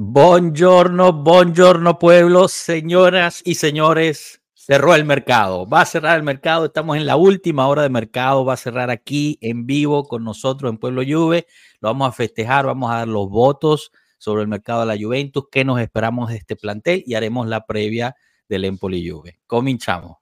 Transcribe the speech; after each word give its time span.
Buongiorno, 0.00 1.12
buongiorno 1.12 1.98
pueblo, 1.98 2.46
señoras 2.46 3.42
y 3.44 3.56
señores. 3.56 4.40
Cerró 4.54 4.94
el 4.94 5.04
mercado, 5.04 5.66
va 5.66 5.80
a 5.80 5.86
cerrar 5.86 6.16
el 6.16 6.22
mercado, 6.22 6.66
estamos 6.66 6.96
en 6.96 7.04
la 7.04 7.16
última 7.16 7.66
hora 7.66 7.82
de 7.82 7.88
mercado, 7.88 8.44
va 8.44 8.52
a 8.52 8.56
cerrar 8.56 8.90
aquí 8.90 9.38
en 9.40 9.66
vivo 9.66 10.04
con 10.04 10.22
nosotros 10.22 10.70
en 10.70 10.78
Pueblo 10.78 11.02
Juve. 11.04 11.48
Lo 11.80 11.88
vamos 11.88 12.10
a 12.10 12.12
festejar, 12.12 12.64
vamos 12.64 12.92
a 12.92 12.98
dar 12.98 13.08
los 13.08 13.28
votos 13.28 13.90
sobre 14.18 14.42
el 14.42 14.48
mercado 14.48 14.82
de 14.82 14.86
la 14.86 14.96
Juventus, 14.96 15.46
qué 15.50 15.64
nos 15.64 15.80
esperamos 15.80 16.30
de 16.30 16.36
este 16.36 16.54
plantel 16.54 17.02
y 17.04 17.14
haremos 17.14 17.48
la 17.48 17.66
previa 17.66 18.14
del 18.48 18.66
Empoli 18.66 19.10
Juve. 19.10 19.40
Cominchamos. 19.48 20.18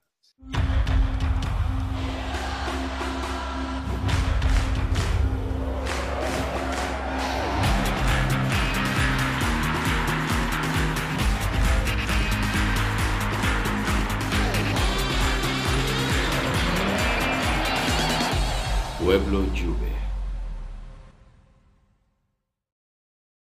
Pueblo 19.06 19.44
Juve. 19.54 19.92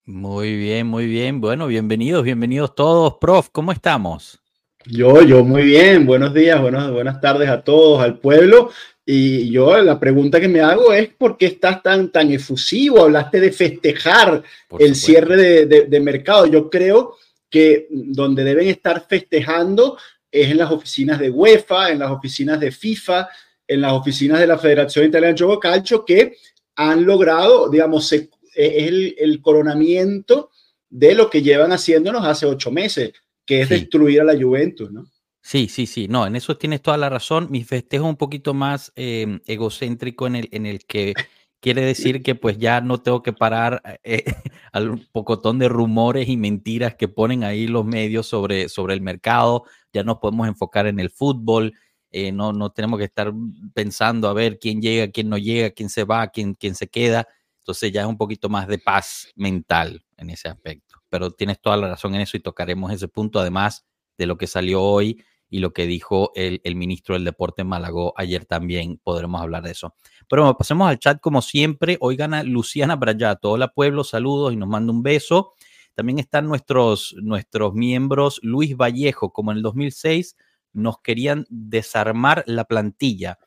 Muy 0.06 0.56
bien, 0.56 0.86
muy 0.86 1.04
bien. 1.04 1.42
Bueno, 1.42 1.66
bienvenidos, 1.66 2.24
bienvenidos 2.24 2.74
todos. 2.74 3.16
Prof, 3.20 3.50
¿cómo 3.52 3.70
estamos? 3.70 4.40
Yo, 4.86 5.20
yo 5.20 5.44
muy 5.44 5.64
bien. 5.64 6.06
Buenos 6.06 6.32
días, 6.32 6.58
buenas, 6.58 6.90
buenas 6.90 7.20
tardes 7.20 7.50
a 7.50 7.60
todos, 7.60 8.02
al 8.02 8.18
pueblo. 8.18 8.70
Y 9.04 9.50
yo 9.50 9.76
la 9.82 10.00
pregunta 10.00 10.40
que 10.40 10.48
me 10.48 10.62
hago 10.62 10.90
es 10.90 11.10
¿por 11.10 11.36
qué 11.36 11.44
estás 11.44 11.82
tan, 11.82 12.10
tan 12.10 12.32
efusivo? 12.32 13.02
Hablaste 13.02 13.38
de 13.38 13.52
festejar 13.52 14.42
el 14.78 14.94
cierre 14.96 15.36
de, 15.36 15.66
de, 15.66 15.82
de 15.82 16.00
mercado. 16.00 16.46
Yo 16.46 16.70
creo 16.70 17.16
que 17.50 17.88
donde 17.90 18.42
deben 18.42 18.68
estar 18.68 19.06
festejando 19.06 19.98
es 20.30 20.50
en 20.50 20.56
las 20.56 20.70
oficinas 20.70 21.18
de 21.18 21.28
UEFA, 21.28 21.90
en 21.90 21.98
las 21.98 22.10
oficinas 22.10 22.58
de 22.58 22.72
FIFA, 22.72 23.28
en 23.66 23.80
las 23.80 23.92
oficinas 23.92 24.40
de 24.40 24.46
la 24.46 24.58
Federación 24.58 25.06
Italiana 25.06 25.34
de 25.34 25.44
Juego 25.44 25.60
Calcio 25.60 26.04
que 26.04 26.36
han 26.76 27.04
logrado, 27.04 27.68
digamos, 27.68 28.12
es 28.12 28.28
el, 28.54 29.14
el, 29.18 29.40
coronamiento 29.40 30.50
de 30.88 31.14
lo 31.14 31.30
que 31.30 31.42
llevan 31.42 31.72
haciéndonos 31.72 32.24
hace 32.24 32.46
ocho 32.46 32.70
meses, 32.70 33.12
que 33.46 33.62
es 33.62 33.68
sí. 33.68 33.74
destruir 33.74 34.20
a 34.20 34.24
la 34.24 34.38
Juventus, 34.38 34.90
¿no? 34.90 35.04
Sí, 35.44 35.68
sí, 35.68 35.86
sí, 35.86 36.06
no, 36.06 36.26
en 36.26 36.36
eso 36.36 36.56
tienes 36.56 36.82
toda 36.82 36.96
la 36.96 37.08
razón. 37.08 37.48
Mi 37.50 37.64
festejo 37.64 38.04
es 38.04 38.10
un 38.10 38.16
poquito 38.16 38.54
más 38.54 38.92
eh, 38.94 39.40
egocéntrico 39.46 40.28
en 40.28 40.36
el, 40.36 40.48
en 40.52 40.66
el 40.66 40.84
que 40.84 41.14
quiere 41.62 41.82
decir 41.84 42.22
que 42.22 42.34
pues 42.34 42.58
ya 42.58 42.80
no 42.80 43.00
tengo 43.00 43.22
que 43.22 43.32
parar 43.32 43.82
eh, 44.04 44.24
al 44.72 44.98
pocotón 45.12 45.58
de 45.58 45.68
rumores 45.68 46.28
y 46.28 46.36
mentiras 46.36 46.94
que 46.94 47.08
ponen 47.08 47.42
ahí 47.44 47.66
los 47.66 47.84
medios 47.84 48.26
sobre, 48.26 48.68
sobre 48.68 48.94
el 48.94 49.00
mercado, 49.00 49.64
ya 49.92 50.04
nos 50.04 50.18
podemos 50.18 50.46
enfocar 50.46 50.86
en 50.86 51.00
el 51.00 51.10
fútbol, 51.10 51.74
eh, 52.12 52.30
no, 52.30 52.52
no 52.52 52.70
tenemos 52.70 52.98
que 52.98 53.06
estar 53.06 53.32
pensando 53.72 54.28
a 54.28 54.34
ver 54.34 54.58
quién 54.58 54.82
llega, 54.82 55.10
quién 55.10 55.30
no 55.30 55.38
llega, 55.38 55.70
quién 55.70 55.88
se 55.88 56.04
va, 56.04 56.28
quién, 56.28 56.54
quién 56.54 56.74
se 56.74 56.88
queda. 56.88 57.26
Entonces 57.60 57.90
ya 57.90 58.02
es 58.02 58.06
un 58.06 58.18
poquito 58.18 58.48
más 58.50 58.68
de 58.68 58.78
paz 58.78 59.28
mental 59.34 60.04
en 60.18 60.30
ese 60.30 60.48
aspecto. 60.48 60.96
Pero 61.08 61.30
tienes 61.30 61.60
toda 61.60 61.76
la 61.78 61.88
razón 61.88 62.14
en 62.14 62.20
eso 62.20 62.36
y 62.36 62.40
tocaremos 62.40 62.92
ese 62.92 63.08
punto, 63.08 63.40
además 63.40 63.86
de 64.18 64.26
lo 64.26 64.36
que 64.36 64.46
salió 64.46 64.82
hoy 64.82 65.24
y 65.48 65.58
lo 65.58 65.72
que 65.72 65.86
dijo 65.86 66.32
el, 66.34 66.60
el 66.64 66.76
ministro 66.76 67.14
del 67.14 67.24
Deporte 67.24 67.62
en 67.62 67.68
Malagó 67.68 68.12
ayer 68.16 68.44
también. 68.44 69.00
Podremos 69.02 69.40
hablar 69.40 69.62
de 69.62 69.70
eso. 69.70 69.94
Pero 70.28 70.42
bueno, 70.42 70.58
pasemos 70.58 70.88
al 70.88 70.98
chat 70.98 71.18
como 71.20 71.40
siempre. 71.40 71.96
Hoy 72.00 72.16
gana 72.16 72.42
Luciana 72.42 72.96
Brayato. 72.96 73.52
Hola 73.52 73.68
pueblo, 73.68 74.04
saludos 74.04 74.52
y 74.52 74.56
nos 74.56 74.68
manda 74.68 74.92
un 74.92 75.02
beso. 75.02 75.52
También 75.94 76.18
están 76.18 76.46
nuestros, 76.46 77.14
nuestros 77.22 77.74
miembros 77.74 78.40
Luis 78.42 78.76
Vallejo, 78.76 79.32
como 79.32 79.50
en 79.52 79.58
el 79.58 79.62
2006 79.62 80.36
nos 80.72 81.00
querían 81.00 81.46
desarmar 81.48 82.44
la 82.46 82.64
plantilla. 82.64 83.38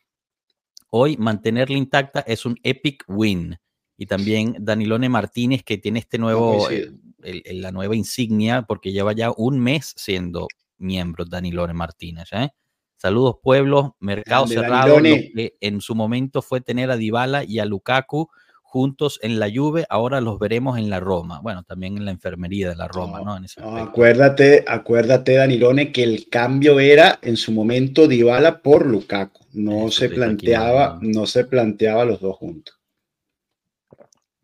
Hoy 0.89 1.17
mantenerla 1.17 1.77
intacta 1.77 2.21
es 2.21 2.45
un 2.45 2.57
epic 2.63 3.03
win. 3.07 3.57
Y 3.97 4.07
también 4.07 4.57
Danilone 4.59 5.09
Martínez, 5.09 5.63
que 5.63 5.77
tiene 5.77 5.99
este 5.99 6.17
nuevo, 6.17 6.69
el, 6.69 6.99
el, 7.23 7.61
la 7.61 7.71
nueva 7.71 7.95
insignia, 7.95 8.63
porque 8.63 8.91
lleva 8.91 9.13
ya 9.13 9.31
un 9.35 9.59
mes 9.59 9.93
siendo 9.95 10.47
miembro 10.77 11.25
Danilone 11.25 11.73
Martínez. 11.73 12.29
¿eh? 12.33 12.49
Saludos, 12.97 13.37
pueblos. 13.41 13.91
Mercado 13.99 14.45
Grande, 14.45 14.61
cerrado. 14.61 14.99
Lo 14.99 15.03
que 15.03 15.57
en 15.61 15.81
su 15.81 15.95
momento 15.95 16.41
fue 16.41 16.61
tener 16.61 16.91
a 16.91 16.97
Dybala 16.97 17.43
y 17.43 17.59
a 17.59 17.65
Lukaku 17.65 18.29
juntos 18.75 19.21
en 19.23 19.39
la 19.39 19.49
Juve, 19.49 19.85
ahora 19.89 20.19
los 20.19 20.37
veremos 20.37 20.77
en 20.77 20.89
la 20.89 20.99
Roma. 20.99 21.39
Bueno, 21.41 21.63
también 21.63 21.95
en 21.95 22.03
la 22.03 22.11
enfermería 22.11 22.67
de 22.67 22.75
la 22.75 22.89
Roma, 22.89 23.21
¿no? 23.21 23.39
¿no? 23.39 23.47
no 23.61 23.77
acuérdate, 23.77 24.65
acuérdate, 24.67 25.35
Danilone, 25.35 25.93
que 25.93 26.03
el 26.03 26.27
cambio 26.27 26.81
era 26.81 27.17
en 27.21 27.37
su 27.37 27.53
momento 27.53 28.05
Dybala 28.05 28.61
por 28.61 28.85
Lukaku. 28.85 29.45
No 29.53 29.87
Eso 29.87 29.99
se 29.99 30.09
planteaba, 30.09 30.99
no 31.01 31.25
se 31.25 31.45
planteaba 31.45 32.03
los 32.03 32.19
dos 32.19 32.35
juntos. 32.35 32.77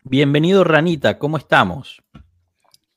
Bienvenido, 0.05 0.63
Ranita, 0.63 1.19
¿cómo 1.19 1.35
estamos? 1.35 2.01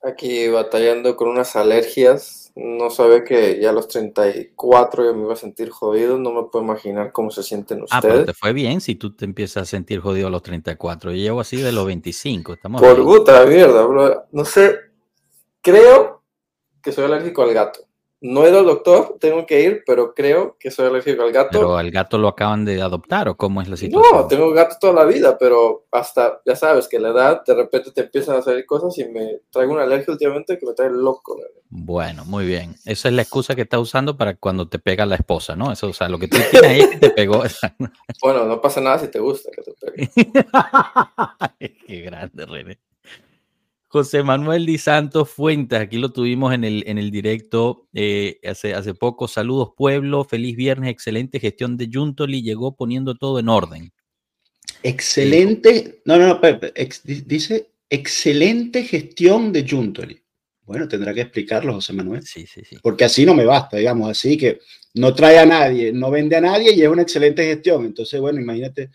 Aquí 0.04 0.46
batallando 0.46 1.16
con 1.16 1.30
unas 1.30 1.56
alergias. 1.56 2.43
No 2.56 2.88
sabe 2.88 3.24
que 3.24 3.60
ya 3.60 3.70
a 3.70 3.72
los 3.72 3.88
34 3.88 5.04
yo 5.04 5.14
me 5.14 5.24
iba 5.24 5.32
a 5.32 5.36
sentir 5.36 5.70
jodido. 5.70 6.18
No 6.18 6.32
me 6.32 6.44
puedo 6.44 6.64
imaginar 6.64 7.10
cómo 7.10 7.30
se 7.30 7.42
sienten 7.42 7.82
ustedes. 7.82 8.04
Ah, 8.04 8.08
pero 8.08 8.24
te 8.24 8.32
fue 8.32 8.52
bien 8.52 8.80
si 8.80 8.94
tú 8.94 9.14
te 9.14 9.24
empiezas 9.24 9.64
a 9.64 9.66
sentir 9.66 10.00
jodido 10.00 10.28
a 10.28 10.30
los 10.30 10.42
34. 10.42 11.10
Yo 11.10 11.16
llevo 11.16 11.40
así 11.40 11.56
de 11.56 11.72
los 11.72 11.84
25. 11.84 12.52
Estamos 12.52 12.80
Por 12.80 13.02
puta 13.02 13.44
mierda, 13.46 13.84
bro. 13.84 14.26
No 14.30 14.44
sé. 14.44 14.76
Creo 15.60 16.22
que 16.80 16.92
soy 16.92 17.04
alérgico 17.04 17.42
al 17.42 17.54
gato. 17.54 17.80
No 18.24 18.46
he 18.46 18.48
ido 18.48 18.60
al 18.60 18.64
doctor, 18.64 19.18
tengo 19.20 19.44
que 19.44 19.60
ir, 19.60 19.82
pero 19.84 20.14
creo 20.14 20.56
que 20.58 20.70
soy 20.70 20.86
alérgico 20.86 21.24
al 21.24 21.30
gato. 21.30 21.58
¿Pero 21.58 21.76
al 21.76 21.90
gato 21.90 22.16
lo 22.16 22.28
acaban 22.28 22.64
de 22.64 22.80
adoptar 22.80 23.28
o 23.28 23.36
cómo 23.36 23.60
es 23.60 23.68
la 23.68 23.76
situación? 23.76 24.12
No, 24.14 24.26
tengo 24.26 24.50
gato 24.50 24.76
toda 24.80 24.94
la 24.94 25.04
vida, 25.04 25.36
pero 25.36 25.84
hasta, 25.90 26.40
ya 26.46 26.56
sabes, 26.56 26.88
que 26.88 26.98
la 26.98 27.10
edad 27.10 27.42
de 27.44 27.54
repente 27.54 27.90
te 27.90 28.00
empiezan 28.00 28.36
a 28.36 28.42
salir 28.42 28.64
cosas 28.64 28.96
y 28.96 29.04
me 29.10 29.40
traigo 29.50 29.74
una 29.74 29.82
alergia 29.82 30.10
últimamente 30.10 30.58
que 30.58 30.64
me 30.64 30.72
trae 30.72 30.88
loco. 30.88 31.36
¿verdad? 31.36 31.50
Bueno, 31.68 32.24
muy 32.24 32.46
bien. 32.46 32.74
Esa 32.86 33.08
es 33.08 33.14
la 33.14 33.20
excusa 33.20 33.54
que 33.54 33.60
está 33.60 33.78
usando 33.78 34.16
para 34.16 34.36
cuando 34.36 34.68
te 34.70 34.78
pega 34.78 35.04
la 35.04 35.16
esposa, 35.16 35.54
¿no? 35.54 35.70
Eso, 35.70 35.88
o 35.88 35.92
sea, 35.92 36.08
lo 36.08 36.18
que 36.18 36.28
tú 36.28 36.38
tienes 36.50 36.70
ahí 36.70 36.80
es 36.80 36.88
que 36.88 36.96
te 36.96 37.10
pegó. 37.10 37.42
bueno, 38.22 38.46
no 38.46 38.58
pasa 38.58 38.80
nada 38.80 39.00
si 39.00 39.08
te 39.08 39.18
gusta 39.18 39.50
que 39.50 39.60
te 39.60 39.74
pegue. 39.74 40.10
Qué 41.86 42.00
grande, 42.00 42.46
René. 42.46 42.78
José 43.94 44.24
Manuel 44.24 44.66
Di 44.66 44.76
Santos 44.76 45.30
Fuentes, 45.30 45.78
aquí 45.78 45.98
lo 45.98 46.12
tuvimos 46.12 46.52
en 46.52 46.64
el, 46.64 46.82
en 46.88 46.98
el 46.98 47.12
directo 47.12 47.86
eh, 47.94 48.40
hace, 48.42 48.74
hace 48.74 48.92
poco. 48.92 49.28
Saludos, 49.28 49.68
pueblo, 49.76 50.24
feliz 50.24 50.56
viernes, 50.56 50.90
excelente 50.90 51.38
gestión 51.38 51.76
de 51.76 51.88
Juntoli, 51.92 52.42
llegó 52.42 52.74
poniendo 52.74 53.14
todo 53.14 53.38
en 53.38 53.48
orden. 53.48 53.92
Excelente, 54.82 55.76
eh, 55.76 56.02
no, 56.06 56.18
no, 56.18 56.26
no, 56.26 56.40
ex, 56.74 57.02
dice 57.04 57.70
excelente 57.88 58.82
gestión 58.82 59.52
de 59.52 59.64
Juntoli. 59.64 60.20
Bueno, 60.62 60.88
tendrá 60.88 61.14
que 61.14 61.20
explicarlo, 61.20 61.74
José 61.74 61.92
Manuel. 61.92 62.24
Sí, 62.24 62.48
sí, 62.48 62.62
sí. 62.68 62.78
Porque 62.82 63.04
así 63.04 63.24
no 63.24 63.32
me 63.32 63.44
basta, 63.44 63.76
digamos, 63.76 64.10
así 64.10 64.36
que 64.36 64.58
no 64.94 65.14
trae 65.14 65.38
a 65.38 65.46
nadie, 65.46 65.92
no 65.92 66.10
vende 66.10 66.34
a 66.34 66.40
nadie 66.40 66.74
y 66.74 66.82
es 66.82 66.88
una 66.88 67.02
excelente 67.02 67.44
gestión. 67.44 67.84
Entonces, 67.86 68.20
bueno, 68.20 68.40
imagínate 68.40 68.90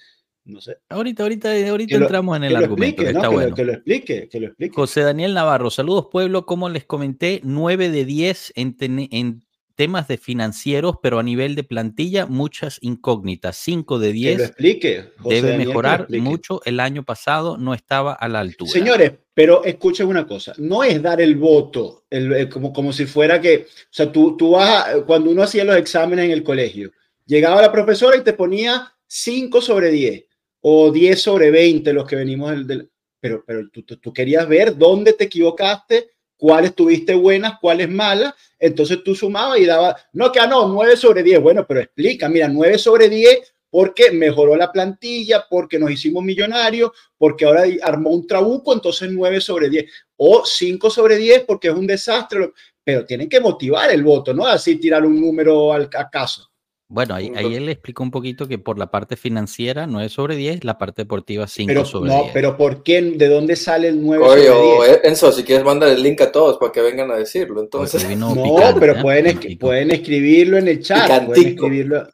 no 0.49 0.61
sé. 0.61 0.77
Ahorita, 0.89 1.23
ahorita, 1.23 1.69
ahorita 1.69 1.95
entramos 1.95 2.37
en 2.37 2.43
el 2.45 2.55
argumento. 2.55 3.03
Explique, 3.03 3.05
que 3.05 3.13
lo, 3.13 3.55
que, 3.55 3.63
lo, 3.63 3.73
explique, 3.73 4.29
que 4.29 4.39
lo 4.39 4.47
explique. 4.47 4.75
José 4.75 5.01
Daniel 5.01 5.33
Navarro, 5.33 5.69
saludos 5.69 6.07
pueblo. 6.11 6.45
Como 6.45 6.69
les 6.69 6.85
comenté, 6.85 7.41
9 7.43 7.89
de 7.89 8.05
10 8.05 8.53
en, 8.55 8.77
ten, 8.77 9.07
en, 9.11 9.43
temas 9.79 10.09
de 10.09 10.17
financieros, 10.17 10.95
pero 11.01 11.19
a 11.19 11.23
nivel 11.23 11.55
de 11.55 11.63
plantilla, 11.63 12.25
muchas 12.25 12.79
incógnitas. 12.81 13.55
5 13.55 13.97
de 13.99 14.11
10. 14.11 14.31
Que 14.31 14.37
lo 14.37 14.43
explique. 14.43 15.05
José 15.19 15.35
debe 15.35 15.51
Daniel, 15.51 15.67
mejorar 15.69 16.07
mucho. 16.09 16.61
El 16.65 16.81
año 16.81 17.03
pasado 17.03 17.57
no 17.57 17.73
estaba 17.73 18.11
a 18.11 18.27
la 18.27 18.41
altura. 18.41 18.69
Señores, 18.69 19.13
pero 19.33 19.63
escuchen 19.63 20.07
una 20.07 20.27
cosa, 20.27 20.53
no 20.57 20.83
es 20.83 21.01
dar 21.01 21.21
el 21.21 21.37
voto 21.37 22.03
el, 22.09 22.33
el, 22.33 22.49
como, 22.49 22.73
como 22.73 22.91
si 22.91 23.05
fuera 23.05 23.39
que, 23.39 23.67
o 23.69 23.87
sea, 23.89 24.11
tú, 24.11 24.35
tú 24.35 24.51
vas, 24.51 24.85
a, 24.85 25.05
cuando 25.05 25.31
uno 25.31 25.43
hacía 25.43 25.63
los 25.63 25.77
exámenes 25.77 26.25
en 26.25 26.31
el 26.31 26.43
colegio, 26.43 26.91
llegaba 27.25 27.61
la 27.61 27.71
profesora 27.71 28.17
y 28.17 28.23
te 28.25 28.33
ponía 28.33 28.93
5 29.07 29.61
sobre 29.61 29.91
10 29.91 30.25
o 30.61 30.91
10 30.91 31.21
sobre 31.21 31.51
20 31.51 31.93
los 31.93 32.07
que 32.07 32.15
venimos 32.15 32.51
del... 32.51 32.67
del 32.67 32.89
pero 33.21 33.43
pero 33.45 33.69
tú, 33.69 33.83
tú, 33.83 34.13
querías 34.13 34.47
ver 34.47 34.77
dónde 34.77 35.11
te 35.11 35.25
equivocaste, 35.25 36.09
cuáles 36.37 36.73
tuviste 36.73 37.13
buenas, 37.15 37.59
cuáles 37.59 37.89
malas, 37.89 38.33
entonces 38.57 39.03
tú 39.03 39.13
sumabas 39.13 39.59
y 39.59 39.65
dabas, 39.65 39.95
no, 40.13 40.31
que 40.31 40.39
ah, 40.39 40.47
no, 40.47 40.69
9 40.69 40.95
sobre 40.95 41.21
10, 41.21 41.41
bueno, 41.41 41.65
pero 41.67 41.81
explica, 41.81 42.29
mira, 42.29 42.47
9 42.47 42.77
sobre 42.77 43.09
10 43.09 43.53
porque 43.69 44.11
mejoró 44.11 44.55
la 44.55 44.71
plantilla, 44.71 45.45
porque 45.49 45.77
nos 45.77 45.91
hicimos 45.91 46.23
millonarios, 46.23 46.91
porque 47.17 47.45
ahora 47.45 47.63
armó 47.83 48.09
un 48.11 48.25
trabuco, 48.25 48.73
entonces 48.73 49.11
9 49.11 49.41
sobre 49.41 49.69
10, 49.69 49.85
o 50.17 50.43
5 50.45 50.89
sobre 50.89 51.17
10 51.17 51.43
porque 51.45 51.67
es 51.67 51.73
un 51.73 51.85
desastre, 51.85 52.51
pero 52.83 53.05
tienen 53.05 53.29
que 53.29 53.39
motivar 53.39 53.91
el 53.91 54.03
voto, 54.03 54.33
¿no? 54.33 54.47
Así 54.47 54.77
tirar 54.77 55.05
un 55.05 55.19
número 55.19 55.71
al 55.71 55.89
acaso. 55.93 56.48
Bueno, 56.91 57.13
ahí, 57.13 57.31
ahí 57.35 57.53
él 57.53 57.69
explicó 57.69 58.01
un 58.01 58.09
poquito 58.09 58.47
que 58.47 58.57
por 58.57 58.79
la 58.79 58.89
parte 58.89 59.15
financiera 59.15 59.85
9 59.85 60.09
sobre 60.09 60.35
10, 60.35 60.63
la 60.63 60.79
parte 60.79 61.03
deportiva 61.03 61.45
5 61.47 61.67
Pero, 61.67 61.85
sobre 61.85 62.09
no, 62.09 62.21
10. 62.23 62.33
pero 62.33 62.57
¿por 62.57 62.81
qué? 62.81 62.99
¿De 63.01 63.27
dónde 63.27 63.55
sale 63.55 63.89
el 63.89 64.01
9 64.01 64.23
Oye, 64.25 64.47
sobre 64.47 64.49
o 64.59 64.83
10? 64.85 64.99
Enzo, 65.03 65.31
si 65.31 65.43
quieres 65.43 65.63
mandar 65.63 65.89
el 65.89 66.01
link 66.01 66.19
a 66.21 66.31
todos 66.31 66.57
para 66.57 66.71
que 66.71 66.81
vengan 66.81 67.11
a 67.11 67.15
decirlo. 67.15 67.61
Entonces, 67.61 68.03
No, 68.17 68.33
picante, 68.33 68.79
pero 68.79 68.93
¿eh? 68.97 69.01
pueden, 69.03 69.27
es- 69.27 69.57
pueden 69.57 69.91
escribirlo 69.91 70.57
en 70.57 70.67
el 70.67 70.81
chat. 70.81 71.05
Pueden 71.07 71.27
Picantico. 71.27 71.65
escribirlo. 71.67 72.07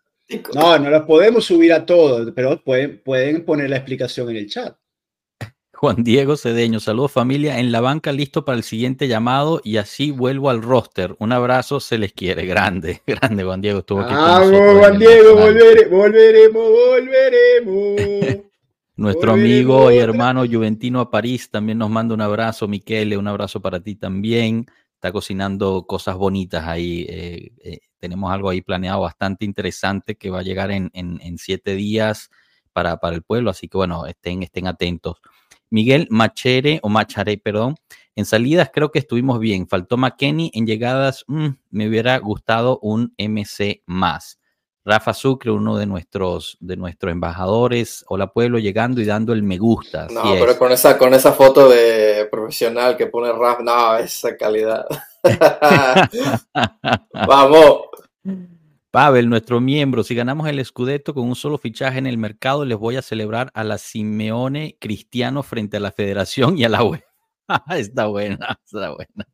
No, 0.55 0.77
no 0.79 0.89
lo 0.89 1.05
podemos 1.05 1.45
subir 1.45 1.71
a 1.71 1.85
todos, 1.85 2.31
pero 2.35 2.61
pueden, 2.61 3.01
pueden 3.01 3.45
poner 3.45 3.69
la 3.69 3.77
explicación 3.77 4.29
en 4.31 4.35
el 4.37 4.49
chat. 4.49 4.75
Juan 5.77 6.03
Diego 6.03 6.37
Cedeño, 6.37 6.79
saludos 6.79 7.11
familia, 7.11 7.59
en 7.59 7.71
la 7.71 7.81
banca 7.81 8.11
listo 8.11 8.45
para 8.45 8.57
el 8.57 8.63
siguiente 8.63 9.07
llamado 9.07 9.59
y 9.63 9.77
así 9.77 10.09
vuelvo 10.11 10.49
al 10.49 10.61
roster. 10.61 11.15
Un 11.19 11.31
abrazo, 11.33 11.79
se 11.79 11.97
les 11.97 12.13
quiere. 12.13 12.45
Grande, 12.45 13.01
grande 13.07 13.43
Juan 13.43 13.61
Diego. 13.61 13.79
Estuvo 13.79 13.99
aquí 13.99 14.13
con 14.13 14.23
Vamos, 14.23 14.79
Juan 14.79 14.97
Diego, 14.99 15.35
volvere- 15.35 15.89
volveremos, 15.89 16.69
volveremos. 16.69 18.45
Nuestro 18.97 19.31
Volveremos 19.33 19.75
amigo 19.81 19.91
y 19.91 19.97
hermano 19.97 20.45
Juventino 20.49 21.01
a 21.01 21.11
París 21.11 21.49
también 21.51 21.77
nos 21.77 21.89
manda 21.89 22.13
un 22.15 22.21
abrazo. 22.21 22.67
Miquele, 22.69 23.17
un 23.17 23.27
abrazo 23.27 23.61
para 23.61 23.81
ti 23.81 23.95
también. 23.95 24.65
Está 24.93 25.11
cocinando 25.11 25.85
cosas 25.85 26.15
bonitas 26.15 26.65
ahí. 26.65 27.05
eh, 27.09 27.51
eh, 27.61 27.79
tenemos 27.99 28.31
algo 28.31 28.49
ahí 28.49 28.61
planeado 28.61 29.01
bastante 29.01 29.43
interesante 29.43 30.15
que 30.15 30.29
va 30.29 30.39
a 30.39 30.43
llegar 30.43 30.71
en, 30.71 30.89
en- 30.93 31.19
en 31.21 31.37
siete 31.37 31.75
días 31.75 32.29
para, 32.71 32.97
para 33.01 33.15
el 33.17 33.23
pueblo. 33.23 33.49
Así 33.49 33.67
que 33.67 33.75
bueno, 33.77 34.05
estén, 34.05 34.41
estén 34.43 34.67
atentos. 34.67 35.17
Miguel 35.75 36.07
Machere, 36.09 36.79
o 36.83 36.89
Macharé, 36.89 37.37
perdón. 37.37 37.75
En 38.15 38.23
salidas 38.23 38.71
creo 38.73 38.91
que 38.91 38.99
estuvimos 38.99 39.41
bien. 39.41 39.67
Faltó 39.67 39.97
McKenny. 39.97 40.49
En 40.53 40.65
llegadas 40.65 41.25
mm, 41.27 41.47
me 41.71 41.89
hubiera 41.89 42.17
gustado 42.19 42.79
un 42.81 43.13
MC 43.17 43.83
más. 43.85 44.39
Rafa 44.85 45.13
Sucre, 45.13 45.51
uno 45.51 45.75
de 45.75 45.85
nuestros, 45.85 46.57
de 46.61 46.77
nuestros 46.77 47.11
embajadores. 47.11 48.05
Hola 48.07 48.31
pueblo, 48.31 48.57
llegando 48.57 49.01
y 49.01 49.05
dando 49.05 49.33
el 49.33 49.43
me 49.43 49.57
gusta. 49.57 50.07
no, 50.13 50.35
es. 50.35 50.39
pero 50.39 50.57
con 50.57 50.71
esa, 50.71 50.97
con 50.97 51.13
esa 51.13 51.33
foto 51.33 51.67
de 51.67 52.25
profesional 52.31 52.95
que 52.95 53.07
pone 53.07 53.33
Raf, 53.33 53.59
no, 53.59 53.97
esa 53.97 54.37
calidad. 54.37 54.85
Vamos. 57.27 57.81
Pavel, 58.95 59.27
nuestro 59.27 59.59
miembro, 59.59 60.05
si 60.05 60.15
ganamos 60.15 60.47
el 60.47 60.63
Scudetto 60.63 61.13
con 61.13 61.27
un 61.27 61.35
solo 61.35 61.57
fichaje 61.57 61.99
en 61.99 62.07
el 62.07 62.17
mercado, 62.17 62.63
les 62.63 62.77
voy 62.77 62.95
a 62.95 63.01
celebrar 63.01 63.51
a 63.53 63.65
la 63.65 63.77
Simeone 63.77 64.77
Cristiano 64.79 65.43
frente 65.43 65.75
a 65.75 65.79
la 65.81 65.91
Federación 65.91 66.57
y 66.57 66.63
a 66.63 66.69
la 66.69 66.81
UE. 66.81 67.03
está 67.75 68.05
buena, 68.05 68.57
está 68.63 68.95
buena. 68.95 69.27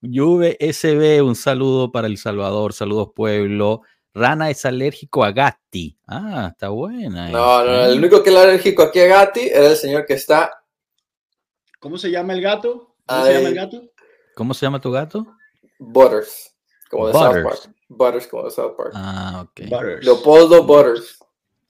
Juve 0.00 0.56
SB, 0.60 1.24
un 1.24 1.34
saludo 1.34 1.90
para 1.90 2.06
El 2.06 2.16
Salvador, 2.16 2.72
saludos 2.72 3.08
pueblo. 3.16 3.82
Rana 4.14 4.48
es 4.48 4.64
alérgico 4.64 5.24
a 5.24 5.32
Gatti. 5.32 5.98
Ah, 6.06 6.50
está 6.52 6.68
buena. 6.68 7.30
No, 7.30 7.64
no, 7.64 7.72
¿eh? 7.72 7.86
el 7.90 7.98
único 7.98 8.22
que 8.22 8.30
era 8.30 8.42
alérgico 8.42 8.84
aquí 8.84 9.00
a 9.00 9.06
Gatti 9.06 9.48
era 9.48 9.70
el 9.70 9.76
señor 9.76 10.06
que 10.06 10.14
está. 10.14 10.62
¿Cómo 11.80 11.98
se 11.98 12.12
llama 12.12 12.32
el 12.34 12.42
gato? 12.42 12.94
¿Cómo 13.06 13.24
Ay. 13.24 13.26
se 13.26 13.38
llama 13.38 13.48
el 13.48 13.54
gato? 13.56 13.82
¿Cómo 14.36 14.54
se 14.54 14.66
llama 14.66 14.80
tu 14.80 14.92
gato? 14.92 15.26
Butters, 15.80 16.54
como 16.88 17.08
de 17.08 17.12
South 17.12 17.42
Butters. 17.42 17.42
Park. 17.42 17.74
Butters, 17.96 18.26
como 18.26 18.44
de 18.44 18.50
South 18.50 18.74
Park. 18.76 18.92
Ah, 18.94 19.46
ok. 19.48 19.68
Butters. 19.68 20.04
Leopoldo 20.04 20.62
Butters. 20.64 21.18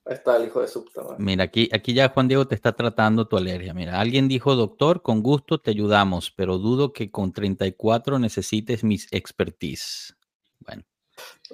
Ahí 0.06 0.14
está 0.14 0.36
el 0.36 0.44
hijo 0.46 0.60
de 0.60 0.68
su 0.68 0.84
puta 0.84 1.02
madre. 1.02 1.16
Mira, 1.18 1.44
aquí, 1.44 1.68
aquí 1.72 1.94
ya 1.94 2.10
Juan 2.10 2.28
Diego 2.28 2.46
te 2.46 2.54
está 2.54 2.72
tratando 2.72 3.26
tu 3.26 3.38
alergia. 3.38 3.72
Mira, 3.72 3.98
alguien 3.98 4.28
dijo, 4.28 4.54
doctor, 4.54 5.00
con 5.00 5.22
gusto 5.22 5.58
te 5.58 5.70
ayudamos, 5.70 6.30
pero 6.30 6.58
dudo 6.58 6.92
que 6.92 7.10
con 7.10 7.32
34 7.32 8.18
necesites 8.18 8.84
mis 8.84 9.08
expertise. 9.12 10.14
Bueno, 10.60 10.82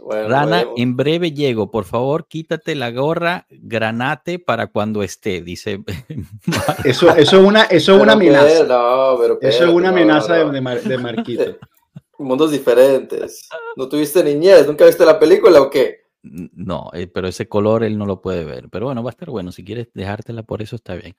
Bueno, 0.02 0.28
Rana, 0.28 0.64
en 0.76 0.96
breve 0.96 1.31
llego. 1.31 1.70
Por 1.70 1.84
favor, 1.84 2.26
quítate 2.26 2.75
la 2.75 2.90
gorra 2.90 3.46
granate 3.50 4.40
para 4.40 4.66
cuando 4.66 5.05
esté, 5.05 5.43
dice. 5.43 5.84
Eso, 6.84 7.14
eso 7.14 7.37
es 7.40 7.44
una, 7.46 7.64
eso 7.64 7.94
es 7.96 8.02
una 8.02 8.14
amenaza. 8.14 8.64
no, 8.64 9.16
pero 9.20 9.38
Eso 9.43 9.64
es 9.66 9.70
una 9.70 9.90
no, 9.93 9.96
amenaza 9.96 10.38
no. 10.38 10.46
de, 10.46 10.52
de 10.52 10.61
Mar- 10.61 10.82
de 10.82 10.99
Marquito. 10.99 11.56
Mundos 12.20 12.50
diferentes. 12.50 13.49
¿No 13.76 13.88
tuviste 13.88 14.22
niñez? 14.22 14.67
¿Nunca 14.67 14.84
viste 14.84 15.05
la 15.06 15.19
película 15.19 15.61
o 15.62 15.70
qué? 15.70 16.00
No, 16.22 16.90
eh, 16.93 17.06
pero 17.06 17.28
ese 17.28 17.49
color 17.49 17.82
él 17.82 17.96
no 17.96 18.05
lo 18.05 18.20
puede 18.20 18.44
ver. 18.44 18.69
Pero 18.70 18.87
bueno, 18.87 19.02
va 19.02 19.08
a 19.08 19.12
estar 19.12 19.31
bueno. 19.31 19.52
Si 19.52 19.64
quieres 19.64 19.88
dejártela 19.94 20.43
por 20.43 20.61
eso, 20.61 20.76
está 20.76 20.94
bien. 20.94 21.17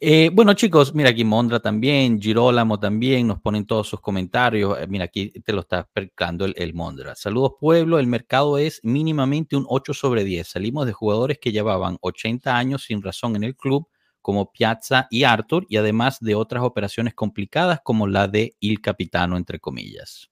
Eh, 0.00 0.30
bueno, 0.32 0.54
chicos, 0.54 0.92
mira 0.96 1.10
aquí 1.10 1.22
Mondra 1.22 1.60
también, 1.60 2.20
Girolamo 2.20 2.80
también, 2.80 3.28
nos 3.28 3.40
ponen 3.40 3.64
todos 3.64 3.86
sus 3.86 4.00
comentarios. 4.00 4.76
Eh, 4.80 4.88
mira, 4.88 5.04
aquí 5.04 5.30
te 5.30 5.52
lo 5.52 5.60
está 5.60 5.78
explicando 5.78 6.44
el, 6.46 6.54
el 6.56 6.74
Mondra. 6.74 7.14
Saludos, 7.14 7.52
pueblo. 7.60 8.00
El 8.00 8.08
mercado 8.08 8.58
es 8.58 8.80
mínimamente 8.82 9.54
un 9.54 9.64
8 9.68 9.94
sobre 9.94 10.24
10. 10.24 10.48
Salimos 10.48 10.86
de 10.86 10.92
jugadores 10.92 11.38
que 11.38 11.52
llevaban 11.52 11.98
80 12.00 12.56
años 12.56 12.82
sin 12.82 13.00
razón 13.00 13.36
en 13.36 13.44
el 13.44 13.54
club, 13.54 13.86
como 14.22 14.50
Piazza 14.52 15.06
y 15.10 15.24
Arthur, 15.24 15.66
y 15.68 15.76
además 15.76 16.18
de 16.20 16.34
otras 16.34 16.62
operaciones 16.62 17.14
complicadas 17.14 17.80
como 17.82 18.06
la 18.06 18.28
de 18.28 18.56
Il 18.60 18.80
Capitano, 18.80 19.36
entre 19.36 19.58
comillas. 19.58 20.30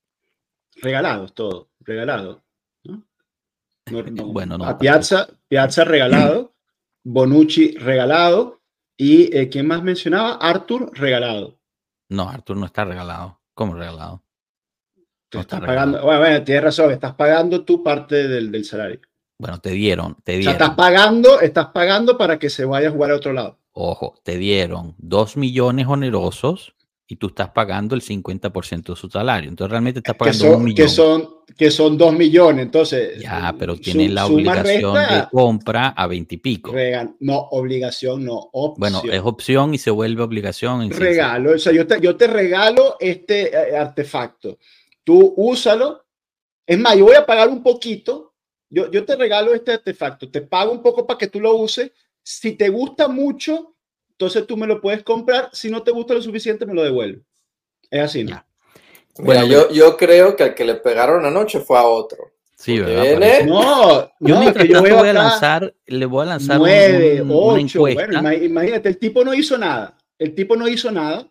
Regalados, 0.77 1.35
todo. 1.35 1.69
Regalado. 1.81 2.43
¿no? 2.85 3.05
No- 3.91 4.03
no. 4.11 4.27
Bueno, 4.29 4.57
no, 4.57 4.65
A 4.65 4.79
Piazza, 4.79 5.29
Piazza 5.49 5.85
regalado. 5.85 6.55
Bonucci 7.05 7.73
regalado. 7.77 8.61
Y 8.97 9.35
eh, 9.37 9.49
¿quién 9.49 9.67
más 9.67 9.83
mencionaba? 9.83 10.35
Arthur 10.35 10.91
regalado. 10.95 11.59
No, 12.11 12.29
Arthur 12.29 12.57
no 12.57 12.67
está 12.67 12.85
regalado. 12.85 13.41
¿Cómo 13.55 13.75
regalado? 13.75 14.23
Tú 15.31 15.39
está 15.39 15.57
estás 15.57 15.61
regalado. 15.61 15.93
pagando, 15.93 16.07
bueno, 16.07 16.21
bueno, 16.21 16.45
tienes 16.45 16.65
razón, 16.65 16.91
estás 16.91 17.15
pagando 17.15 17.65
tu 17.65 17.83
parte 17.83 18.29
del, 18.29 18.51
del 18.51 18.65
salario. 18.65 19.01
Bueno, 19.41 19.59
te 19.61 19.71
dieron, 19.71 20.17
te 20.23 20.33
O 20.33 20.35
sea, 20.35 20.39
dieron. 20.39 20.53
estás 20.55 20.71
pagando, 20.77 21.41
estás 21.41 21.67
pagando 21.69 22.19
para 22.19 22.39
que 22.39 22.51
se 22.51 22.65
vaya 22.65 22.89
a 22.89 22.93
jugar 22.93 23.11
a 23.13 23.17
otro 23.17 23.33
lado. 23.33 23.59
Ojo, 23.73 24.15
te 24.23 24.37
dieron 24.37 24.95
dos 24.99 25.37
millones 25.37 25.87
onerosos 25.87 26.75
y 27.07 27.17
tú 27.17 27.29
estás 27.29 27.49
pagando 27.51 27.95
el 27.95 28.03
50% 28.03 28.93
de 28.93 28.97
su 28.97 29.09
salario. 29.09 29.49
Entonces 29.49 29.71
realmente 29.71 29.99
estás 30.01 30.15
Que 30.15 30.19
pagando 30.19 30.45
un 30.45 30.53
son, 30.53 30.65
millón. 30.65 30.77
que, 30.77 30.89
son, 30.89 31.29
que 31.57 31.71
son 31.71 31.99
dos 31.99 32.13
millones. 32.13 32.63
Entonces, 32.67 33.21
ya, 33.21 33.53
pero 33.59 33.77
tiene 33.77 34.09
la 34.11 34.27
obligación 34.27 34.95
de 34.95 35.01
resta, 35.01 35.29
compra 35.33 35.89
a 35.89 36.07
20 36.07 36.35
y 36.35 36.39
pico. 36.39 36.73
no, 37.21 37.39
obligación, 37.53 38.25
no, 38.25 38.37
opción. 38.53 38.75
Bueno, 38.79 39.03
es 39.13 39.23
opción 39.25 39.75
y 39.75 39.79
se 39.79 39.91
vuelve 39.91 40.23
obligación. 40.23 40.83
en 40.83 40.91
regalo. 40.91 41.53
O 41.55 41.59
sea, 41.59 41.73
yo 41.73 41.87
te, 41.87 42.01
yo 42.01 42.17
te 42.17 42.27
regalo 42.29 42.97
este 43.01 43.49
eh, 43.73 43.77
artefacto. 43.77 44.59
Tú 45.03 45.35
úsalo. 45.37 46.05
Es 46.67 46.79
más, 46.79 46.97
yo 46.97 47.07
voy 47.07 47.17
a 47.17 47.27
pagar 47.27 47.49
un 47.49 47.63
poquito. 47.63 48.30
Yo, 48.71 48.91
yo 48.91 49.05
te 49.05 49.17
regalo 49.17 49.53
este 49.53 49.73
artefacto. 49.73 50.31
Te 50.31 50.41
pago 50.43 50.71
un 50.73 50.83
poco 50.83 51.07
para 51.07 51.19
que 51.19 51.27
tú 51.27 51.41
lo 51.41 51.55
uses. 51.57 51.91
Si 52.23 52.53
te 52.53 52.69
gusta 52.69 53.09
mucho, 53.09 53.75
entonces 54.13 54.47
tú 54.47 54.57
me 54.57 54.67
lo 54.67 54.81
puedes 54.81 55.03
comprar. 55.03 55.51
Si 55.53 55.69
no 55.71 55.83
te 55.83 55.91
gusta 55.91 56.15
lo 56.15 56.23
suficiente, 56.23 56.65
me 56.65 56.75
lo 56.75 56.83
devuelves. 56.85 57.23
Es 57.91 58.01
así, 58.01 58.25
¿no? 58.25 58.31
Ya. 58.31 58.47
Mira, 59.19 59.43
Bueno, 59.43 59.47
yo, 59.47 59.71
yo 59.71 59.97
creo 59.97 60.37
que 60.37 60.45
al 60.45 60.55
que 60.55 60.65
le 60.65 60.77
pegaron 60.77 61.27
anoche 61.27 61.61
fue 61.61 61.77
a 61.79 61.83
otro. 61.85 62.33
Sí, 62.57 62.79
¿verdad? 62.79 63.45
No, 63.47 64.03
Yo 64.21 64.35
no, 64.35 64.41
mientras 64.41 64.67
que 64.67 64.73
yo 64.73 64.81
voy 64.81 64.91
a 64.91 65.13
lanzar, 65.13 65.75
le 65.87 66.07
voy 66.07 66.23
a 66.23 66.27
lanzar 66.27 66.59
un- 66.59 66.63
nueve, 66.67 67.23
un- 67.23 67.31
una 67.31 67.55
ocho. 67.65 67.81
Bueno, 67.81 68.33
imagínate, 68.33 68.89
el 68.91 68.99
tipo 68.99 69.25
no 69.25 69.35
hizo 69.35 69.59
nada. 69.59 69.97
El 70.19 70.35
tipo 70.35 70.55
no 70.55 70.69
hizo 70.69 70.91
nada. 70.91 71.27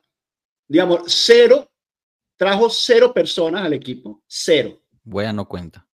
Digamos, 0.68 1.04
cero. 1.08 1.70
Trajo 2.36 2.70
cero 2.70 3.14
personas 3.14 3.64
al 3.66 3.74
equipo. 3.74 4.22
Cero. 4.28 4.82
Wea 5.06 5.32
no 5.34 5.48
cuenta. 5.48 5.86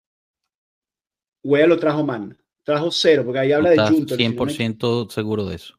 Wea 1.45 1.67
lo 1.67 1.77
trajo 1.77 2.03
man. 2.03 2.37
Trajo 2.63 2.89
cero, 2.91 3.21
porque 3.23 3.39
ahí 3.39 3.51
habla 3.51 3.69
de 3.69 3.75
Estás 3.75 3.91
Junto. 3.91 4.15
Si, 4.15 4.27
no 4.27 4.45
100% 4.45 5.09
seguro 5.11 5.45
de 5.45 5.55
eso. 5.55 5.75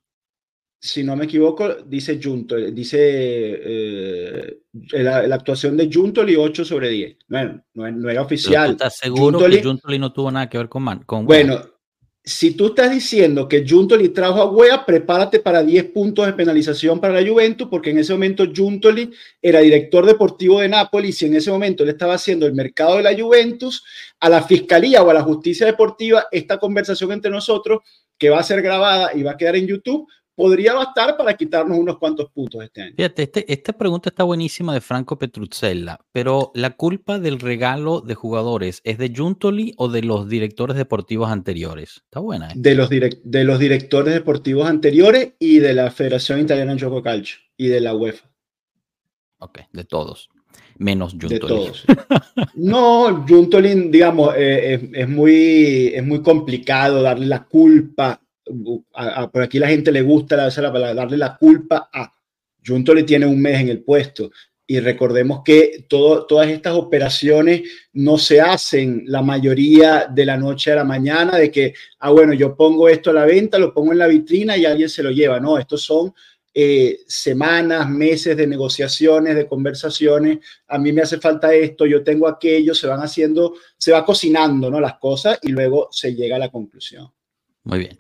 si 0.79 1.03
no 1.03 1.17
me 1.17 1.25
equivoco, 1.25 1.75
dice 1.85 2.21
Junto. 2.23 2.55
Dice 2.57 2.99
eh, 3.01 4.59
la, 4.93 5.27
la 5.27 5.35
actuación 5.35 5.77
de 5.77 5.91
Juntoli 5.93 6.37
8 6.37 6.65
sobre 6.65 6.91
10. 6.91 7.17
Bueno, 7.29 7.65
no, 7.75 7.91
no 7.91 8.09
era 8.11 8.23
oficial. 8.23 8.73
estás 8.73 8.97
seguro 8.99 9.41
Juntoli- 9.41 9.57
que 9.59 9.65
Juntoli 9.65 9.99
no 9.99 10.13
tuvo 10.13 10.31
nada 10.31 10.49
que 10.49 10.59
ver 10.59 10.69
con 10.69 10.83
Man. 10.85 11.03
Con 11.05 11.27
Bueno, 11.27 11.61
si 12.29 12.51
tú 12.57 12.67
estás 12.67 12.91
diciendo 12.91 13.47
que 13.47 13.65
Juntoli 13.65 14.09
trajo 14.09 14.43
a 14.43 14.51
Wea, 14.51 14.85
prepárate 14.85 15.39
para 15.39 15.63
10 15.63 15.93
puntos 15.93 16.27
de 16.27 16.33
penalización 16.33 17.01
para 17.01 17.21
la 17.21 17.27
Juventus, 17.27 17.69
porque 17.71 17.91
en 17.91 17.99
ese 17.99 18.13
momento 18.13 18.45
Juntoli 18.53 19.13
era 19.41 19.61
director 19.61 20.05
deportivo 20.05 20.59
de 20.59 20.69
Nápoles 20.69 21.23
y 21.23 21.27
en 21.27 21.37
ese 21.37 21.53
momento 21.53 21.85
le 21.85 21.93
estaba 21.93 22.15
haciendo 22.15 22.45
el 22.45 22.53
mercado 22.53 22.97
de 22.97 23.05
la 23.05 23.17
Juventus, 23.17 23.85
a 24.19 24.29
la 24.29 24.43
fiscalía 24.43 25.05
o 25.05 25.11
a 25.11 25.15
la 25.15 25.23
justicia 25.23 25.67
deportiva, 25.67 26.27
esta 26.33 26.59
conversación 26.59 27.13
entre 27.13 27.31
nosotros, 27.31 27.79
que 28.19 28.29
va 28.29 28.41
a 28.41 28.43
ser 28.43 28.61
grabada 28.61 29.15
y 29.15 29.23
va 29.23 29.33
a 29.33 29.37
quedar 29.37 29.55
en 29.55 29.69
YouTube, 29.69 30.09
podría 30.37 30.75
bastar 30.75 31.17
para 31.17 31.35
quitarnos 31.37 31.77
unos 31.79 31.99
cuantos 31.99 32.31
puntos 32.31 32.63
este 32.63 32.83
año. 32.83 32.93
Fíjate, 32.97 33.23
este- 33.25 33.53
esta 33.53 33.73
pregunta 33.73 34.11
está 34.11 34.23
buenísima 34.23 34.73
de 34.75 34.81
Franco 34.81 35.19
Petruzzella, 35.19 35.99
pero 36.13 36.53
¿la 36.55 36.77
culpa 36.77 37.19
del 37.19 37.41
regalo 37.41 38.01
de 38.03 38.15
jugadores 38.15 38.81
es 38.85 38.99
de 38.99 39.13
Juntoli 39.17 39.73
o 39.79 39.89
de 39.89 40.03
los 40.03 40.29
directores 40.29 40.77
deportivos 40.77 41.31
anteriores? 41.31 42.03
Está 42.05 42.21
buena, 42.21 42.51
¿eh? 42.51 42.55
De 42.55 42.75
los, 42.77 42.89
direc- 42.91 43.21
de 43.25 43.43
los 43.45 43.59
directores 43.59 44.15
deportivos 44.15 44.69
anteriores 44.69 45.33
y 45.41 45.59
de 45.59 45.73
la 45.75 45.91
Federación 45.91 46.39
Italiana 46.41 46.73
de 46.75 46.79
Gioco 46.79 47.03
Calcio 47.03 47.39
y 47.57 47.69
de 47.69 47.81
la 47.81 47.95
UEFA. 47.97 48.31
Ok, 49.39 49.61
de 49.73 49.85
todos. 49.85 50.29
menos 50.79 51.13
Juntolin. 51.13 51.33
De 51.33 51.39
todos. 51.41 51.85
no, 52.55 53.25
Juntolin, 53.27 53.91
digamos, 53.91 54.35
eh, 54.37 54.91
es, 54.93 55.09
muy, 55.09 55.93
es 55.95 56.05
muy 56.05 56.21
complicado 56.23 57.01
darle 57.03 57.27
la 57.27 57.45
culpa. 57.45 58.21
Por 59.33 59.43
aquí 59.43 59.59
la 59.59 59.69
gente 59.69 59.91
le 59.91 60.03
gusta 60.03 60.37
darle 60.37 61.17
la 61.17 61.37
culpa 61.37 61.89
a 61.93 62.13
Juntolin 62.65 63.07
tiene 63.07 63.27
un 63.27 63.41
mes 63.41 63.61
en 63.61 63.69
el 63.69 63.83
puesto 63.83 64.31
y 64.69 64.81
recordemos 64.81 65.43
que 65.45 65.87
todas 65.89 66.49
estas 66.49 66.75
operaciones 66.75 67.63
no 67.93 68.19
se 68.19 68.41
hacen 68.41 69.05
la 69.07 69.23
mayoría 69.23 70.09
de 70.11 70.27
la 70.27 70.37
noche 70.37 70.73
a 70.73 70.77
la 70.77 70.85
mañana, 70.85 71.39
de 71.39 71.53
que, 71.53 71.75
ah, 72.01 72.11
bueno, 72.11 72.33
yo 72.33 72.57
pongo 72.57 72.89
esto 72.89 73.11
a 73.11 73.13
la 73.13 73.25
venta, 73.25 73.61
lo 73.61 73.73
pongo 73.73 73.93
en 73.93 73.99
la 73.99 74.09
vitrina 74.09 74.57
y 74.57 74.65
alguien 74.65 74.89
se 74.89 75.05
lo 75.05 75.13
lleva. 75.13 75.39
No, 75.39 75.57
estos 75.57 75.83
son 75.83 76.13
eh, 76.53 76.99
semanas, 77.07 77.89
meses 77.89 78.37
de 78.37 78.49
negociaciones, 78.49 79.37
de 79.37 79.47
conversaciones. 79.47 80.39
A 80.67 80.79
mí 80.79 80.93
me 80.93 81.03
hace 81.03 81.19
falta 81.19 81.55
esto, 81.55 81.87
yo 81.87 82.03
tengo 82.03 82.27
aquello, 82.27 82.75
se 82.75 82.89
van 82.89 83.01
haciendo, 83.01 83.55
se 83.79 83.93
va 83.93 84.05
cocinando 84.05 84.69
¿no? 84.69 84.81
las 84.81 84.99
cosas 84.99 85.39
y 85.43 85.53
luego 85.53 85.89
se 85.93 86.13
llega 86.13 86.37
a 86.37 86.41
la 86.41 86.51
conclusión. 86.51 87.09
Muy 87.63 87.79
bien. 87.79 87.99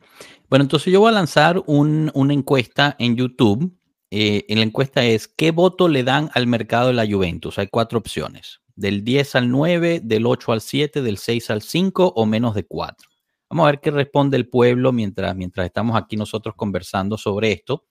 Bueno, 0.48 0.62
entonces 0.62 0.92
yo 0.92 1.00
voy 1.00 1.10
a 1.10 1.12
lanzar 1.12 1.62
una 1.66 2.34
encuesta 2.34 2.96
en 2.98 3.16
YouTube 3.16 3.76
eh, 4.10 4.44
la 4.48 4.62
encuesta 4.62 5.04
es, 5.04 5.26
¿qué 5.28 5.50
voto 5.50 5.88
le 5.88 6.04
dan 6.04 6.30
al 6.34 6.46
mercado 6.46 6.88
de 6.88 6.94
la 6.94 7.06
Juventus? 7.06 7.58
Hay 7.58 7.66
cuatro 7.68 7.98
opciones, 7.98 8.60
del 8.76 9.04
10 9.04 9.34
al 9.34 9.50
9, 9.50 10.00
del 10.02 10.26
8 10.26 10.52
al 10.52 10.60
7, 10.60 11.02
del 11.02 11.18
6 11.18 11.50
al 11.50 11.62
5 11.62 12.12
o 12.14 12.26
menos 12.26 12.54
de 12.54 12.64
4. 12.64 13.08
Vamos 13.50 13.64
a 13.64 13.70
ver 13.70 13.80
qué 13.80 13.90
responde 13.90 14.36
el 14.36 14.48
pueblo 14.48 14.92
mientras, 14.92 15.34
mientras 15.36 15.66
estamos 15.66 15.96
aquí 15.96 16.16
nosotros 16.16 16.54
conversando 16.56 17.18
sobre 17.18 17.52
esto. 17.52 17.84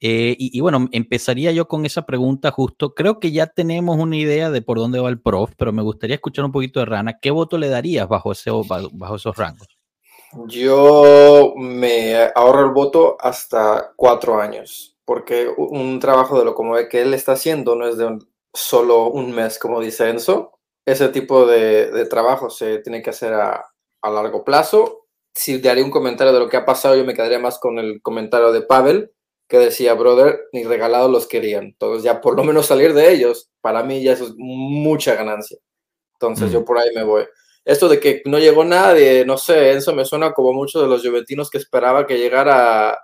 Eh, 0.00 0.36
y, 0.38 0.60
bueno, 0.60 0.88
empezaría 0.92 1.50
yo 1.50 1.66
con 1.66 1.84
esa 1.84 2.06
pregunta 2.06 2.52
justo. 2.52 2.94
Creo 2.94 3.18
que 3.18 3.32
ya 3.32 3.48
tenemos 3.48 3.98
una 3.98 4.16
idea 4.16 4.50
de 4.50 4.62
por 4.62 4.78
dónde 4.78 5.00
va 5.00 5.08
el 5.08 5.20
prof, 5.20 5.52
pero 5.56 5.72
me 5.72 5.82
gustaría 5.82 6.14
escuchar 6.14 6.44
un 6.44 6.52
poquito 6.52 6.78
de 6.78 6.86
Rana. 6.86 7.18
¿Qué 7.20 7.32
voto 7.32 7.58
le 7.58 7.68
darías 7.68 8.08
bajo, 8.08 8.30
ese, 8.32 8.50
bajo 8.50 9.16
esos 9.16 9.36
rangos? 9.36 9.77
Yo 10.46 11.54
me 11.56 12.30
ahorro 12.34 12.66
el 12.66 12.72
voto 12.72 13.16
hasta 13.20 13.92
cuatro 13.96 14.40
años 14.40 14.98
porque 15.08 15.48
un 15.56 15.98
trabajo 16.00 16.38
de 16.38 16.44
lo 16.44 16.54
como 16.54 16.76
que 16.86 17.00
él 17.00 17.14
está 17.14 17.32
haciendo 17.32 17.74
no 17.74 17.88
es 17.88 17.96
de 17.96 18.18
solo 18.52 19.06
un 19.06 19.34
mes, 19.34 19.58
como 19.58 19.80
dice 19.80 20.10
Enzo. 20.10 20.58
Ese 20.84 21.08
tipo 21.08 21.46
de, 21.46 22.04
trabajo 22.10 22.50
se 22.50 22.80
tiene 22.80 23.00
que 23.00 23.08
hacer 23.08 23.32
a, 23.32 23.72
largo 24.02 24.44
plazo. 24.44 25.06
Si 25.34 25.62
te 25.62 25.70
haría 25.70 25.82
un 25.82 25.90
comentario 25.90 26.34
de 26.34 26.40
lo 26.40 26.50
que 26.50 26.58
ha 26.58 26.66
pasado, 26.66 26.94
yo 26.94 27.06
me 27.06 27.14
quedaría 27.14 27.38
más 27.38 27.58
con 27.58 27.78
el 27.78 28.02
comentario 28.02 28.52
de 28.52 28.60
Pavel, 28.60 29.10
que 29.48 29.58
decía, 29.58 29.94
brother, 29.94 30.40
ni 30.52 30.64
regalados 30.64 31.10
los 31.10 31.26
querían. 31.26 31.64
Entonces 31.64 32.02
ya 32.02 32.20
por 32.20 32.36
lo 32.36 32.44
menos 32.44 32.66
salir 32.66 32.92
de 32.92 33.10
ellos, 33.10 33.48
para 33.62 33.82
mí 33.82 34.02
ya 34.02 34.12
eso 34.12 34.24
es 34.24 34.34
mucha 34.36 35.14
ganancia. 35.14 35.56
Entonces 36.20 36.52
yo 36.52 36.60
mm. 36.60 36.64
por 36.66 36.78
ahí 36.78 36.90
me 36.94 37.04
voy. 37.04 37.24
Esto 37.68 37.86
de 37.86 38.00
que 38.00 38.22
no 38.24 38.38
llegó 38.38 38.64
nadie, 38.64 39.26
no 39.26 39.36
sé, 39.36 39.72
Enzo 39.72 39.94
me 39.94 40.06
suena 40.06 40.32
como 40.32 40.54
muchos 40.54 40.80
de 40.80 40.88
los 40.88 41.06
juventinos 41.06 41.50
que 41.50 41.58
esperaba 41.58 42.06
que 42.06 42.16
llegara 42.16 42.98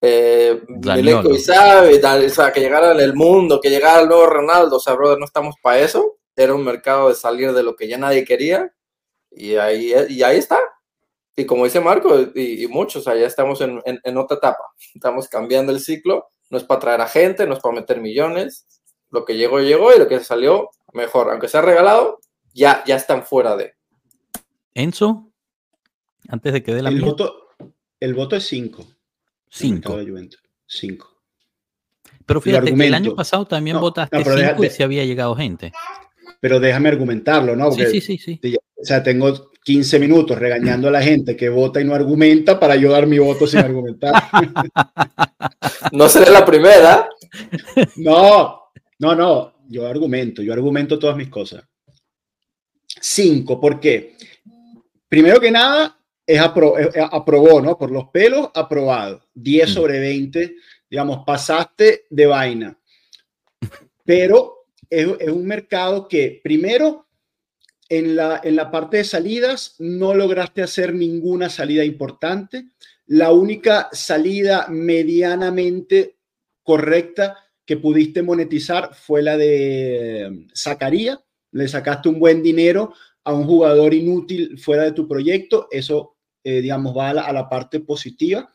eh, 0.00 0.60
y 1.30 1.38
sabe, 1.38 2.00
o 2.04 2.28
sea, 2.28 2.52
que 2.52 2.58
llegara 2.58 2.90
en 2.90 2.98
el 2.98 3.14
mundo, 3.14 3.60
que 3.60 3.70
llegara 3.70 4.00
el 4.00 4.08
nuevo 4.08 4.26
Ronaldo, 4.26 4.78
o 4.78 4.80
sea, 4.80 4.94
brother, 4.94 5.20
no 5.20 5.24
estamos 5.24 5.54
para 5.62 5.78
eso. 5.78 6.16
Era 6.34 6.52
un 6.52 6.64
mercado 6.64 7.10
de 7.10 7.14
salir 7.14 7.52
de 7.52 7.62
lo 7.62 7.76
que 7.76 7.86
ya 7.86 7.96
nadie 7.96 8.24
quería 8.24 8.74
y 9.30 9.54
ahí, 9.54 9.94
y 10.08 10.20
ahí 10.24 10.38
está. 10.38 10.58
Y 11.36 11.46
como 11.46 11.62
dice 11.62 11.78
Marco, 11.78 12.18
y, 12.34 12.66
muchos, 12.66 13.06
allá 13.06 13.28
estamos 13.28 13.60
en, 13.60 13.80
en, 13.84 14.16
otra 14.16 14.38
etapa. 14.38 14.64
Estamos 14.96 15.28
cambiando 15.28 15.70
el 15.70 15.78
ciclo. 15.78 16.26
No 16.50 16.58
es 16.58 16.64
para 16.64 16.80
traer 16.80 17.00
a 17.02 17.06
gente, 17.06 17.46
no 17.46 17.54
es 17.54 17.60
para 17.60 17.76
meter 17.76 18.00
millones. 18.00 18.66
Lo 19.10 19.24
que 19.24 19.36
llegó, 19.36 19.60
llegó 19.60 19.94
y 19.94 20.00
lo 20.00 20.08
que 20.08 20.18
salió, 20.18 20.70
mejor. 20.92 21.30
Aunque 21.30 21.46
sea 21.46 21.62
regalado, 21.62 22.18
ya, 22.52 22.82
ya 22.84 22.96
están 22.96 23.22
fuera 23.22 23.54
de. 23.54 23.74
Enzo, 24.74 25.32
antes 26.28 26.52
de 26.52 26.62
que 26.62 26.74
dé 26.74 26.82
la 26.82 26.90
el 26.90 27.00
voto, 27.00 27.48
el 28.00 28.14
voto 28.14 28.36
es 28.36 28.44
5. 28.44 28.86
Cinco. 29.48 29.98
Cinco. 30.66 31.22
Pero 32.24 32.40
fíjate 32.40 32.74
que 32.74 32.86
el 32.86 32.94
año 32.94 33.14
pasado 33.14 33.44
también 33.46 33.78
votaste 33.78 34.24
cinco 34.24 34.64
y 34.64 34.70
se 34.70 34.82
había 34.82 35.04
llegado 35.04 35.36
gente. 35.36 35.72
Pero 36.40 36.58
déjame 36.58 36.88
argumentarlo, 36.88 37.54
¿no? 37.54 37.70
sí, 37.72 38.00
sí, 38.00 38.18
sí, 38.18 38.40
O 38.76 38.84
sea, 38.84 39.02
tengo 39.02 39.52
15 39.64 39.98
minutos 39.98 40.38
regañando 40.38 40.88
a 40.88 40.90
la 40.90 41.02
gente 41.02 41.36
que 41.36 41.48
vota 41.48 41.80
y 41.80 41.84
no 41.84 41.94
argumenta 41.94 42.58
para 42.58 42.76
yo 42.76 42.90
dar 42.90 43.06
mi 43.06 43.18
voto 43.18 43.46
sin 43.46 43.60
argumentar. 43.60 44.14
no 45.92 46.08
seré 46.08 46.30
la 46.30 46.44
primera. 46.44 47.08
No, 47.96 48.64
no, 48.98 49.14
no. 49.14 49.54
Yo 49.66 49.86
argumento, 49.86 50.42
yo 50.42 50.52
argumento 50.52 50.98
todas 50.98 51.16
mis 51.16 51.30
cosas. 51.30 51.64
Cinco, 53.00 53.58
¿por 53.58 53.80
qué? 53.80 54.16
Primero 55.12 55.40
que 55.40 55.50
nada, 55.50 56.00
es 56.26 56.40
aprobó, 56.40 57.60
¿no? 57.60 57.76
Por 57.76 57.90
los 57.90 58.08
pelos, 58.08 58.48
aprobado. 58.54 59.28
10 59.34 59.68
mm. 59.68 59.74
sobre 59.74 60.00
20, 60.00 60.56
digamos, 60.88 61.22
pasaste 61.26 62.06
de 62.08 62.24
vaina. 62.24 62.78
Pero 64.06 64.68
es, 64.88 65.06
un 65.06 65.44
mercado 65.44 66.08
que, 66.08 66.40
primero, 66.42 67.08
en 67.90 68.16
la, 68.16 68.40
en 68.42 68.56
la 68.56 68.70
parte 68.70 68.96
de 68.96 69.04
salidas 69.04 69.74
no 69.80 70.14
lograste 70.14 70.62
hacer 70.62 70.94
ninguna 70.94 71.50
salida 71.50 71.84
importante. 71.84 72.68
La 73.04 73.32
única 73.32 73.90
salida 73.92 74.66
medianamente 74.70 76.16
correcta 76.62 77.36
que 77.66 77.76
pudiste 77.76 78.22
monetizar 78.22 78.94
fue 78.94 79.20
la 79.20 79.36
de 79.36 80.46
Zacarías. 80.56 81.18
Le 81.50 81.68
sacaste 81.68 82.08
un 82.08 82.18
buen 82.18 82.42
dinero 82.42 82.94
a 83.24 83.32
un 83.32 83.44
jugador 83.44 83.94
inútil 83.94 84.58
fuera 84.58 84.84
de 84.84 84.92
tu 84.92 85.06
proyecto. 85.06 85.68
Eso 85.70 86.16
eh, 86.44 86.60
digamos, 86.60 86.96
va 86.96 87.10
a 87.10 87.32
la, 87.32 87.48
parte 87.48 87.78
positiva. 87.80 88.52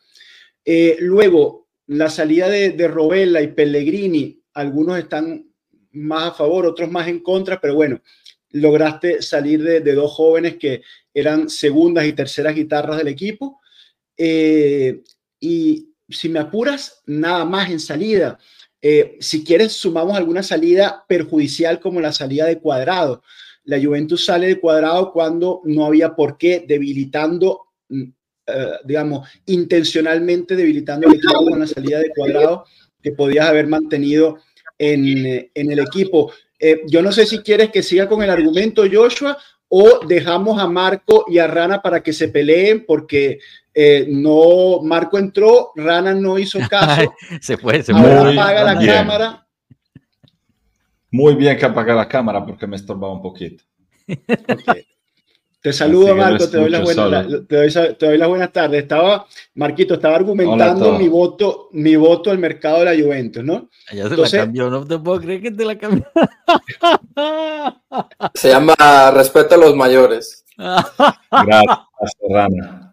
Eh, 0.62 0.96
luego, 1.00 1.68
la 1.86 2.10
salida 2.10 2.48
de, 2.48 2.70
de 2.72 2.86
Robella 2.86 3.40
y 3.40 3.48
Pellegrini, 3.48 4.42
algunos 4.52 4.98
están 4.98 5.50
más 5.92 6.28
a 6.28 6.34
favor, 6.34 6.66
otros 6.66 6.90
más 6.90 7.08
en 7.08 7.20
contra, 7.20 7.58
pero 7.58 7.74
bueno, 7.74 8.02
lograste 8.50 9.22
salir 9.22 9.62
de, 9.62 9.94
dos 9.94 10.12
jóvenes 10.12 10.56
que 10.56 10.82
eran 11.14 11.48
segundas 11.48 12.04
y 12.06 12.12
terceras 12.12 12.54
guitarras 12.54 12.98
del 12.98 13.08
equipo. 13.08 13.58
Eh, 14.14 15.02
y 15.40 15.94
si 16.10 16.28
me 16.28 16.40
apuras, 16.40 17.02
nada 17.06 17.46
más 17.46 17.70
en 17.70 17.80
salida. 17.80 18.38
si 19.18 19.44
quieres, 19.44 19.72
sumamos 19.72 20.14
alguna 20.14 20.42
salida 20.42 21.06
perjudicial 21.08 21.80
como 21.80 22.02
la 22.02 22.12
salida 22.12 22.44
de 22.44 22.58
cuadrado. 22.58 23.22
La 23.68 23.80
Juventus 23.80 24.24
sale 24.24 24.48
de 24.48 24.60
cuadrado 24.60 25.12
cuando 25.12 25.62
no 25.64 25.86
había 25.86 26.14
por 26.14 26.36
qué, 26.36 26.64
debilitando 26.66 27.68
Mm, 27.88 28.02
eh, 28.46 28.72
digamos, 28.84 29.28
intencionalmente 29.46 30.56
debilitando 30.56 31.06
el 31.06 31.16
equipo 31.16 31.44
con 31.44 31.60
la 31.60 31.66
salida 31.66 31.98
de 31.98 32.10
cuadrado 32.10 32.64
que 33.02 33.12
podías 33.12 33.46
haber 33.46 33.66
mantenido 33.66 34.38
en, 34.78 35.26
eh, 35.26 35.50
el 35.54 35.78
equipo. 35.78 36.32
Eh, 36.58 36.82
yo 36.86 37.02
no 37.02 37.12
sé 37.12 37.26
si 37.26 37.40
quieres 37.40 37.70
que 37.70 37.82
siga 37.82 38.08
con 38.08 38.22
el 38.22 38.30
argumento 38.30 38.84
Joshua 38.90 39.36
o 39.68 40.00
dejamos 40.06 40.58
a 40.58 40.66
Marco 40.66 41.26
y 41.28 41.38
a 41.38 41.46
Rana 41.46 41.82
para 41.82 42.02
que 42.02 42.14
se 42.14 42.28
peleen 42.28 42.86
porque 42.86 43.38
no, 44.08 44.80
Marco 44.82 45.18
entró, 45.18 45.70
Rana 45.76 46.14
no 46.14 46.38
hizo 46.38 46.58
caso. 46.70 47.14
se 47.40 47.58
fue, 47.58 47.82
se 47.82 47.92
apaga 47.92 48.64
la 48.64 48.86
cámara. 48.86 49.47
Muy 51.10 51.34
bien 51.34 51.56
que 51.56 51.64
apaga 51.64 51.94
la 51.94 52.08
cámara 52.08 52.44
porque 52.44 52.66
me 52.66 52.76
estorbaba 52.76 53.12
un 53.12 53.22
poquito. 53.22 53.64
Te 55.60 55.72
saludo, 55.72 56.14
Marco, 56.14 56.48
te 56.48 56.56
doy, 56.56 56.70
las 56.70 56.82
buenas, 56.82 57.26
te, 57.48 58.06
doy, 58.06 58.28
buenas 58.28 58.52
tardes. 58.52 58.82
Estaba, 58.82 59.26
Marquito, 59.56 59.94
estaba 59.94 60.14
argumentando 60.14 60.96
mi 60.96 61.08
voto, 61.08 61.68
mi 61.72 61.96
voto 61.96 62.30
al 62.30 62.38
mercado 62.38 62.78
de 62.78 62.84
la 62.84 62.94
Juventus, 62.94 63.42
¿no? 63.42 63.68
Ya 63.92 64.08
se 64.08 64.16
la 64.16 64.30
cambió, 64.30 64.70
no 64.70 64.86
te 64.86 64.96
puedo 64.98 65.20
creer 65.20 65.42
que 65.42 65.50
te 65.50 65.64
la 65.64 65.76
cambió. 65.76 66.06
Se 68.34 68.50
llama 68.50 68.76
respeto 69.12 69.56
a 69.56 69.58
los 69.58 69.74
mayores. 69.74 70.44
Gracias, 70.56 72.14
Serrano. 72.20 72.92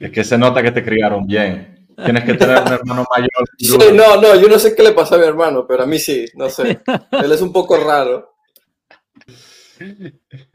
Es 0.00 0.10
que 0.10 0.24
se 0.24 0.36
nota 0.36 0.64
que 0.64 0.72
te 0.72 0.84
criaron 0.84 1.24
bien. 1.24 1.71
Tienes 2.04 2.24
que 2.24 2.34
tener 2.34 2.62
un 2.62 2.72
hermano 2.72 3.06
mayor. 3.10 3.30
Sí, 3.58 3.78
no, 3.94 4.20
no, 4.20 4.34
yo 4.36 4.48
no 4.48 4.58
sé 4.58 4.74
qué 4.74 4.82
le 4.82 4.92
pasa 4.92 5.14
a 5.14 5.18
mi 5.18 5.24
hermano, 5.24 5.66
pero 5.66 5.82
a 5.84 5.86
mí 5.86 5.98
sí, 5.98 6.26
no 6.34 6.48
sé. 6.48 6.80
Él 7.10 7.32
es 7.32 7.40
un 7.40 7.52
poco 7.52 7.76
raro. 7.76 8.32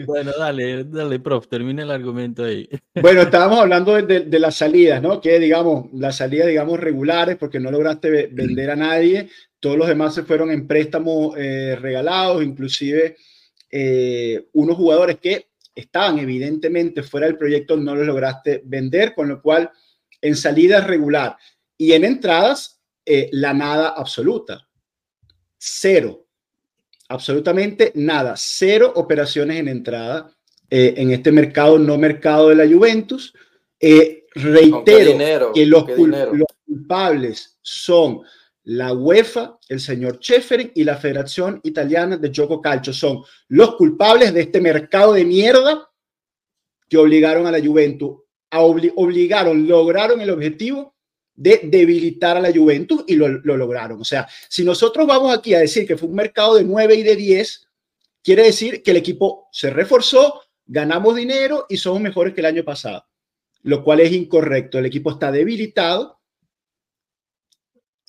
Bueno, 0.05 0.31
dale, 0.37 0.83
dale, 0.85 1.19
prof, 1.19 1.47
termina 1.47 1.83
el 1.83 1.91
argumento 1.91 2.43
ahí. 2.43 2.67
Bueno, 3.01 3.21
estábamos 3.21 3.59
hablando 3.59 3.93
de, 4.01 4.39
las 4.39 4.55
salidas, 4.55 5.01
¿no? 5.01 5.21
Que 5.21 5.39
digamos, 5.39 5.87
las 5.93 6.17
salidas, 6.17 6.47
digamos, 6.47 6.79
regulares, 6.79 7.37
porque 7.37 7.59
no 7.59 7.71
lograste 7.71 8.29
vender 8.31 8.71
a 8.71 8.75
nadie, 8.75 9.29
todos 9.59 9.77
los 9.77 9.87
demás 9.87 10.15
se 10.15 10.23
fueron 10.23 10.51
en 10.51 10.67
préstamos 10.67 11.35
eh, 11.37 11.77
regalados, 11.79 12.43
inclusive 12.43 13.17
eh, 13.71 14.47
unos 14.53 14.77
jugadores 14.77 15.17
que 15.17 15.47
estaban 15.75 16.17
evidentemente 16.19 17.03
fuera 17.03 17.27
del 17.27 17.37
proyecto 17.37 17.77
no 17.77 17.95
los 17.95 18.07
lograste 18.07 18.61
vender, 18.65 19.13
con 19.13 19.27
lo 19.27 19.41
cual 19.41 19.69
en 20.21 20.35
salidas 20.35 20.85
regular 20.87 21.37
y 21.77 21.93
en 21.93 22.03
entradas, 22.05 22.81
eh, 23.05 23.29
la 23.31 23.53
nada 23.53 23.89
absoluta, 23.89 24.67
cero 25.57 26.25
absolutamente 27.09 27.91
nada, 27.95 28.33
cero 28.37 28.91
operaciones 28.95 29.57
en 29.59 29.69
entrada 29.69 30.29
eh, 30.69 30.93
en 30.97 31.11
este 31.11 31.31
mercado, 31.31 31.79
no 31.79 31.97
mercado 31.97 32.49
de 32.49 32.55
la 32.55 32.67
Juventus. 32.67 33.33
Eh, 33.79 34.25
reitero 34.35 35.11
dinero? 35.11 35.53
que 35.53 35.65
los, 35.65 35.85
¿Qué 35.85 35.95
cul- 35.95 36.05
dinero? 36.05 36.33
los 36.33 36.47
culpables 36.65 37.57
son 37.61 38.21
la 38.63 38.91
UEFA, 38.91 39.57
el 39.69 39.79
señor 39.79 40.19
Cheferin 40.19 40.73
y 40.75 40.83
la 40.83 40.97
Federación 40.97 41.61
Italiana 41.63 42.17
de 42.17 42.29
Gioco 42.29 42.61
Calcio. 42.61 42.91
Son 42.91 43.23
los 43.47 43.75
culpables 43.75 44.33
de 44.33 44.41
este 44.41 44.59
mercado 44.59 45.13
de 45.13 45.23
mierda 45.23 45.89
que 46.89 46.97
obligaron 46.97 47.47
a 47.47 47.51
la 47.51 47.65
Juventus, 47.65 48.17
a 48.51 48.61
obli- 48.61 48.93
obligaron, 48.95 49.67
lograron 49.67 50.21
el 50.21 50.29
objetivo 50.29 50.95
de 51.35 51.61
debilitar 51.63 52.37
a 52.37 52.39
la 52.41 52.51
Juventus 52.51 53.03
y 53.07 53.15
lo, 53.15 53.27
lo 53.27 53.57
lograron. 53.57 54.01
O 54.01 54.05
sea, 54.05 54.27
si 54.49 54.63
nosotros 54.63 55.05
vamos 55.05 55.35
aquí 55.37 55.53
a 55.53 55.59
decir 55.59 55.85
que 55.85 55.97
fue 55.97 56.09
un 56.09 56.15
mercado 56.15 56.55
de 56.55 56.63
9 56.63 56.95
y 56.95 57.03
de 57.03 57.15
10, 57.15 57.67
quiere 58.23 58.43
decir 58.43 58.81
que 58.81 58.91
el 58.91 58.97
equipo 58.97 59.47
se 59.51 59.69
reforzó, 59.69 60.41
ganamos 60.65 61.15
dinero 61.15 61.65
y 61.69 61.77
somos 61.77 62.01
mejores 62.01 62.33
que 62.33 62.41
el 62.41 62.47
año 62.47 62.63
pasado, 62.63 63.05
lo 63.63 63.83
cual 63.83 63.99
es 63.99 64.11
incorrecto. 64.11 64.79
El 64.79 64.87
equipo 64.87 65.11
está 65.11 65.31
debilitado 65.31 66.19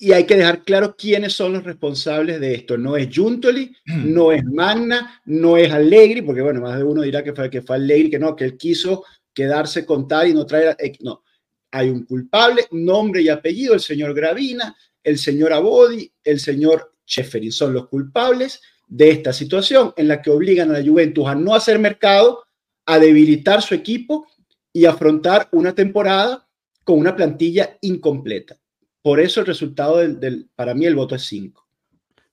y 0.01 0.13
hay 0.13 0.23
que 0.25 0.37
dejar 0.37 0.63
claro 0.63 0.95
quiénes 0.95 1.33
son 1.33 1.53
los 1.53 1.63
responsables 1.63 2.39
de 2.39 2.55
esto. 2.55 2.77
No 2.77 2.95
es 2.95 3.09
Juntoli, 3.13 3.75
no 3.85 4.31
es 4.31 4.43
Magna, 4.45 5.21
no 5.25 5.57
es 5.57 5.71
Allegri, 5.71 6.21
porque 6.21 6.41
bueno, 6.41 6.61
más 6.61 6.77
de 6.77 6.83
uno 6.85 7.01
dirá 7.01 7.21
que 7.23 7.33
fue, 7.33 7.49
que 7.49 7.61
fue 7.61 7.75
Allegri, 7.75 8.09
que 8.09 8.19
no, 8.19 8.35
que 8.35 8.45
él 8.45 8.57
quiso 8.57 9.03
quedarse 9.43 9.85
con 9.85 10.05
tal 10.07 10.27
y 10.27 10.33
no 10.33 10.45
traer, 10.45 10.75
eh, 10.79 10.97
no. 10.99 11.23
Hay 11.71 11.89
un 11.89 12.03
culpable, 12.03 12.65
nombre 12.71 13.21
y 13.21 13.29
apellido, 13.29 13.73
el 13.73 13.79
señor 13.79 14.13
Gravina, 14.13 14.75
el 15.03 15.17
señor 15.17 15.53
Abodi, 15.53 16.11
el 16.23 16.39
señor 16.39 16.93
Cheferin, 17.05 17.51
son 17.53 17.73
los 17.73 17.87
culpables 17.87 18.61
de 18.87 19.11
esta 19.11 19.31
situación 19.31 19.93
en 19.95 20.07
la 20.09 20.21
que 20.21 20.29
obligan 20.29 20.69
a 20.71 20.79
la 20.79 20.85
Juventus 20.85 21.25
a 21.27 21.35
no 21.35 21.55
hacer 21.55 21.79
mercado, 21.79 22.43
a 22.85 22.99
debilitar 22.99 23.61
su 23.61 23.75
equipo 23.75 24.27
y 24.73 24.85
afrontar 24.85 25.47
una 25.51 25.73
temporada 25.73 26.47
con 26.83 26.97
una 26.99 27.15
plantilla 27.15 27.77
incompleta. 27.81 28.57
Por 29.01 29.19
eso 29.21 29.39
el 29.39 29.45
resultado 29.45 29.97
del, 29.99 30.19
del- 30.19 30.49
para 30.55 30.73
mí 30.73 30.85
el 30.85 30.95
voto 30.95 31.15
es 31.15 31.23
5. 31.23 31.65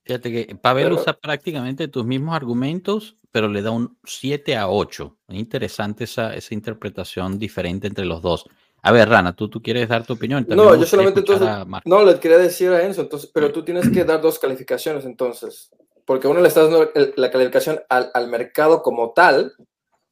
Fíjate 0.03 0.31
que 0.31 0.55
Pavel 0.55 0.85
Pero- 0.85 0.95
usa 1.01 1.13
prácticamente 1.13 1.87
tus 1.87 2.05
mismos 2.05 2.35
argumentos, 2.35 3.15
pero 3.37 3.49
le 3.49 3.61
da 3.61 3.69
un 3.69 3.95
7 4.03 4.55
a 4.55 4.67
8. 4.67 5.17
Es 5.27 5.35
interesante 5.35 6.05
esa, 6.05 6.33
esa 6.33 6.55
interpretación 6.55 7.37
diferente 7.37 7.85
entre 7.85 8.03
los 8.03 8.23
dos. 8.23 8.45
A 8.81 8.91
ver, 8.91 9.07
Rana, 9.07 9.35
tú, 9.35 9.47
tú 9.47 9.61
quieres 9.61 9.87
dar 9.87 10.03
tu 10.07 10.13
opinión. 10.13 10.43
También 10.43 10.67
No, 10.67 10.75
yo 10.75 10.87
solamente 10.87 11.19
entonces-. 11.19 11.47
No, 11.85 12.03
le 12.03 12.19
quería 12.19 12.39
decir 12.39 12.71
a 12.71 12.83
Enzo, 12.83 13.01
entonces, 13.01 13.29
pero 13.31 13.51
tú 13.51 13.63
tienes 13.63 13.91
que 13.91 14.03
dar 14.05 14.21
dos 14.21 14.39
calificaciones 14.39 15.05
entonces, 15.05 15.69
porque 16.03 16.27
uno 16.27 16.41
le 16.41 16.47
estás 16.47 16.71
dando 16.71 16.89
la 17.15 17.29
calificación 17.29 17.79
al, 17.89 18.09
al 18.11 18.27
mercado 18.27 18.81
como 18.81 19.13
tal, 19.13 19.53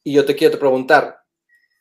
y 0.03 0.13
yo 0.13 0.23
te 0.23 0.35
quiero 0.35 0.59
preguntar, 0.59 1.17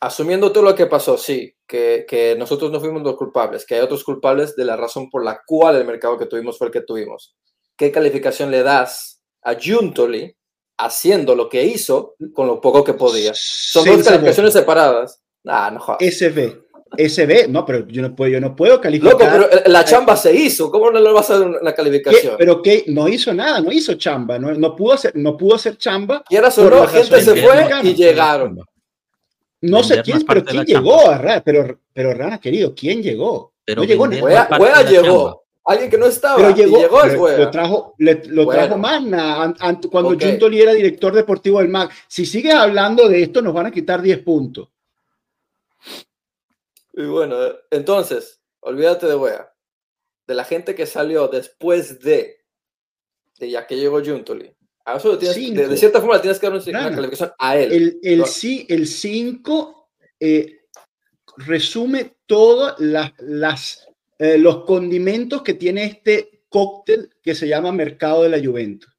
asumiendo 0.01 0.51
todo 0.51 0.65
lo 0.65 0.75
que 0.75 0.87
pasó, 0.87 1.19
sí, 1.19 1.55
que, 1.67 2.07
que 2.09 2.37
nosotros 2.39 2.73
no 2.73 2.81
fuimos 2.81 3.03
los 3.03 3.17
culpables, 3.17 3.67
que 3.67 3.75
hay 3.75 3.83
otros 3.83 4.03
culpables 4.03 4.57
de 4.57 4.65
la 4.65 4.77
razón 4.77 5.11
por 5.11 5.23
la 5.23 5.43
cual 5.45 5.77
el 5.77 5.85
mercado 5.85 6.17
que 6.17 6.25
tuvimos 6.25 6.57
fue 6.57 6.69
el 6.69 6.73
que 6.73 6.81
tuvimos, 6.81 7.37
¿qué 7.77 7.93
calificación 7.93 8.51
le 8.51 8.63
das 8.63 9.23
a 9.43 9.55
Juntoli 9.63 10.35
haciendo 10.77 11.35
lo 11.35 11.49
que 11.49 11.65
hizo 11.65 12.15
con 12.33 12.47
lo 12.47 12.61
poco 12.61 12.85
que 12.85 12.95
podía? 12.95 13.33
Son 13.35 13.85
dos 13.85 14.03
calificaciones 14.05 14.53
separadas. 14.53 15.21
Ah, 15.47 15.71
no 15.73 15.81
jodas. 15.81 15.99
SB. 16.01 16.65
SB, 16.97 17.49
no, 17.49 17.65
pero 17.65 17.87
yo 17.89 18.03
no 18.03 18.15
puedo, 18.15 18.31
yo 18.31 18.41
no 18.41 18.55
puedo 18.55 18.81
calificar. 18.81 19.13
Loco, 19.13 19.25
pero 19.31 19.51
eh, 19.51 19.63
la 19.67 19.85
chamba 19.85 20.17
se 20.17 20.35
hizo. 20.35 20.71
¿Cómo 20.71 20.91
no 20.91 21.01
le 21.01 21.13
vas 21.13 21.31
a 21.31 21.39
dar 21.39 21.49
una 21.49 21.71
¿Qué? 21.71 21.77
calificación? 21.77 22.37
Pero 22.39 22.63
que 22.63 22.85
no 22.89 23.09
hizo 23.09 23.33
nada, 23.35 23.61
no 23.61 23.73
hizo 23.73 23.95
chamba, 23.95 24.39
no, 24.39 24.53
no 24.55 24.77
pudo 24.77 24.93
hacer, 24.95 25.13
no 25.17 25.37
pudo 25.37 25.57
hacer 25.57 25.77
chamba. 25.77 26.23
Quieras 26.29 26.57
o 26.59 26.71
no, 26.71 26.87
gente 26.87 27.21
se 27.21 27.35
que 27.35 27.43
fue 27.43 27.69
y 27.83 27.95
llegaron. 27.95 28.61
No 29.61 29.83
sé 29.83 30.03
quién, 30.03 30.23
pero 30.27 30.45
quién 30.45 30.65
llegó 30.65 31.09
a 31.09 31.19
Rana, 31.19 31.43
pero, 31.45 31.81
pero 31.93 32.13
Rana 32.13 32.39
querido, 32.39 32.75
¿quién 32.75 33.03
llegó? 33.03 33.55
Pero 33.65 33.83
no 33.83 33.89
llegó. 33.89 34.05
Wea, 34.05 34.83
llegó. 34.83 35.44
Alguien 35.67 35.91
que 35.91 35.97
no 35.99 36.07
estaba. 36.07 36.37
Pero 36.37 36.51
y 36.51 36.55
llegó, 36.55 36.79
llegó 36.79 37.03
es 37.03 37.11
pero 37.11 37.23
Wea. 37.23 37.39
lo 37.39 37.51
trajo, 37.51 37.95
le- 37.99 38.23
lo 38.27 38.45
Bueno. 38.45 38.61
trajo 38.67 38.79
Magna 38.79 39.43
an- 39.43 39.57
an- 39.61 39.81
cuando 39.91 40.11
Ok. 40.11 40.23
Juntoli 40.23 40.61
era 40.61 40.73
director 40.75 41.15
deportivo 41.15 41.59
del 41.61 41.69
MAC. 41.69 41.91
Si 42.07 42.27
sigues 42.27 42.55
hablando 42.55 43.09
de 43.09 43.23
esto, 43.23 43.41
nos 43.41 43.55
van 43.55 43.67
a 43.67 43.71
quitar 43.71 44.03
10 44.03 44.19
puntos. 44.19 44.69
Y 46.93 47.05
bueno, 47.07 47.37
entonces, 47.71 48.41
olvídate 48.61 49.07
de 49.07 49.17
Wea. 49.17 49.51
De 50.27 50.35
la 50.35 50.45
gente 50.45 50.75
que 50.75 50.87
salió 50.87 51.29
después 51.29 52.01
de, 52.01 52.37
de 53.39 53.51
ya 53.51 53.67
que 53.67 53.77
llegó 53.77 54.03
Juntoli. 54.05 54.55
A 54.87 54.97
eso 54.97 55.13
le 55.13 55.19
tienes, 55.19 55.37
de, 55.57 55.69
de 55.69 55.77
cierta 55.79 55.99
forma 56.01 56.17
le 56.17 56.21
tienes 56.21 56.39
que 56.39 56.47
dar 56.49 56.55
una, 56.61 56.79
Rana. 56.81 56.95
calificación 56.95 57.33
a 57.39 57.57
él. 57.57 57.73
El, 57.73 58.01
el, 58.03 58.19
No. 58.19 58.27
sí, 58.27 58.67
el 58.69 58.87
5 58.87 59.91
eh, 60.21 60.61
resume 61.39 62.17
todos 62.27 62.79
las, 62.81 63.13
las, 63.19 63.89
eh, 64.19 64.39
los 64.39 64.65
condimentos 64.65 65.43
que 65.43 65.55
tiene 65.55 65.85
este 65.85 66.45
cóctel 66.49 67.11
que 67.23 67.35
se 67.35 67.49
llama 67.49 67.73
mercado 67.73 68.23
de 68.23 68.29
la 68.29 68.45
Juventus. 68.45 68.93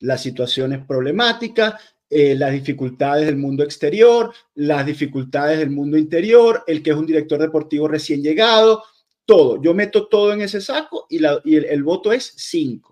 Las 0.00 0.22
situaciones 0.22 0.84
problemáticas, 0.86 1.74
eh, 2.10 2.34
las 2.34 2.52
dificultades 2.52 3.26
del 3.26 3.36
mundo 3.36 3.62
exterior, 3.62 4.32
las 4.54 4.86
dificultades 4.86 5.58
del 5.58 5.70
mundo 5.70 5.98
interior, 5.98 6.64
el 6.66 6.82
que 6.82 6.90
es 6.90 6.96
un 6.96 7.06
director 7.06 7.40
deportivo 7.40 7.88
recién 7.88 8.22
llegado, 8.22 8.82
todo. 9.26 9.60
Yo 9.60 9.74
meto 9.74 10.06
todo 10.08 10.32
en 10.32 10.40
ese 10.40 10.60
saco 10.60 11.06
y, 11.10 11.18
el, 11.18 11.64
el 11.64 11.82
voto 11.82 12.12
es 12.12 12.32
5. 12.36 12.87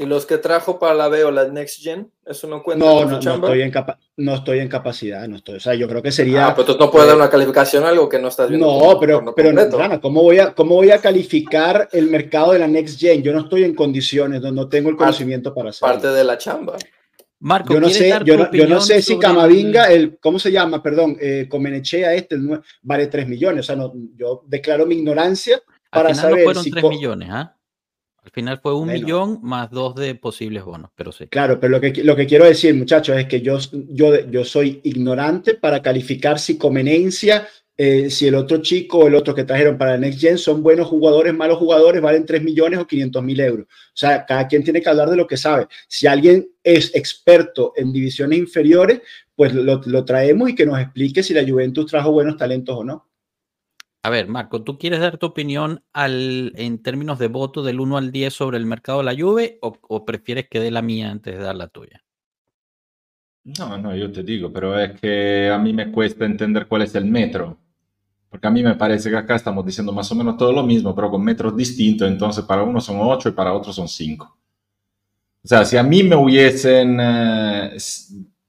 Y 0.00 0.06
los 0.06 0.24
que 0.24 0.38
trajo 0.38 0.78
para 0.78 0.94
la 0.94 1.08
B 1.08 1.24
o 1.24 1.30
la 1.30 1.46
Next 1.48 1.82
Gen, 1.82 2.10
eso 2.24 2.48
no 2.48 2.62
cuenta 2.62 2.84
No, 2.84 3.04
no, 3.04 3.20
no, 3.20 3.34
estoy 3.34 3.60
en 3.60 3.70
capa- 3.70 3.98
no 4.16 4.34
estoy 4.34 4.58
en 4.60 4.68
capacidad, 4.68 5.28
no 5.28 5.36
estoy. 5.36 5.56
O 5.56 5.60
sea, 5.60 5.74
yo 5.74 5.86
creo 5.86 6.02
que 6.02 6.10
sería... 6.10 6.46
Ah, 6.48 6.54
pero 6.54 6.74
tú 6.74 6.78
no 6.82 6.90
puedes 6.90 7.06
dar 7.06 7.16
una 7.16 7.28
calificación 7.28 7.84
a 7.84 7.90
algo 7.90 8.08
que 8.08 8.18
no 8.18 8.28
estás 8.28 8.48
viendo. 8.48 8.66
No, 8.66 8.98
pero, 8.98 9.34
pero. 9.34 9.52
Rana, 9.78 10.00
¿cómo 10.00 10.22
voy, 10.22 10.38
a, 10.38 10.54
¿cómo 10.54 10.74
voy 10.76 10.90
a 10.90 10.98
calificar 11.02 11.88
el 11.92 12.06
mercado 12.06 12.52
de 12.52 12.58
la 12.60 12.66
Next 12.66 12.98
Gen? 12.98 13.22
Yo 13.22 13.32
no 13.34 13.40
estoy 13.40 13.64
en 13.64 13.74
condiciones, 13.74 14.40
no, 14.40 14.50
no 14.50 14.68
tengo 14.70 14.88
el 14.88 14.96
Parte- 14.96 15.04
conocimiento 15.10 15.54
para 15.54 15.68
hacerlo. 15.70 15.92
Parte 15.94 16.08
de 16.08 16.24
la 16.24 16.38
chamba. 16.38 16.76
Marco, 17.40 17.72
yo 17.74 17.80
no 17.80 17.86
¿quieres 17.86 18.02
sé, 18.02 18.08
dar 18.10 18.24
yo 18.24 18.36
no, 18.38 18.52
yo 18.52 18.66
no 18.68 18.80
sé 18.80 19.02
si 19.02 19.18
Camavinga, 19.18 19.84
el- 19.92 20.18
¿cómo 20.18 20.38
se 20.38 20.50
llama? 20.50 20.82
Perdón, 20.82 21.16
eh, 21.20 21.46
Comenechea 21.48 22.14
este, 22.14 22.34
el 22.36 22.60
vale 22.82 23.06
3 23.06 23.28
millones. 23.28 23.60
O 23.60 23.66
sea, 23.66 23.76
no, 23.76 23.92
yo 24.16 24.44
declaro 24.46 24.86
mi 24.86 24.96
ignorancia 24.96 25.56
Al 25.56 25.62
para 25.90 26.08
final 26.10 26.22
saber 26.22 26.38
no 26.38 26.44
fueron 26.44 26.64
si 26.64 26.70
3 26.70 26.82
co- 26.82 26.90
millones, 26.90 27.28
¿ah? 27.30 27.56
Al 28.30 28.34
final 28.34 28.60
fue 28.62 28.74
un 28.76 28.86
Bueno. 28.86 29.00
millón 29.00 29.38
más 29.42 29.72
dos 29.72 29.96
de 29.96 30.14
posibles 30.14 30.62
bonos, 30.64 30.92
pero 30.94 31.10
sí. 31.10 31.26
Claro, 31.26 31.58
pero 31.58 31.72
lo 31.72 31.80
que, 31.80 32.04
lo 32.04 32.14
que 32.14 32.26
quiero 32.28 32.44
decir, 32.44 32.72
muchachos, 32.76 33.16
es 33.16 33.26
que 33.26 33.40
yo, 33.40 33.58
yo, 33.88 34.24
yo 34.30 34.44
soy 34.44 34.80
ignorante 34.84 35.54
para 35.54 35.82
calificar 35.82 36.38
si 36.38 36.56
Comenencia, 36.56 37.48
eh, 37.76 38.08
si 38.08 38.28
el 38.28 38.36
otro 38.36 38.58
chico 38.62 38.98
o 38.98 39.08
el 39.08 39.16
otro 39.16 39.34
que 39.34 39.42
trajeron 39.42 39.76
para 39.76 39.96
el 39.96 40.00
Next 40.02 40.20
Gen 40.20 40.38
son 40.38 40.62
buenos 40.62 40.86
jugadores, 40.86 41.34
malos 41.34 41.58
jugadores, 41.58 42.00
valen 42.00 42.24
3 42.24 42.40
millones 42.44 42.78
o 42.78 42.86
500 42.86 43.20
mil 43.24 43.40
euros. 43.40 43.66
O 43.66 43.96
sea, 43.96 44.24
cada 44.24 44.46
quien 44.46 44.62
tiene 44.62 44.80
que 44.80 44.88
hablar 44.88 45.10
de 45.10 45.16
lo 45.16 45.26
que 45.26 45.36
sabe. 45.36 45.66
Si 45.88 46.06
alguien 46.06 46.48
es 46.62 46.94
experto 46.94 47.72
en 47.74 47.92
divisiones 47.92 48.38
inferiores, 48.38 49.00
pues 49.34 49.52
lo, 49.54 49.80
lo 49.84 50.04
traemos 50.04 50.50
y 50.50 50.54
que 50.54 50.66
nos 50.66 50.78
explique 50.78 51.24
si 51.24 51.34
la 51.34 51.42
Juventus 51.44 51.86
trajo 51.86 52.12
buenos 52.12 52.36
talentos 52.36 52.76
o 52.78 52.84
no. 52.84 53.09
A 54.02 54.08
ver, 54.08 54.28
Marco, 54.28 54.62
¿tú 54.62 54.78
quieres 54.78 55.00
dar 55.00 55.18
tu 55.18 55.26
opinión 55.26 55.84
al, 55.92 56.52
en 56.56 56.82
términos 56.82 57.18
de 57.18 57.28
voto 57.28 57.62
del 57.62 57.80
1 57.80 57.98
al 57.98 58.12
10 58.12 58.32
sobre 58.32 58.56
el 58.56 58.64
mercado 58.64 58.98
de 58.98 59.04
la 59.04 59.14
Juve 59.14 59.58
o, 59.60 60.04
prefieres 60.06 60.48
que 60.48 60.58
dé 60.58 60.70
la 60.70 60.80
mía 60.80 61.10
antes 61.10 61.36
de 61.36 61.42
dar 61.42 61.54
la 61.54 61.68
tuya? 61.68 62.02
No, 63.44 63.76
no, 63.76 63.94
yo 63.94 64.10
te 64.10 64.22
digo, 64.22 64.50
pero 64.50 64.78
es 64.78 64.98
que 64.98 65.50
a 65.50 65.58
mí 65.58 65.74
me 65.74 65.92
cuesta 65.92 66.24
entender 66.24 66.66
cuál 66.66 66.82
es 66.82 66.94
el 66.94 67.04
metro. 67.04 67.58
Porque 68.30 68.46
a 68.46 68.50
mí 68.50 68.62
me 68.62 68.76
parece 68.76 69.10
que 69.10 69.16
acá 69.16 69.34
estamos 69.34 69.66
diciendo 69.66 69.92
más 69.92 70.10
o 70.12 70.14
menos 70.14 70.36
todo 70.36 70.52
lo 70.52 70.62
mismo, 70.62 70.94
pero 70.94 71.10
con 71.10 71.22
metros 71.22 71.54
distintos. 71.56 72.08
Entonces, 72.08 72.44
para 72.44 72.62
uno 72.62 72.80
son 72.80 72.98
8 73.00 73.30
y 73.30 73.32
para 73.32 73.52
otros 73.52 73.74
son 73.74 73.88
5. 73.88 74.38
O 75.42 75.48
sea, 75.48 75.64
si 75.64 75.76
a 75.76 75.82
mí 75.82 76.02
me 76.04 76.16
hubiesen, 76.16 76.98
eh, 77.00 77.76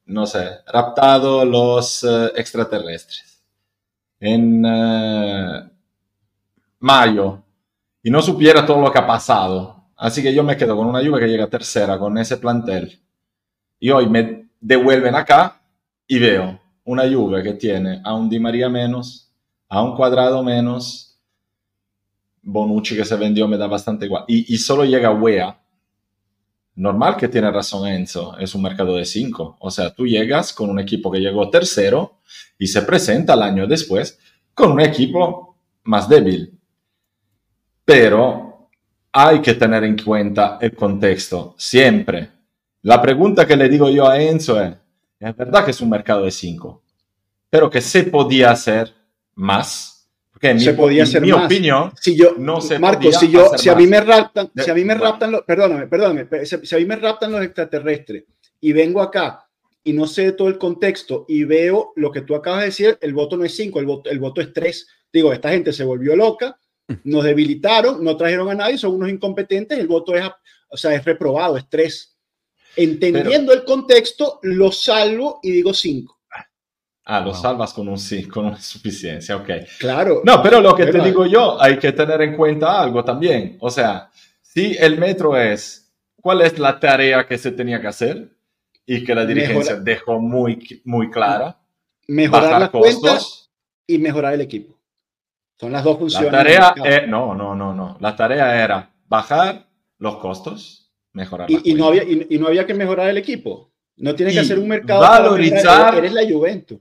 no 0.06 0.26
sé, 0.28 0.50
raptado 0.68 1.44
los 1.44 2.04
eh, 2.04 2.32
extraterrestres 2.36 3.31
en 4.22 4.64
eh, 4.66 5.70
mayo 6.80 7.44
y 8.02 8.10
no 8.10 8.22
supiera 8.22 8.66
todo 8.66 8.80
lo 8.80 8.92
que 8.92 9.00
ha 9.00 9.06
pasado, 9.06 9.90
así 9.98 10.24
que 10.24 10.34
yo 10.34 10.44
me 10.44 10.56
quedo 10.56 10.78
con 10.78 10.88
una 10.88 11.02
lluvia 11.02 11.20
que 11.20 11.32
llega 11.32 11.48
tercera 11.48 12.00
con 12.00 12.18
ese 12.18 12.38
plantel 12.38 13.02
y 13.80 13.90
hoy 13.90 14.08
me 14.08 14.48
devuelven 14.62 15.16
acá 15.16 15.62
y 16.08 16.20
veo 16.20 16.62
una 16.84 17.10
Juve 17.10 17.44
que 17.44 17.54
tiene 17.54 18.02
a 18.04 18.14
un 18.14 18.30
Di 18.30 18.40
María 18.40 18.70
menos, 18.70 19.32
a 19.68 19.82
un 19.84 19.96
cuadrado 19.96 20.44
menos, 20.44 21.20
Bonucci 22.44 22.96
que 22.96 23.06
se 23.06 23.16
vendió 23.16 23.48
me 23.48 23.58
da 23.58 23.68
bastante 23.68 24.06
igual, 24.06 24.26
y, 24.28 24.58
solo 24.58 24.84
llega 24.86 25.12
Wea. 25.12 25.58
Normal 26.76 27.18
que 27.18 27.28
tiene 27.28 27.52
razón 27.52 27.88
Enzo, 27.88 28.38
es 28.40 28.56
un 28.56 28.64
mercado 28.64 28.96
de 28.96 29.06
5. 29.06 29.58
O 29.60 29.72
sea, 29.72 29.94
tú 29.94 30.08
llegas 30.08 30.54
con 30.54 30.70
un 30.70 30.80
equipo 30.80 31.12
que 31.12 31.20
llegó 31.20 31.50
tercero 31.50 32.21
y 32.58 32.68
se 32.68 32.82
presenta 32.84 33.34
el 33.34 33.42
año 33.42 33.68
después 33.68 34.20
con 34.54 34.72
un 34.74 34.82
equipo 34.82 35.58
más 35.84 36.08
débil. 36.10 36.58
Pero 37.86 38.70
hay 39.12 39.42
que 39.42 39.54
tener 39.56 39.84
en 39.84 39.98
cuenta 39.98 40.58
el 40.62 40.76
contexto 40.76 41.56
siempre. 41.58 42.30
La 42.84 43.02
pregunta 43.02 43.46
que 43.46 43.56
le 43.56 43.70
digo 43.70 43.90
yo 43.90 44.08
a 44.08 44.20
Enzo 44.22 44.62
es, 44.62 44.74
es 45.20 45.36
verdad 45.36 45.66
que 45.66 45.72
es 45.72 45.82
un 45.82 45.90
mercado 45.90 46.24
de 46.26 46.32
5, 46.32 46.84
pero 47.50 47.70
que 47.70 47.82
se 47.82 48.04
podía 48.06 48.52
hacer 48.52 48.94
más. 49.36 50.10
Porque 50.32 50.50
en 50.50 50.60
se 50.60 50.72
mi, 50.72 50.78
podía 50.78 51.04
hacer 51.04 51.22
mi 51.22 51.32
más. 51.32 51.46
opinión, 51.46 51.92
si 52.00 52.16
yo, 52.18 52.34
no 52.38 52.62
se 52.62 52.80
Marco, 52.80 53.02
podía 53.04 53.20
si 53.20 53.30
yo, 53.30 53.46
hacer 53.48 53.60
si 53.60 53.70
a 53.70 53.76
mí 53.76 53.86
me 53.86 54.02
raptan, 54.02 54.50
si 54.56 54.72
a 54.72 54.74
mí 54.74 54.84
me 54.84 54.96
raptan, 54.96 55.32
los- 55.32 55.44
perdóname, 55.44 55.88
perdóname, 55.88 56.28
si 56.46 56.76
a 56.76 56.80
mí 56.80 56.86
me 56.86 56.96
raptan 56.96 57.32
los 57.32 57.42
extraterrestres 57.44 58.24
y 58.62 58.72
vengo 58.74 59.02
acá 59.02 59.48
y 59.84 59.94
no 59.94 60.06
sé 60.08 60.32
todo 60.34 60.48
el 60.48 60.58
contexto 60.58 61.26
y 61.28 61.44
veo 61.44 61.94
lo 61.96 62.12
que 62.12 62.22
tú 62.22 62.36
acabas 62.36 62.60
de 62.62 62.66
decir, 62.68 62.98
el 63.02 63.14
voto 63.14 63.38
no 63.38 63.46
es 63.46 63.56
5, 63.56 63.80
el 63.80 63.86
voto, 63.86 64.10
el 64.10 64.20
voto 64.20 64.42
es 64.42 64.54
3. 64.54 64.88
Digo, 65.12 65.34
esta 65.34 65.50
gente 65.50 65.74
se 65.74 65.84
volvió 65.84 66.16
loca, 66.16 66.58
nos 67.04 67.24
debilitaron, 67.24 68.04
no 68.04 68.16
trajeron 68.18 68.50
a 68.50 68.54
nadie, 68.56 68.78
son 68.78 68.94
unos 68.96 69.10
incompetentes, 69.10 69.80
el 69.80 69.88
voto 69.88 70.16
es, 70.16 70.24
o 70.70 70.78
sea, 70.78 70.94
es 70.94 71.04
reprobado, 71.04 71.58
es 71.58 71.68
3. 71.70 72.18
Entendiendo 72.78 73.54
el 73.54 73.64
contexto, 73.66 74.40
lo 74.44 74.72
salvo 74.72 75.40
y 75.44 75.52
digo 75.52 75.74
5. 75.74 76.18
Ah, 77.06 77.20
lo 77.20 77.32
Wow. 77.32 77.42
salvas 77.42 77.74
con 77.74 77.88
un 77.90 77.98
sí, 77.98 78.26
con 78.28 78.46
una 78.46 78.62
suficiencia, 78.62 79.36
ok. 79.36 79.50
Claro. 79.80 80.22
No, 80.24 80.42
pero 80.42 80.62
lo 80.62 80.76
que 80.76 80.86
te 80.86 80.92
¿Verdad? 80.94 81.06
digo 81.08 81.26
yo, 81.26 81.62
hay 81.62 81.78
que 81.78 81.92
tener 81.92 82.22
en 82.22 82.38
cuenta 82.38 82.80
algo 82.82 83.04
también. 83.04 83.58
O 83.60 83.70
sea, 83.70 84.10
si 84.42 84.78
el 84.80 84.98
metro 85.00 85.36
es, 85.36 85.92
¿cuál 86.22 86.42
es 86.42 86.60
la 86.60 86.80
tarea 86.80 87.26
que 87.26 87.38
se 87.38 87.52
tenía 87.52 87.82
que 87.82 87.88
hacer? 87.88 88.32
Y 88.96 89.04
que 89.04 89.16
la 89.16 89.26
dirigencia 89.26 89.74
Mejora- 89.76 89.84
dejó 89.84 90.20
muy, 90.20 90.82
muy 90.86 91.10
clara. 91.10 91.58
mejorar 92.08 92.44
Bajar 92.44 92.60
las 92.62 92.70
cuentas 92.72 93.00
costos. 93.00 93.52
y 93.88 93.98
mejorar 94.00 94.34
el 94.34 94.42
equipo. 94.42 94.78
Son 95.60 95.72
las 95.72 95.84
dos 95.84 95.94
La 95.94 96.00
funciones. 96.00 96.32
tarea, 96.32 96.74
del 96.74 96.84
mercado. 96.84 97.04
eh, 97.04 97.08
no, 97.08 97.36
no, 97.36 97.56
no, 97.56 97.74
no. 97.74 97.98
La 98.00 98.16
tarea 98.16 98.64
era 98.64 98.92
bajar 99.08 99.68
los 100.00 100.18
costos, 100.18 100.92
mejorar 101.14 101.50
la 101.50 101.60
y, 101.64 101.72
y 101.72 101.74
no 101.76 101.86
había, 101.88 102.04
y, 102.04 102.28
y 102.32 102.38
no 102.40 102.48
había 102.48 102.66
que 102.66 102.74
mejorar 102.74 103.08
el 103.10 103.18
equipo. 103.18 103.72
No 103.98 104.16
tiene 104.16 104.32
que 104.32 104.38
Y 104.38 104.42
hacer 104.42 104.58
un 104.60 104.68
mercado. 104.68 105.02
valorizar- 105.02 105.96
Eres 105.98 106.14
la 106.14 106.24
Juventus. 106.30 106.80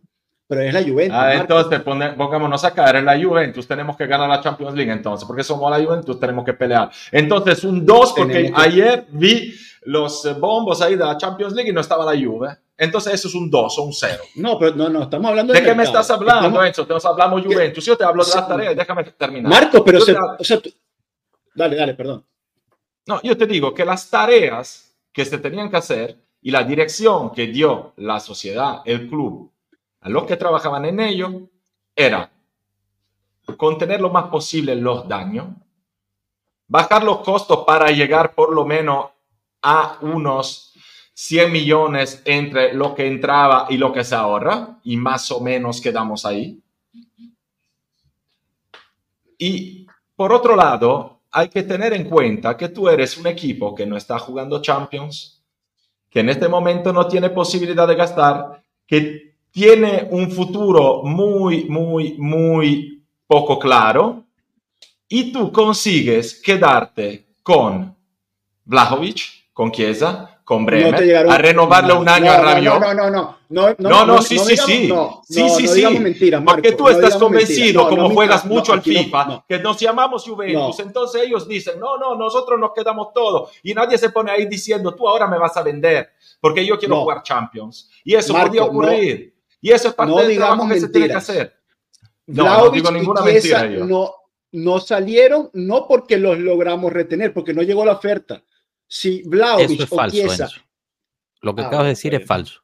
Pero 0.48 0.62
es 0.62 0.74
la 0.74 0.82
Juventus. 0.82 1.16
Ah, 1.16 1.34
entonces 1.34 1.80
pone- 1.80 2.12
pongámonos 2.14 2.64
a 2.64 2.72
caer 2.74 2.96
en 2.96 3.04
la 3.04 3.16
Juventus, 3.22 3.68
tenemos 3.68 3.96
que 3.96 4.06
ganar 4.06 4.28
la 4.28 4.40
Champions 4.40 4.74
League 4.74 4.90
entonces, 4.90 5.24
porque 5.24 5.44
somos 5.44 5.70
la 5.70 5.84
Juventus, 5.84 6.18
tenemos 6.18 6.44
que 6.44 6.54
pelear. 6.54 6.90
Entonces 7.12 7.62
un 7.62 7.86
2, 7.86 8.14
porque 8.16 8.44
que- 8.46 8.52
ayer 8.56 9.04
vi 9.10 9.54
los 9.82 10.24
eh, 10.26 10.34
bombos 10.34 10.80
ahí 10.82 10.96
de 10.96 11.04
la 11.04 11.16
Champions 11.16 11.54
League 11.54 11.70
y 11.70 11.72
no 11.72 11.80
estaba 11.80 12.04
la 12.12 12.20
Juve. 12.20 12.56
Entonces 12.76 13.14
eso 13.14 13.28
es 13.28 13.34
un 13.34 13.50
2 13.50 13.78
o 13.78 13.82
un 13.82 13.92
0. 13.92 14.22
No, 14.36 14.58
pero 14.58 14.74
no, 14.74 14.88
no, 14.88 15.02
estamos 15.02 15.28
hablando 15.28 15.52
¿De 15.52 15.60
del 15.60 15.68
qué 15.68 15.74
me 15.74 15.82
estás 15.84 16.10
hablando, 16.10 16.46
Estamos- 16.48 16.66
Enzo? 16.66 16.86
Te 16.86 17.06
hablamos 17.08 17.44
Juventus. 17.44 17.84
Yo 17.84 17.96
te 17.96 18.04
hablo 18.04 18.24
de 18.24 18.30
las 18.34 18.48
tareas, 18.48 18.76
déjame 18.76 19.04
terminar. 19.04 19.50
Marco, 19.50 19.84
pero 19.84 20.00
se, 20.00 20.14
te 20.14 20.18
o 20.38 20.44
sea, 20.44 20.60
tú- 20.60 20.72
dale, 21.54 21.76
dale, 21.76 21.94
perdón. 21.94 22.24
No, 23.06 23.20
yo 23.22 23.36
te 23.36 23.46
digo 23.46 23.74
que 23.74 23.84
las 23.84 24.08
tareas 24.08 24.94
que 25.12 25.24
se 25.24 25.38
tenían 25.38 25.68
que 25.70 25.76
hacer 25.76 26.16
y 26.42 26.50
la 26.50 26.62
dirección 26.62 27.30
que 27.32 27.48
dio 27.48 27.92
la 27.96 28.18
sociedad, 28.20 28.80
el 28.86 29.08
club, 29.08 29.50
a 30.00 30.08
los 30.08 30.24
que 30.24 30.36
trabajaban 30.36 30.84
en 30.86 31.00
ello, 31.00 31.32
era 31.94 32.30
contener 33.56 34.00
lo 34.00 34.10
más 34.10 34.24
posible 34.28 34.74
los 34.76 35.06
daños, 35.08 35.48
bajar 36.68 37.02
los 37.02 37.18
costos 37.20 37.64
para 37.66 37.90
llegar 37.90 38.34
por 38.34 38.54
lo 38.54 38.64
menos 38.64 39.06
a 39.62 39.98
unos 40.02 40.72
100 41.14 41.52
millones 41.52 42.22
entre 42.24 42.72
lo 42.72 42.94
que 42.94 43.06
entraba 43.06 43.66
y 43.68 43.76
lo 43.76 43.92
que 43.92 44.04
se 44.04 44.14
ahorra, 44.14 44.78
y 44.84 44.96
más 44.96 45.30
o 45.30 45.40
menos 45.40 45.80
quedamos 45.80 46.24
ahí. 46.24 46.58
Y 49.38 49.86
por 50.16 50.32
otro 50.32 50.56
lado, 50.56 51.20
hay 51.30 51.48
que 51.48 51.62
tener 51.62 51.92
en 51.92 52.08
cuenta 52.08 52.56
que 52.56 52.68
tú 52.68 52.88
eres 52.88 53.16
un 53.16 53.26
equipo 53.26 53.74
que 53.74 53.86
no 53.86 53.96
está 53.96 54.18
jugando 54.18 54.60
Champions, 54.60 55.42
que 56.10 56.20
en 56.20 56.28
este 56.28 56.48
momento 56.48 56.92
no 56.92 57.06
tiene 57.06 57.30
posibilidad 57.30 57.86
de 57.86 57.94
gastar, 57.94 58.62
que 58.86 59.36
tiene 59.50 60.08
un 60.10 60.30
futuro 60.30 61.02
muy, 61.04 61.64
muy, 61.64 62.14
muy 62.18 63.04
poco 63.26 63.58
claro, 63.58 64.24
y 65.08 65.32
tú 65.32 65.50
consigues 65.52 66.40
quedarte 66.40 67.26
con 67.42 67.96
Vlahovic, 68.64 69.39
con 69.60 69.72
Chiesa, 69.72 70.40
con 70.42 70.64
Bremer, 70.64 71.26
No 71.26 71.32
a 71.32 71.36
renovarle 71.36 71.92
un 71.92 72.08
año 72.08 72.24
no, 72.24 72.32
a 72.32 72.36
no, 72.38 72.42
Rabiot. 72.44 72.80
No, 72.80 72.94
no, 72.94 72.94
no, 72.94 73.10
no. 73.10 73.36
No, 73.50 73.76
No, 73.90 74.06
no, 74.06 74.22
sí, 74.22 74.38
sí, 74.38 74.56
sí. 74.56 74.86
No, 74.88 75.20
Sí, 75.28 75.42
no, 75.42 75.48
sí, 75.50 75.82
no 75.82 75.90
sí. 75.90 75.98
mentiras, 75.98 76.42
Marco, 76.42 76.62
Porque 76.62 76.72
tú 76.72 76.84
no 76.84 76.88
estás 76.88 77.16
convencido, 77.16 77.58
mentiras. 77.58 77.74
No, 77.84 77.88
como 77.90 78.08
no, 78.08 78.14
juegas 78.14 78.44
no, 78.46 78.54
mucho 78.54 78.72
al 78.72 78.78
no, 78.78 78.82
FIFA, 78.84 79.24
no. 79.26 79.44
que 79.46 79.58
nos 79.58 79.78
llamamos 79.78 80.24
Juventus. 80.24 80.78
No. 80.78 80.82
Entonces 80.86 81.24
ellos 81.26 81.46
dicen, 81.46 81.78
no, 81.78 81.98
no, 81.98 82.14
nosotros 82.14 82.58
nos 82.58 82.70
quedamos 82.74 83.12
todos. 83.12 83.50
Y 83.62 83.74
nadie 83.74 83.98
se 83.98 84.08
pone 84.08 84.30
ahí 84.30 84.46
diciendo, 84.46 84.94
tú 84.94 85.06
ahora 85.06 85.26
me 85.26 85.36
vas 85.36 85.54
a 85.58 85.62
vender, 85.62 86.08
porque 86.40 86.64
yo 86.64 86.78
quiero 86.78 86.94
No. 86.94 87.00
jugar 87.02 87.22
Champions. 87.22 87.90
Y 88.02 88.14
eso 88.14 88.32
Marco, 88.32 88.48
podía 88.48 88.64
ocurrir. 88.64 89.34
y 89.60 89.70
eso 89.72 89.88
es 89.88 89.94
parte 89.94 90.10
no 90.14 90.22
del 90.22 90.38
trabajo 90.38 90.66
que 90.68 90.80
se 90.80 90.88
tiene 90.88 91.08
que 91.08 91.12
mentiras. 91.16 91.28
hacer. 91.28 91.54
No, 92.28 92.44
no 92.44 92.50
Vlahovic 92.50 92.74
digo 92.76 92.90
ninguna 92.92 93.20
mentira 93.20 93.66
yo. 93.66 93.84
No, 93.84 94.14
no 94.52 94.80
salieron, 94.80 95.50
no 95.52 95.86
porque 95.86 96.16
los 96.16 96.38
logramos 96.38 96.90
retener, 96.94 97.34
porque 97.34 97.52
no 97.52 97.60
llegó 97.60 97.84
la 97.84 97.92
oferta. 97.92 98.42
Si 98.92 99.22
Vlahovic 99.24 99.70
Eso 99.70 99.82
es 99.84 99.92
o 99.92 99.96
falso, 99.96 100.16
Chiesa, 100.16 100.44
Enzo. 100.44 100.60
Lo 101.42 101.54
que 101.54 101.62
Ah, 101.62 101.66
acabas 101.68 101.84
de 101.84 101.90
decir 101.90 102.14
es 102.14 102.26
falso. 102.26 102.60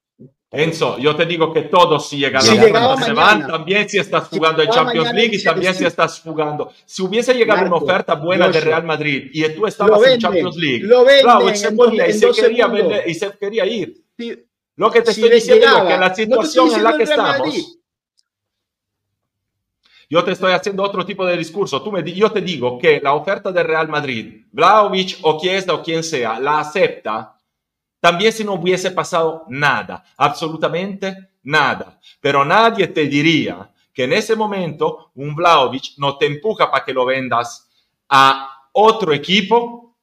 Enzo, 0.51 0.99
yo 0.99 1.15
te 1.15 1.25
digo 1.27 1.53
que 1.53 1.63
todos 1.63 2.09
si 2.09 2.19
llegan 2.19 2.43
Si 2.43 2.51
a 2.51 2.55
la 2.55 2.63
llegaba 2.65 2.87
oferta 2.95 3.05
se 3.07 3.13
mañana. 3.15 3.39
van, 3.47 3.47
también 3.47 3.89
si 3.89 3.99
estás 3.99 4.29
Si 4.29 4.37
jugando 4.37 4.63
en 4.63 4.69
llegaba 4.69 4.85
Champions 4.87 5.07
mañana 5.07 5.19
League 5.21 5.37
y 5.37 5.43
también 5.45 5.75
si 5.75 5.85
estás 5.85 6.21
jugando. 6.21 6.73
Si 6.85 7.03
hubiese 7.03 7.35
llegado 7.35 7.61
Marco, 7.63 7.77
una 7.77 7.85
oferta 7.85 8.15
buena 8.15 8.49
de 8.49 8.61
Real 8.61 8.85
Madrid 8.85 9.31
y 9.33 9.49
tú 9.51 9.61
lo 9.61 9.69
estabas 9.69 10.03
en 10.05 10.19
Champions 10.21 10.57
League, 10.57 10.81
lo 10.85 11.05
venden 11.05 11.57
se 11.57 11.69
en 11.69 11.77
ponía 11.77 12.05
dos- 12.07 12.09
y 12.23 12.25
en 12.27 12.35
se 12.35 12.43
quería 12.43 12.67
vender 12.67 13.09
y 13.09 13.15
se 13.15 13.31
quería 13.39 13.67
ir. 13.67 14.05
Si- 14.19 14.37
Lo 14.77 14.91
que 14.91 15.03
te 15.03 15.15
si 15.15 15.21
estoy 15.23 15.35
diciendo 15.37 15.67
llegaba, 15.67 15.89
es 15.89 15.95
que 15.95 16.01
la 16.01 16.09
no 16.09 16.15
situación 16.15 16.67
estoy 16.67 16.79
en 16.79 16.85
la 16.85 16.97
que 16.97 17.03
estamos, 17.05 17.39
Madrid. 17.39 17.65
Yo 20.09 20.23
te 20.23 20.33
estoy 20.33 20.53
haciendo 20.53 20.83
otro 20.83 21.05
tipo 21.05 21.27
de 21.27 21.37
discurso. 21.37 21.83
Tú 21.83 21.91
me, 21.91 22.03
yo 22.13 22.31
te 22.31 22.41
digo 22.41 22.79
que 22.79 23.01
la 23.01 23.15
oferta 23.15 23.51
de 23.51 23.63
Real 23.63 23.89
Madrid, 23.89 24.45
Vlahovic 24.53 25.19
o 25.23 25.39
Chiesa 25.41 25.75
o 25.75 25.83
quien 25.83 26.05
sea, 26.05 26.39
la 26.39 26.61
acepta, 26.61 27.37
también 28.01 28.33
si 28.33 28.45
no 28.45 28.55
hubiese 28.55 28.93
pasado 28.93 29.45
nada, 29.49 30.05
absolutamente 30.17 31.31
nada. 31.43 31.99
Pero 32.21 32.45
nadie 32.45 32.87
te 32.89 33.07
diría 33.07 33.71
que 33.93 34.05
en 34.05 34.13
ese 34.13 34.37
momento 34.37 35.11
un 35.15 35.35
Vlahovic 35.35 35.95
no 35.99 36.17
te 36.17 36.27
empuja 36.27 36.71
para 36.71 36.85
que 36.85 36.93
lo 36.93 37.05
vendas 37.05 37.69
a 38.09 38.49
otro 38.73 39.13
equipo 39.13 39.97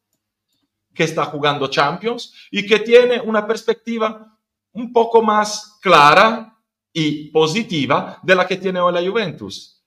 que 0.94 1.04
está 1.04 1.26
jugando 1.26 1.68
Champions 1.68 2.34
y 2.52 2.66
que 2.66 2.80
tiene 2.80 3.20
una 3.22 3.48
perspectiva 3.48 4.38
un 4.74 4.92
poco 4.92 5.22
más 5.22 5.78
clara 5.82 6.58
y 6.92 7.30
positiva 7.30 8.20
de 8.22 8.36
la 8.36 8.48
que 8.48 8.58
tiene 8.58 8.80
hoy 8.80 8.94
la 8.94 9.10
Juventus. 9.10 9.83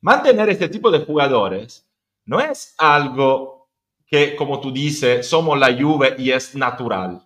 Mantener 0.00 0.48
este 0.50 0.68
tipo 0.68 0.90
de 0.90 1.04
jugadores 1.04 1.86
no 2.24 2.40
es 2.40 2.74
algo 2.78 3.68
que, 4.06 4.36
como 4.36 4.60
tú 4.60 4.70
dices, 4.70 5.28
somos 5.28 5.58
la 5.58 5.76
Juve 5.76 6.14
y 6.18 6.30
es 6.30 6.54
natural. 6.54 7.22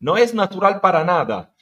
No 0.00 0.16
es 0.16 0.34
natural 0.34 0.80
para 0.80 1.04
nada. 1.04 1.54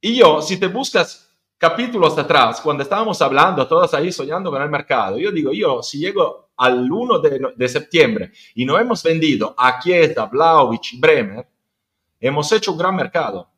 Y 0.00 0.16
yo, 0.16 0.40
si 0.42 0.58
te 0.58 0.66
buscas 0.66 1.30
capítulos 1.58 2.16
atrás, 2.18 2.60
cuando 2.60 2.82
estábamos 2.82 3.20
hablando, 3.22 3.66
todos 3.66 3.92
ahí 3.94 4.12
soñando 4.12 4.50
con 4.50 4.62
el 4.62 4.68
mercado, 4.68 5.18
yo 5.18 5.30
digo, 5.30 5.52
yo, 5.52 5.82
si 5.82 5.98
llego 5.98 6.50
al 6.56 6.90
1 6.90 7.18
de, 7.56 7.68
septiembre 7.68 8.32
y 8.54 8.64
no 8.64 8.78
hemos 8.78 9.02
vendido 9.02 9.54
a 9.56 9.78
Chiesa, 9.78 10.26
Vlaovic, 10.26 10.98
Bremer, 10.98 11.46
hemos 12.20 12.50
hecho 12.52 12.72
un 12.72 12.78
gran 12.78 12.96
mercado. 12.96 13.48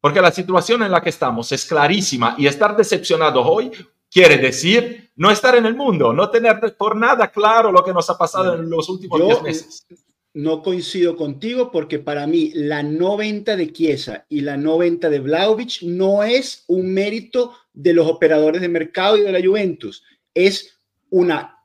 Porque 0.00 0.20
la 0.20 0.30
situación 0.30 0.82
en 0.82 0.90
la 0.90 1.02
que 1.02 1.10
estamos 1.10 1.52
es 1.52 1.64
clarísima 1.64 2.34
y 2.38 2.46
estar 2.46 2.76
decepcionado 2.76 3.42
hoy 3.42 3.70
quiere 4.10 4.38
decir 4.38 5.10
no 5.16 5.30
estar 5.30 5.54
en 5.54 5.66
el 5.66 5.74
mundo, 5.76 6.12
no 6.12 6.30
tener 6.30 6.58
por 6.76 6.96
nada 6.96 7.28
claro 7.30 7.70
lo 7.70 7.84
que 7.84 7.92
nos 7.92 8.08
ha 8.10 8.16
pasado 8.18 8.54
en 8.56 8.68
los 8.70 8.88
últimos 8.88 9.18
Yo- 9.18 9.26
10 9.26 9.42
meses. 9.42 9.86
no 10.34 10.62
coincido 10.62 11.16
contigo 11.16 11.70
porque 11.70 11.98
para 11.98 12.26
mí 12.26 12.52
la 12.54 12.82
no 12.82 13.16
venta 13.16 13.56
de 13.56 13.72
Chiesa 13.72 14.26
y 14.28 14.40
la 14.42 14.56
no 14.56 14.78
venta 14.78 15.10
de 15.10 15.20
Vlahovic 15.20 15.82
no 15.82 16.22
es 16.22 16.64
un 16.68 16.92
mérito 16.94 17.52
de 17.72 17.92
los 17.92 18.06
operadores 18.06 18.60
de 18.60 18.68
mercado 18.68 19.16
y 19.16 19.22
de 19.22 19.32
la 19.32 19.40
Juventus, 19.44 20.02
es 20.34 20.78
una 21.10 21.56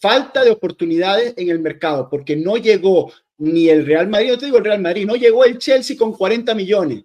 falta 0.00 0.44
de 0.44 0.50
oportunidades 0.50 1.34
en 1.36 1.48
el 1.50 1.58
mercado 1.58 2.08
porque 2.10 2.36
no 2.36 2.56
llegó 2.56 3.12
ni 3.38 3.68
el 3.68 3.84
Real 3.84 4.08
Madrid, 4.08 4.30
no 4.30 4.38
te 4.38 4.46
digo 4.46 4.58
el 4.58 4.64
Real 4.64 4.80
Madrid, 4.80 5.06
no 5.06 5.16
llegó 5.16 5.44
el 5.44 5.58
Chelsea 5.58 5.96
con 5.96 6.12
40 6.12 6.54
millones. 6.54 7.04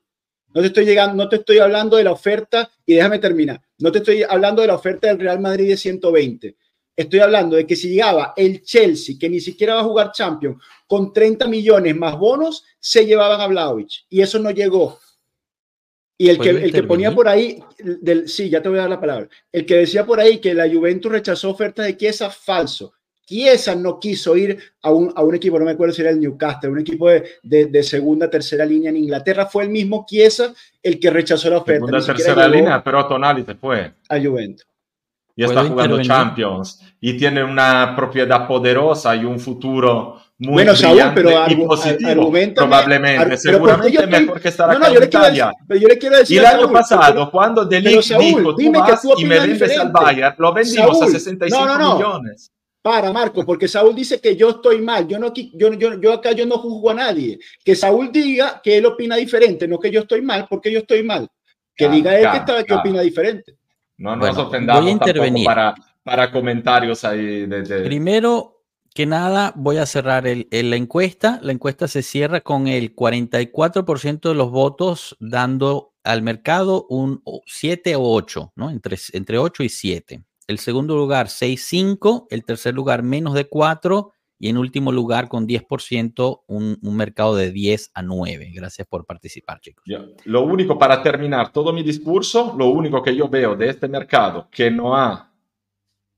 No 0.53 0.61
te 0.61 0.67
estoy 0.67 0.85
llegando, 0.85 1.15
no 1.15 1.29
te 1.29 1.37
estoy 1.37 1.59
hablando 1.59 1.97
de 1.97 2.03
la 2.03 2.11
oferta 2.11 2.69
y 2.85 2.95
déjame 2.95 3.19
terminar. 3.19 3.61
No 3.77 3.91
te 3.91 3.99
estoy 3.99 4.23
hablando 4.23 4.61
de 4.61 4.67
la 4.67 4.75
oferta 4.75 5.07
del 5.07 5.19
Real 5.19 5.39
Madrid 5.39 5.69
de 5.69 5.77
120. 5.77 6.55
Estoy 6.95 7.19
hablando 7.19 7.55
de 7.55 7.65
que 7.65 7.75
si 7.75 7.89
llegaba 7.89 8.33
el 8.35 8.61
Chelsea, 8.61 9.15
que 9.19 9.29
ni 9.29 9.39
siquiera 9.39 9.75
va 9.75 9.81
a 9.81 9.85
jugar 9.85 10.11
Champions, 10.11 10.61
con 10.85 11.13
30 11.13 11.47
millones 11.47 11.95
más 11.95 12.17
bonos, 12.17 12.65
se 12.79 13.05
llevaban 13.05 13.39
a 13.39 13.47
Vlahovic. 13.47 14.05
Y 14.09 14.21
eso 14.21 14.39
no 14.39 14.51
llegó. 14.51 14.99
Y 16.17 16.27
el 16.27 16.37
que, 16.37 16.51
¿Puedo 16.51 16.65
el 16.65 16.73
que 16.73 16.83
ponía 16.83 17.15
por 17.15 17.29
ahí, 17.29 17.63
del, 17.77 18.27
sí, 18.27 18.49
ya 18.49 18.61
te 18.61 18.67
voy 18.67 18.79
a 18.79 18.81
dar 18.81 18.89
la 18.89 18.99
palabra. 18.99 19.29
El 19.49 19.65
que 19.65 19.77
decía 19.77 20.05
por 20.05 20.19
ahí 20.19 20.39
que 20.39 20.53
la 20.53 20.69
Juventus 20.69 21.09
rechazó 21.09 21.51
ofertas 21.51 21.85
de 21.85 21.95
Chiesa, 21.95 22.29
falso. 22.29 22.93
Chiesa 23.29 23.75
no 23.75 23.99
quiso 23.99 24.35
ir 24.35 24.57
a 24.81 24.89
un, 24.89 25.13
a 25.15 25.21
un 25.21 25.35
equipo, 25.35 25.59
no 25.59 25.65
me 25.65 25.69
acuerdo 25.71 25.93
si 25.93 26.01
era 26.01 26.09
el 26.09 26.19
Newcastle, 26.19 26.71
un 26.71 26.79
equipo 26.79 27.09
de, 27.09 27.23
de, 27.43 27.67
de 27.67 27.83
segunda, 27.83 28.27
tercera 28.27 28.65
línea 28.65 28.89
en 28.89 28.97
Inglaterra. 28.97 29.45
Fue 29.45 29.61
el 29.65 29.69
mismo 29.69 30.03
Chiesa 30.09 30.51
el 30.81 30.99
que 30.99 31.11
rechazó 31.11 31.47
la 31.51 31.57
oferta. 31.59 31.85
Segunda, 31.85 32.03
tercera 32.03 32.47
línea, 32.47 32.83
pero 32.83 33.05
Tonali 33.07 33.43
se 33.43 33.53
fue. 33.53 33.93
A 34.09 34.19
Juventus. 34.19 34.65
Y 35.35 35.43
está 35.43 35.53
¿Puedo 35.61 35.69
jugando 35.69 35.95
intervenir? 36.01 36.07
Champions. 36.07 36.81
Y 36.99 37.17
tiene 37.17 37.43
una 37.43 37.93
propiedad 37.95 38.47
poderosa 38.47 39.15
y 39.15 39.23
un 39.25 39.39
futuro 39.39 40.19
muy 40.39 40.53
Bueno, 40.53 40.75
Saúl, 40.75 40.93
brillante 40.95 41.21
pero 41.21 41.29
y 41.47 41.55
positivo. 41.67 42.31
probablemente. 42.55 42.59
ar- 43.21 43.25
pero 43.27 43.37
Seguramente 43.37 43.75
¿por 43.77 43.85
qué 43.85 43.91
yo 43.91 44.01
estoy- 44.01 44.19
mejor 44.25 44.41
que 44.41 44.47
estar 44.49 44.67
No, 44.69 44.73
acá 44.73 44.79
no, 44.79 44.87
en 44.87 44.93
yo 44.99 45.05
Italia. 45.05 45.45
decir, 45.45 45.65
pero 45.67 45.79
yo 45.81 45.87
le 45.87 45.97
quiero 45.99 46.17
decir 46.17 46.35
Y 46.35 46.39
el 46.39 46.45
a 46.47 46.49
año 46.49 46.59
Saúl, 46.61 46.73
pasado, 46.73 47.13
porque- 47.19 47.31
cuando 47.31 47.63
De 47.65 47.77
Pero, 47.79 47.89
Ligt 47.91 48.03
Saúl, 48.03 48.23
dijo, 48.25 48.41
tú 48.41 48.55
dime 48.57 48.79
que 48.83 48.91
vas 48.91 49.01
tú 49.03 49.13
y 49.19 49.25
me 49.25 49.39
vendes 49.39 49.77
al. 49.79 49.91
Bayern, 49.91 50.35
lo 50.39 50.51
vendimos 50.53 50.97
Saúl, 50.97 51.09
a 51.09 51.11
65 51.19 51.65
no, 51.65 51.77
no, 51.77 51.77
no. 51.77 51.95
millones. 51.95 52.51
Para, 52.81 53.11
Marco, 53.11 53.45
porque 53.45 53.67
Saúl 53.67 53.93
dice 53.93 54.21
que 54.21 54.35
yo 54.37 54.49
estoy 54.51 54.81
mal. 54.81 55.05
Yo, 55.07 55.19
no, 55.19 55.33
yo, 55.33 55.73
yo, 55.73 55.99
yo 55.99 56.13
acá 56.13 56.31
yo 56.31 56.45
no 56.45 56.57
juzgo 56.59 56.91
a 56.91 56.93
nadie. 56.93 57.37
Que 57.63 57.75
Saúl 57.75 58.09
diga 58.11 58.61
que 58.63 58.77
él 58.77 58.85
opina 58.85 59.17
diferente, 59.17 59.67
no 59.67 59.77
que 59.79 59.91
yo 59.91 60.01
estoy 60.01 60.21
mal, 60.21 60.47
porque 60.49 60.71
yo 60.71 60.79
estoy 60.79 61.03
mal. 61.03 61.27
Que 61.75 61.85
Claro, 61.85 61.93
diga 61.95 62.15
él 62.15 62.21
claro, 62.21 62.45
que, 62.45 62.51
está, 62.51 62.63
que 62.63 62.73
opina 62.73 63.01
diferente. 63.01 63.55
No 63.97 64.15
nos 64.15 64.29
Bueno, 64.29 64.47
ofendamos 64.47 64.81
voy 64.83 64.91
a 64.91 64.93
tampoco 64.93 65.09
intervenir. 65.09 65.45
para, 65.45 65.75
para 66.03 66.31
comentarios 66.31 67.03
ahí 67.03 67.45
de... 67.47 67.61
de- 67.63 67.81
Primero 67.83 68.63
que 68.93 69.05
nada, 69.05 69.51
voy 69.57 69.75
a 69.77 69.85
cerrar 69.85 70.25
el- 70.25 70.47
el- 70.49 70.69
la 70.69 70.75
encuesta. 70.77 71.39
La 71.43 71.51
encuesta 71.51 71.87
se 71.89 72.01
cierra 72.01 72.39
con 72.41 72.67
el 72.67 72.95
44% 72.95 74.29
de 74.29 74.35
los 74.35 74.51
votos 74.51 75.17
dando 75.19 75.93
al 76.03 76.21
mercado 76.21 76.85
un 76.89 77.21
7 77.45 77.95
o 77.97 78.03
8, 78.13 78.53
¿no? 78.55 78.69
Entre, 78.69 78.97
entre 79.13 79.37
8 79.37 79.63
y 79.63 79.69
7. 79.69 80.23
El 80.49 80.57
segundo 80.57 80.95
lugar, 80.97 81.27
6,5. 81.27 82.25
El 82.31 82.43
tercer 82.43 82.73
lugar, 82.73 83.03
menos 83.03 83.35
de 83.35 83.47
4. 83.47 84.11
Y 84.39 84.49
en 84.49 84.57
último 84.57 84.91
lugar, 84.91 85.27
con 85.29 85.45
10%, 85.47 86.41
un, 86.47 86.79
un 86.81 86.95
mercado 86.95 87.35
de 87.35 87.51
10 87.51 87.91
a 87.93 88.01
9. 88.01 88.51
Gracias 88.55 88.87
por 88.87 89.05
participar, 89.05 89.59
chicos. 89.61 89.83
Yo- 89.85 89.99
lo 90.25 90.41
único, 90.41 90.79
para 90.79 91.03
terminar 91.03 91.51
todo 91.51 91.71
mi 91.71 91.83
discurso, 91.83 92.55
lo 92.57 92.69
único 92.69 93.03
que 93.03 93.15
yo 93.15 93.29
veo 93.29 93.55
de 93.55 93.69
este 93.69 93.87
mercado 93.87 94.47
que 94.49 94.71
no 94.71 94.95
ha 94.95 95.31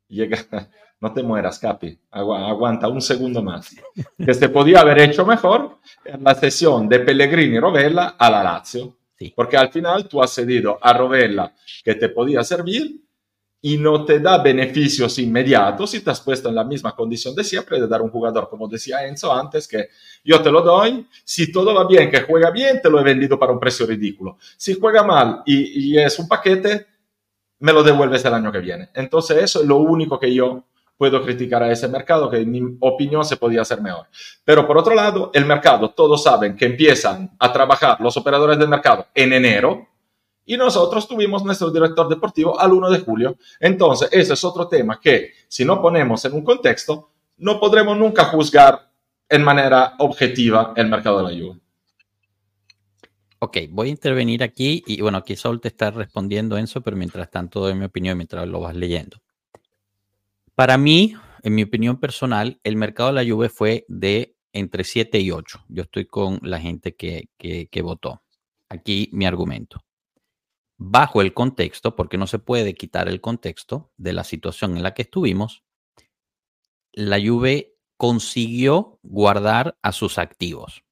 llegado, 0.07 0.45
no 1.01 1.11
te 1.11 1.23
mueras, 1.23 1.59
Capi, 1.59 1.99
agu- 2.11 2.47
aguanta 2.49 2.87
un 2.87 3.01
segundo 3.01 3.43
más, 3.43 3.75
que 4.17 4.33
se 4.33 4.47
podía 4.47 4.79
haber 4.79 4.99
hecho 4.99 5.25
mejor 5.25 5.79
en 6.05 6.23
la 6.23 6.35
sesión 6.35 6.87
de 6.87 6.99
Pellegrini 6.99 7.57
y 7.57 7.59
Rovella 7.59 8.15
a 8.17 8.29
la 8.31 8.43
Lazio, 8.43 8.95
Sí. 9.17 9.33
porque 9.35 9.57
al 9.57 9.71
final 9.71 10.07
tú 10.07 10.21
has 10.23 10.31
cedido 10.31 10.79
a 10.81 10.93
Rovella 10.93 11.53
que 11.83 11.95
te 11.95 12.07
podía 12.09 12.43
servir 12.43 13.01
y 13.61 13.77
no 13.77 14.03
te 14.05 14.19
da 14.19 14.41
beneficios 14.41 15.19
inmediatos 15.19 15.93
y 15.93 15.99
te 15.99 16.09
has 16.09 16.19
puesto 16.19 16.49
en 16.49 16.55
la 16.55 16.63
misma 16.63 16.95
condición 16.95 17.35
de 17.35 17.43
siempre 17.43 17.79
de 17.79 17.87
dar 17.87 18.01
un 18.01 18.09
jugador, 18.09 18.49
como 18.49 18.67
decía 18.67 19.05
Enzo 19.05 19.31
antes, 19.31 19.67
que 19.67 19.89
yo 20.23 20.41
te 20.41 20.51
lo 20.51 20.61
doy, 20.61 21.07
si 21.23 21.51
todo 21.51 21.73
va 21.73 21.85
bien, 21.87 22.09
que 22.09 22.21
juega 22.21 22.49
bien, 22.49 22.81
te 22.81 22.89
lo 22.89 22.99
he 22.99 23.03
vendido 23.03 23.37
para 23.37 23.51
un 23.51 23.59
precio 23.59 23.85
ridículo. 23.85 24.37
Si 24.57 24.79
juega 24.79 25.03
mal 25.03 25.43
y, 25.45 25.91
y 25.91 25.97
es 25.99 26.17
un 26.17 26.27
paquete, 26.27 26.87
me 27.59 27.71
lo 27.71 27.83
devuelves 27.83 28.25
el 28.25 28.33
año 28.33 28.51
que 28.51 28.59
viene. 28.59 28.89
Entonces 28.95 29.37
eso 29.37 29.61
es 29.61 29.67
lo 29.67 29.77
único 29.77 30.19
que 30.19 30.33
yo 30.33 30.65
puedo 30.97 31.21
criticar 31.23 31.63
a 31.63 31.71
ese 31.71 31.87
mercado, 31.87 32.29
que 32.29 32.37
en 32.37 32.51
mi 32.51 32.61
opinión 32.79 33.25
se 33.25 33.37
podía 33.37 33.61
hacer 33.61 33.81
mejor. 33.81 34.07
Pero 34.43 34.67
por 34.67 34.77
otro 34.77 34.93
lado, 34.93 35.31
el 35.33 35.45
mercado, 35.45 35.89
todos 35.89 36.23
saben 36.23 36.55
que 36.55 36.65
empiezan 36.65 37.35
a 37.39 37.51
trabajar 37.51 37.99
los 38.01 38.17
operadores 38.17 38.59
del 38.59 38.67
mercado 38.67 39.07
en 39.15 39.33
enero, 39.33 39.87
y 40.51 40.57
nosotros 40.57 41.07
tuvimos 41.07 41.45
nuestro 41.45 41.71
director 41.71 42.09
deportivo 42.09 42.59
al 42.59 42.73
1 42.73 42.89
de 42.89 42.99
julio. 42.99 43.37
Entonces, 43.57 44.09
ese 44.11 44.33
es 44.33 44.43
otro 44.43 44.67
tema 44.67 44.99
que, 44.99 45.31
si 45.47 45.63
no 45.63 45.81
ponemos 45.81 46.25
en 46.25 46.33
un 46.33 46.43
contexto, 46.43 47.11
no 47.37 47.57
podremos 47.57 47.97
nunca 47.97 48.25
juzgar 48.25 48.91
en 49.29 49.43
manera 49.45 49.95
objetiva 49.99 50.73
el 50.75 50.89
mercado 50.89 51.19
de 51.19 51.23
la 51.23 51.41
Juve. 51.41 51.59
Ok, 53.39 53.57
voy 53.69 53.87
a 53.87 53.91
intervenir 53.91 54.43
aquí 54.43 54.83
y 54.85 54.99
bueno, 54.99 55.19
aquí 55.19 55.37
Saúl 55.37 55.61
te 55.61 55.69
está 55.69 55.89
respondiendo 55.89 56.57
Enzo, 56.57 56.81
pero 56.81 56.97
mientras 56.97 57.31
tanto 57.31 57.61
doy 57.61 57.73
mi 57.73 57.85
opinión 57.85 58.17
mientras 58.17 58.45
lo 58.45 58.59
vas 58.59 58.75
leyendo. 58.75 59.21
Para 60.53 60.77
mí, 60.77 61.15
en 61.43 61.55
mi 61.55 61.63
opinión 61.63 61.97
personal, 61.97 62.59
el 62.65 62.75
mercado 62.75 63.13
de 63.13 63.23
la 63.23 63.31
Juve 63.33 63.47
fue 63.47 63.85
de 63.87 64.35
entre 64.51 64.83
7 64.83 65.17
y 65.17 65.31
8. 65.31 65.63
Yo 65.69 65.83
estoy 65.83 66.07
con 66.07 66.39
la 66.43 66.59
gente 66.59 66.93
que, 66.93 67.29
que, 67.37 67.67
que 67.67 67.81
votó. 67.81 68.21
Aquí 68.67 69.07
mi 69.13 69.25
argumento. 69.25 69.81
Bajo 70.83 71.21
el 71.21 71.35
contexto, 71.35 71.95
porque 71.95 72.17
no 72.17 72.25
se 72.25 72.39
puede 72.39 72.73
quitar 72.73 73.07
el 73.07 73.21
contexto 73.21 73.91
de 73.97 74.13
la 74.13 74.23
situación 74.23 74.75
en 74.75 74.81
la 74.81 74.95
que 74.95 75.03
estuvimos, 75.03 75.63
la 76.91 77.19
Juve 77.23 77.77
consiguió 77.97 78.99
guardar 79.03 79.77
a 79.83 79.91
sus 79.91 80.17
activos. 80.17 80.83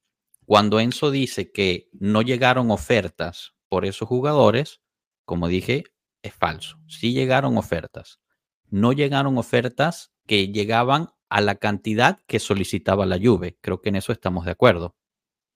Cuando 0.46 0.78
Enzo 0.78 1.10
dice 1.10 1.50
que 1.50 1.88
no 1.92 2.22
llegaron 2.22 2.70
ofertas 2.70 3.56
por 3.68 3.84
esos 3.84 4.06
jugadores, 4.06 4.80
como 5.24 5.48
dije, 5.48 5.82
es 6.22 6.34
falso. 6.34 6.78
Sí 6.86 7.12
llegaron 7.12 7.58
ofertas. 7.58 8.20
No 8.68 8.92
llegaron 8.92 9.38
ofertas 9.38 10.12
que 10.24 10.52
llegaban 10.52 11.08
a 11.28 11.40
la 11.40 11.56
cantidad 11.56 12.20
que 12.28 12.38
solicitaba 12.38 13.06
la 13.06 13.18
Juve. 13.18 13.58
Creo 13.60 13.80
que 13.80 13.88
en 13.88 13.96
eso 13.96 14.12
estamos 14.12 14.44
de 14.44 14.52
acuerdo, 14.52 14.94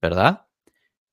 ¿verdad? 0.02 0.48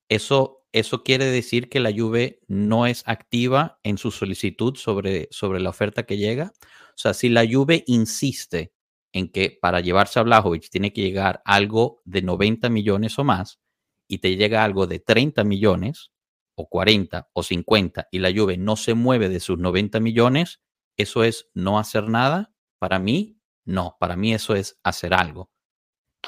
Eso, 0.08 0.61
eso 0.72 1.02
quiere 1.02 1.26
decir 1.26 1.68
que 1.68 1.80
la 1.80 1.92
Juve 1.92 2.40
no 2.48 2.86
es 2.86 3.02
activa 3.06 3.78
en 3.82 3.98
su 3.98 4.10
solicitud 4.10 4.76
sobre, 4.76 5.28
sobre 5.30 5.60
la 5.60 5.70
oferta 5.70 6.04
que 6.04 6.16
llega. 6.16 6.52
O 6.60 6.96
sea, 6.96 7.14
si 7.14 7.28
la 7.28 7.46
Juve 7.46 7.84
insiste 7.86 8.72
en 9.12 9.30
que 9.30 9.56
para 9.60 9.80
llevarse 9.80 10.18
a 10.18 10.22
Blajovic 10.22 10.70
tiene 10.70 10.92
que 10.92 11.02
llegar 11.02 11.42
algo 11.44 12.00
de 12.04 12.22
90 12.22 12.70
millones 12.70 13.18
o 13.18 13.24
más 13.24 13.60
y 14.08 14.18
te 14.18 14.36
llega 14.36 14.64
algo 14.64 14.86
de 14.86 14.98
30 14.98 15.44
millones 15.44 16.10
o 16.54 16.68
40 16.68 17.28
o 17.32 17.42
50 17.42 18.08
y 18.10 18.18
la 18.18 18.32
Juve 18.34 18.56
no 18.56 18.76
se 18.76 18.94
mueve 18.94 19.28
de 19.28 19.40
sus 19.40 19.58
90 19.58 20.00
millones, 20.00 20.62
eso 20.96 21.24
es 21.24 21.50
no 21.54 21.78
hacer 21.78 22.08
nada. 22.08 22.54
Para 22.78 22.98
mí, 22.98 23.38
no. 23.64 23.96
Para 24.00 24.16
mí 24.16 24.34
eso 24.34 24.54
es 24.54 24.78
hacer 24.82 25.14
algo. 25.14 25.50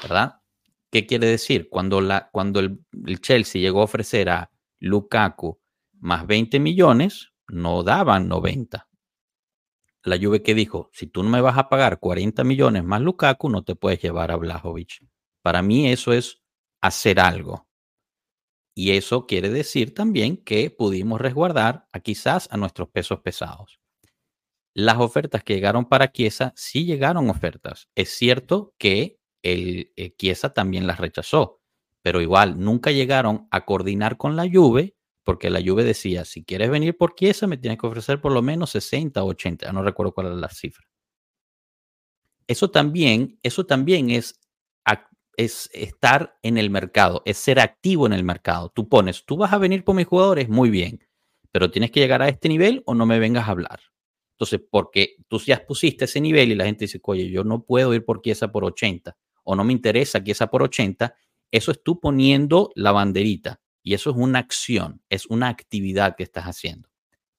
¿Verdad? 0.01 0.41
¿Qué 0.95 1.05
quiere 1.05 1.27
decir? 1.27 1.67
Cuando, 1.67 1.99
la, 1.99 2.29
cuando 2.31 2.61
el, 2.61 2.79
el 3.05 3.19
Chelsea 3.19 3.61
llegó 3.61 3.81
a 3.81 3.83
ofrecer 3.83 4.29
a 4.29 4.49
Lukaku 4.79 5.59
más 5.99 6.25
20 6.25 6.57
millones, 6.61 7.33
no 7.49 7.83
daban 7.83 8.29
90 8.29 8.87
la 10.05 10.17
Juve 10.17 10.41
que 10.41 10.55
dijo, 10.55 10.89
si 10.93 11.07
tú 11.07 11.21
no 11.21 11.29
me 11.29 11.41
vas 11.41 11.57
a 11.57 11.67
pagar 11.67 11.99
40 11.99 12.45
millones 12.45 12.83
más 12.85 13.01
Lukaku, 13.01 13.49
no 13.49 13.63
te 13.63 13.75
puedes 13.75 14.01
llevar 14.01 14.31
a 14.31 14.37
Blajovic. 14.37 15.05
Para 15.41 15.61
mí 15.61 15.91
eso 15.91 16.13
es 16.13 16.41
hacer 16.79 17.19
algo. 17.19 17.67
Y 18.73 18.91
eso 18.91 19.25
quiere 19.25 19.49
decir 19.49 19.93
también 19.93 20.37
que 20.37 20.69
pudimos 20.69 21.19
resguardar 21.19 21.89
a 21.91 21.99
quizás 21.99 22.47
a 22.51 22.57
nuestros 22.57 22.87
pesos 22.89 23.19
pesados. 23.19 23.81
Las 24.73 24.97
ofertas 24.97 25.43
que 25.43 25.55
llegaron 25.55 25.85
para 25.85 26.11
Chiesa, 26.11 26.53
sí 26.55 26.85
llegaron 26.85 27.29
ofertas. 27.29 27.89
Es 27.95 28.09
cierto 28.09 28.75
que 28.77 29.19
el 29.45 29.91
eh, 29.95 30.15
Chiesa 30.17 30.53
también 30.53 30.87
las 30.87 30.99
rechazó, 30.99 31.61
pero 32.01 32.19
igual 32.19 32.59
nunca 32.59 32.91
llegaron 32.91 33.47
a 33.51 33.63
coordinar 33.63 34.17
con 34.17 34.35
la 34.35 34.49
Juve 34.51 34.95
porque 35.23 35.49
la 35.49 35.61
Juve 35.63 35.83
decía, 35.83 36.25
si 36.25 36.43
quieres 36.43 36.69
venir 36.69 36.97
por 36.97 37.15
Chiesa, 37.15 37.47
me 37.47 37.57
tienes 37.57 37.79
que 37.79 37.87
ofrecer 37.87 38.21
por 38.21 38.31
lo 38.31 38.41
menos 38.41 38.71
60 38.71 39.23
o 39.23 39.27
80, 39.27 39.71
no 39.71 39.83
recuerdo 39.83 40.13
cuál 40.13 40.27
era 40.27 40.35
la 40.35 40.49
cifra. 40.49 40.85
Eso 42.47 42.69
también, 42.69 43.39
eso 43.41 43.65
también 43.65 44.11
es, 44.11 44.39
es 45.35 45.69
estar 45.73 46.37
en 46.43 46.57
el 46.57 46.69
mercado, 46.69 47.23
es 47.25 47.37
ser 47.37 47.59
activo 47.59 48.05
en 48.05 48.13
el 48.13 48.23
mercado. 48.23 48.69
Tú 48.69 48.87
pones, 48.87 49.25
tú 49.25 49.37
vas 49.37 49.51
a 49.51 49.57
venir 49.57 49.83
por 49.83 49.95
mis 49.95 50.05
jugadores, 50.05 50.47
muy 50.47 50.69
bien, 50.69 51.03
pero 51.51 51.71
tienes 51.71 51.89
que 51.91 51.99
llegar 51.99 52.21
a 52.21 52.29
este 52.29 52.47
nivel 52.47 52.83
o 52.85 52.93
no 52.93 53.07
me 53.07 53.19
vengas 53.19 53.47
a 53.47 53.51
hablar. 53.51 53.79
Entonces, 54.35 54.61
porque 54.69 55.17
tú 55.27 55.39
ya 55.39 55.65
pusiste 55.65 56.05
ese 56.05 56.21
nivel 56.21 56.51
y 56.51 56.55
la 56.55 56.65
gente 56.65 56.85
dice, 56.85 56.99
oye, 57.03 57.29
yo 57.31 57.43
no 57.43 57.63
puedo 57.63 57.93
ir 57.95 58.05
por 58.05 58.21
Chiesa 58.21 58.51
por 58.51 58.63
80 58.63 59.17
o 59.45 59.55
no 59.55 59.63
me 59.63 59.71
interesa 59.71 60.21
Chiesa 60.21 60.47
por 60.47 60.63
80, 60.63 61.15
eso 61.51 61.71
es 61.71 61.81
tú 61.81 61.99
poniendo 62.01 62.71
la 62.75 62.91
banderita 62.91 63.61
y 63.81 63.93
eso 63.93 64.09
es 64.09 64.17
una 64.17 64.39
acción, 64.39 65.01
es 65.09 65.27
una 65.27 65.47
actividad 65.47 66.15
que 66.17 66.23
estás 66.23 66.45
haciendo. 66.45 66.89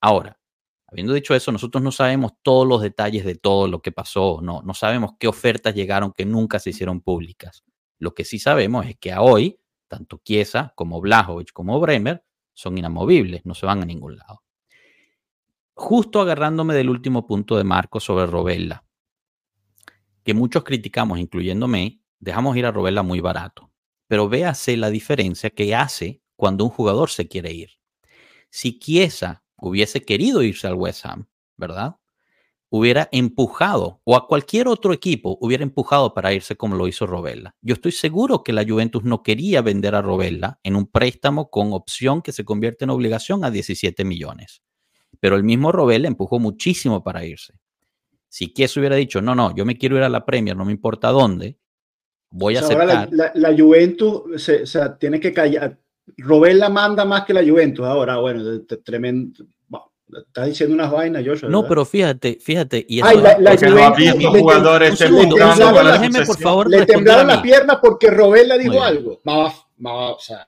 Ahora, 0.01 0.39
habiendo 0.87 1.13
dicho 1.13 1.35
eso, 1.35 1.51
nosotros 1.51 1.83
no 1.83 1.91
sabemos 1.91 2.31
todos 2.41 2.65
los 2.65 2.81
detalles 2.81 3.25
de 3.25 3.35
todo 3.35 3.67
lo 3.67 3.81
que 3.81 3.91
pasó, 3.91 4.39
no, 4.41 4.61
no 4.63 4.73
sabemos 4.73 5.11
qué 5.19 5.27
ofertas 5.27 5.75
llegaron 5.75 6.13
que 6.13 6.25
nunca 6.25 6.57
se 6.59 6.71
hicieron 6.71 7.01
públicas. 7.01 7.63
Lo 7.99 8.13
que 8.13 8.23
sí 8.25 8.39
sabemos 8.39 8.85
es 8.85 8.97
que 8.97 9.11
a 9.11 9.21
hoy, 9.21 9.59
tanto 9.87 10.21
Chiesa 10.23 10.73
como 10.75 11.01
Blajovic 11.01 11.51
como 11.51 11.79
Bremer 11.79 12.23
son 12.53 12.77
inamovibles, 12.77 13.45
no 13.45 13.53
se 13.53 13.65
van 13.65 13.83
a 13.83 13.85
ningún 13.85 14.17
lado. 14.17 14.43
Justo 15.73 16.21
agarrándome 16.21 16.73
del 16.73 16.89
último 16.89 17.27
punto 17.27 17.57
de 17.57 17.63
Marco 17.63 17.99
sobre 17.99 18.25
Robella, 18.25 18.83
que 20.27 20.33
muchos 20.33 20.65
criticamos, 20.65 21.19
incluyéndome, 21.19 22.01
dejamos 22.19 22.57
ir 22.57 22.65
a 22.65 22.71
Robella 22.73 23.01
muy 23.01 23.21
barato. 23.21 23.71
Pero 24.07 24.27
véase 24.27 24.75
la 24.75 24.89
diferencia 24.89 25.49
que 25.51 25.73
hace 25.73 26.21
cuando 26.35 26.65
un 26.65 26.69
jugador 26.69 27.09
se 27.09 27.29
quiere 27.29 27.53
ir. 27.53 27.69
Si 28.49 28.77
Chiesa 28.77 29.45
hubiese 29.55 30.01
querido 30.01 30.43
irse 30.43 30.67
al 30.67 30.73
West 30.73 31.05
Ham, 31.05 31.29
¿verdad? 31.55 31.95
hubiera 32.69 33.07
empujado, 33.13 34.01
o 34.03 34.17
a 34.17 34.27
cualquier 34.27 34.67
otro 34.67 34.91
equipo 34.91 35.37
hubiera 35.39 35.63
empujado 35.63 36.13
para 36.13 36.33
irse 36.33 36.57
como 36.57 36.75
lo 36.75 36.89
hizo 36.89 37.07
Robella. 37.07 37.55
Yo 37.61 37.75
estoy 37.75 37.93
seguro 37.93 38.43
que 38.43 38.51
la 38.51 38.65
Juventus 38.67 39.05
no 39.05 39.23
quería 39.23 39.61
vender 39.61 39.95
a 39.95 40.01
Robella 40.01 40.59
en 40.61 40.75
un 40.75 40.87
préstamo 40.87 41.49
con 41.49 41.71
opción 41.71 42.21
que 42.21 42.33
se 42.33 42.43
convierte 42.43 42.83
en 42.83 42.89
obligación 42.89 43.45
a 43.45 43.51
17 43.51 44.03
millones. 44.03 44.61
Pero 45.21 45.37
el 45.37 45.45
mismo 45.45 45.71
Robella 45.71 46.09
empujó 46.09 46.37
muchísimo 46.37 47.01
para 47.01 47.23
irse. 47.23 47.53
Si 48.37 48.53
Chiesa 48.53 48.79
hubiera 48.79 48.95
dicho, 48.95 49.19
no, 49.19 49.33
no, 49.33 49.55
yo 49.55 49.65
me 49.65 49.75
quiero 49.79 49.97
ir 49.97 50.03
a 50.03 50.09
la 50.09 50.23
Premier, 50.23 50.55
no 50.55 50.63
me 50.63 50.71
importa 50.71 51.07
dónde, 51.09 51.57
voy 52.29 52.55
a 52.55 52.59
O 52.59 52.67
sea, 52.67 52.77
ahora 52.79 52.93
aceptar. 53.01 53.09
la, 53.17 53.31
la- 53.33 53.49
la 53.49 53.57
Juventus 53.57 54.21
se, 54.43 54.61
o 54.61 54.65
sea, 54.67 54.95
tiene 54.95 55.19
que 55.19 55.33
callar. 55.33 55.79
Robella 56.17 56.69
manda 56.69 57.03
más 57.03 57.25
que 57.25 57.33
la 57.33 57.41
Juventus 57.43 57.83
ahora. 57.83 58.17
Bueno, 58.17 58.43
de- 58.43 58.59
de- 58.59 58.77
tremendo. 58.77 59.43
bueno, 59.67 59.87
estás 60.27 60.45
diciendo 60.49 60.75
unas 60.75 60.91
vainas, 60.91 61.23
Joshua. 61.25 61.49
No, 61.49 61.61
¿verdad? 61.63 61.69
pero 61.69 61.85
fíjate, 61.85 62.37
fíjate. 62.39 62.85
Y 62.87 63.01
Ay, 63.01 63.17
la, 63.17 63.39
la 63.39 63.49
Porque 63.51 63.69
Juventus 63.71 63.97
visto 63.97 64.31
le- 64.33 64.39
jugadores 64.39 64.91
un 64.91 64.97
segundo, 64.97 65.35
la 65.37 65.91
déjeme 65.93 66.23
por 66.23 66.37
favor 66.39 66.69
le 66.69 66.85
temblaron 66.85 67.25
las 67.25 67.41
piernas 67.41 67.79
porque 67.81 68.11
Robella 68.11 68.55
dijo 68.55 68.73
bien. 68.73 68.83
algo. 68.83 69.19
Ma- 69.23 69.51
ma- 69.77 70.11
o 70.11 70.19
sea, 70.19 70.47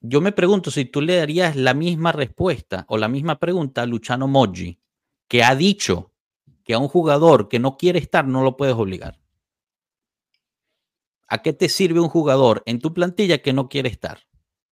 Yo 0.00 0.20
me 0.20 0.30
pregunto 0.30 0.70
si 0.70 0.84
tú 0.84 1.00
le 1.00 1.16
darías 1.16 1.56
la 1.56 1.74
misma 1.74 2.12
respuesta 2.12 2.84
o 2.88 2.96
la 2.98 3.08
misma 3.08 3.40
pregunta 3.40 3.82
a 3.82 3.86
Luciano 3.86 4.28
Moggi, 4.28 4.78
que 5.28 5.42
ha 5.44 5.54
dicho 5.54 6.10
que 6.64 6.74
a 6.74 6.78
un 6.78 6.88
jugador 6.88 7.48
que 7.48 7.58
no 7.58 7.76
quiere 7.76 7.98
estar 7.98 8.26
no 8.26 8.42
lo 8.42 8.56
puedes 8.56 8.74
obligar. 8.74 9.18
¿A 11.28 11.42
qué 11.42 11.52
te 11.52 11.68
sirve 11.68 12.00
un 12.00 12.08
jugador 12.08 12.62
en 12.66 12.80
tu 12.80 12.94
plantilla 12.94 13.38
que 13.38 13.52
no 13.52 13.68
quiere 13.68 13.88
estar 13.90 14.18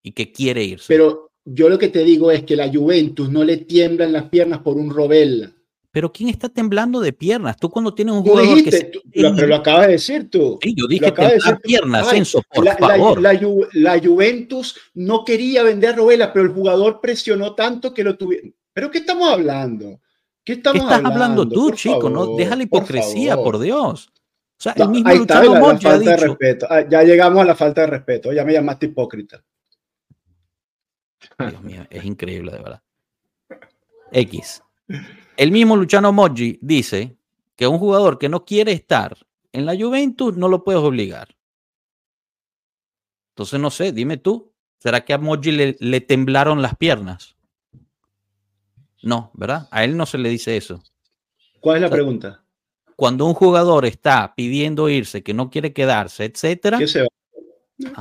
y 0.02 0.12
que 0.12 0.32
quiere 0.32 0.64
irse? 0.64 0.86
pero 0.88 1.30
yo 1.44 1.68
lo 1.68 1.78
que 1.78 1.88
te 1.88 2.02
digo 2.02 2.32
es 2.32 2.42
que 2.42 2.56
la 2.56 2.68
Juventus 2.72 3.30
no 3.30 3.44
le 3.44 3.58
tiemblan 3.58 4.12
las 4.12 4.24
piernas 4.24 4.60
por 4.60 4.76
un 4.76 4.90
Robella. 4.90 5.52
Pero 5.92 6.12
¿quién 6.12 6.28
está 6.28 6.48
temblando 6.48 7.00
de 7.00 7.12
piernas? 7.12 7.56
Tú 7.56 7.70
cuando 7.70 7.94
tienes 7.94 8.14
un 8.16 8.24
Tú 8.24 8.30
jugador 8.30 8.56
dijiste, 8.56 8.70
que 8.70 8.76
se- 8.76 8.84
tú- 8.90 9.00
lo- 9.14 9.34
pero 9.36 9.46
lo 9.46 9.54
acabas 9.56 9.86
de 9.86 9.92
decir 9.92 10.28
tú. 10.28 10.58
Sí, 10.60 10.74
yo 10.76 10.86
dije 10.88 11.06
acabas 11.06 11.34
de 11.34 11.56
piernas, 11.62 12.08
Ay, 12.10 12.18
Enzo, 12.18 12.42
por 12.52 12.64
la, 12.64 12.76
favor. 12.76 13.20
la 13.22 13.32
Ju- 13.40 13.68
la 13.74 13.98
Juventus 14.00 14.76
no 14.94 15.24
quería 15.24 15.62
vender 15.62 15.94
a 15.94 16.32
pero 16.32 16.46
el 16.46 16.52
jugador 16.52 17.00
presionó 17.00 17.54
tanto 17.54 17.94
que 17.94 18.02
lo 18.02 18.18
tuvieron. 18.18 18.52
¿Pero 18.72 18.90
qué 18.90 18.98
estamos 18.98 19.30
hablando? 19.30 20.00
¿Qué 20.46 20.52
¿Qué 20.52 20.58
estamos 20.58 20.82
estás 20.84 21.04
hablando 21.04 21.48
tú, 21.48 21.72
chico? 21.72 22.08
no, 22.08 22.36
deja 22.36 22.54
la 22.54 22.62
hipocresía, 22.62 23.34
por. 23.34 23.58
Dios. 23.58 24.12
O 24.14 24.62
sea, 24.62 24.74
el 24.76 24.88
mismo 24.90 25.08
ahí 25.08 25.18
está 25.18 25.42
la, 25.42 25.58
la 25.60 25.98
de 25.98 26.16
respeto. 26.16 26.66
Ah, 26.70 26.88
ya 26.88 27.02
llegamos 27.02 27.42
a 27.42 27.44
la 27.44 27.56
falta 27.56 27.80
de 27.80 27.88
respeto. 27.88 28.32
Ya 28.32 28.44
me 28.44 28.52
llamaste 28.52 28.86
hipócrita. 28.86 29.44
Dios 31.36 31.62
mío, 31.62 31.84
es 31.90 32.04
increíble, 32.04 32.52
de 32.52 32.58
verdad. 32.58 32.82
X. 34.12 34.62
El 35.36 35.50
mismo 35.50 35.76
Luciano 35.76 36.12
Moggi 36.12 36.60
dice 36.62 37.16
que 37.56 37.66
un 37.66 37.78
jugador 37.78 38.16
que 38.16 38.28
no 38.28 38.44
quiere 38.44 38.70
estar 38.70 39.16
en 39.50 39.66
la 39.66 39.74
Juventus 39.76 40.36
no 40.36 40.46
lo 40.46 40.62
puedes 40.62 40.80
obligar. 40.80 41.36
Entonces, 43.34 43.58
no 43.58 43.70
sé, 43.70 43.90
dime 43.90 44.16
tú, 44.16 44.52
¿será 44.78 45.04
que 45.04 45.12
a 45.12 45.18
Moggi 45.18 45.50
le, 45.50 45.76
le 45.80 46.00
temblaron 46.00 46.62
las 46.62 46.76
piernas? 46.76 47.35
No, 49.06 49.30
¿verdad? 49.34 49.68
A 49.70 49.84
él 49.84 49.96
no 49.96 50.04
se 50.04 50.18
le 50.18 50.28
dice 50.28 50.56
eso. 50.56 50.82
¿Cuál 51.60 51.76
es 51.76 51.80
la 51.82 51.86
O 51.86 51.90
sea, 51.90 51.96
pregunta? 51.96 52.44
Cuando 52.96 53.24
un 53.26 53.34
jugador 53.34 53.84
está 53.84 54.34
pidiendo 54.34 54.88
irse, 54.88 55.22
que 55.22 55.32
no 55.34 55.48
quiere 55.50 55.72
quedarse, 55.72 56.24
etcétera, 56.24 56.78
¿Qué 56.78 56.88
se 56.88 57.02
va? 57.02 57.08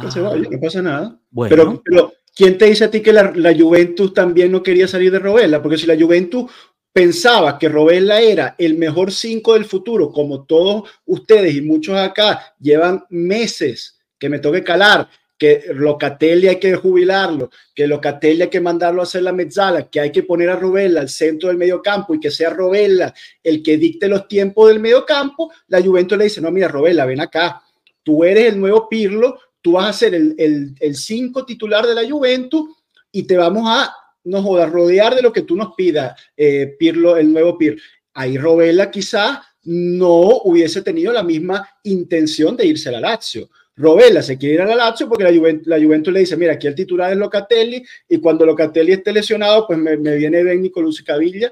Que 0.02 0.10
se 0.12 0.22
vaya, 0.22 0.50
no 0.50 0.60
pasa 0.60 0.82
nada. 0.82 1.20
bueno, 1.30 1.50
Pero, 1.56 1.82
pero, 1.84 2.14
¿quién 2.34 2.58
te 2.58 2.66
dice 2.66 2.86
a 2.86 2.92
ti 2.92 3.02
que 3.02 3.12
la, 3.14 3.32
la 3.36 3.54
Juventus 3.54 4.14
también 4.14 4.52
no 4.52 4.64
quería 4.64 4.88
salir 4.88 5.12
de 5.12 5.20
Robella? 5.20 5.62
Porque 5.62 5.78
si 5.78 5.86
la 5.86 5.98
Juventus 6.00 6.50
pensaba 6.94 7.60
que 7.60 7.68
Robella 7.70 8.22
era 8.22 8.56
el 8.58 8.78
mejor 8.78 9.12
5 9.12 9.54
del 9.54 9.66
futuro, 9.66 10.12
como 10.12 10.46
todos 10.46 10.90
ustedes 11.06 11.54
y 11.56 11.62
muchos 11.62 11.98
acá 11.98 12.56
llevan 12.60 13.04
meses 13.10 14.00
que 14.18 14.30
me 14.30 14.40
toque 14.40 14.64
calar, 14.64 15.10
que 15.46 15.74
Locatelli 15.76 16.48
hay 16.48 16.60
que 16.60 16.76
jubilarlo, 16.76 17.52
que 17.76 17.86
Locatelli 17.86 18.42
hay 18.42 18.50
que 18.50 18.60
mandarlo 18.60 19.02
a 19.02 19.04
hacer 19.04 19.22
la 19.22 19.32
mezzala, 19.32 19.88
que 19.88 20.00
hay 20.00 20.12
que 20.12 20.24
poner 20.24 20.50
a 20.50 20.56
Robella 20.56 21.02
al 21.02 21.10
centro 21.10 21.50
del 21.50 21.58
medio 21.58 21.84
campo 21.84 22.16
y 22.16 22.20
que 22.20 22.32
sea 22.32 22.50
Robella 22.50 23.14
el 23.44 23.62
que 23.62 23.78
dicte 23.78 24.08
los 24.08 24.28
tiempos 24.28 24.70
del 24.70 24.80
medio 24.80 25.06
campo, 25.06 25.52
la 25.68 25.84
Juventus 25.84 26.18
le 26.18 26.24
dice, 26.24 26.42
no, 26.42 26.50
mira, 26.50 26.68
Robella, 26.68 27.06
ven 27.06 27.22
acá, 27.22 27.62
tú 28.02 28.24
eres 28.24 28.54
el 28.54 28.60
nuevo 28.60 28.90
Pirlo, 28.90 29.38
tú 29.62 29.74
vas 29.74 29.90
a 29.90 29.94
ser 29.94 30.16
el, 30.16 30.34
el, 30.40 30.74
el 30.80 30.96
cinco 30.96 31.46
titular 31.46 31.86
de 31.86 31.94
la 31.94 32.10
Juventus 32.10 32.68
y 33.12 33.24
te 33.24 33.38
vamos 33.38 33.66
a, 33.68 33.94
no 34.24 34.42
jodas, 34.42 34.72
rodear 34.72 35.14
de 35.14 35.22
lo 35.22 35.32
que 35.32 35.44
tú 35.44 35.56
nos 35.56 35.76
pidas, 35.76 36.20
eh, 36.36 36.76
Pirlo, 36.80 37.18
el 37.18 37.32
nuevo 37.32 37.56
Pirlo. 37.56 37.80
Ahí 38.16 38.40
Robella 38.40 38.90
quizás 38.90 39.38
no 39.62 40.42
hubiese 40.44 40.82
tenido 40.82 41.14
la 41.14 41.22
misma 41.22 41.70
intención 41.84 42.58
de 42.58 42.66
irse 42.66 42.90
a 42.90 42.94
la 42.94 43.00
Lazio. 43.00 43.48
Robella 43.78 44.22
se 44.22 44.38
quiere 44.38 44.56
ir 44.56 44.62
a 44.62 44.66
la 44.66 44.76
Lazio 44.76 45.10
porque 45.10 45.24
la 45.26 45.34
Juventus, 45.34 45.68
la 45.68 45.78
le 45.78 46.20
dice, 46.20 46.38
mira, 46.38 46.54
aquí 46.54 46.68
el 46.68 46.76
titular 46.76 47.12
es 47.12 47.18
Locatelli 47.18 47.84
y 48.08 48.18
cuando 48.20 48.46
Locatelli 48.46 48.94
esté 48.94 49.12
lesionado, 49.12 49.68
pues 49.68 49.78
me, 49.78 49.98
viene 49.98 50.44
Ben 50.44 50.62
Nicolás 50.62 51.02
Cavilla 51.02 51.52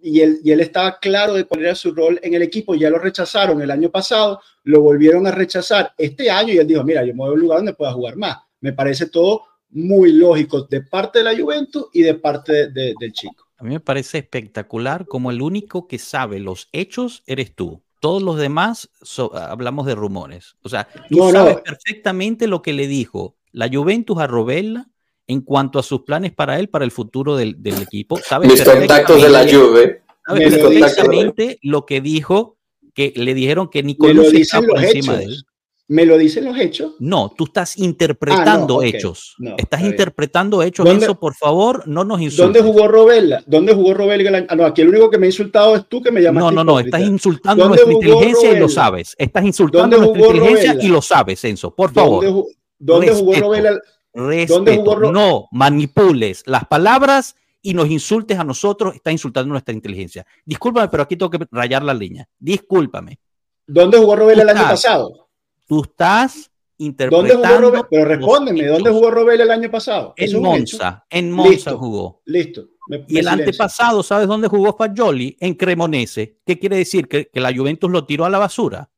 y 0.00 0.20
él, 0.20 0.38
y 0.42 0.52
él 0.52 0.60
estaba 0.60 0.98
claro 0.98 1.34
de 1.34 1.44
cuál 1.44 1.62
era 1.62 1.74
su 1.74 1.92
rol 1.92 2.18
en 2.22 2.32
el 2.34 2.42
equipo, 2.42 2.74
ya 2.74 2.88
lo 2.88 2.98
rechazaron 2.98 3.60
el 3.60 3.70
año 3.70 3.90
pasado, 3.90 4.40
lo 4.64 4.80
volvieron 4.80 5.26
a 5.26 5.30
rechazar 5.30 5.92
este 5.98 6.30
año 6.30 6.54
y 6.54 6.58
él 6.58 6.66
dijo, 6.66 6.84
mira, 6.84 7.04
yo 7.04 7.12
me 7.12 7.18
voy 7.18 7.30
a 7.30 7.32
un 7.32 7.40
lugar 7.40 7.58
donde 7.58 7.74
pueda 7.74 7.92
jugar 7.92 8.16
más. 8.16 8.38
Me 8.60 8.72
parece 8.72 9.06
todo 9.06 9.42
muy 9.70 10.12
lógico 10.12 10.62
de 10.62 10.80
parte 10.82 11.18
de 11.18 11.24
la 11.24 11.38
Juventus 11.38 11.86
y 11.92 12.02
de 12.02 12.14
parte 12.14 12.70
de- 12.70 12.94
del 12.98 13.12
chico. 13.12 13.44
A 13.58 13.64
mí 13.64 13.70
me 13.70 13.80
parece 13.80 14.18
espectacular 14.18 15.04
como 15.06 15.30
el 15.30 15.42
único 15.42 15.88
que 15.88 15.98
sabe 15.98 16.38
los 16.38 16.68
hechos 16.72 17.24
eres 17.26 17.54
tú. 17.54 17.82
Todos 18.00 18.22
los 18.22 18.36
demás 18.38 18.88
so- 19.02 19.34
hablamos 19.36 19.86
de 19.86 19.94
rumores. 19.94 20.56
O 20.62 20.68
sea, 20.68 20.88
tú 21.08 21.18
No, 21.18 21.24
no. 21.26 21.32
sabes 21.32 21.56
perfectamente 21.62 22.46
lo 22.46 22.62
que 22.62 22.72
le 22.72 22.86
dijo 22.86 23.36
la 23.52 23.68
Juventus 23.72 24.18
a 24.18 24.26
Robella 24.26 24.86
en 25.26 25.40
cuanto 25.40 25.78
a 25.78 25.82
sus 25.82 26.02
planes 26.02 26.32
para 26.32 26.58
él, 26.58 26.68
para 26.68 26.84
el 26.84 26.90
futuro 26.90 27.36
del, 27.36 27.62
del 27.62 27.82
equipo. 27.82 28.18
Sabes 28.18 28.50
Mis 28.50 28.62
contactos 28.62 29.20
de 29.22 29.28
la 29.28 29.40
Juve. 29.42 30.02
sabes 30.26 30.54
perfectamente 30.58 31.58
lo 31.62 31.84
que 31.86 32.00
dijo, 32.00 32.56
que 32.94 33.12
le 33.16 33.34
dijeron 33.34 33.68
que 33.68 33.82
Nicolás 33.82 34.32
estaba 34.32 34.66
por 34.66 34.82
encima 34.84 35.16
de 35.16 35.24
él. 35.24 35.44
Me 35.90 36.04
lo 36.04 36.18
dicen 36.18 36.44
los 36.44 36.58
hechos. 36.58 36.92
No, 36.98 37.30
tú 37.34 37.44
estás 37.44 37.78
interpretando 37.78 38.76
ok. 38.76 38.84
hechos. 38.84 39.34
No, 39.38 39.52
estás 39.56 39.80
está 39.80 39.86
interpretando 39.88 40.62
hechos. 40.62 40.84
¿Dónde- 40.84 41.04
Eso, 41.06 41.18
por 41.18 41.34
favor, 41.34 41.88
no 41.88 42.04
nos 42.04 42.20
insultes. 42.20 42.44
¿Dónde 42.44 42.60
jugó 42.60 42.88
Robella? 42.88 43.42
¿Dónde 43.46 43.72
jugó 43.74 43.94
Robella? 43.94 44.28
el 44.28 44.34
año- 44.34 44.46
Ah, 44.50 44.56
no, 44.56 44.66
aquí 44.66 44.82
el 44.82 44.90
único 44.90 45.08
que 45.08 45.16
me 45.16 45.24
ha 45.26 45.30
insultado 45.30 45.74
es 45.76 45.88
tú 45.88 46.02
que 46.02 46.10
me 46.12 46.20
llamas. 46.20 46.44
No, 46.44 46.50
no, 46.50 46.62
no, 46.62 46.78
estás 46.78 47.00
insultando 47.00 47.64
¿Dónde 47.64 47.82
nuestra 47.84 47.92
inteligencia 47.94 48.52
y 48.52 48.60
lo 48.60 48.68
sabes. 48.68 49.14
Estás 49.16 49.44
insultando 49.44 49.96
¿Dónde 49.96 50.12
nuestra 50.18 50.36
inteligencia 50.36 50.78
y 50.86 50.88
lo 50.88 51.00
sabes, 51.00 51.42
Enzo. 51.44 51.74
Por 51.74 51.90
¿Dónde, 51.92 52.26
favor, 52.26 52.44
ju- 52.44 52.46
dónde 52.78 53.08
jugó 53.14 53.32
Respeto. 53.32 53.46
Robella? 53.46 53.70
respeto. 54.14 54.74
jugó 54.82 54.94
Ro- 54.96 55.12
No 55.12 55.48
manipules 55.52 56.42
las 56.46 56.66
palabras 56.66 57.34
y 57.62 57.72
nos 57.72 57.88
insultes 57.88 58.38
a 58.38 58.44
nosotros. 58.44 58.94
Estás 58.94 59.12
insultando 59.12 59.50
nuestra 59.52 59.72
inteligencia. 59.74 60.26
Discúlpame, 60.44 60.88
pero 60.88 61.02
aquí 61.04 61.16
tengo 61.16 61.30
que 61.30 61.38
rayar 61.50 61.82
la 61.82 61.94
línea. 61.94 62.28
Discúlpame. 62.38 63.18
¿Dónde 63.66 63.96
jugó 63.98 64.16
Robella 64.16 64.42
el 64.42 64.48
año 64.50 64.62
pasado? 64.62 65.27
Tú 65.68 65.82
estás 65.84 66.50
¿Dónde 66.78 67.08
jugó 67.08 67.18
interpretando. 67.20 67.60
Robella? 67.60 67.86
Pero 67.90 68.04
respóndeme, 68.04 68.66
¿dónde 68.66 68.90
jugó 68.90 69.10
Robella 69.10 69.44
el 69.44 69.50
año 69.50 69.70
pasado? 69.70 70.14
En. 70.16 70.40
Monza. 70.40 71.04
En 71.10 71.30
Monza 71.30 71.50
Listo. 71.52 71.78
jugó. 71.78 72.22
Listo. 72.24 72.68
me- 72.88 72.96
Y 72.96 73.00
el 73.00 73.06
silencio. 73.24 73.30
antepasado, 73.32 74.02
¿sabes 74.02 74.26
dónde 74.28 74.48
jugó 74.48 74.74
Fagioli? 74.76 75.36
En 75.40 75.54
Cremonese. 75.54 76.38
¿Qué 76.46 76.58
quiere 76.58 76.76
decir? 76.78 77.06
¿Que, 77.06 77.28
que 77.28 77.40
la 77.40 77.54
Juventus 77.54 77.90
lo 77.90 78.06
tiró 78.06 78.24
a 78.24 78.30
la 78.30 78.38
basura. 78.38 78.88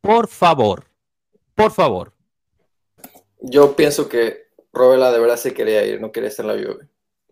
Por 0.00 0.28
favor. 0.28 0.84
Por 1.54 1.70
favor. 1.72 2.12
Yo 3.40 3.74
pienso 3.74 4.08
que 4.08 4.48
Robela 4.72 5.10
de 5.12 5.18
verdad 5.18 5.36
se 5.36 5.52
quería 5.52 5.84
ir, 5.84 6.00
no 6.00 6.12
quería 6.12 6.28
estar 6.28 6.46
en 6.46 6.56
la 6.56 6.62
Juve. 6.62 6.88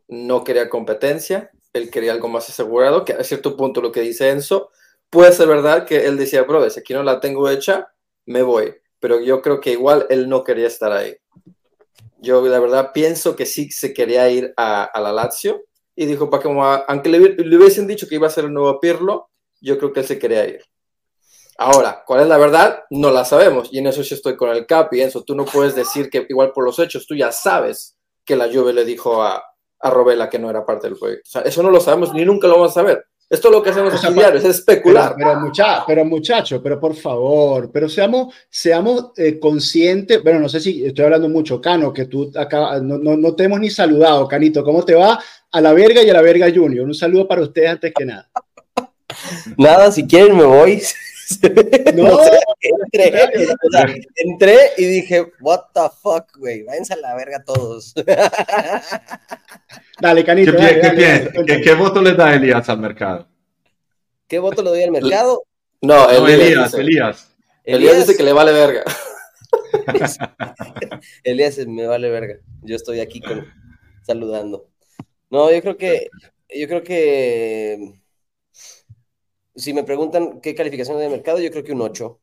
No 0.09 0.42
quería 0.42 0.68
competencia, 0.68 1.50
él 1.72 1.88
quería 1.90 2.12
algo 2.12 2.28
más 2.28 2.48
asegurado, 2.48 3.04
que 3.04 3.12
a 3.12 3.22
cierto 3.22 3.56
punto 3.56 3.80
lo 3.80 3.92
que 3.92 4.00
dice 4.00 4.28
Enzo, 4.30 4.70
puede 5.11 5.33
ser 5.33 5.49
verdad 5.49 5.87
que 5.87 6.07
él 6.07 6.16
decía, 6.16 6.42
brother, 6.42 6.70
si 6.70 6.81
aquí 6.81 6.94
no 6.94 7.03
la 7.03 7.20
tengo 7.20 7.49
hecha, 7.49 7.88
me 8.27 8.42
voy. 8.42 8.75
Pero 9.01 9.20
yo 9.20 9.42
creo 9.42 9.61
que 9.61 9.73
igual 9.73 10.07
él 10.11 10.29
no 10.29 10.44
quería 10.44 10.66
estar 10.66 10.92
ahí. 10.92 11.16
Yo 12.18 12.46
la 12.46 12.61
verdad 12.61 12.90
pienso 12.92 13.35
que 13.35 13.46
sí 13.46 13.70
se 13.70 13.94
quería 13.94 14.29
ir 14.31 14.53
a, 14.57 14.90
la 15.01 15.12
Lazio 15.12 15.62
y 15.96 16.07
dijo, 16.07 16.29
para 16.31 16.44
a- 16.75 16.85
aunque 16.88 17.09
le, 17.09 17.18
hubi- 17.20 17.37
le 17.44 17.57
hubiesen 17.57 17.87
dicho 17.87 18.07
que 18.09 18.16
iba 18.16 18.27
a 18.27 18.31
ser 18.31 18.44
el 18.44 18.53
nuevo 18.53 18.79
Pirlo, 18.81 19.30
yo 19.61 19.78
creo 19.78 19.93
que 19.93 20.01
él 20.01 20.07
se 20.07 20.18
quería 20.18 20.47
ir. 20.47 20.62
Ahora, 21.59 22.03
¿cuál 22.07 22.22
es 22.22 22.26
la 22.28 22.39
verdad? 22.39 22.84
No 22.91 23.11
la 23.11 23.24
sabemos. 23.24 23.68
Y 23.70 23.78
en 23.78 23.87
eso 23.87 24.03
sí 24.03 24.14
estoy 24.14 24.37
con 24.37 24.51
el 24.51 24.66
Cap 24.66 24.93
y 24.95 25.03
eso. 25.03 25.22
Tú 25.24 25.34
no 25.34 25.45
puedes 25.45 25.74
decir 25.74 26.09
que 26.09 26.26
igual 26.28 26.53
por 26.53 26.64
los 26.64 26.78
hechos 26.78 27.07
tú 27.07 27.14
ya 27.14 27.32
sabes 27.32 27.99
que 28.24 28.37
la 28.37 28.51
Juve 28.53 28.72
le 28.72 28.84
dijo 28.84 29.22
a, 29.22 29.43
a 29.80 29.91
Robela 29.91 30.30
que 30.30 30.39
no 30.39 30.49
era 30.49 30.64
parte 30.64 30.89
del 30.89 30.99
proyecto. 30.99 31.28
O 31.28 31.30
sea, 31.30 31.43
eso 31.43 31.62
no 31.62 31.70
lo 31.70 31.80
sabemos 31.80 32.14
ni 32.14 32.24
nunca 32.24 32.49
lo 32.49 32.55
vamos 32.55 32.70
a 32.70 32.74
saber. 32.74 33.05
Esto 33.31 33.47
es 33.47 33.55
lo 33.55 33.62
que 33.62 33.70
hacemos 33.70 33.95
O 33.95 33.97
sea, 33.97 34.11
diario, 34.11 34.41
es 34.41 34.45
especular. 34.45 35.14
Pero, 35.16 35.31
pero, 35.31 35.41
mucha, 35.41 35.87
pero 35.87 36.05
muchacho, 36.05 36.61
pero 36.61 36.81
por 36.81 36.97
favor, 36.97 37.70
pero 37.72 37.89
seamos, 37.89 38.35
seamos 38.51 39.12
eh, 39.16 39.39
conscientes. 39.39 40.20
Bueno, 40.20 40.41
no 40.41 40.49
sé 40.49 40.59
si 40.59 40.85
estoy 40.85 41.05
hablando 41.05 41.28
mucho, 41.28 41.61
Cano, 41.61 41.93
que 41.93 42.07
tú 42.07 42.33
acá 42.35 42.81
no, 42.81 42.99
no, 42.99 43.16
no 43.16 43.35
te 43.37 43.45
hemos 43.45 43.61
ni 43.61 43.70
saludado, 43.70 44.26
Canito. 44.26 44.64
¿Cómo 44.64 44.85
te 44.85 44.97
va? 44.97 45.22
A 45.53 45.61
la 45.61 45.72
verga 45.72 46.03
y 46.03 46.11
a 46.11 46.12
la 46.12 46.22
verga 46.22 46.51
Junior. 46.53 46.85
Un 46.85 46.95
saludo 46.95 47.28
para 47.28 47.43
ustedes 47.43 47.70
antes 47.70 47.93
que 47.97 48.05
nada. 48.05 48.28
Nada, 49.57 49.93
si 49.93 50.07
quieren 50.09 50.37
me 50.37 50.45
voy. 50.45 50.83
No, 51.95 52.03
No 52.09 52.24
sé, 52.24 52.39
entré, 52.61 53.12
o 53.62 53.70
sea, 53.70 53.95
entré 54.16 54.59
y 54.76 54.85
dije, 54.87 55.26
what 55.41 55.61
the 55.74 55.83
fuck, 56.03 56.37
güey, 56.39 56.62
váyanse 56.64 56.95
a 56.95 56.97
la 56.97 57.14
verga 57.14 57.43
todos. 57.45 57.95
dale, 60.01 60.20
¿Qué, 60.20 60.26
Canito. 60.26 60.53
dale, 60.53 60.74
qué 60.74 60.81
dale, 60.81 60.97
piensas? 60.97 61.33
dale, 61.35 61.47
¿Qué, 61.47 61.61
qué 61.61 61.74
voto 61.74 62.03
le 62.03 62.14
da 62.14 62.35
Elías 62.35 62.68
al 62.68 62.78
mercado? 62.78 63.28
¿Qué 64.26 64.39
voto 64.39 64.62
le 64.62 64.70
doy 64.70 64.83
al 64.83 64.91
mercado? 64.93 65.43
No, 65.83 66.07
No, 66.07 66.11
Elías, 66.28 66.74
Elías, 66.74 66.76
Elías. 66.76 67.37
Elías 67.64 67.97
dice 67.99 68.16
que 68.16 68.22
le 68.22 68.33
vale 68.33 68.53
verga. 68.53 68.85
Elías 71.24 71.59
me 71.66 71.87
vale 71.87 72.11
verga. 72.11 72.37
Yo 72.62 72.76
estoy 72.76 73.01
aquí 73.01 73.20
con, 73.20 73.47
saludando. 74.03 74.68
No, 75.31 75.51
yo 75.51 75.61
creo 75.62 75.76
que, 75.76 76.09
yo 76.55 76.68
creo 76.68 76.83
que 76.83 77.99
si 79.55 79.72
me 79.74 79.84
preguntan 79.84 80.40
qué 80.40 80.55
calificación 80.55 80.98
de 80.98 81.09
mercado, 81.09 81.40
yo 81.40 81.51
creo 81.51 81.64
que 81.64 81.72
un 81.72 81.82
8. 81.82 82.20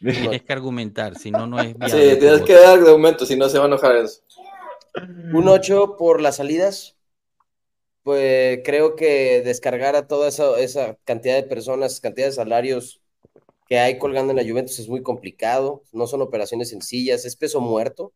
Tienes 0.12 0.42
que 0.42 0.52
argumentar, 0.52 1.14
si 1.16 1.30
no, 1.30 1.46
no 1.46 1.60
es 1.60 1.76
Sí, 1.84 1.96
viable 1.96 2.16
tienes 2.18 2.42
que 2.42 2.52
dar 2.54 2.80
de 2.82 2.90
aumento, 2.90 3.24
si 3.26 3.36
no 3.36 3.48
se 3.48 3.58
va 3.58 3.64
a 3.64 3.68
enojar 3.68 3.96
eso. 3.96 4.20
Un 5.30 5.46
8 5.46 5.94
por 5.96 6.20
las 6.20 6.34
salidas. 6.36 6.96
Pues 8.02 8.60
creo 8.64 8.94
que 8.96 9.42
descargar 9.42 9.96
a 9.96 10.06
toda 10.06 10.28
esa, 10.28 10.58
esa 10.60 10.96
cantidad 11.04 11.34
de 11.36 11.42
personas, 11.42 12.00
cantidad 12.00 12.26
de 12.28 12.32
salarios 12.32 13.02
que 13.68 13.78
hay 13.80 13.98
colgando 13.98 14.32
en 14.32 14.38
la 14.38 14.44
Juventus 14.50 14.78
es 14.80 14.88
muy 14.88 15.02
complicado. 15.02 15.84
No 15.92 16.06
son 16.08 16.22
operaciones 16.22 16.70
sencillas, 16.70 17.24
es 17.26 17.36
peso 17.36 17.60
muerto. 17.60 18.14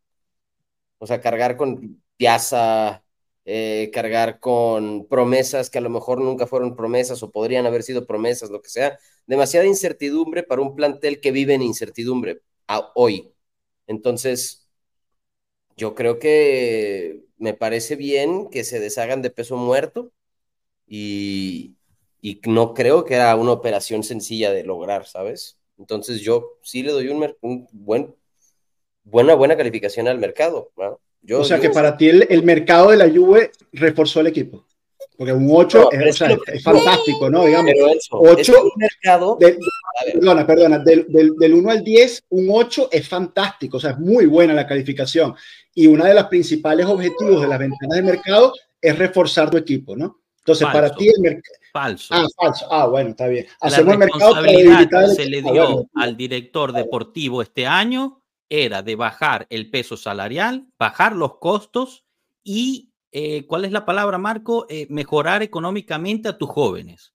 O 0.98 1.06
sea, 1.06 1.20
cargar 1.20 1.56
con 1.56 2.02
Piazza, 2.16 3.04
eh, 3.52 3.90
cargar 3.92 4.40
con 4.40 5.06
promesas 5.08 5.70
que 5.70 5.78
a 5.78 5.80
lo 5.82 5.90
mejor 5.90 6.20
nunca 6.20 6.46
fueron 6.46 6.76
promesas 6.76 7.22
o 7.22 7.30
podrían 7.32 7.66
haber 7.66 7.82
sido 7.82 8.06
promesas, 8.06 8.50
lo 8.50 8.62
que 8.62 8.68
sea. 8.70 8.98
Demasiada 9.26 9.66
incertidumbre 9.66 10.42
para 10.44 10.62
un 10.62 10.76
plantel 10.76 11.20
que 11.20 11.32
vive 11.32 11.54
en 11.54 11.62
incertidumbre 11.62 12.42
a- 12.68 12.92
hoy. 12.94 13.32
Entonces, 13.86 14.68
yo 15.76 15.94
creo 15.94 16.18
que 16.18 17.22
me 17.38 17.54
parece 17.54 17.96
bien 17.96 18.48
que 18.50 18.64
se 18.64 18.80
deshagan 18.80 19.22
de 19.22 19.30
peso 19.30 19.56
muerto 19.56 20.12
y, 20.86 21.76
y 22.22 22.40
no 22.46 22.74
creo 22.74 23.04
que 23.04 23.14
era 23.16 23.36
una 23.36 23.52
operación 23.52 24.04
sencilla 24.04 24.52
de 24.52 24.64
lograr, 24.64 25.06
¿sabes? 25.06 25.58
Entonces 25.78 26.20
yo 26.22 26.58
sí 26.62 26.82
le 26.82 26.92
doy 26.92 27.08
un, 27.10 27.68
buen, 27.72 28.14
buena, 29.04 29.34
buena 29.34 29.56
calificación 29.56 30.08
al 30.08 30.18
mercado. 30.18 30.72
¿no? 30.76 31.00
Yo, 31.22 31.40
O 31.40 31.44
sea 31.44 31.56
yo- 31.58 31.62
que 31.62 31.70
para 31.70 31.96
ti 31.96 32.08
el, 32.08 32.26
el 32.30 32.42
mercado 32.42 32.90
de 32.90 32.96
la 32.96 33.08
Juve 33.10 33.50
reforzó 33.72 34.20
el 34.20 34.28
equipo. 34.28 34.66
Porque 35.16 35.32
un 35.34 35.48
8 35.52 35.90
No, 35.92 36.00
es, 36.00 36.14
o 36.14 36.18
sea, 36.18 36.30
es 36.30 36.38
que- 36.46 36.52
es 36.56 36.62
fantástico, 36.62 37.28
¿no? 37.28 37.44
Digamos, 37.44 37.72
pero 37.74 37.88
eso, 37.88 38.16
ocho- 38.18 38.38
es 38.40 38.46
que 38.48 38.56
un 38.56 38.70
mercado, 38.76 39.36
de- 39.38 39.46
a 39.48 40.04
ver, 40.06 40.14
perdona, 40.14 40.46
perdona, 40.46 40.78
del, 40.78 41.06
del, 41.08 41.34
del 41.36 41.54
1 41.54 41.70
al 41.70 41.84
10, 41.84 42.24
un 42.30 42.48
8 42.50 42.88
es 42.90 43.06
fantástico, 43.06 43.76
o 43.76 43.80
sea, 43.80 43.90
es 43.90 43.98
muy 43.98 44.24
buena 44.24 44.54
la 44.54 44.66
calificación. 44.66 45.34
Y 45.74 45.86
una 45.86 46.06
de 46.06 46.14
las 46.14 46.26
principales 46.28 46.86
objetivos 46.86 47.42
de 47.42 47.48
las 47.48 47.58
ventanas 47.58 47.96
de 47.96 48.02
mercado 48.02 48.54
es 48.80 48.98
reforzar 48.98 49.50
tu 49.50 49.58
equipo, 49.58 49.94
¿no? 49.94 50.20
Entonces, 50.38 50.66
para 50.68 50.88
Falso. 50.88 50.96
ti 50.96 51.08
el 51.08 51.20
mercado... 51.20 51.54
Falso. 51.72 52.14
Ah, 52.14 52.26
falso. 52.36 52.66
Ah, 52.70 52.86
bueno, 52.86 53.10
está 53.10 53.26
bien. 53.28 53.44
la 53.60 53.68
Hacemos 53.68 53.92
el 53.92 53.98
mercado 53.98 54.30
para 54.32 54.40
responsabilidad 54.42 55.04
el 55.04 55.10
se 55.14 55.26
le 55.26 55.42
dio 55.42 55.52
Bueno, 55.52 55.90
al 55.96 56.16
director 56.16 56.72
deportivo 56.72 57.42
este 57.42 57.66
año 57.66 58.19
era 58.50 58.82
de 58.82 58.96
bajar 58.96 59.46
el 59.48 59.70
peso 59.70 59.96
salarial, 59.96 60.66
bajar 60.78 61.16
los 61.16 61.38
costos 61.38 62.04
y, 62.42 62.92
eh, 63.12 63.46
¿cuál 63.46 63.64
es 63.64 63.72
la 63.72 63.86
palabra, 63.86 64.18
Marco? 64.18 64.66
Eh, 64.68 64.86
mejorar 64.90 65.42
económicamente 65.42 66.28
a 66.28 66.36
tus 66.36 66.50
jóvenes. 66.50 67.14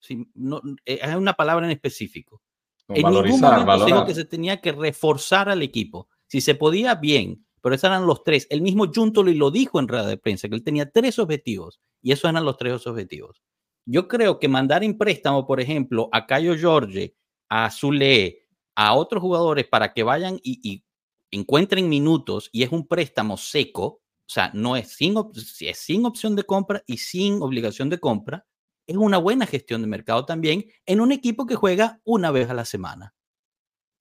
Sí, 0.00 0.28
no, 0.34 0.60
eh, 0.84 0.98
hay 1.00 1.14
una 1.14 1.34
palabra 1.34 1.64
en 1.64 1.72
específico. 1.72 2.42
En 2.88 3.06
ningún 3.06 3.40
momento 3.40 3.78
se 3.78 3.86
dijo 3.86 4.04
que 4.04 4.14
se 4.14 4.24
tenía 4.24 4.60
que 4.60 4.72
reforzar 4.72 5.48
al 5.48 5.62
equipo. 5.62 6.08
Si 6.26 6.40
se 6.40 6.56
podía, 6.56 6.96
bien, 6.96 7.46
pero 7.62 7.74
esos 7.74 7.84
eran 7.84 8.06
los 8.06 8.24
tres. 8.24 8.46
El 8.50 8.60
mismo 8.60 8.90
Juntoli 8.92 9.34
lo 9.34 9.50
dijo 9.50 9.78
en 9.78 9.88
rueda 9.88 10.06
de 10.06 10.18
prensa, 10.18 10.48
que 10.48 10.56
él 10.56 10.64
tenía 10.64 10.90
tres 10.90 11.18
objetivos 11.18 11.80
y 12.02 12.10
esos 12.12 12.28
eran 12.28 12.44
los 12.44 12.56
tres 12.56 12.86
objetivos. 12.86 13.40
Yo 13.86 14.08
creo 14.08 14.38
que 14.40 14.48
mandar 14.48 14.82
en 14.84 14.98
préstamo, 14.98 15.46
por 15.46 15.60
ejemplo, 15.60 16.08
a 16.12 16.26
Cayo 16.26 16.54
Jorge, 16.60 17.14
a 17.48 17.70
Zule, 17.70 18.41
a 18.74 18.94
otros 18.94 19.20
jugadores 19.20 19.66
para 19.66 19.92
que 19.92 20.02
vayan 20.02 20.38
y, 20.42 20.60
y 20.62 20.84
encuentren 21.30 21.88
minutos 21.88 22.48
y 22.52 22.62
es 22.62 22.70
un 22.70 22.86
préstamo 22.86 23.36
seco, 23.36 23.84
o 23.84 24.02
sea, 24.26 24.50
no 24.54 24.76
es 24.76 24.88
sin, 24.88 25.14
es 25.60 25.78
sin 25.78 26.06
opción 26.06 26.36
de 26.36 26.44
compra 26.44 26.82
y 26.86 26.98
sin 26.98 27.42
obligación 27.42 27.88
de 27.88 27.98
compra, 27.98 28.46
es 28.86 28.96
una 28.96 29.18
buena 29.18 29.46
gestión 29.46 29.80
de 29.80 29.88
mercado 29.88 30.24
también 30.24 30.66
en 30.86 31.00
un 31.00 31.12
equipo 31.12 31.46
que 31.46 31.54
juega 31.54 32.00
una 32.04 32.30
vez 32.30 32.50
a 32.50 32.54
la 32.54 32.64
semana. 32.64 33.14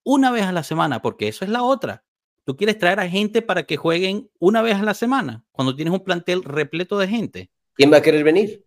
Una 0.03 0.31
vez 0.31 0.43
a 0.43 0.51
la 0.51 0.63
semana, 0.63 1.01
porque 1.01 1.27
eso 1.27 1.45
es 1.45 1.51
la 1.51 1.63
otra. 1.63 2.03
Tú 2.43 2.57
quieres 2.57 2.77
traer 2.77 2.99
a 2.99 3.07
gente 3.07 3.41
para 3.41 3.63
que 3.63 3.77
jueguen 3.77 4.29
una 4.39 4.61
vez 4.61 4.75
a 4.75 4.83
la 4.83 4.93
semana, 4.93 5.45
cuando 5.51 5.75
tienes 5.75 5.93
un 5.93 6.03
plantel 6.03 6.43
repleto 6.43 6.97
de 6.97 7.07
gente. 7.07 7.51
¿quién 7.75 7.91
va 7.91 7.97
a 7.97 8.01
querer 8.01 8.23
venir? 8.23 8.65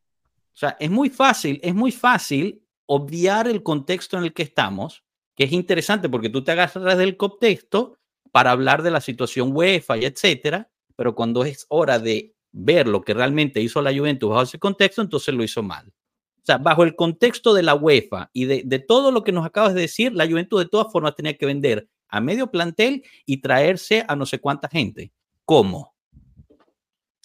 O 0.55 0.57
sea, 0.57 0.77
es 0.81 0.91
muy 0.91 1.11
fácil, 1.11 1.61
es 1.63 1.75
muy 1.75 1.93
fácil 1.93 2.65
obviar 2.87 3.49
el 3.49 3.63
contexto 3.63 4.17
en 4.17 4.25
el 4.25 4.33
que 4.33 4.43
estamos, 4.43 5.04
que 5.35 5.45
es 5.45 5.53
interesante 5.53 6.09
porque 6.09 6.29
tú 6.29 6.45
te 6.45 6.53
agarras 6.53 6.99
del 6.99 7.17
contexto 7.17 7.99
para 8.33 8.51
hablar 8.51 8.83
de 8.83 8.91
la 8.91 9.01
situación 9.01 9.51
UEFA 9.53 9.99
y 9.99 10.05
etcétera, 10.05 10.71
pero 10.97 11.15
cuando 11.15 11.45
es 11.45 11.67
hora 11.69 11.99
de 11.99 12.35
ver 12.53 12.87
lo 12.87 13.03
que 13.03 13.15
realmente 13.15 13.61
hizo 13.61 13.83
la 13.83 13.97
Juventus 13.97 14.31
bajo 14.31 14.43
ese 14.43 14.59
contexto, 14.59 15.03
entonces 15.03 15.35
lo 15.35 15.43
hizo 15.43 15.63
mal. 15.63 15.89
O 15.89 16.47
sea, 16.47 16.59
bajo 16.59 16.85
el 16.85 16.95
contexto 16.95 17.55
de 17.55 17.63
la 17.63 17.75
UEFA 17.75 18.31
y 18.33 18.45
de, 18.45 18.63
de 18.65 18.79
todo 18.79 19.11
lo 19.11 19.25
que 19.25 19.33
nos 19.33 19.47
acabas 19.47 19.75
de 19.75 19.81
decir, 19.81 20.13
la 20.13 20.27
Juventus 20.27 20.61
de 20.61 20.69
todas 20.69 20.93
formas 20.93 21.17
tenía 21.17 21.37
que 21.37 21.47
vender 21.47 21.89
a 22.09 22.21
medio 22.21 22.51
plantel 22.51 23.03
y 23.27 23.39
traerse 23.39 24.05
a 24.07 24.15
no 24.15 24.27
sé 24.27 24.39
cuánta 24.39 24.69
gente. 24.69 25.13
¿Cómo? 25.45 25.95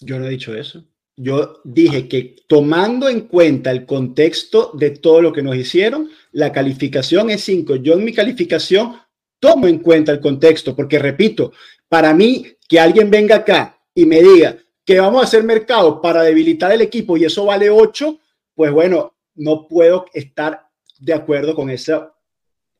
Yo 0.00 0.18
no 0.18 0.26
he 0.26 0.30
dicho 0.30 0.54
eso. 0.54 0.84
Yo 1.16 1.60
dije 1.64 2.08
que 2.08 2.36
tomando 2.48 3.08
en 3.08 3.22
cuenta 3.22 3.70
el 3.70 3.84
contexto 3.84 4.72
de 4.74 4.90
todo 4.90 5.20
lo 5.20 5.32
que 5.32 5.42
nos 5.42 5.54
hicieron, 5.54 6.09
la 6.32 6.52
calificación 6.52 7.30
es 7.30 7.42
5. 7.44 7.76
Yo 7.76 7.94
en 7.94 8.04
mi 8.04 8.12
calificación 8.12 8.96
tomo 9.38 9.66
en 9.66 9.78
cuenta 9.78 10.12
el 10.12 10.20
contexto, 10.20 10.74
porque 10.76 10.98
repito, 10.98 11.52
para 11.88 12.12
mí 12.14 12.46
que 12.68 12.78
alguien 12.78 13.10
venga 13.10 13.36
acá 13.36 13.78
y 13.94 14.06
me 14.06 14.20
diga 14.22 14.56
que 14.84 15.00
vamos 15.00 15.22
a 15.22 15.24
hacer 15.24 15.42
mercado 15.44 16.00
para 16.00 16.22
debilitar 16.22 16.72
el 16.72 16.80
equipo 16.82 17.16
y 17.16 17.24
eso 17.24 17.44
vale 17.46 17.70
8, 17.70 18.18
pues 18.54 18.70
bueno, 18.72 19.14
no 19.36 19.66
puedo 19.66 20.06
estar 20.12 20.66
de 20.98 21.14
acuerdo 21.14 21.54
con 21.54 21.70
esa 21.70 22.12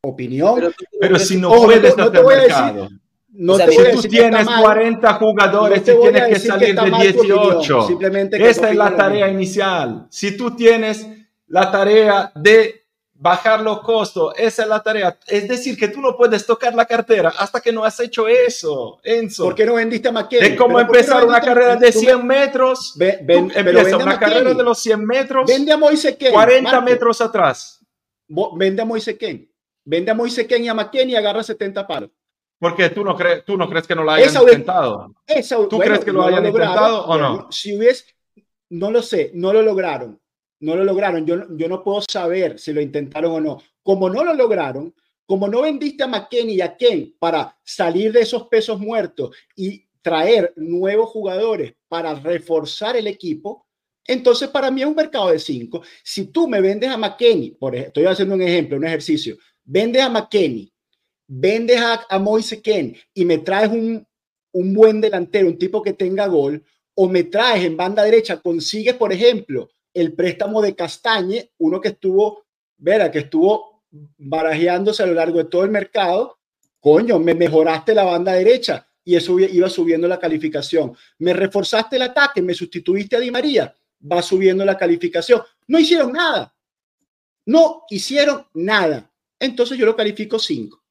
opinión. 0.02 0.54
Pero, 0.56 0.70
Pero 1.00 1.18
si 1.18 1.36
no 1.36 1.50
Ojo, 1.50 1.64
puedes 1.66 1.96
no- 1.96 2.04
no 2.04 2.10
te 2.12 2.18
hacer 2.18 2.24
voy 2.24 2.34
a 2.34 2.38
decir- 2.38 2.56
mercado. 2.64 2.88
no 3.32 3.52
o 3.52 3.56
sea, 3.56 3.66
te 3.66 3.72
si 3.72 3.78
tú 3.78 3.84
decir 3.96 4.10
tienes 4.10 4.44
mal, 4.46 4.62
40 4.62 5.14
jugadores 5.14 5.78
no 5.78 5.84
te 5.84 5.92
tienes 5.94 6.22
que 6.22 6.28
decir 6.34 6.42
que 6.42 6.48
salir 6.48 6.68
de 6.68 6.90
mal 6.90 7.12
tu 7.12 7.18
opinión, 7.18 7.42
18. 7.42 7.86
simplemente 7.86 8.38
que 8.38 8.48
Esta 8.50 8.70
es 8.70 8.76
la 8.76 8.96
tarea 8.96 9.28
inicial. 9.28 10.06
Si 10.10 10.36
tú 10.36 10.54
tienes 10.56 11.06
la 11.46 11.70
tarea 11.70 12.32
de 12.34 12.79
bajar 13.22 13.60
los 13.60 13.80
costos, 13.82 14.32
esa 14.38 14.62
es 14.62 14.68
la 14.68 14.82
tarea. 14.82 15.18
Es 15.26 15.46
decir, 15.46 15.76
que 15.76 15.88
tú 15.88 16.00
no 16.00 16.16
puedes 16.16 16.46
tocar 16.46 16.74
la 16.74 16.86
cartera 16.86 17.30
hasta 17.38 17.60
que 17.60 17.70
no 17.70 17.84
has 17.84 18.00
hecho 18.00 18.26
eso, 18.26 18.98
Enzo. 19.04 19.44
¿Por 19.44 19.54
qué 19.54 19.66
no 19.66 19.74
vendiste 19.74 20.08
a 20.08 20.12
McKenny? 20.12 20.46
es 20.46 20.56
como 20.56 20.76
¿Pero 20.78 20.86
por 20.88 20.96
qué 20.96 21.02
no 21.02 21.08
empezar 21.18 21.24
una 21.28 21.40
carrera 21.40 21.76
de 21.76 21.92
tú 21.92 21.98
100 22.00 22.26
metros. 22.26 22.94
ve- 22.96 23.18
ven- 23.22 23.50
pero 23.54 23.78
empieza 23.78 23.96
una 23.98 24.18
carrera 24.18 24.54
de 24.54 24.62
los 24.62 24.78
100 24.80 25.04
metros, 25.04 25.46
Vende 25.46 25.70
a 25.70 25.76
Moise 25.76 26.16
Ken. 26.16 26.32
40 26.32 26.70
Marco. 26.72 26.82
metros 26.86 27.20
atrás. 27.20 27.84
Vende 28.56 28.80
a 28.80 28.84
Moise 28.86 29.18
Ken. 29.18 29.46
Vende 29.84 30.10
a 30.10 30.14
Moise 30.14 30.46
Ken 30.46 30.64
y 30.64 30.68
a 30.68 30.74
McKenny 30.74 31.12
y 31.12 31.16
agarra 31.16 31.42
70 31.42 31.86
palos. 31.86 32.10
Porque 32.58 32.90
tú 32.90 33.02
no, 33.04 33.16
crees, 33.16 33.44
tú 33.44 33.56
no 33.56 33.68
crees 33.68 33.86
que 33.86 33.94
no 33.94 34.02
lo 34.04 34.12
hayan 34.12 34.28
Esa 34.28 34.42
intentado. 34.42 35.14
Esa, 35.26 35.56
¿Tú 35.68 35.78
crees 35.78 36.04
que 36.04 36.12
lo 36.12 36.22
hayan 36.24 36.44
lograron. 36.44 36.70
intentado 36.72 37.04
o 37.06 37.16
no? 37.18 37.48
Si 37.52 37.76
hubiese, 37.76 38.04
no 38.70 38.90
lo 38.90 39.02
sé, 39.02 39.30
no 39.34 39.52
lo 39.52 39.62
lograron. 39.62 40.19
No 40.60 40.76
lo 40.76 40.84
lograron. 40.84 41.26
Yo, 41.26 41.56
yo 41.56 41.68
no 41.68 41.82
puedo 41.82 42.02
saber 42.02 42.58
si 42.58 42.72
lo 42.72 42.80
intentaron 42.80 43.32
o 43.32 43.40
no. 43.40 43.62
Como 43.82 44.08
no 44.08 44.22
lo 44.24 44.34
lograron, 44.34 44.94
como 45.26 45.48
no 45.48 45.62
vendiste 45.62 46.02
a 46.02 46.08
McKenny 46.08 46.54
y 46.54 46.60
a 46.60 46.76
Ken 46.76 47.14
para 47.18 47.56
salir 47.64 48.12
de 48.12 48.20
esos 48.20 48.48
pesos 48.48 48.78
muertos 48.78 49.34
y 49.54 49.86
traer 50.02 50.52
nuevos 50.56 51.10
jugadores 51.10 51.74
para 51.88 52.14
reforzar 52.14 52.96
el 52.96 53.06
equipo, 53.06 53.66
entonces 54.06 54.48
para 54.48 54.70
mí 54.70 54.80
es 54.80 54.88
un 54.88 54.94
mercado 54.94 55.30
de 55.30 55.38
cinco. 55.38 55.82
Si 56.02 56.26
tú 56.26 56.48
me 56.48 56.60
vendes 56.60 56.90
a 56.90 56.96
McKenny, 56.96 57.52
por 57.52 57.74
ejemplo, 57.74 57.88
estoy 58.00 58.12
haciendo 58.12 58.34
un 58.34 58.42
ejemplo, 58.42 58.76
un 58.76 58.86
ejercicio, 58.86 59.36
vendes 59.64 60.02
a 60.02 60.08
McKenny, 60.08 60.72
vendes 61.28 61.80
a, 61.80 62.04
a 62.08 62.18
Moise 62.18 62.60
Ken 62.60 62.96
y 63.14 63.24
me 63.24 63.38
traes 63.38 63.70
un, 63.70 64.04
un 64.52 64.74
buen 64.74 65.00
delantero, 65.00 65.46
un 65.46 65.58
tipo 65.58 65.80
que 65.80 65.92
tenga 65.92 66.26
gol, 66.26 66.64
o 66.94 67.08
me 67.08 67.24
traes 67.24 67.64
en 67.64 67.76
banda 67.76 68.02
derecha, 68.02 68.40
consigues, 68.40 68.94
por 68.94 69.12
ejemplo, 69.12 69.70
el 69.92 70.12
préstamo 70.14 70.62
de 70.62 70.74
Castañe, 70.74 71.52
uno 71.58 71.80
que 71.80 71.88
estuvo, 71.88 72.46
verá, 72.76 73.10
que 73.10 73.20
estuvo 73.20 73.82
barajeándose 74.18 75.02
a 75.02 75.06
lo 75.06 75.14
largo 75.14 75.38
de 75.38 75.44
todo 75.44 75.64
el 75.64 75.70
mercado. 75.70 76.38
Coño, 76.78 77.18
me 77.18 77.34
mejoraste 77.34 77.94
la 77.94 78.04
banda 78.04 78.32
derecha 78.32 78.86
y 79.04 79.16
eso 79.16 79.38
iba 79.38 79.68
subiendo 79.68 80.06
la 80.08 80.18
calificación. 80.18 80.96
Me 81.18 81.32
reforzaste 81.32 81.96
el 81.96 82.02
ataque, 82.02 82.40
me 82.40 82.54
sustituiste 82.54 83.16
a 83.16 83.20
Di 83.20 83.30
María, 83.30 83.74
va 84.10 84.22
subiendo 84.22 84.64
la 84.64 84.76
calificación. 84.76 85.42
No 85.66 85.78
hicieron 85.78 86.12
nada. 86.12 86.54
No 87.46 87.84
hicieron 87.90 88.46
nada. 88.54 89.10
Entonces 89.38 89.76
yo 89.76 89.86
lo 89.86 89.96
califico 89.96 90.38
5. 90.38 90.82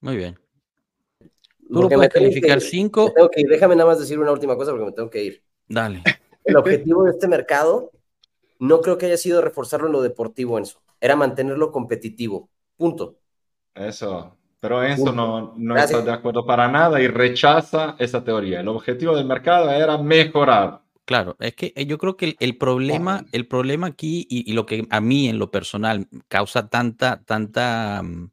Muy 0.00 0.16
bien. 0.16 0.38
Tú 1.68 1.82
lo 1.82 1.88
puedes 1.88 2.12
calificar 2.12 2.60
5. 2.60 3.14
Déjame 3.48 3.76
nada 3.76 3.90
más 3.90 4.00
decir 4.00 4.18
una 4.18 4.32
última 4.32 4.56
cosa 4.56 4.72
porque 4.72 4.86
me 4.86 4.92
tengo 4.92 5.10
que 5.10 5.24
ir. 5.24 5.42
Dale. 5.68 6.02
El 6.50 6.56
objetivo 6.56 7.04
de 7.04 7.10
este 7.12 7.28
mercado 7.28 7.90
no 8.58 8.80
creo 8.80 8.98
que 8.98 9.06
haya 9.06 9.16
sido 9.16 9.40
reforzarlo 9.40 9.86
en 9.86 9.92
lo 9.92 10.02
deportivo, 10.02 10.58
Enzo. 10.58 10.82
Era 11.00 11.16
mantenerlo 11.16 11.72
competitivo. 11.72 12.50
Punto. 12.76 13.16
Eso. 13.74 14.36
Pero 14.60 14.84
Enzo 14.84 15.12
no, 15.12 15.54
no 15.56 15.76
está 15.76 16.02
de 16.02 16.12
acuerdo 16.12 16.44
para 16.44 16.68
nada 16.68 17.00
y 17.00 17.08
rechaza 17.08 17.96
esa 17.98 18.22
teoría. 18.22 18.60
El 18.60 18.68
objetivo 18.68 19.16
del 19.16 19.24
mercado 19.24 19.70
era 19.70 19.96
mejorar. 19.96 20.82
Claro, 21.06 21.34
es 21.40 21.54
que 21.56 21.72
eh, 21.74 21.86
yo 21.86 21.98
creo 21.98 22.16
que 22.16 22.36
el, 22.38 22.56
problema, 22.56 23.24
el 23.32 23.48
problema 23.48 23.88
aquí 23.88 24.26
y, 24.30 24.52
lo 24.52 24.66
que 24.66 24.86
a 24.90 25.00
mí 25.00 25.28
en 25.28 25.38
lo 25.38 25.50
personal 25.50 26.06
causa 26.28 26.68
tanta, 26.68 27.22
tanta 27.24 28.02
mm, 28.04 28.30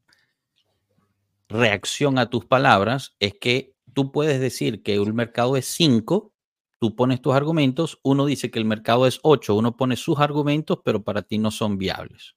reacción 1.49 2.19
a 2.19 2.29
tus 2.29 2.45
palabras 2.45 3.15
es 3.19 3.33
que 3.33 3.73
tú 3.93 4.11
puedes 4.11 4.39
decir 4.39 4.83
que 4.83 4.99
un 4.99 5.15
mercado 5.15 5.57
es 5.57 5.65
5 5.65 6.31
tú 6.79 6.95
pones 6.95 7.21
tus 7.21 7.33
argumentos, 7.33 7.99
uno 8.03 8.25
dice 8.25 8.51
que 8.51 8.59
el 8.59 8.65
mercado 8.65 9.07
es 9.07 9.19
8, 9.23 9.55
uno 9.55 9.75
pone 9.75 9.95
sus 9.95 10.19
argumentos, 10.19 10.79
pero 10.83 11.03
para 11.03 11.21
ti 11.21 11.37
no 11.37 11.51
son 11.51 11.77
viables. 11.77 12.35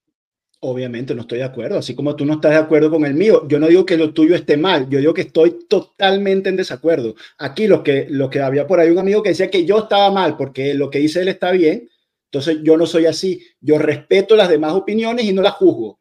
Obviamente 0.62 1.14
no 1.14 1.22
estoy 1.22 1.38
de 1.38 1.45
acuerdo, 1.45 1.78
así 1.78 1.95
como 1.95 2.14
tú 2.14 2.26
no 2.26 2.34
estás 2.34 2.51
de 2.51 2.59
acuerdo 2.59 2.91
con 2.91 3.07
el 3.07 3.14
mío. 3.14 3.49
Yo 3.49 3.59
no 3.59 3.66
digo 3.66 3.86
que 3.86 3.97
lo 3.97 4.12
tuyo 4.12 4.34
esté 4.34 4.59
mal, 4.59 4.88
yo 4.91 4.99
digo 4.99 5.14
que 5.14 5.22
estoy 5.22 5.66
totalmente 5.66 6.51
en 6.51 6.57
desacuerdo. 6.57 7.14
Aquí 7.38 7.66
lo 7.66 7.82
que, 7.82 8.07
lo 8.11 8.28
que 8.28 8.41
había 8.41 8.66
por 8.66 8.78
ahí 8.78 8.91
un 8.91 8.99
amigo 8.99 9.22
que 9.22 9.30
decía 9.30 9.51
que 9.51 9.64
yo 9.64 9.78
estaba 9.78 10.11
mal 10.11 10.36
porque 10.36 10.74
lo 10.74 10.91
que 10.91 10.99
dice 10.99 11.22
él 11.22 11.28
está 11.28 11.51
bien, 11.53 11.88
entonces 12.26 12.59
yo 12.62 12.76
no 12.76 12.86
soy 12.86 13.07
así. 13.07 13.43
Yo 13.61 13.78
respeto 13.78 14.36
las 14.36 14.51
demás 14.51 14.74
opiniones 14.74 15.24
y 15.24 15.32
no 15.32 15.41
las 15.41 15.55
juzgo. 15.55 15.99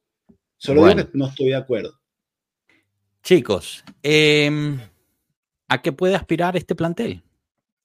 Solo 0.58 0.86
digo 0.86 1.10
que 1.10 1.18
no 1.18 1.28
estoy 1.28 1.48
de 1.48 1.56
acuerdo. 1.56 1.94
Chicos, 3.24 3.84
em, 4.04 4.78
¿a 5.70 5.82
qué 5.82 5.92
puede 5.94 6.16
aspirar 6.16 6.58
este 6.58 6.76
plantel? 6.76 7.24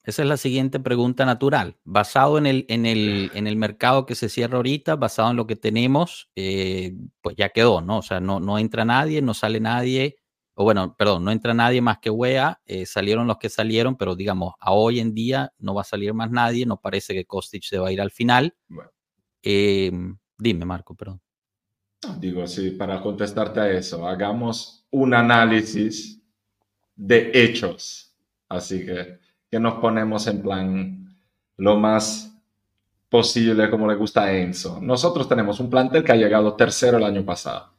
Esa 0.05 0.21
es 0.21 0.27
la 0.27 0.37
siguiente 0.37 0.79
pregunta 0.79 1.25
natural. 1.25 1.77
Basado 1.83 2.37
en 2.37 2.45
el, 2.45 2.65
en 2.69 2.85
el, 2.85 3.31
en 3.33 3.47
el 3.47 3.55
mercado 3.57 4.05
que 4.05 4.13
se 4.13 4.29
cierra 4.29 4.57
ahorita, 4.57 4.95
basado 4.95 5.31
en 5.31 5.35
lo 5.35 5.47
que 5.47 5.55
tenemos, 5.55 6.29
eh, 6.35 6.95
pues 7.21 7.35
ya 7.35 7.49
quedó, 7.49 7.81
¿no? 7.81 7.97
O 7.97 8.01
sea, 8.03 8.19
no, 8.19 8.39
no 8.39 8.59
entra 8.59 8.85
nadie, 8.85 9.23
no 9.23 9.33
sale 9.33 9.59
nadie, 9.59 10.17
o 10.53 10.63
bueno, 10.63 10.95
perdón, 10.95 11.25
no 11.25 11.31
entra 11.31 11.53
nadie 11.55 11.81
más 11.81 11.97
que 11.97 12.11
Wea, 12.11 12.61
eh, 12.65 12.85
salieron 12.85 13.25
los 13.25 13.37
que 13.37 13.49
salieron, 13.49 13.97
pero 13.97 14.15
digamos, 14.15 14.53
a 14.59 14.73
hoy 14.73 14.99
en 14.99 15.15
día 15.15 15.51
no 15.57 15.73
va 15.73 15.81
a 15.81 15.85
salir 15.85 16.13
más 16.13 16.29
nadie, 16.29 16.67
no 16.67 16.79
parece 16.79 17.13
que 17.13 17.25
Kostic 17.25 17.63
se 17.63 17.79
va 17.79 17.87
a 17.87 17.91
ir 17.91 17.99
al 17.99 18.11
final. 18.11 18.55
Em, 19.41 20.17
dime, 20.37 20.65
Marco, 20.65 20.95
perdón. 20.95 21.19
Digo, 22.19 22.45
sí, 22.45 22.71
para 22.71 23.01
contestarte 23.01 23.59
a 23.59 23.71
eso, 23.71 24.07
hagamos 24.07 24.85
un 24.91 25.15
análisis 25.15 26.21
de 26.95 27.31
hechos. 27.33 28.15
Así 28.47 28.85
que 28.85 29.24
que 29.55 29.59
nos 29.61 29.75
ponemos 29.75 30.27
en 30.27 30.41
plan 30.41 31.17
lo 31.55 31.77
más 31.77 32.37
posible 33.07 33.69
como 33.69 33.87
le 33.87 33.95
gusta 33.95 34.23
a 34.23 34.33
Enzo. 34.33 34.79
Nosotros 34.81 35.29
tenemos 35.29 35.61
un 35.61 35.69
plantel 35.69 36.03
que 36.03 36.11
ha 36.11 36.17
llegado 36.17 36.55
tercero 36.55 36.97
el 36.97 37.05
año 37.05 37.23
pasado. 37.23 37.71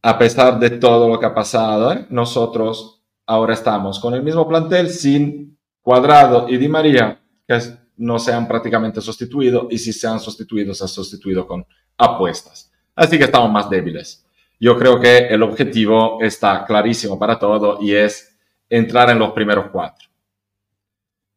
A 0.00 0.16
pesar 0.16 0.60
de 0.60 0.70
todo 0.70 1.08
lo 1.08 1.18
que 1.18 1.26
ha 1.26 1.34
pasado, 1.34 1.92
¿eh? 1.92 2.06
nosotros 2.10 3.02
ahora 3.26 3.54
estamos 3.54 3.98
con 3.98 4.14
el 4.14 4.22
mismo 4.22 4.46
plantel 4.46 4.88
sin 4.88 5.58
Cuadrado 5.82 6.48
y 6.48 6.58
Di 6.58 6.68
María, 6.68 7.20
que 7.44 7.58
no 7.96 8.20
se 8.20 8.32
han 8.32 8.46
prácticamente 8.46 9.00
sustituido, 9.00 9.66
y 9.68 9.78
si 9.78 9.92
se 9.92 10.06
han 10.06 10.20
sustituido, 10.20 10.74
se 10.74 10.84
han 10.84 10.88
sustituido 10.88 11.44
con 11.44 11.66
apuestas. 11.96 12.70
Así 12.94 13.18
que 13.18 13.24
estamos 13.24 13.50
más 13.50 13.68
débiles. 13.68 14.24
Yo 14.60 14.78
creo 14.78 15.00
que 15.00 15.26
el 15.26 15.42
objetivo 15.42 16.18
está 16.20 16.64
clarísimo 16.64 17.18
para 17.18 17.36
todo 17.36 17.78
y 17.82 17.94
es 17.94 18.27
entrar 18.68 19.10
en 19.10 19.18
los 19.18 19.32
primeros 19.32 19.66
cuatro. 19.70 20.08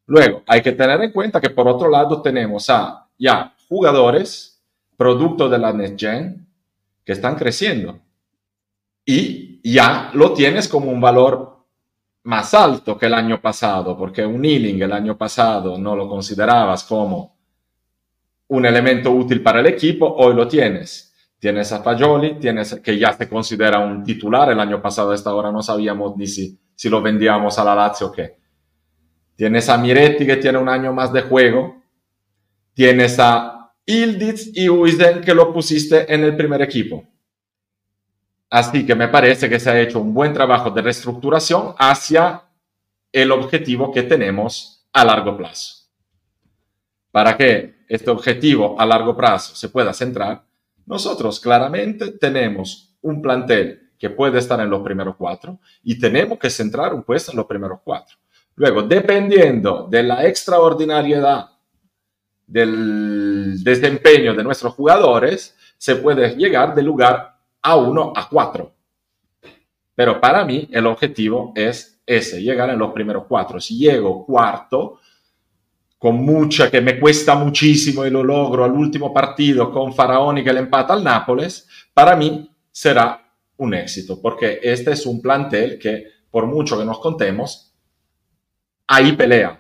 Luego, 0.08 0.44
hay 0.48 0.62
que 0.62 0.74
tener 0.74 1.02
en 1.02 1.12
cuenta 1.12 1.40
que 1.40 1.50
por 1.50 1.68
otro 1.68 1.90
lado 1.90 2.22
tenemos 2.22 2.70
a 2.70 3.08
ya 3.18 3.56
jugadores, 3.70 4.62
producto 4.98 5.48
de 5.48 5.58
la 5.58 5.72
NetGen, 5.72 6.48
que 7.06 7.14
están 7.14 7.36
creciendo. 7.36 8.00
Y 9.06 9.62
ya 9.64 10.12
lo 10.14 10.34
tienes 10.34 10.68
como 10.68 10.92
un 10.92 11.00
valor 11.00 11.66
más 12.24 12.54
alto 12.54 12.98
que 12.98 13.08
el 13.08 13.14
año 13.14 13.42
pasado, 13.42 13.98
porque 13.98 14.26
un 14.26 14.44
healing 14.44 14.82
el 14.82 14.92
año 14.92 15.18
pasado 15.18 15.78
no 15.78 15.96
lo 15.96 16.08
considerabas 16.08 16.84
como 16.84 17.38
un 18.48 18.66
elemento 18.66 19.12
útil 19.12 19.42
para 19.42 19.62
el 19.62 19.68
equipo, 19.68 20.06
hoy 20.06 20.36
lo 20.36 20.48
tienes. 20.48 21.14
Tienes 21.40 21.72
a 21.72 21.82
Fagioli, 21.82 22.36
tienes 22.36 22.76
que 22.76 23.00
ya 23.00 23.14
se 23.14 23.28
considera 23.28 23.80
un 23.80 24.04
titular, 24.04 24.52
el 24.52 24.60
año 24.60 24.82
pasado 24.82 25.12
a 25.12 25.16
esta 25.16 25.34
hora 25.34 25.52
no 25.52 25.64
sabíamos 25.64 26.16
ni 26.18 26.28
si 26.28 26.60
si 26.82 26.90
lo 26.90 27.00
vendíamos 27.00 27.60
a 27.60 27.64
la 27.64 27.76
Lazio 27.76 28.12
qué. 28.12 28.40
Tienes 29.36 29.70
a 29.70 29.78
Miretti 29.78 30.26
que 30.26 30.38
tiene 30.38 30.58
un 30.58 30.68
año 30.68 30.92
más 30.92 31.14
de 31.14 31.22
juego. 31.22 31.80
Tienes 32.74 33.20
a 33.20 33.72
Ildiz 33.86 34.50
y 34.56 34.68
Uisen 34.68 35.22
que 35.22 35.36
lo 35.36 35.54
pusiste 35.54 36.12
en 36.12 36.24
el 36.24 36.36
primer 36.36 36.60
equipo. 36.64 37.08
Así 38.50 38.84
que 38.84 38.96
me 38.96 39.10
parece 39.10 39.48
que 39.48 39.60
se 39.60 39.70
ha 39.70 39.80
hecho 39.80 40.00
un 40.00 40.12
buen 40.12 40.34
trabajo 40.34 40.72
de 40.72 40.82
reestructuración 40.82 41.76
hacia 41.78 42.46
el 43.12 43.32
objetivo 43.32 43.92
que 43.92 44.02
tenemos 44.02 44.88
a 44.92 45.06
largo 45.06 45.38
plazo. 45.38 45.88
Para 47.12 47.38
que 47.38 47.76
este 47.90 48.10
objetivo 48.10 48.76
a 48.82 48.88
largo 48.88 49.16
plazo 49.16 49.54
se 49.54 49.70
pueda 49.70 49.94
centrar, 49.94 50.46
nosotros 50.88 51.40
claramente 51.40 52.14
tenemos 52.14 52.98
un 53.04 53.22
plantel 53.22 53.81
que 54.02 54.10
puede 54.10 54.40
estar 54.40 54.60
en 54.60 54.72
los 54.72 54.82
primeros 54.82 55.16
cuatro 55.16 55.60
y 55.84 56.00
tenemos 56.00 56.40
que 56.40 56.50
centrar 56.50 56.92
un 56.92 57.04
puesto 57.04 57.30
en 57.30 57.38
los 57.38 57.46
primeros 57.46 57.82
cuatro. 57.84 58.18
Luego, 58.56 58.82
dependiendo 58.82 59.88
de 59.92 60.02
la 60.02 60.26
extraordinariedad 60.26 61.52
del 62.48 63.64
desempeño 63.64 64.34
de 64.34 64.44
nuestros 64.44 64.74
jugadores, 64.74 65.56
se 65.78 65.98
puede 65.98 66.36
llegar 66.36 66.74
de 66.74 66.82
lugar 66.82 67.38
a 67.62 67.76
uno 67.76 68.12
a 68.16 68.28
cuatro. 68.28 68.74
Pero 69.94 70.20
para 70.20 70.46
mí 70.46 70.68
el 70.72 70.88
objetivo 70.88 71.54
es 71.56 72.02
ese, 72.04 72.42
llegar 72.42 72.72
en 72.72 72.80
los 72.80 72.92
primeros 72.94 73.26
cuatro. 73.28 73.62
Si 73.62 73.78
llego 73.78 74.26
cuarto, 74.26 75.00
con 76.00 76.16
mucha, 76.16 76.72
que 76.72 76.82
me 76.82 77.00
cuesta 77.00 77.36
muchísimo 77.36 78.04
y 78.04 78.10
lo 78.10 78.24
logro 78.24 78.64
al 78.64 78.72
último 78.72 79.14
partido 79.14 79.72
con 79.72 79.94
Faraoni 79.94 80.44
que 80.44 80.54
le 80.54 80.62
empata 80.62 80.94
al 80.94 81.04
Nápoles, 81.04 81.70
para 81.94 82.16
mí 82.16 82.50
será 82.72 83.21
un 83.62 83.74
éxito, 83.76 84.20
porque 84.22 84.60
este 84.64 84.92
es 84.92 85.06
un 85.06 85.22
plantel 85.22 85.78
que, 85.78 86.06
por 86.32 86.48
mucho 86.48 86.78
que 86.78 86.86
nos 86.86 87.00
contemos, 87.00 87.76
ahí 88.88 89.14
pelea. 89.14 89.60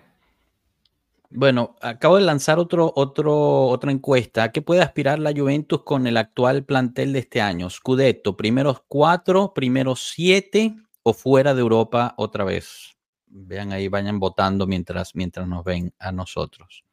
Bueno, 1.29 1.75
acabo 1.81 2.17
de 2.17 2.23
lanzar 2.23 2.59
otro, 2.59 2.91
otro, 2.95 3.67
otra 3.67 3.91
encuesta. 3.91 4.51
qué 4.51 4.61
puede 4.61 4.81
aspirar 4.81 5.19
la 5.19 5.31
Juventus 5.31 5.83
con 5.83 6.07
el 6.07 6.17
actual 6.17 6.65
plantel 6.65 7.13
de 7.13 7.19
este 7.19 7.41
año? 7.41 7.69
Scudetto, 7.69 8.35
primeros 8.35 8.81
cuatro, 8.87 9.53
primeros 9.53 10.11
siete 10.13 10.75
o 11.03 11.13
fuera 11.13 11.53
de 11.53 11.61
Europa 11.61 12.15
otra 12.17 12.43
vez. 12.43 12.97
Vean 13.27 13.71
ahí, 13.71 13.87
vayan 13.87 14.19
votando 14.19 14.67
mientras, 14.67 15.15
mientras 15.15 15.47
nos 15.47 15.63
ven 15.63 15.93
a 15.99 16.11
nosotros. 16.11 16.83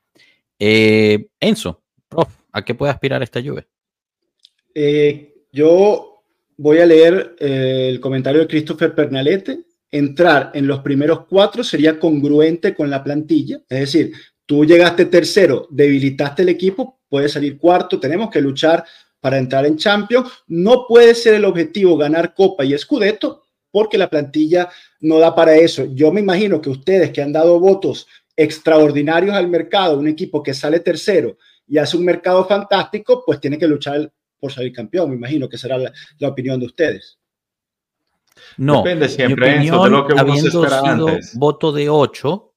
Eh, 0.58 1.30
Enzo, 1.40 1.82
¿a 2.52 2.64
qué 2.64 2.74
puede 2.74 2.92
aspirar 2.92 3.22
esta 3.22 3.42
Juve? 3.42 3.66
Eh, 4.74 5.46
yo 5.50 6.17
voy 6.58 6.78
a 6.78 6.86
leer 6.86 7.36
eh, 7.38 7.88
el 7.88 8.00
comentario 8.00 8.40
de 8.40 8.46
Christopher 8.46 8.94
Pernalete. 8.94 9.60
Entrar 9.90 10.50
en 10.52 10.66
los 10.66 10.80
primeros 10.80 11.24
cuatro 11.26 11.64
sería 11.64 11.98
congruente 11.98 12.74
con 12.74 12.90
la 12.90 13.02
plantilla. 13.02 13.62
Es 13.68 13.80
decir, 13.80 14.12
tú 14.44 14.66
llegaste 14.66 15.06
tercero, 15.06 15.66
debilitaste 15.70 16.42
el 16.42 16.50
equipo, 16.50 17.00
puedes 17.08 17.32
salir 17.32 17.56
cuarto, 17.56 17.98
tenemos 17.98 18.28
que 18.28 18.42
luchar 18.42 18.84
para 19.20 19.38
entrar 19.38 19.64
en 19.64 19.78
Champions. 19.78 20.30
No 20.48 20.84
puede 20.86 21.14
ser 21.14 21.34
el 21.34 21.46
objetivo 21.46 21.96
ganar 21.96 22.34
Copa 22.34 22.64
y 22.64 22.76
Scudetto 22.76 23.44
porque 23.70 23.96
la 23.96 24.10
plantilla 24.10 24.68
no 25.00 25.18
da 25.18 25.34
para 25.34 25.56
eso. 25.56 25.86
Yo 25.94 26.12
me 26.12 26.20
imagino 26.20 26.60
que 26.60 26.70
ustedes 26.70 27.10
que 27.10 27.22
han 27.22 27.32
dado 27.32 27.58
votos 27.60 28.06
extraordinarios 28.36 29.34
al 29.34 29.48
mercado, 29.48 29.98
un 29.98 30.08
equipo 30.08 30.42
que 30.42 30.54
sale 30.54 30.80
tercero 30.80 31.38
y 31.66 31.78
hace 31.78 31.96
un 31.96 32.04
mercado 32.04 32.46
fantástico, 32.46 33.22
pues 33.24 33.40
tiene 33.40 33.58
que 33.58 33.66
luchar 33.66 34.10
por 34.38 34.52
salir 34.52 34.72
campeón. 34.72 35.10
Me 35.10 35.16
imagino 35.16 35.48
que 35.48 35.58
será 35.58 35.78
la, 35.78 35.92
opinión 36.28 36.60
de 36.60 36.66
ustedes. 36.66 37.18
No, 38.56 38.82
depende 38.82 39.08
siempre 39.08 39.58
de 39.58 39.66
lo 39.66 40.06
que 40.06 40.14
uno 40.14 40.36
se 40.36 40.48
espera 40.48 40.80
antes. 40.80 41.34
Voto 41.34 41.72
de 41.72 41.88
8, 41.88 42.54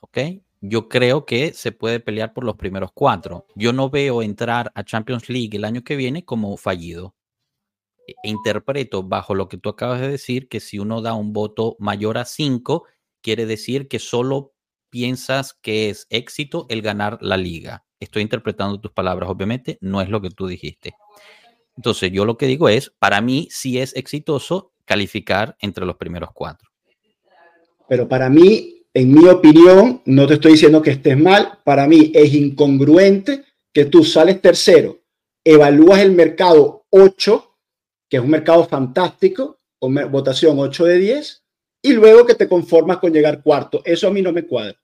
¿ok? 0.00 0.18
yo 0.60 0.88
creo 0.88 1.24
que 1.24 1.52
se 1.54 1.72
puede 1.72 2.00
pelear 2.00 2.34
por 2.34 2.44
los 2.44 2.56
primeros 2.56 2.90
cuatro. 2.92 3.46
Yo 3.54 3.72
no 3.72 3.88
veo 3.88 4.22
entrar 4.22 4.70
a 4.74 4.84
Champions 4.84 5.28
League 5.28 5.56
el 5.56 5.64
año 5.64 5.82
que 5.82 5.96
viene 5.96 6.24
como 6.24 6.56
fallido. 6.56 7.14
E- 8.06 8.14
Interpreto 8.24 9.02
bajo 9.02 9.34
lo 9.34 9.48
que 9.48 9.56
tú 9.56 9.70
acabas 9.70 10.00
de 10.00 10.08
decir 10.08 10.48
que 10.48 10.60
si 10.60 10.78
uno 10.78 11.00
da 11.00 11.14
un 11.14 11.32
voto 11.32 11.76
mayor 11.78 12.18
a 12.18 12.24
cinco, 12.26 12.84
quiere 13.22 13.46
decir 13.46 13.88
que 13.88 13.98
solo 13.98 14.54
piensas 14.90 15.54
que 15.54 15.88
es 15.88 16.06
éxito 16.10 16.66
el 16.68 16.82
ganar 16.82 17.18
la 17.22 17.36
liga. 17.36 17.86
Estoy 18.00 18.22
interpretando 18.22 18.80
tus 18.80 18.92
palabras, 18.92 19.28
obviamente, 19.28 19.78
no 19.82 20.00
es 20.00 20.08
lo 20.08 20.22
que 20.22 20.30
tú 20.30 20.46
dijiste. 20.46 20.94
Entonces, 21.76 22.10
yo 22.10 22.24
lo 22.24 22.36
que 22.36 22.46
digo 22.46 22.68
es, 22.68 22.90
para 22.98 23.20
mí 23.20 23.48
sí 23.50 23.78
es 23.78 23.94
exitoso 23.94 24.72
calificar 24.86 25.56
entre 25.60 25.84
los 25.84 25.96
primeros 25.96 26.30
cuatro. 26.32 26.70
Pero 27.88 28.08
para 28.08 28.30
mí, 28.30 28.84
en 28.94 29.12
mi 29.12 29.28
opinión, 29.28 30.02
no 30.06 30.26
te 30.26 30.34
estoy 30.34 30.52
diciendo 30.52 30.80
que 30.80 30.92
estés 30.92 31.18
mal, 31.18 31.58
para 31.62 31.86
mí 31.86 32.10
es 32.14 32.32
incongruente 32.34 33.44
que 33.72 33.84
tú 33.84 34.02
sales 34.02 34.40
tercero, 34.40 34.98
evalúas 35.44 36.00
el 36.00 36.12
mercado 36.12 36.86
8, 36.90 37.56
que 38.08 38.16
es 38.16 38.22
un 38.22 38.30
mercado 38.30 38.64
fantástico, 38.66 39.60
con 39.78 39.94
votación 40.10 40.58
8 40.58 40.84
de 40.86 40.98
10, 40.98 41.44
y 41.82 41.92
luego 41.92 42.26
que 42.26 42.34
te 42.34 42.48
conformas 42.48 42.98
con 42.98 43.12
llegar 43.12 43.42
cuarto. 43.42 43.82
Eso 43.84 44.08
a 44.08 44.10
mí 44.10 44.22
no 44.22 44.32
me 44.32 44.46
cuadra. 44.46 44.79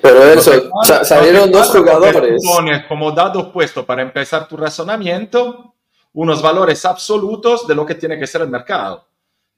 Pero 0.00 0.24
eso, 0.24 0.52
claro, 0.84 1.04
salieron 1.04 1.50
dos 1.52 1.68
jugadores. 1.70 2.42
como 2.88 3.12
dado 3.12 3.40
opuesto 3.40 3.84
para 3.84 4.02
empezar 4.02 4.48
tu 4.48 4.56
razonamiento 4.56 5.74
unos 6.14 6.40
valores 6.42 6.84
absolutos 6.84 7.66
de 7.66 7.74
lo 7.74 7.84
que 7.84 7.94
tiene 7.94 8.18
que 8.18 8.26
ser 8.26 8.40
el 8.42 8.48
mercado. 8.48 9.04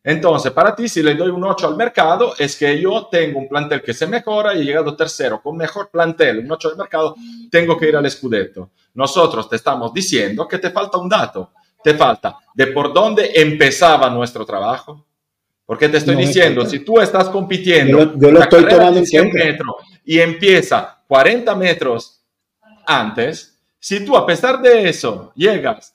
Entonces, 0.02 0.50
para 0.52 0.74
ti, 0.74 0.88
si 0.88 1.02
le 1.02 1.14
doy 1.14 1.28
un 1.30 1.44
8 1.44 1.66
al 1.68 1.76
mercado, 1.76 2.34
es 2.38 2.56
que 2.56 2.80
yo 2.80 3.06
tengo 3.10 3.38
un 3.38 3.48
plantel 3.48 3.82
que 3.82 3.92
se 3.94 4.06
mejora 4.06 4.54
y 4.54 4.62
he 4.62 4.64
llegado 4.64 4.96
tercero 4.96 5.40
con 5.42 5.56
mejor 5.56 5.90
plantel, 5.90 6.38
un 6.40 6.50
8 6.50 6.70
al 6.70 6.76
mercado, 6.76 7.14
tengo 7.50 7.76
que 7.76 7.88
ir 7.88 7.96
al 7.96 8.10
Scudetto. 8.10 8.70
Nosotros 8.94 9.48
te 9.48 9.56
estamos 9.56 9.92
diciendo 9.92 10.48
que 10.48 10.58
te 10.58 10.70
falta 10.70 10.96
un 10.98 11.08
dato, 11.08 11.50
te 11.84 11.94
falta 11.94 12.36
de 12.54 12.68
por 12.68 12.92
dónde 12.92 13.30
empezaba 13.34 14.08
nuestro 14.10 14.44
trabajo. 14.46 15.04
Porque 15.66 15.88
te 15.88 15.98
estoy 15.98 16.14
No 16.16 16.20
diciendo, 16.22 16.66
si 16.66 16.80
tú 16.80 16.98
estás 16.98 17.28
compitiendo 17.28 17.98
Yo 17.98 18.04
lo- 18.06 18.18
yo 18.18 18.30
lo 18.32 18.40
estoy 18.40 18.66
tomando 18.66 18.98
en 18.98 19.06
100 19.06 19.30
cuenta. 19.30 19.44
metros 19.46 19.76
y 20.10 20.20
empieza 20.20 21.04
40 21.06 21.54
metros 21.54 22.20
antes, 22.84 23.56
si 23.78 24.04
tú 24.04 24.16
a 24.16 24.26
pesar 24.26 24.60
de 24.60 24.88
eso 24.88 25.30
llegas 25.36 25.94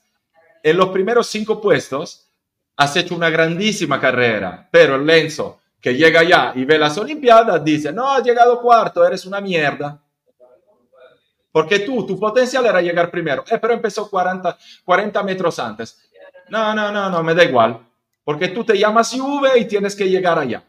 en 0.64 0.78
los 0.78 0.88
primeros 0.88 1.28
cinco 1.28 1.60
puestos, 1.60 2.32
has 2.78 2.96
hecho 2.96 3.14
una 3.14 3.30
grandísima 3.30 4.00
carrera, 4.00 4.70
pero 4.72 4.96
el 4.96 5.06
Lenzo 5.06 5.60
que 5.82 5.96
llega 5.96 6.22
allá 6.22 6.54
y 6.56 6.64
ve 6.64 6.78
las 6.80 6.98
Olimpiadas 6.98 7.62
dice, 7.62 7.92
no, 7.92 8.10
has 8.14 8.24
llegado 8.24 8.62
cuarto, 8.62 9.06
eres 9.06 9.26
una 9.26 9.42
mierda. 9.42 10.02
Porque 11.52 11.80
tú, 11.80 12.06
tu 12.06 12.18
potencial 12.18 12.66
era 12.66 12.82
llegar 12.82 13.12
primero, 13.12 13.44
eh, 13.52 13.58
pero 13.60 13.74
empezó 13.74 14.10
40, 14.10 14.58
40 14.86 15.24
metros 15.24 15.60
antes. 15.60 16.10
No, 16.48 16.74
no, 16.74 16.90
no, 16.90 17.10
no, 17.10 17.22
me 17.22 17.36
da 17.36 17.44
igual. 17.44 17.86
Porque 18.24 18.48
tú 18.48 18.64
te 18.64 18.80
llamas 18.80 19.12
Juve 19.12 19.60
y 19.60 19.66
tienes 19.66 19.94
que 19.94 20.10
llegar 20.10 20.40
allá. 20.40 20.64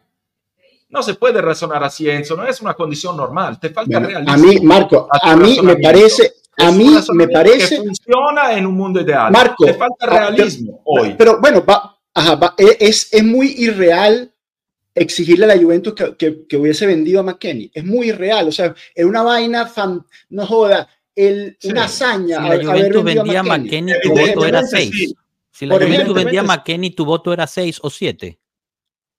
No 0.88 1.02
se 1.02 1.14
puede 1.14 1.40
razonar 1.42 1.82
así, 1.82 2.08
Enzo, 2.08 2.36
no 2.36 2.46
es 2.46 2.60
una 2.60 2.74
condición 2.74 3.16
normal, 3.16 3.58
te 3.58 3.70
falta 3.70 3.98
Bueno, 3.98 4.06
realismo. 4.08 4.32
a 4.32 4.36
mí, 4.36 4.60
Marco, 4.60 5.08
a 5.10 5.32
a 5.32 5.36
mí 5.36 5.58
me 5.62 5.76
parece, 5.76 6.32
a 6.58 6.70
mí 6.70 6.96
me 7.12 7.28
parece, 7.28 7.76
que 7.76 7.82
funciona 7.82 8.52
en 8.56 8.66
un 8.66 8.74
mundo 8.74 9.00
ideal. 9.00 9.32
Marco, 9.32 9.64
te 9.64 9.74
falta 9.74 10.06
ah, 10.06 10.06
realismo 10.30 10.80
hoy. 10.84 11.14
Pero 11.18 11.40
bueno, 11.40 11.64
va, 11.64 11.98
ajá, 12.14 12.36
va, 12.36 12.54
e- 12.56 12.76
es, 12.80 13.12
es 13.12 13.24
muy 13.24 13.48
irreal 13.58 14.32
exigirle 14.94 15.44
a 15.44 15.48
la 15.48 15.58
Juventus 15.60 15.92
que, 15.94 16.16
que, 16.16 16.46
que 16.46 16.56
hubiese 16.56 16.86
vendido 16.86 17.20
a 17.20 17.24
McKenny. 17.24 17.70
Es 17.74 17.84
muy 17.84 18.08
irreal. 18.10 18.48
O 18.48 18.52
sea, 18.52 18.74
es 18.94 19.04
una 19.04 19.22
vaina, 19.22 19.66
fan, 19.66 20.06
no 20.30 20.46
joda, 20.46 20.88
el, 21.14 21.56
Sí. 21.60 21.68
una 21.70 21.84
hazaña 21.84 22.36
Si 22.38 22.42
a- 22.44 22.48
la 22.48 22.54
haber 22.54 22.64
Juventus 22.64 23.04
vendido 23.04 23.24
vendía 23.24 23.40
a 23.40 23.42
McKenny. 23.42 23.92
Tu 24.02 24.08
voto 24.10 24.22
era 24.46 24.60
Evidentemente 24.60 24.76
6. 24.76 24.90
sí. 24.94 25.16
Si 25.50 25.66
la 25.66 25.74
Juventus 25.74 26.14
vendía 26.14 26.40
a 26.40 26.44
McKenny, 26.44 26.90
tu 26.90 27.04
voto 27.04 27.32
era 27.32 27.46
6 27.46 27.80
o 27.82 27.90
7. 27.90 28.38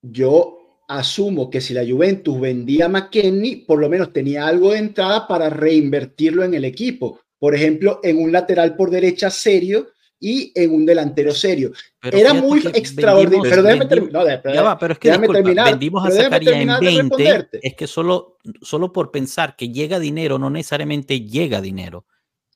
Yo 0.02 0.57
asumo 0.88 1.50
que 1.50 1.62
si 1.62 1.74
la 1.74 1.86
Juventus 1.86 2.40
vendía 2.40 2.86
a 2.86 2.90
McKenny, 2.90 3.58
por 3.58 3.80
lo 3.80 3.90
menos 3.90 4.14
tenía 4.14 4.48
algo 4.48 4.72
de 4.72 4.80
entrada 4.80 5.28
para 5.28 5.50
reinvertirlo 5.50 6.44
en 6.44 6.54
el 6.54 6.66
equipo. 6.66 7.20
Por 7.40 7.54
ejemplo, 7.54 8.00
en 8.04 8.18
un 8.18 8.32
lateral 8.32 8.76
por 8.76 8.90
derecha 8.90 9.30
serio 9.30 9.90
y 10.20 10.52
en 10.56 10.74
un 10.74 10.86
delantero 10.86 11.32
serio. 11.32 11.72
Pero 12.00 12.18
Era 12.18 12.34
muy 12.34 12.60
extraordinario. 12.74 13.30
vendimos- 13.42 13.50
Pero 13.50 13.64
déjame 13.64 13.86
terminar. 13.86 14.42
No, 14.44 14.54
Ya 14.54 14.62
va, 14.64 14.80
pero 14.80 14.94
es 14.94 15.00
que 15.00 15.10
déjame 15.10 15.28
disculpa, 15.28 15.44
terminar, 15.44 15.70
vendimos 15.70 16.06
a 16.08 16.12
Zacarías 16.12 16.34
en 16.34 16.58
terminar 16.58 16.80
de 16.80 16.86
20. 16.88 17.02
responderte. 17.02 17.60
Es 17.62 17.76
que 17.76 17.86
solo, 17.88 18.38
solo 18.62 18.92
por 18.92 19.12
pensar 19.12 19.56
que 19.56 19.70
llega 19.70 20.00
dinero, 20.00 20.40
no 20.40 20.50
necesariamente 20.50 21.22
llega 21.22 21.62
dinero. 21.62 22.06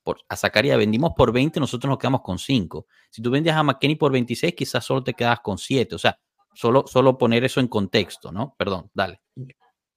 Por, 0.03 0.17
a 0.27 0.36
Zacarías 0.36 0.79
vendimos 0.79 1.11
por 1.15 1.32
20, 1.32 1.59
nosotros 1.59 1.88
nos 1.88 1.99
quedamos 1.99 2.21
con 2.21 2.39
5. 2.39 2.88
Si 3.11 3.21
tú 3.21 3.29
vendías 3.29 3.55
a 3.55 3.61
McKenny 3.61 3.95
por 3.95 4.11
26, 4.11 4.55
quizás 4.55 4.84
solo 4.84 5.03
te 5.03 5.13
quedas 5.13 5.41
con 5.41 5.59
7. 5.59 5.93
O 5.93 5.99
sea, 5.99 6.17
solo, 6.54 6.86
solo 6.88 7.18
poner 7.18 7.43
eso 7.43 7.60
en 7.60 7.68
contexto, 7.68 8.32
¿no? 8.32 8.56
Perdón, 8.58 8.89
dale. 8.93 9.20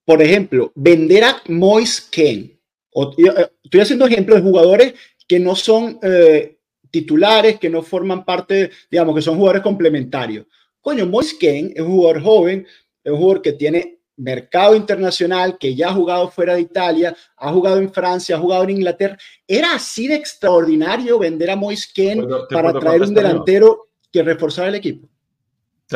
por 0.07 0.21
ejemplo, 0.21 0.71
vender 0.75 1.25
a 1.25 1.43
Moise 1.49 2.03
Ken. 2.11 2.61
O- 2.93 3.15
yo, 3.17 3.33
eh, 3.33 3.51
estoy 3.63 3.81
haciendo 3.81 4.07
ejemplos 4.07 4.37
de 4.37 4.43
jugadores 4.49 4.95
que 5.27 5.41
no 5.41 5.57
son 5.57 5.99
eh, 6.03 6.59
titulares, 6.91 7.59
que 7.59 7.71
no 7.71 7.83
forman 7.83 8.25
parte, 8.25 8.71
digamos, 8.91 9.15
que 9.15 9.23
son 9.23 9.37
jugadores 9.37 9.63
complementarios. 9.63 10.47
Coño, 10.81 11.07
Moise 11.07 11.37
Ken 11.39 11.73
es 11.75 11.81
un 11.81 11.93
jugador 11.93 12.23
joven, 12.23 12.67
es 13.03 13.13
un 13.13 13.19
jugador 13.19 13.41
que 13.43 13.53
tiene 13.55 13.99
mercado 14.17 14.77
internacional, 14.77 15.57
que 15.59 15.75
ya 15.75 15.89
ha 15.89 15.95
jugado 15.95 16.29
fuera 16.31 16.55
de 16.55 16.61
Italia, 16.61 17.17
ha 17.39 17.51
jugado 17.53 17.79
en 17.79 17.91
Francia, 17.93 18.37
ha 18.37 18.39
jugado 18.39 18.63
en 18.65 18.71
Inglaterra. 18.71 19.17
Era 19.49 19.75
así 19.75 20.07
de 20.07 20.15
extraordinario 20.17 21.19
vender 21.19 21.51
a 21.51 21.57
Moise 21.57 21.89
Ken 21.95 22.21
Puedo- 22.21 22.47
te 22.47 22.55
para 22.55 22.73
traer 22.79 23.01
un 23.03 23.15
delantero 23.15 23.89
que 24.13 24.23
reforzara 24.23 24.69
el 24.69 24.75
equipo. 24.77 25.09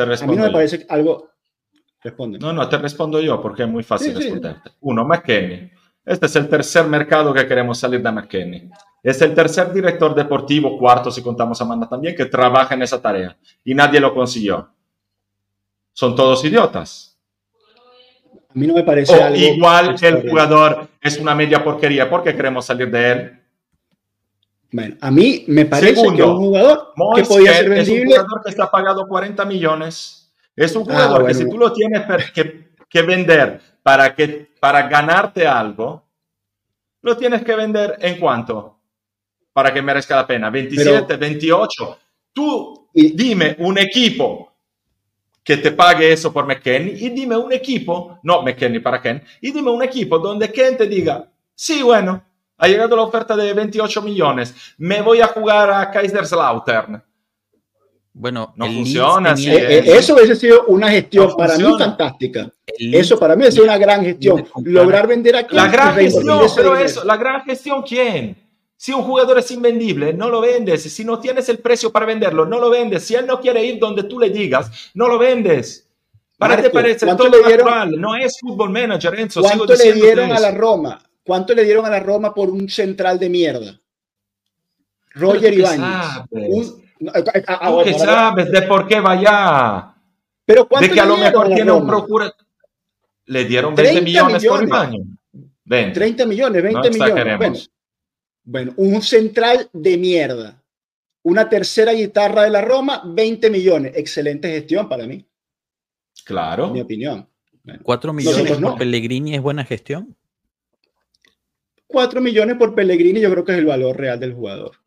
Te 0.05 0.23
A 0.23 0.27
mí 0.27 0.35
no 0.35 0.43
me 0.43 0.51
parece 0.51 0.85
algo. 0.89 1.29
Responde. 2.01 2.39
No, 2.39 2.53
no, 2.53 2.67
te 2.69 2.77
respondo 2.77 3.19
yo 3.19 3.41
porque 3.41 3.63
es 3.63 3.69
muy 3.69 3.83
fácil 3.83 4.09
Sí, 4.09 4.17
sí. 4.17 4.21
responderte. 4.23 4.71
Uno, 4.81 5.03
McKenny. 5.05 5.69
Este 6.05 6.25
es 6.27 6.35
el 6.37 6.47
tercer 6.47 6.85
mercado 6.85 7.33
que 7.33 7.45
queremos 7.45 7.77
salir 7.77 8.01
de 8.01 8.11
McKenny. 8.11 8.69
Es 9.03 9.21
el 9.21 9.33
tercer 9.33 9.71
director 9.73 10.15
deportivo, 10.15 10.77
cuarto 10.77 11.11
si 11.11 11.21
contamos 11.21 11.59
a 11.61 11.63
Amanda 11.65 11.87
también, 11.87 12.15
que 12.15 12.25
trabaja 12.25 12.73
en 12.75 12.81
esa 12.81 13.01
tarea. 13.01 13.37
Y 13.63 13.73
nadie 13.75 13.99
lo 13.99 14.13
consiguió. 14.13 14.69
Son 15.93 16.15
todos 16.15 16.43
idiotas. 16.45 17.17
A 18.49 18.53
mí 18.53 18.65
no 18.65 18.73
me 18.73 18.83
parece 18.83 19.13
O 19.15 19.23
algo. 19.23 19.37
igual 19.37 19.95
el 20.01 20.29
jugador 20.29 20.87
es 21.01 21.17
una 21.19 21.35
media 21.35 21.63
porquería. 21.63 22.09
¿Por 22.09 22.23
qué 22.23 22.35
queremos 22.35 22.65
salir 22.65 22.89
de 22.89 23.11
él? 23.11 23.38
Bueno, 24.71 24.95
a 25.01 25.09
mí 25.11 25.45
me 25.47 25.65
parece 25.65 25.95
Segundo, 25.95 26.15
que 26.15 26.21
es 26.21 26.27
un 26.29 26.37
jugador 26.37 26.77
que 26.77 26.91
Moise 27.03 27.27
podía 27.27 27.53
ser 27.53 27.63
es 27.73 27.87
un 27.89 27.95
vendible. 27.95 28.05
jugador 28.17 28.41
que 28.43 28.49
está 28.51 28.69
pagado 28.71 29.07
40 29.07 29.45
millones. 29.45 30.31
Es 30.55 30.75
un 30.75 30.83
Ah, 30.83 30.93
jugador 30.93 31.17
que 31.17 31.23
bueno. 31.33 31.39
si 31.39 31.49
tú 31.49 31.57
lo 31.57 31.73
tienes 31.73 32.31
que, 32.33 32.69
que 32.87 33.01
vender 33.01 33.61
para, 33.81 34.13
que, 34.13 34.51
para 34.59 34.87
ganarte 34.87 35.47
algo, 35.47 36.03
lo 37.01 37.17
tienes 37.17 37.43
que 37.43 37.55
vender 37.55 37.97
en 38.01 38.19
cuánto? 38.19 38.77
Para 39.53 39.73
que 39.73 39.81
merezca 39.81 40.15
la 40.17 40.27
pena. 40.27 40.49
27, 40.49 41.15
28. 41.17 41.97
Tú 42.33 42.89
dime 42.93 43.55
un 43.59 43.77
equipo 43.79 44.51
que 45.43 45.57
te 45.57 45.71
pague 45.71 46.11
eso 46.11 46.31
por 46.31 46.45
McKenny 46.45 46.91
y 46.91 47.09
dime 47.09 47.35
un 47.35 47.51
equipo, 47.51 48.19
no 48.23 48.43
McKenny 48.43 48.79
para 48.79 49.01
Ken, 49.01 49.23
y 49.41 49.51
dime 49.51 49.71
un 49.71 49.81
equipo 49.81 50.19
donde 50.19 50.51
Ken 50.51 50.77
te 50.77 50.85
diga, 50.85 51.27
sí, 51.55 51.81
bueno, 51.81 52.21
ha 52.59 52.67
llegado 52.67 52.95
la 52.95 53.01
oferta 53.03 53.35
de 53.35 53.53
28 53.53 54.01
millones, 54.01 54.53
me 54.77 55.01
voy 55.01 55.21
a 55.21 55.27
jugar 55.27 55.71
a 55.71 55.89
Kaiserslautern. 55.89 57.01
Bueno, 58.13 58.53
No 58.57 58.65
funciona 58.65 59.31
así, 59.31 59.45
tenía- 59.45 59.69
Eh, 59.69 59.83
eso 59.97 60.13
hubiese 60.13 60.35
sido 60.35 60.65
una 60.65 60.89
gestión 60.89 61.27
No 61.27 61.37
para 61.37 61.57
mí 61.57 61.63
fantástica. 61.77 62.51
Eso 62.77 63.17
para 63.17 63.35
mí 63.35 63.41
hubiese 63.43 63.53
sido 63.55 63.63
una 63.65 63.77
gran 63.77 64.03
gestión. 64.03 64.45
Lograr 64.63 65.07
vender 65.07 65.37
aquí. 65.37 65.55
La 65.55 65.67
gran 65.69 65.95
gestión, 65.95 66.41
pero 66.55 66.75
eso, 66.75 67.03
la 67.05 67.15
gran 67.17 67.43
gestión, 67.45 67.81
¿quién? 67.83 68.35
Si 68.75 68.91
un 68.93 69.03
jugador 69.03 69.37
es 69.39 69.51
invendible, 69.51 70.13
no 70.13 70.29
lo 70.29 70.41
vendes. 70.41 70.83
Si 70.83 71.03
no 71.05 71.19
tienes 71.19 71.47
el 71.49 71.59
precio 71.59 71.91
para 71.91 72.05
venderlo, 72.05 72.45
no 72.45 72.59
lo 72.59 72.69
vendes. 72.69 73.03
Si 73.03 73.13
él 73.15 73.25
no 73.25 73.39
quiere 73.39 73.63
ir 73.63 73.79
donde 73.79 74.03
tú 74.03 74.19
le 74.19 74.29
digas, 74.29 74.91
no 74.93 75.07
lo 75.07 75.17
vendes. 75.17 75.89
¿Para 76.37 76.55
Marco, 76.55 76.69
te 76.69 76.73
parece 76.73 77.05
¿cuánto 77.05 77.25
todo 77.25 77.37
le 77.41 77.47
dieron? 77.47 77.65
natural? 77.67 77.99
No 77.99 78.15
es 78.15 78.37
fútbol 78.39 78.69
manager, 78.69 79.19
Enzo. 79.19 79.41
sigo 79.43 79.65
¿Cuánto 79.65 79.75
le 79.83 79.93
dieron 79.93 80.31
a 80.31 80.39
la 80.39 80.51
Roma? 80.51 81.01
¿Cuánto 81.29 81.53
le 81.53 81.63
dieron 81.63 81.85
a 81.85 81.91
la 81.91 81.99
Roma 81.99 82.33
por 82.33 82.49
un 82.49 82.67
central 82.67 83.19
de 83.19 83.29
mierda? 83.29 83.79
Roger 85.11 85.53
Ibáñez. 85.53 85.77
no, 86.99 87.11
ah, 87.13 87.23
ah, 87.23 87.41
ah, 87.47 87.67
¿Tú 87.67 87.73
bueno, 87.75 87.91
qué 87.91 87.99
sabes 87.99 88.51
de 88.51 88.61
por 88.63 88.87
qué 88.87 88.99
vaya? 88.99 89.93
Pero 90.43 90.67
¿cuánto 90.67 90.87
De 90.87 90.93
que 90.95 90.99
a 90.99 91.03
le 91.05 91.09
lo 91.09 91.15
dieron 91.17 91.31
mejor 91.31 91.45
a 91.45 91.49
la 91.49 91.55
tiene 91.55 91.71
un 91.71 91.79
Roma? 91.81 91.87
procura. 91.91 92.33
Le 93.25 93.45
dieron 93.45 93.75
20 93.75 93.91
30 93.91 94.03
millones, 94.03 94.43
por. 94.43 94.63
Ibañez. 94.63 95.01
20. 95.65 95.93
30 95.93 96.25
millones, 96.25 96.63
20 96.63 96.89
No 96.89 97.05
millones. 97.05 97.37
Bueno, 97.37 97.59
bueno, 98.43 98.73
un 98.77 99.01
central 99.03 99.69
de 99.71 99.97
mierda. 99.99 100.63
Una 101.21 101.47
tercera 101.47 101.93
guitarra 101.93 102.41
de 102.41 102.49
la 102.49 102.61
Roma, 102.61 103.03
20 103.05 103.51
millones. 103.51 103.91
Excelente 103.95 104.49
gestión 104.49 104.89
para 104.89 105.05
mí, 105.05 105.23
Claro. 106.25 106.65
en 106.65 106.73
mi 106.73 106.81
opinión. 106.81 107.29
4 107.83 108.13
millones 108.13 108.51
por 108.51 108.59
no. 108.61 108.75
Pellegrini 108.75 109.35
es 109.35 109.41
buena 109.43 109.63
gestión. 109.63 110.15
4 111.89 112.21
millones 112.21 112.55
por 112.57 112.75
Pellegrini, 112.75 113.19
yo 113.19 113.31
creo 113.31 113.43
que 113.43 113.51
es 113.53 113.57
el 113.57 113.65
valor 113.65 113.97
real 113.97 114.19
del 114.19 114.33
jugador. 114.33 114.77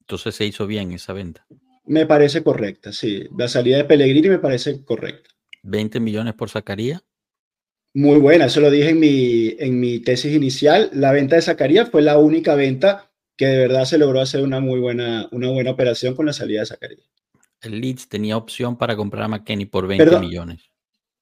Entonces 0.00 0.36
se 0.36 0.46
hizo 0.46 0.66
bien 0.68 0.92
esa 0.92 1.12
venta. 1.12 1.44
Me 1.84 2.06
parece 2.06 2.42
correcta, 2.44 2.92
sí. 2.92 3.26
La 3.36 3.48
salida 3.48 3.76
de 3.78 3.84
Pellegrini 3.84 4.28
me 4.28 4.38
parece 4.38 4.84
correcta. 4.84 5.30
20 5.64 5.98
millones 5.98 6.34
por 6.34 6.48
Zacarías. 6.48 7.02
Muy 7.92 8.18
buena, 8.18 8.46
eso 8.46 8.60
lo 8.60 8.70
dije 8.70 8.90
en 8.90 9.00
mi, 9.00 9.54
en 9.58 9.80
mi 9.80 9.98
tesis 9.98 10.32
inicial. 10.34 10.90
La 10.92 11.10
venta 11.12 11.34
de 11.36 11.42
Zacarías 11.42 11.90
fue 11.90 12.02
la 12.02 12.18
única 12.18 12.54
venta 12.54 13.10
que 13.36 13.46
de 13.46 13.58
verdad 13.58 13.84
se 13.84 13.98
logró 13.98 14.20
hacer 14.20 14.44
una 14.44 14.60
muy 14.60 14.78
buena, 14.78 15.28
una 15.32 15.50
buena 15.50 15.72
operación 15.72 16.14
con 16.14 16.26
la 16.26 16.32
salida 16.32 16.60
de 16.60 16.66
Zacarías. 16.66 17.10
El 17.62 17.80
Leeds 17.80 18.08
tenía 18.08 18.36
opción 18.36 18.76
para 18.78 18.94
comprar 18.96 19.24
a 19.24 19.28
McKenny 19.28 19.64
por 19.66 19.88
20 19.88 20.04
Perdón. 20.04 20.20
millones. 20.26 20.70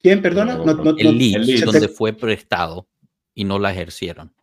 ¿Quién, 0.03 0.21
perdona? 0.21 0.57
No, 0.57 0.65
no, 0.67 0.91
El 0.99 1.05
no- 1.07 1.13
Leeds, 1.13 1.37
el 1.37 1.47
Leeds. 1.47 1.65
donde 1.65 1.89
fue 1.89 2.13
prestado 2.13 2.89
y 3.35 3.45
no 3.45 3.59
la 3.59 3.71
ejercieron. 3.73 4.35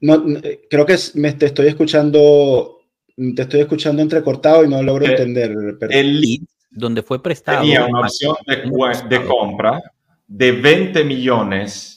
No- 0.00 0.18
no, 0.18 0.38
eh, 0.42 0.62
creo 0.70 0.84
que 0.86 0.96
me 1.14 1.32
te 1.32 1.46
estoy 1.46 1.66
escuchando, 1.68 2.78
te 3.16 3.42
estoy 3.42 3.60
escuchando 3.60 4.00
entrecortado 4.02 4.64
y 4.64 4.68
no 4.68 4.82
logro 4.82 5.06
Eh, 5.06 5.10
entender. 5.10 5.50
perdón. 5.78 5.96
El 5.96 6.20
Leeds, 6.20 6.46
donde 6.70 7.02
fue 7.02 7.22
prestado. 7.22 7.60
tenía 7.62 7.84
una 7.86 8.00
opción 8.00 8.36
de, 8.46 8.56
de 9.08 9.24
compra 9.26 9.80
de 10.26 10.52
20 10.52 11.04
millones. 11.04 11.94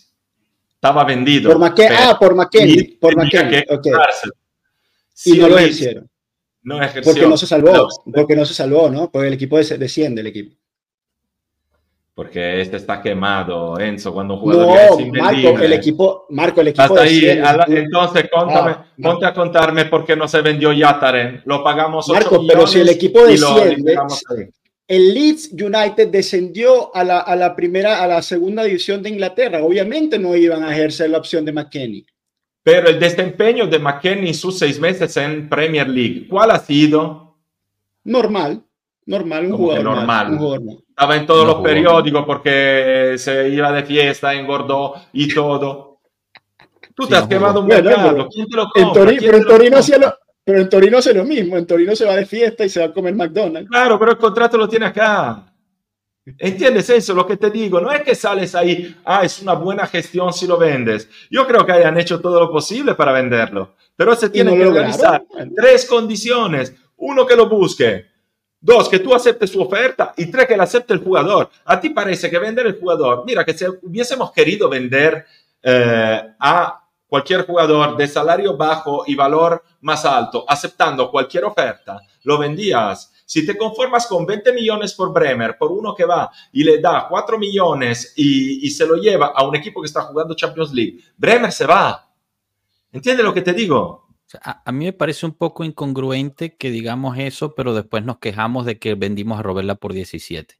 Estaba 0.73 1.03
vendido. 1.03 1.51
Por 1.51 1.59
McKenny, 1.59 1.89
pero 1.89 1.99
ah, 2.09 2.17
por 2.19 2.35
McKenny, 2.35 2.73
Leeds 2.75 2.97
por 2.99 3.13
tenía 3.13 3.25
McKenny, 3.43 3.65
que 3.65 3.73
ok. 3.73 3.81
comprarse. 3.83 4.27
Y 4.27 5.31
Si 5.31 5.37
no 5.37 5.45
el 5.47 5.51
lo 5.53 5.61
hicieron. 5.67 6.09
No 6.63 6.77
ejerció. 6.81 7.11
Porque 7.13 7.27
no 7.27 7.37
se 7.37 7.45
salvó, 7.47 7.71
No, 7.73 7.87
porque 8.13 8.35
no 8.35 8.45
se 8.45 8.53
salvó, 8.53 8.89
¿no? 8.89 9.11
Porque 9.11 9.27
el 9.27 9.33
equipo 9.33 9.57
des- 9.57 9.79
desciende, 9.79 10.21
el 10.21 10.27
equipo. 10.27 10.55
Porque 12.13 12.61
este 12.61 12.75
está 12.77 13.01
quemado, 13.01 13.79
Enzo, 13.79 14.13
cuando 14.13 14.33
un 14.33 14.41
jugador 14.41 14.65
No, 14.67 14.99
es 14.99 15.07
Marco, 15.13 15.59
el 15.59 15.73
equipo, 15.73 16.25
Marco, 16.29 16.59
el 16.61 16.67
equipo 16.67 16.83
Hasta 16.83 17.01
ahí, 17.03 17.21
la- 17.21 17.65
entonces 17.69 18.29
contame, 18.31 18.71
Ah, 18.71 18.85
ponte 19.01 19.25
a 19.25 19.33
contarme 19.33 19.85
por 19.85 20.05
qué 20.05 20.15
no 20.17 20.27
se 20.27 20.41
vendió 20.41 20.73
Yataren. 20.73 21.41
Lo 21.45 21.63
pagamos 21.63 22.09
8 22.09 22.19
Marco, 22.19 22.45
pero 22.47 22.67
si 22.67 22.79
el 22.81 22.89
equipo 22.89 23.25
desciende. 23.25 23.95
El 24.87 25.13
Leeds 25.13 25.51
United 25.53 26.09
descendió 26.09 26.93
a 26.93 27.05
la, 27.05 27.19
a 27.21 27.33
la 27.37 27.55
primera, 27.55 28.03
a 28.03 28.07
la 28.07 28.21
segunda 28.21 28.65
división 28.65 29.01
de 29.01 29.09
Inglaterra. 29.09 29.63
Obviamente 29.63 30.19
no 30.19 30.35
iban 30.35 30.63
a 30.65 30.73
ejercer 30.73 31.09
la 31.11 31.17
opción 31.19 31.45
de 31.45 31.53
McKenny. 31.53 32.05
Pero 32.61 32.89
el 32.89 32.99
desempeño 32.99 33.67
de 33.67 33.79
McKenny 33.79 34.27
en 34.27 34.33
sus 34.33 34.59
seis 34.59 34.77
meses 34.81 35.15
en 35.15 35.47
Premier 35.47 35.87
League, 35.87 36.27
¿cuál 36.29 36.51
ha 36.51 36.59
sido? 36.59 37.37
Normal, 38.03 38.61
normal, 39.05 39.45
un 39.45 39.51
¿Cómo 39.51 39.69
que 39.69 39.77
jugador 39.79 39.85
más, 39.85 39.95
normal? 40.27 40.31
un 40.33 40.37
jugador 40.39 40.63
más. 40.65 40.75
Estaba 41.01 41.15
en 41.17 41.25
todos 41.25 41.39
No 41.41 41.45
los 41.47 41.55
jugó. 41.55 41.63
periódicos 41.67 42.25
porque 42.27 43.15
se 43.17 43.49
iba 43.49 43.71
de 43.71 43.81
fiesta, 43.83 44.35
engordó 44.35 44.93
y 45.13 45.33
todo. 45.33 45.97
Tú 46.93 47.03
Sí, 47.05 47.09
te 47.09 47.15
has 47.15 47.23
no 47.23 47.29
quemado 47.29 47.61
un. 47.61 47.67
Bueno, 47.67 47.83
mercado. 47.89 48.11
pero 48.11 48.27
¿Quién 48.29 48.47
te 48.47 48.55
lo 48.55 48.63
En 48.75 48.83
compra? 48.83 49.01
Tori- 49.03 49.17
¿Quién 49.17 49.31
pero, 49.31 49.37
en 49.37 49.43
Torino 49.47 49.77
hacía 49.77 49.95
compra? 49.95 50.09
lo, 50.11 50.33
pero 50.45 50.61
en 50.61 50.69
Torino 50.69 50.97
hace 50.99 51.13
lo 51.15 51.23
mismo. 51.23 51.57
En 51.57 51.65
Torino 51.65 51.95
se 51.95 52.05
va 52.05 52.15
de 52.15 52.25
fiesta 52.27 52.63
y 52.65 52.69
se 52.69 52.81
va 52.81 52.85
a 52.85 52.93
comer 52.93 53.15
McDonald's. 53.15 53.67
Claro, 53.67 53.97
pero 53.97 54.11
el 54.11 54.17
contrato 54.19 54.57
lo 54.59 54.69
tiene 54.69 54.85
acá. 54.85 55.51
¿Entiendes 56.37 56.87
eso? 56.91 57.15
Lo 57.15 57.25
que 57.25 57.35
te 57.37 57.49
digo, 57.49 57.81
no 57.81 57.91
es 57.91 58.03
que 58.03 58.13
sales 58.13 58.53
ahí, 58.53 58.95
ah, 59.03 59.23
es 59.25 59.41
una 59.41 59.53
buena 59.53 59.87
gestión 59.87 60.31
si 60.31 60.45
lo 60.45 60.55
vendes. 60.59 61.09
Yo 61.31 61.47
creo 61.47 61.65
que 61.65 61.71
hayan 61.71 61.97
hecho 61.99 62.21
todo 62.21 62.39
lo 62.39 62.51
posible 62.51 62.93
para 62.93 63.11
venderlo, 63.11 63.73
pero 63.95 64.13
se 64.15 64.29
tienen 64.29 64.53
no 64.59 64.65
que. 64.65 64.69
Bueno, 64.69 65.51
tres 65.55 65.87
condiciones. 65.87 66.75
Uno, 66.97 67.25
que 67.25 67.35
lo 67.35 67.49
busque. 67.49 68.10
Dos, 68.63 68.87
que 68.87 68.99
tú 68.99 69.15
aceptes 69.15 69.49
su 69.49 69.59
oferta. 69.59 70.13
Y 70.15 70.29
tres, 70.29 70.45
que 70.45 70.55
la 70.55 70.63
acepte 70.63 70.93
el 70.93 71.03
jugador. 71.03 71.49
¿A 71.65 71.81
ti 71.81 71.89
parece 71.89 72.29
que 72.29 72.37
vender 72.37 72.67
el 72.67 72.79
jugador? 72.79 73.23
Mira, 73.25 73.43
que 73.43 73.55
si 73.57 73.65
hubiésemos 73.65 74.31
querido 74.31 74.69
vender 74.69 75.25
eh, 75.63 76.21
a 76.39 76.83
cualquier 77.07 77.45
jugador 77.47 77.97
de 77.97 78.07
salario 78.07 78.55
bajo 78.55 79.03
y 79.07 79.15
valor 79.15 79.63
más 79.81 80.05
alto, 80.05 80.45
aceptando 80.47 81.09
cualquier 81.09 81.43
oferta, 81.43 81.99
lo 82.23 82.37
vendías. 82.37 83.11
Si 83.25 83.43
te 83.45 83.57
conformas 83.57 84.05
con 84.05 84.27
20 84.27 84.53
millones 84.53 84.93
por 84.93 85.11
Bremer, 85.11 85.57
por 85.57 85.71
uno 85.71 85.95
que 85.95 86.05
va 86.05 86.29
y 86.53 86.63
le 86.63 86.79
da 86.79 87.07
4 87.09 87.39
millones 87.39 88.13
y, 88.15 88.65
y 88.65 88.69
se 88.69 88.85
lo 88.85 88.95
lleva 88.95 89.33
a 89.35 89.43
un 89.43 89.55
equipo 89.55 89.81
que 89.81 89.87
está 89.87 90.03
jugando 90.03 90.35
Champions 90.35 90.71
League, 90.71 90.99
Bremer 91.17 91.51
se 91.51 91.65
va. 91.65 92.07
¿Entiendes 92.91 93.25
lo 93.25 93.33
que 93.33 93.41
te 93.41 93.53
digo? 93.53 94.10
Sea, 94.31 94.39
a, 94.45 94.61
a 94.65 94.71
mí 94.71 94.85
me 94.85 94.93
parece 94.93 95.25
un 95.25 95.33
poco 95.33 95.65
incongruente 95.65 96.55
que 96.55 96.71
digamos 96.71 97.17
eso, 97.17 97.53
pero 97.53 97.73
después 97.73 98.05
nos 98.05 98.19
quejamos 98.19 98.65
de 98.65 98.79
que 98.79 98.95
vendimos 98.95 99.37
a 99.37 99.43
Robela 99.43 99.75
por 99.75 99.91
17. 99.91 100.57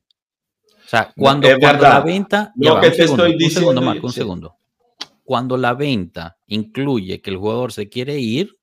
O 0.67 0.89
sea, 0.89 1.13
cuando, 1.15 1.47
cuando 1.57 1.84
la 1.84 2.01
venta. 2.01 2.51
Lo 2.57 2.76
va, 2.76 2.82
que 2.82 2.88
un 2.88 2.93
te 2.93 3.03
segundo, 3.03 3.24
estoy 3.24 3.32
un 3.32 3.38
diciendo 3.38 3.59
segundo, 3.59 3.82
Marco, 3.82 4.07
un 4.07 4.13
sí. 4.13 4.19
segundo. 4.19 4.57
Cuando 5.24 5.55
la 5.55 5.74
venta 5.74 6.38
incluye 6.47 7.22
que 7.22 7.30
el 7.30 7.38
jugador 7.38 7.72
se 7.72 7.88
quiere 7.88 8.19
ir, 8.19 8.59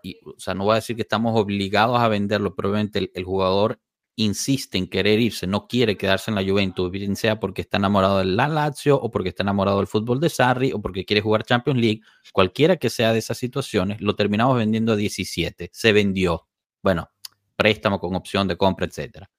y, 0.00 0.18
o 0.24 0.38
sea, 0.38 0.54
no 0.54 0.62
voy 0.64 0.72
a 0.72 0.76
decir 0.76 0.94
que 0.94 1.02
estamos 1.02 1.36
obligados 1.36 1.98
a 1.98 2.06
venderlo, 2.06 2.54
el, 2.94 3.10
el 3.12 3.24
jugador 3.24 3.80
insiste 4.16 4.76
en 4.76 4.88
querer 4.88 5.18
irse, 5.20 5.46
no 5.46 5.66
quiere 5.66 5.96
quedarse 5.96 6.30
en 6.30 6.34
la 6.34 6.44
Juventus, 6.44 6.90
bien 6.90 7.16
sea 7.16 7.40
porque 7.40 7.62
está 7.62 7.78
enamorado 7.78 8.18
del 8.18 8.36
la 8.36 8.46
Lazio 8.46 8.96
o 9.00 9.10
porque 9.10 9.30
está 9.30 9.42
enamorado 9.42 9.78
del 9.78 9.86
fútbol 9.86 10.20
de 10.20 10.28
Sarri 10.28 10.72
o 10.72 10.80
porque 10.82 11.04
quiere 11.04 11.22
jugar 11.22 11.44
Champions 11.44 11.80
League, 11.80 12.00
cualquiera 12.32 12.76
que 12.76 12.90
sea 12.90 13.12
de 13.12 13.18
esas 13.20 13.38
situaciones, 13.38 14.00
lo 14.02 14.14
terminamos 14.14 14.56
vendiendo 14.56 14.92
a 14.92 14.96
17, 14.96 15.70
se 15.72 15.92
vendió. 15.92 16.46
Bueno, 16.82 17.08
préstamo 17.56 17.98
con 17.98 18.14
opción 18.14 18.46
de 18.48 18.56
compra, 18.56 18.86
etcétera. 18.86 19.30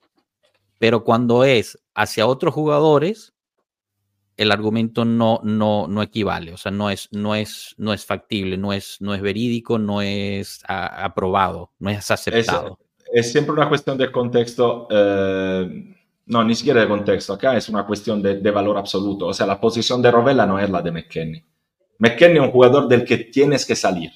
Pero 0.80 1.04
cuando 1.04 1.44
es 1.44 1.78
hacia 1.94 2.26
otros 2.26 2.54
jugadores, 2.54 3.34
el 4.38 4.52
argumento 4.52 5.06
no, 5.06 5.40
no, 5.44 5.88
no 5.88 6.02
equivale, 6.02 6.54
o 6.54 6.58
sea, 6.58 6.72
no 6.72 6.90
es, 6.90 7.08
no 7.12 7.36
es, 7.36 7.76
no 7.78 7.94
es 7.94 8.04
factible, 8.06 8.58
no 8.58 8.74
es, 8.74 8.98
no 9.00 9.14
es 9.14 9.22
verídico, 9.22 9.78
no 9.78 10.02
es 10.02 10.64
a- 10.68 11.06
aprobado, 11.06 11.72
no 11.78 11.92
es 11.92 12.10
aceptado. 12.10 12.80
Es 13.14 13.32
siempre 13.32 13.54
una 13.54 13.70
cuestión 13.70 13.96
de 13.96 14.12
contexto, 14.12 14.88
eh, 14.90 15.96
no, 16.26 16.44
ni 16.44 16.56
siquiera 16.56 16.82
de 16.82 16.88
contexto, 16.88 17.34
acá 17.34 17.56
es 17.56 17.70
una 17.70 17.86
cuestión 17.86 18.22
de, 18.24 18.40
de 18.40 18.52
valor 18.52 18.76
absoluto, 18.78 19.28
o 19.28 19.34
sea, 19.34 19.46
la 19.46 19.62
posición 19.62 20.02
de 20.02 20.10
Rovella 20.10 20.48
no 20.48 20.58
es 20.58 20.70
la 20.70 20.82
de 20.82 20.92
McKenny. 20.92 21.44
McKenny 22.00 22.36
es 22.36 22.42
un 22.42 22.52
jugador 22.52 22.88
del 22.88 23.06
que 23.06 23.18
tienes 23.18 23.66
que 23.66 23.76
salir. 23.76 24.12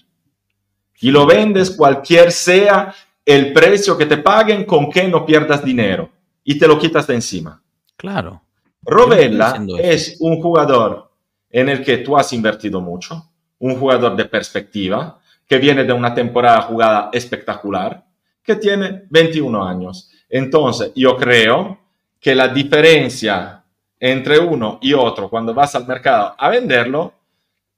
Y 1.00 1.12
lo 1.12 1.28
vendes 1.28 1.70
cualquier 1.70 2.32
sea 2.32 2.94
el 3.24 3.54
precio 3.54 3.96
que 3.96 4.08
te 4.08 4.18
paguen 4.18 4.66
con 4.66 4.90
que 4.90 5.08
no 5.08 5.26
pierdas 5.26 5.64
dinero 5.64 6.10
y 6.44 6.58
te 6.58 6.68
lo 6.68 6.80
quitas 6.80 7.06
de 7.06 7.14
encima. 7.14 7.62
Claro. 7.96 8.42
Rovella 8.82 9.62
es 9.80 10.18
un 10.20 10.42
jugador 10.42 11.12
en 11.52 11.70
el 11.70 11.84
que 11.84 11.98
tú 11.98 12.18
has 12.18 12.34
invertido 12.34 12.82
mucho, 12.82 13.30
un 13.60 13.76
jugador 13.78 14.16
de 14.16 14.26
perspectiva, 14.26 15.20
que 15.46 15.60
viene 15.60 15.84
de 15.84 15.94
una 15.94 16.16
temporada 16.16 16.62
jugada 16.64 17.10
espectacular, 17.14 18.07
que 18.48 18.56
tiene 18.56 19.04
21 19.10 19.68
años. 19.68 20.10
Entonces, 20.30 20.94
yo 20.96 21.18
creo 21.18 21.78
que 22.18 22.34
la 22.34 22.48
diferencia 22.48 23.62
entre 24.00 24.40
uno 24.40 24.80
y 24.82 24.94
otro 24.94 25.30
cuando 25.30 25.54
vas 25.54 25.76
al 25.76 25.86
mercado 25.86 26.34
a 26.38 26.50
venderlo 26.50 27.14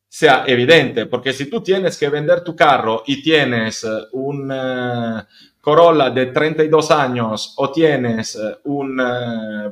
sea 0.08 0.44
evidente, 0.46 1.08
porque 1.08 1.34
si 1.34 1.50
tú 1.50 1.62
tienes 1.62 1.98
que 1.98 2.10
vender 2.10 2.44
tu 2.44 2.56
carro 2.56 3.04
y 3.08 3.22
tienes 3.22 3.84
eh, 3.84 3.88
un 4.14 4.52
eh, 4.52 5.24
Corolla 5.62 6.10
de 6.10 6.28
32 6.28 6.92
años 6.92 7.54
o 7.58 7.72
tienes 7.72 8.36
eh, 8.36 8.58
un 8.66 9.02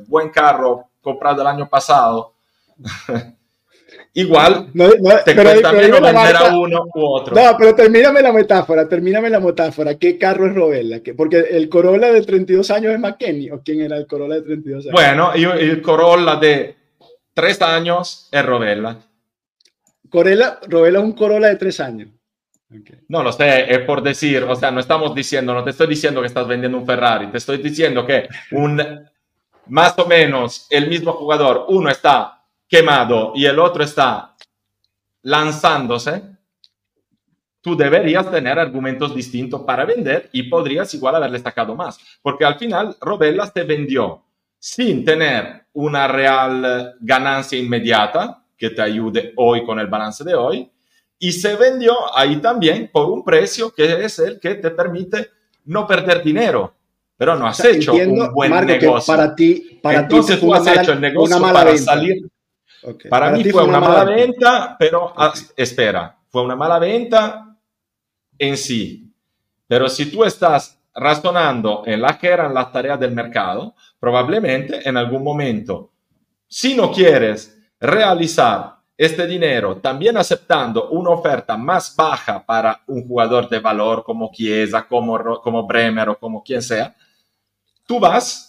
buen 0.06 0.30
carro 0.30 0.90
comprado 1.00 1.42
el 1.42 1.48
año 1.48 1.68
pasado, 1.68 2.34
igual 4.20 4.68
No, 4.74 4.86
no, 4.88 4.90
te 5.24 5.34
pero- 5.34 5.42
cuesta 5.50 5.70
pero 5.70 5.72
menos 5.82 5.96
dime 5.96 6.00
la 6.00 6.12
vender 6.22 6.36
a 6.36 6.40
marca. 6.40 6.58
uno 6.58 6.84
u 6.94 7.06
otro. 7.06 7.34
No, 7.34 7.56
pero 7.58 7.74
termíname 7.74 8.22
la 8.22 8.32
metáfora, 8.32 8.88
termíname 8.88 9.30
la 9.30 9.40
metáfora. 9.40 9.94
¿Qué 9.96 10.18
carro 10.18 10.46
es 10.46 10.54
Robella? 10.54 11.00
¿Qué- 11.02 11.14
Porque 11.14 11.38
el 11.50 11.68
Corolla 11.68 12.12
de 12.12 12.22
32 12.22 12.70
años 12.70 12.92
es 12.92 12.98
McKenny. 13.00 13.50
¿O 13.50 13.60
quién 13.62 13.80
era 13.82 13.96
el 13.96 14.06
Corolla 14.06 14.36
de 14.36 14.42
32 14.42 14.84
años? 14.86 14.92
Bueno, 14.92 15.32
io- 15.36 15.52
el 15.54 15.80
Corolla 15.82 16.36
de 16.36 16.74
3 17.34 17.62
años 17.62 18.28
es 18.32 18.44
Rovella. 18.44 18.96
Corolla, 20.10 20.58
Robella 20.68 20.98
es 20.98 21.04
un 21.04 21.12
Corolla 21.12 21.48
de 21.48 21.56
3 21.56 21.80
años. 21.80 22.08
Ok. 22.70 22.90
No 23.08 23.22
lo 23.22 23.32
sé, 23.32 23.72
es 23.72 23.78
por 23.80 24.02
decir, 24.02 24.42
o 24.44 24.54
sea, 24.54 24.70
no 24.70 24.80
estamos 24.80 25.14
diciendo, 25.14 25.54
no 25.54 25.64
te 25.64 25.70
estoy 25.70 25.86
diciendo 25.86 26.20
que 26.20 26.26
estás 26.26 26.46
vendiendo 26.46 26.76
un 26.78 26.84
Ferrari, 26.86 27.28
te 27.28 27.38
estoy 27.38 27.58
diciendo 27.58 28.04
que 28.04 28.28
un 28.52 28.82
más 29.68 29.98
o 29.98 30.06
menos 30.06 30.66
el 30.70 30.88
mismo 30.88 31.12
jugador, 31.12 31.66
uno 31.68 31.90
está 31.90 32.37
quemado 32.68 33.32
y 33.34 33.46
el 33.46 33.58
otro 33.58 33.82
está 33.82 34.34
lanzándose, 35.22 36.22
tú 37.60 37.76
deberías 37.76 38.30
tener 38.30 38.58
argumentos 38.58 39.14
distintos 39.14 39.62
para 39.62 39.84
vender 39.84 40.28
y 40.32 40.44
podrías 40.44 40.92
igual 40.94 41.16
haberle 41.16 41.38
sacado 41.38 41.74
más, 41.74 41.98
porque 42.22 42.44
al 42.44 42.58
final 42.58 42.96
Robella 43.00 43.46
se 43.46 43.64
vendió 43.64 44.22
sin 44.58 45.04
tener 45.04 45.64
una 45.72 46.08
real 46.08 46.94
ganancia 47.00 47.58
inmediata 47.58 48.42
que 48.56 48.70
te 48.70 48.82
ayude 48.82 49.32
hoy 49.36 49.64
con 49.64 49.78
el 49.78 49.86
balance 49.86 50.24
de 50.24 50.34
hoy, 50.34 50.70
y 51.20 51.32
se 51.32 51.56
vendió 51.56 51.94
ahí 52.16 52.36
también 52.36 52.90
por 52.92 53.08
un 53.10 53.24
precio 53.24 53.72
que 53.72 54.04
es 54.04 54.18
el 54.20 54.38
que 54.40 54.54
te 54.56 54.70
permite 54.70 55.30
no 55.64 55.86
perder 55.86 56.22
dinero. 56.22 56.74
Pero 57.16 57.34
no 57.36 57.46
has 57.48 57.58
O 57.58 57.62
sea, 57.64 57.72
hecho 57.72 57.90
entiendo, 57.92 58.26
un 58.28 58.32
buen 58.32 58.50
Marco, 58.50 58.66
negocio. 58.70 59.12
para 59.14 59.34
ti, 59.34 59.80
para 59.82 60.00
Entonces 60.00 60.36
ti 60.36 60.40
tú 60.42 60.46
fue 60.48 60.56
has 60.56 60.62
una 60.62 60.70
mala, 60.70 60.82
hecho 60.82 60.92
el 60.92 61.00
negocio 61.00 61.40
para 61.52 61.64
venta. 61.64 61.82
salir. 61.92 62.28
Ok. 62.82 63.08
Para, 63.08 63.30
mí 63.30 63.42
ti 63.42 63.50
fue 63.50 63.64
una 63.64 63.80
mala 63.80 64.04
venta. 64.04 64.26
venta, 64.26 64.76
pero 64.78 65.12
ah, 65.16 65.28
Ok. 65.28 65.52
espera, 65.56 66.16
fue 66.28 66.42
una 66.42 66.56
mala 66.56 66.78
venta 66.78 67.56
en 68.38 68.56
sí. 68.56 69.12
Pero 69.66 69.88
si 69.88 70.10
tú 70.10 70.24
estás 70.24 70.78
razonando 70.94 71.82
en 71.86 72.00
la 72.00 72.18
que 72.18 72.28
eran 72.28 72.54
las 72.54 72.72
tareas 72.72 72.98
del 72.98 73.12
mercado, 73.12 73.74
probablemente 73.98 74.88
en 74.88 74.96
algún 74.96 75.22
momento, 75.22 75.90
si 76.46 76.74
no 76.74 76.90
quieres 76.90 77.56
realizar 77.80 78.78
este 78.96 79.28
dinero 79.28 79.76
también 79.76 80.16
aceptando 80.16 80.88
una 80.90 81.10
oferta 81.10 81.56
más 81.56 81.94
baja 81.94 82.44
para 82.44 82.82
un 82.88 83.06
jugador 83.06 83.48
de 83.48 83.60
valor 83.60 84.02
como 84.02 84.30
Chiesa, 84.32 84.88
como, 84.88 85.40
como 85.40 85.64
Bremer 85.66 86.08
o 86.08 86.18
como 86.18 86.42
quien 86.42 86.60
sea, 86.60 86.94
tú 87.86 88.00
vas 88.00 88.47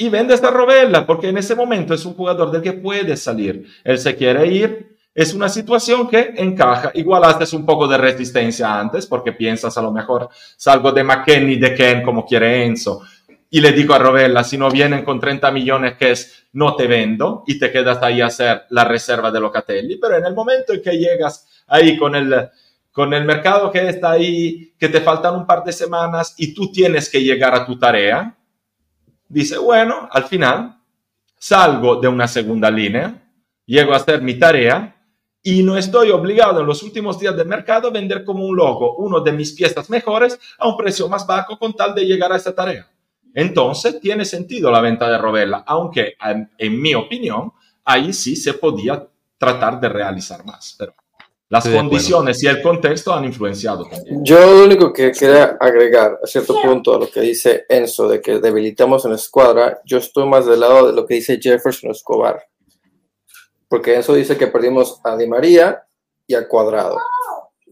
y 0.00 0.08
vendes 0.08 0.42
a 0.44 0.50
Rovella, 0.50 1.04
porque 1.04 1.28
en 1.28 1.38
ese 1.38 1.56
momento 1.56 1.92
es 1.92 2.06
un 2.06 2.14
jugador 2.14 2.52
del 2.52 2.62
que 2.62 2.72
puede 2.72 3.16
salir. 3.16 3.66
Él 3.82 3.98
se 3.98 4.14
quiere 4.14 4.46
ir, 4.46 4.96
es 5.12 5.34
una 5.34 5.48
situación 5.48 6.08
que 6.08 6.34
encaja. 6.36 6.92
Igual 6.94 7.24
haces 7.24 7.52
un 7.52 7.66
poco 7.66 7.88
de 7.88 7.98
resistencia 7.98 8.78
antes, 8.78 9.06
porque 9.06 9.32
piensas 9.32 9.76
a 9.76 9.82
lo 9.82 9.90
mejor 9.90 10.28
salgo 10.56 10.92
de 10.92 11.02
McKenny, 11.02 11.56
de 11.56 11.74
Ken, 11.74 12.02
como 12.04 12.24
quiere 12.24 12.64
Enzo, 12.64 13.02
y 13.50 13.60
le 13.60 13.72
digo 13.72 13.92
a 13.92 13.98
Rovella, 13.98 14.44
si 14.44 14.56
no 14.56 14.70
vienen 14.70 15.04
con 15.04 15.18
30 15.18 15.50
millones, 15.50 15.96
que 15.96 16.12
es 16.12 16.46
no 16.52 16.76
te 16.76 16.86
vendo, 16.86 17.42
y 17.48 17.58
te 17.58 17.72
quedas 17.72 18.00
ahí 18.00 18.20
a 18.20 18.26
hacer 18.26 18.66
la 18.70 18.84
reserva 18.84 19.32
de 19.32 19.40
Locatelli. 19.40 19.96
Pero 19.96 20.16
en 20.16 20.26
el 20.26 20.34
momento 20.34 20.74
en 20.74 20.80
que 20.80 20.96
llegas 20.96 21.64
ahí 21.66 21.96
con 21.96 22.14
el, 22.14 22.48
con 22.92 23.12
el 23.12 23.24
mercado 23.24 23.72
que 23.72 23.88
está 23.88 24.12
ahí, 24.12 24.74
que 24.78 24.88
te 24.88 25.00
faltan 25.00 25.34
un 25.34 25.46
par 25.46 25.64
de 25.64 25.72
semanas 25.72 26.36
y 26.38 26.54
tú 26.54 26.70
tienes 26.70 27.10
que 27.10 27.24
llegar 27.24 27.52
a 27.56 27.66
tu 27.66 27.76
tarea, 27.76 28.37
dice, 29.28 29.58
bueno, 29.58 30.08
al 30.10 30.24
final 30.24 30.80
salgo 31.38 31.96
de 31.96 32.08
una 32.08 32.26
segunda 32.26 32.70
línea, 32.70 33.30
llego 33.66 33.92
a 33.92 33.96
hacer 33.96 34.22
mi 34.22 34.38
tarea 34.38 34.96
y 35.42 35.62
no 35.62 35.76
estoy 35.76 36.10
obligado 36.10 36.60
en 36.60 36.66
los 36.66 36.82
últimos 36.82 37.18
días 37.18 37.36
del 37.36 37.46
mercado 37.46 37.88
a 37.88 37.92
vender 37.92 38.24
como 38.24 38.44
un 38.44 38.56
loco 38.56 38.96
uno 38.96 39.20
de 39.20 39.32
mis 39.32 39.52
piezas 39.52 39.88
mejores 39.88 40.38
a 40.58 40.68
un 40.68 40.76
precio 40.76 41.08
más 41.08 41.26
bajo 41.26 41.58
con 41.58 41.74
tal 41.74 41.94
de 41.94 42.04
llegar 42.04 42.32
a 42.32 42.36
esa 42.36 42.54
tarea. 42.54 42.88
Entonces 43.34 44.00
tiene 44.00 44.24
sentido 44.24 44.70
la 44.70 44.80
venta 44.80 45.08
de 45.08 45.18
Rovella, 45.18 45.62
aunque 45.66 46.16
en, 46.24 46.50
en 46.58 46.80
mi 46.80 46.94
opinión 46.94 47.52
ahí 47.84 48.12
sí 48.12 48.34
se 48.34 48.54
podía 48.54 49.06
tratar 49.38 49.78
de 49.80 49.88
realizar 49.88 50.44
más, 50.44 50.74
pero 50.78 50.94
las 51.50 51.64
Estoy 51.64 51.78
condiciones 51.78 52.42
y 52.42 52.46
el 52.46 52.60
contexto 52.60 53.12
han 53.12 53.24
influenciado 53.24 53.84
también. 53.86 54.22
Yo 54.22 54.38
lo 54.38 54.64
único 54.64 54.92
que 54.92 55.12
quería 55.12 55.56
agregar 55.58 56.18
a 56.22 56.26
cierto 56.26 56.60
punto 56.60 56.94
a 56.94 56.98
lo 56.98 57.10
que 57.10 57.20
dice 57.22 57.64
Enzo 57.70 58.06
de 58.06 58.20
que 58.20 58.38
debilitamos 58.38 59.06
en 59.06 59.12
la 59.12 59.16
escuadra, 59.16 59.80
yo 59.86 59.96
estoy 59.96 60.26
más 60.26 60.44
del 60.44 60.60
lado 60.60 60.88
de 60.88 60.92
lo 60.92 61.06
que 61.06 61.14
dice 61.14 61.38
Jefferson 61.40 61.90
Escobar. 61.90 62.42
Porque 63.66 63.94
Enzo 63.94 64.12
dice 64.14 64.36
que 64.36 64.48
perdimos 64.48 65.00
a 65.04 65.16
Di 65.16 65.26
María 65.26 65.84
y 66.26 66.34
a 66.34 66.46
Cuadrado. 66.46 66.98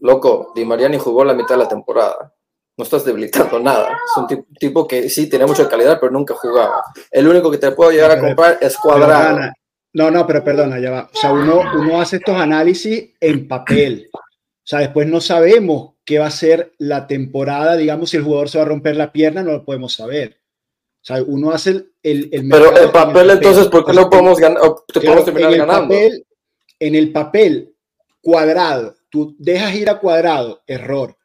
Loco, 0.01 0.53
Di 0.55 0.65
María 0.65 0.89
ni 0.89 0.97
jugó 0.97 1.23
la 1.23 1.35
mitad 1.35 1.55
de 1.55 1.63
la 1.63 1.69
temporada. 1.69 2.33
No 2.77 2.83
estás 2.83 3.05
debilitando 3.05 3.59
nada. 3.59 3.89
Es 4.05 4.17
un 4.17 4.45
tipo, 4.59 4.87
que 4.87 5.09
sí 5.09 5.29
tenía 5.29 5.47
mucha 5.47 5.67
calidad, 5.69 5.99
pero 5.99 6.11
nunca 6.11 6.33
jugaba. 6.35 6.83
El 7.11 7.27
único 7.27 7.49
que 7.51 7.57
te 7.57 7.71
puedo 7.71 7.91
llegar 7.91 8.11
a 8.11 8.19
comprar 8.19 8.57
es 8.61 8.77
Pero, 8.81 8.81
Cuadrado. 8.81 9.51
No, 9.97 10.11
no, 10.11 10.27
pero 10.27 10.43
perdona, 10.43 10.79
ya 10.79 10.91
va. 10.91 11.09
O 11.11 11.17
sea, 11.17 11.33
uno, 11.33 11.59
uno 11.75 11.99
hace 11.99 12.17
estos 12.17 12.35
análisis 12.35 13.09
en 13.19 13.47
papel. 13.47 14.09
O 14.13 14.19
sea, 14.63 14.79
después 14.79 15.07
no 15.07 15.19
sabemos 15.21 15.95
qué 16.05 16.19
va 16.19 16.27
a 16.27 16.31
ser 16.31 16.73
la 16.77 17.07
temporada, 17.07 17.75
digamos, 17.75 18.11
si 18.11 18.17
el 18.17 18.23
jugador 18.23 18.47
se 18.47 18.59
va 18.59 18.65
a 18.65 18.67
romper 18.67 18.95
la 18.95 19.11
pierna, 19.11 19.41
no 19.41 19.53
lo 19.53 19.65
podemos 19.65 19.93
saber. 19.93 20.37
O 21.01 21.05
sea, 21.07 21.23
uno 21.23 21.49
hace 21.51 21.71
el, 21.71 21.91
el, 22.03 22.29
el 22.31 22.47
Pero 22.47 22.65
mercado 22.65 22.85
en 22.85 22.91
papel, 22.91 23.29
entonces, 23.31 23.67
¿por 23.69 23.85
qué 23.85 23.93
no 23.93 24.07
podemos 24.09 24.37
ganar? 24.37 24.61
te 24.93 24.99
Claro, 24.99 25.23
podemos 25.23 25.25
terminar 25.25 25.49
en 25.53 25.53
el 25.61 25.65
ganando? 25.65 25.87
Papel, 25.95 26.25
en 26.79 26.95
el 26.95 27.11
papel, 27.11 27.75
cuadrado, 28.21 28.95
tú 29.09 29.35
dejas 29.39 29.73
ir 29.73 29.89
a 29.89 29.99
cuadrado, 29.99 30.61
error. 30.67 31.17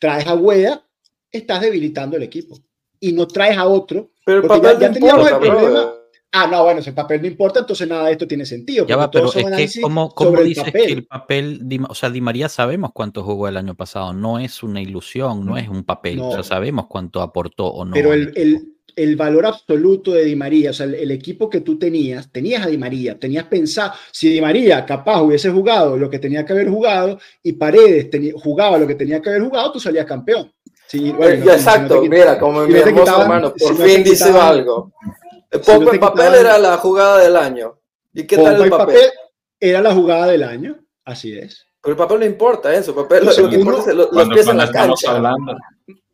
Traes 0.00 0.26
a 0.26 0.34
Wea, 0.34 0.82
estás 1.30 1.60
debilitando 1.60 2.16
el 2.16 2.24
equipo. 2.24 2.58
Y 2.98 3.12
no 3.12 3.28
traes 3.28 3.56
a 3.56 3.66
otro. 3.66 4.10
Pero 4.24 4.40
el 4.42 4.48
papel 4.48 4.72
ya- 4.72 4.88
ya 4.88 4.92
teníamos 4.92 5.30
importa, 5.30 5.46
el 5.46 5.52
problema. 5.52 5.94
Ah, 6.32 6.46
no, 6.46 6.62
bueno, 6.62 6.82
si 6.82 6.90
el 6.90 6.94
papel 6.94 7.22
no 7.22 7.26
importa, 7.26 7.60
entonces 7.60 7.88
nada 7.88 8.06
de 8.06 8.12
esto 8.12 8.26
tiene 8.28 8.44
sentido. 8.44 8.86
Ya 8.86 8.96
va, 8.96 9.10
pero 9.10 9.32
es 9.32 9.72
que 9.74 9.80
¿cómo, 9.80 10.10
cómo 10.10 10.38
el 10.38 10.48
dices 10.48 10.64
papel. 10.64 10.86
que 10.86 10.92
el 10.92 11.06
papel, 11.06 11.60
Di- 11.62 11.80
o 11.88 11.94
sea, 11.94 12.10
Di 12.10 12.20
María 12.20 12.50
sabemos 12.50 12.90
cuánto 12.92 13.22
jugó 13.24 13.48
el 13.48 13.56
año 13.56 13.74
pasado, 13.74 14.12
no 14.12 14.38
es 14.38 14.62
una 14.62 14.82
ilusión, 14.82 15.46
no 15.46 15.56
es 15.56 15.68
un 15.68 15.84
papel, 15.84 16.18
No. 16.18 16.28
o 16.28 16.32
sea, 16.32 16.42
sabemos 16.42 16.86
cuánto 16.86 17.22
aportó 17.22 17.66
o 17.68 17.84
no. 17.84 17.92
Pero 17.94 18.12
el, 18.12 18.32
el- 18.36 18.74
el 18.94 19.14
valor 19.16 19.46
absoluto 19.46 20.12
de 20.12 20.24
Di 20.24 20.34
María, 20.34 20.70
o 20.70 20.72
sea, 20.72 20.84
el, 20.84 20.96
el 20.96 21.10
equipo 21.12 21.48
que 21.48 21.60
tú 21.60 21.78
tenías, 21.78 22.30
tenías 22.32 22.66
a 22.66 22.68
Di 22.68 22.76
María, 22.76 23.16
tenías 23.18 23.44
pensado, 23.44 23.92
si 24.10 24.28
Di 24.28 24.40
María 24.40 24.84
capaz 24.84 25.22
hubiese 25.22 25.50
jugado 25.50 25.96
lo 25.96 26.10
que 26.10 26.18
tenía 26.18 26.44
que 26.44 26.52
haber 26.52 26.68
jugado 26.68 27.18
y 27.42 27.52
Paredes 27.52 28.10
jugaba 28.42 28.76
lo 28.76 28.86
que 28.88 28.96
tenía 28.96 29.22
que 29.22 29.30
haber 29.30 29.42
jugado, 29.42 29.72
tú 29.72 29.80
salías 29.80 30.04
campeón. 30.04 30.52
Sí, 30.88 31.12
bueno, 31.12 31.26
Eh, 31.34 31.38
no- 31.38 31.44
ya, 31.46 31.52
si 31.58 31.64
no 31.64 31.70
te 31.70 31.70
exacto, 31.70 32.02
mira, 32.02 32.38
como 32.40 32.66
si 32.66 32.72
mi 32.72 32.78
hermoso 32.78 33.22
hermano, 33.22 33.52
si 33.56 33.64
por 33.64 33.78
no 33.78 33.84
te 33.84 33.88
fin 33.90 34.02
dice 34.04 34.30
algo. 34.30 34.92
El 35.50 35.64
si 35.64 35.72
no 35.72 35.78
te 35.90 35.94
en 35.96 36.00
papel 36.00 36.26
quitaban- 36.26 36.40
era 36.40 36.58
la 36.58 36.76
jugada 36.78 37.18
del 37.18 37.36
año. 37.36 37.78
¿Y 38.14 38.24
qué 38.26 38.36
Pogba 38.36 38.50
tal 38.52 38.62
el 38.64 38.70
papel? 38.70 38.86
papel 38.96 39.10
era 39.60 39.80
la 39.82 39.94
jugada 39.94 40.26
del 40.26 40.42
año, 40.42 40.78
así 41.04 41.36
es. 41.36 41.64
Pero 41.82 41.92
el 41.92 41.96
papel 41.98 42.18
no 42.20 42.26
importa, 42.26 42.74
eso. 42.74 42.90
El 42.90 42.96
papel, 42.96 43.24
lo, 43.24 43.30
Entonces, 43.30 43.44
lo 43.44 43.50
que 43.50 43.56
importa 43.56 43.90
es 43.90 43.96
lo- 43.96 44.02
los 44.04 44.08
Cuando, 44.12 44.34
pies 44.34 44.40
en 44.40 44.46
cuando 44.46 44.62
la 44.62 44.70
estamos 44.70 45.00
cancha. 45.02 45.16
hablando, 45.16 45.56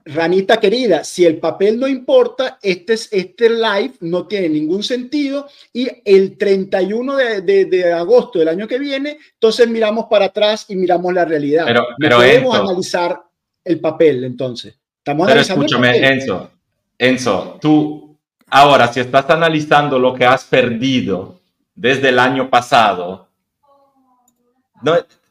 Ranita 0.07 0.61
querida, 0.61 1.03
si 1.03 1.25
el 1.25 1.39
papel 1.39 1.81
no 1.81 1.89
importa, 1.89 2.59
este, 2.61 2.93
es- 2.93 3.09
este 3.11 3.49
live 3.49 3.95
no 4.01 4.27
tiene 4.27 4.51
ningún 4.51 4.83
sentido 4.83 5.49
y 5.73 5.89
el 6.05 6.37
31 6.37 7.17
de, 7.17 7.41
de- 7.41 7.65
de 7.65 7.91
agosto 7.91 8.39
del 8.39 8.49
año 8.49 8.69
que 8.69 8.79
viene, 8.79 9.17
entonces 9.33 9.67
miramos 9.67 10.05
para 10.11 10.27
atrás 10.27 10.67
y 10.69 10.77
miramos 10.77 11.15
la 11.15 11.25
realidad. 11.25 11.65
Pero- 11.65 11.81
No 11.81 11.97
pero, 11.99 12.17
podemos 12.19 12.55
Enzo. 12.55 12.69
analizar 12.69 13.23
el 13.65 13.81
papel 13.81 14.25
entonces. 14.25 14.75
Estamos 14.99 15.27
Pero 15.27 15.41
el 15.41 15.47
escúchame. 15.47 16.07
Enzo. 16.07 16.51
Enzo, 16.99 17.59
tú 17.63 18.14
ahora, 18.51 18.89
si 18.93 19.01
estás 19.01 19.29
analizando 19.31 19.99
lo 19.99 20.15
que 20.15 20.25
has 20.25 20.45
perdido 20.45 21.41
desde 21.75 22.11
el 22.11 22.19
año 22.19 22.49
pasado, 22.49 23.29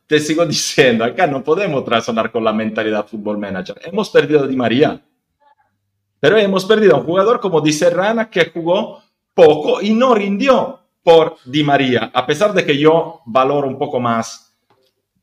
te 0.08 0.20
sigo 0.20 0.46
diciendo, 0.48 1.04
acá 1.04 1.28
no 1.28 1.44
podemos 1.44 1.86
razonar 1.86 2.32
con 2.32 2.44
la 2.44 2.54
mentalidad 2.54 3.08
fútbol 3.08 3.38
manager. 3.38 3.80
Hemos 3.84 4.10
perdido 4.10 4.44
a 4.44 4.48
Di 4.48 4.56
María, 4.56 5.02
pero 6.20 6.38
hemos 6.38 6.66
perdido 6.66 6.96
a 6.96 7.00
un 7.00 7.06
jugador 7.06 7.40
como 7.40 7.62
dice 7.62 7.90
Rana 7.90 8.30
que 8.30 8.52
jugó 8.52 9.02
poco 9.34 9.82
y 9.82 9.94
no 9.94 10.16
rindió 10.16 10.80
por 11.04 11.38
Di 11.46 11.64
María, 11.64 12.12
a 12.14 12.26
pesar 12.26 12.54
de 12.54 12.66
que 12.66 12.78
yo 12.78 13.22
valoro 13.26 13.68
un 13.68 13.78
poco 13.78 14.00
más 14.00 14.56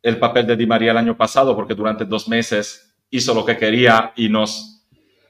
el 0.02 0.18
papel 0.18 0.46
de 0.46 0.56
Di 0.56 0.66
María 0.66 0.90
el 0.92 0.98
año 0.98 1.16
pasado, 1.16 1.54
porque 1.56 1.74
durante 1.74 2.04
dos 2.04 2.28
meses 2.28 2.94
hizo 3.10 3.34
lo 3.34 3.44
que 3.44 3.56
quería 3.56 4.12
y 4.16 4.28
nos 4.28 4.86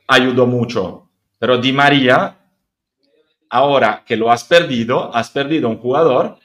ayudó 0.07 0.47
mucho. 0.47 1.09
Pero 1.39 1.59
Di 1.59 1.73
María, 1.73 2.37
ahora 3.51 4.03
que 4.07 4.17
lo 4.17 4.31
has 4.31 4.45
perdido, 4.45 5.15
has 5.15 5.29
perdido 5.31 5.69
un 5.69 5.79
jugador 5.79 6.39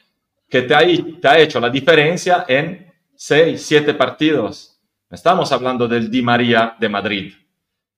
que 0.48 0.62
te 0.62 0.74
ha, 0.74 0.80
te 0.80 1.28
ha 1.28 1.38
hecho 1.38 1.60
la 1.60 1.70
diferencia 1.70 2.44
en 2.46 2.92
seis, 3.14 3.62
siete 3.62 3.94
partidos. 3.94 4.78
Estamos 5.10 5.50
hablando 5.52 5.88
del 5.88 6.10
Di 6.10 6.20
María 6.20 6.76
de 6.78 6.88
Madrid. 6.88 7.32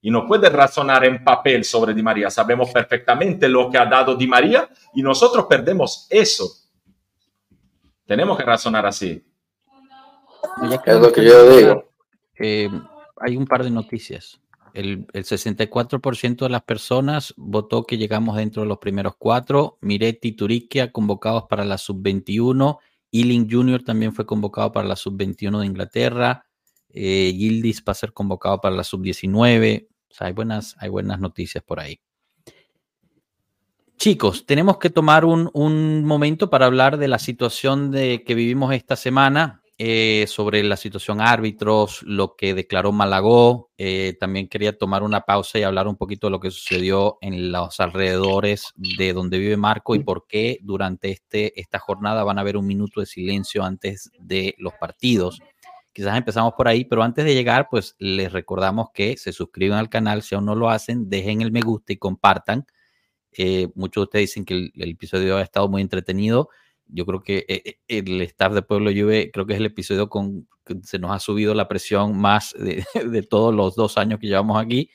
Y 0.01 0.11
no 0.11 0.27
puedes 0.27 0.53
razonar 0.53 1.05
en 1.05 1.25
papel 1.25 1.65
sobre 1.65 1.93
Di 1.93 2.03
María. 2.03 2.31
Sabemos 2.31 2.71
perfectamente 2.71 3.49
lo 3.49 3.71
que 3.71 3.79
ha 3.79 3.87
dado 3.87 4.15
Di 4.15 4.29
María 4.29 4.69
y 4.95 5.03
nosotros 5.03 5.47
perdemos 5.49 6.07
eso. 6.11 6.47
Tenemos 8.07 8.39
que 8.39 8.45
razonar 8.45 8.87
así. 8.87 9.25
Es 10.87 11.01
lo 11.01 11.13
que 11.13 11.25
yo 11.25 11.57
digo. 11.57 11.89
eh, 12.39 12.71
hay 13.21 13.37
un 13.37 13.47
par 13.47 13.65
de 13.65 13.71
noticias. 13.71 14.41
El, 14.79 15.09
el 15.13 15.25
64% 15.25 16.37
de 16.37 16.49
las 16.49 16.63
personas 16.63 17.35
votó 17.37 17.83
que 17.83 17.99
llegamos 17.99 18.37
dentro 18.37 18.63
de 18.63 18.69
los 18.69 18.79
primeros 18.79 19.15
cuatro. 19.19 19.77
Miretti 19.81 20.31
Turiquia 20.31 20.93
convocados 20.93 21.47
para 21.49 21.65
la 21.65 21.79
sub-21. 21.79 22.79
Ealing 23.11 23.51
Jr. 23.51 23.83
también 23.83 24.15
fue 24.15 24.25
convocado 24.25 24.71
para 24.71 24.87
la 24.87 24.95
sub-21 24.95 25.59
de 25.59 25.67
Inglaterra. 25.67 26.47
Eh, 26.91 27.35
Gildis 27.37 27.83
va 27.83 27.91
a 27.91 27.95
ser 27.95 28.13
convocado 28.13 28.61
para 28.61 28.77
la 28.77 28.85
sub-19. 28.85 29.89
O 29.91 30.15
sea, 30.15 30.29
hay 30.29 30.33
buenas, 30.33 30.77
hay 30.79 30.91
buenas 30.91 31.19
noticias 31.19 31.65
por 31.65 31.81
ahí. 31.81 31.99
Chicos, 33.97 34.47
tenemos 34.47 34.79
que 34.79 34.91
tomar 34.91 35.25
un, 35.25 35.51
un 35.55 36.05
momento 36.05 36.51
para 36.51 36.67
hablar 36.67 36.99
de 36.99 37.09
la 37.09 37.19
situación 37.19 37.91
de, 37.91 38.23
que 38.23 38.37
vivimos 38.37 38.73
esta 38.73 38.95
semana 38.95 39.58
eh, 39.81 40.25
sobre 40.27 40.65
la 40.65 40.77
situación 40.77 41.21
árbitros, 41.21 42.03
lo 42.03 42.35
que 42.35 42.53
declaró 42.53 42.91
Malagó. 42.91 43.71
Eh, 43.79 44.17
también 44.19 44.49
quería 44.49 44.77
tomar 44.77 45.05
una 45.05 45.21
pausa 45.21 45.57
y 45.57 45.63
hablar 45.63 45.87
un 45.87 45.95
poquito 45.95 46.27
de 46.27 46.33
lo 46.33 46.41
que 46.41 46.51
sucedió 46.51 47.17
en 47.21 47.53
los 47.53 47.79
alrededores 47.79 48.73
de 48.75 49.13
donde 49.13 49.39
vive 49.39 49.57
Marco 49.57 49.95
y 49.95 50.01
por 50.01 50.27
qué 50.27 50.59
durante 50.63 51.13
este, 51.13 51.61
esta 51.61 51.79
jornada 51.79 52.25
van 52.25 52.39
a 52.39 52.41
haber 52.41 52.57
un 52.57 52.67
minuto 52.67 52.99
de 52.99 53.07
silencio 53.07 53.63
antes 53.63 54.11
de 54.19 54.57
los 54.59 54.73
partidos. 54.75 55.41
Quizás 55.93 56.19
empezamos 56.19 56.55
por 56.55 56.67
ahí, 56.67 56.85
pero 56.85 57.05
antes 57.05 57.25
de 57.25 57.35
llegar, 57.35 57.69
pues 57.71 57.95
les 58.01 58.33
recordamos 58.33 58.89
que 58.93 59.17
se 59.17 59.33
suscriban 59.33 59.79
al 59.79 59.89
canal 59.89 60.23
si 60.23 60.35
aún 60.35 60.47
no 60.47 60.57
lo 60.57 60.71
hacen, 60.71 61.09
dejen 61.09 61.41
el 61.41 61.53
me 61.53 61.61
gusta 61.61 61.93
y 61.93 61.99
compartan. 61.99 62.67
Eh, 63.31 63.69
muchos 63.77 64.03
de 64.03 64.05
ustedes 64.07 64.31
dicen 64.31 64.45
que 64.45 64.55
el, 64.55 64.73
el 64.75 64.91
episodio 64.91 65.37
ha 65.37 65.43
estado 65.43 65.69
muy 65.69 65.83
entretenido 65.83 66.49
yo 66.89 67.07
creo 67.07 67.23
que 67.23 67.45
eh, 67.49 67.79
el 67.89 68.21
staff 68.23 68.53
de 68.53 68.63
Pueblo 68.63 68.91
Juve, 68.91 69.31
creo 69.33 69.47
que 69.47 69.55
es 69.55 69.61
el 69.61 69.67
episodio 69.67 70.09
con 70.09 70.49
que 70.65 70.77
se 70.83 70.99
nos 70.99 71.11
ha 71.13 71.19
subido 71.19 71.55
la 71.55 71.69
presión 71.69 72.17
más 72.17 72.55
de, 72.59 72.85
de 73.11 73.23
todos 73.23 73.55
los 73.55 73.75
dos 73.75 73.99
años 73.99 74.21
que 74.21 74.27
llevamos 74.27 74.63
aquí. 74.63 74.91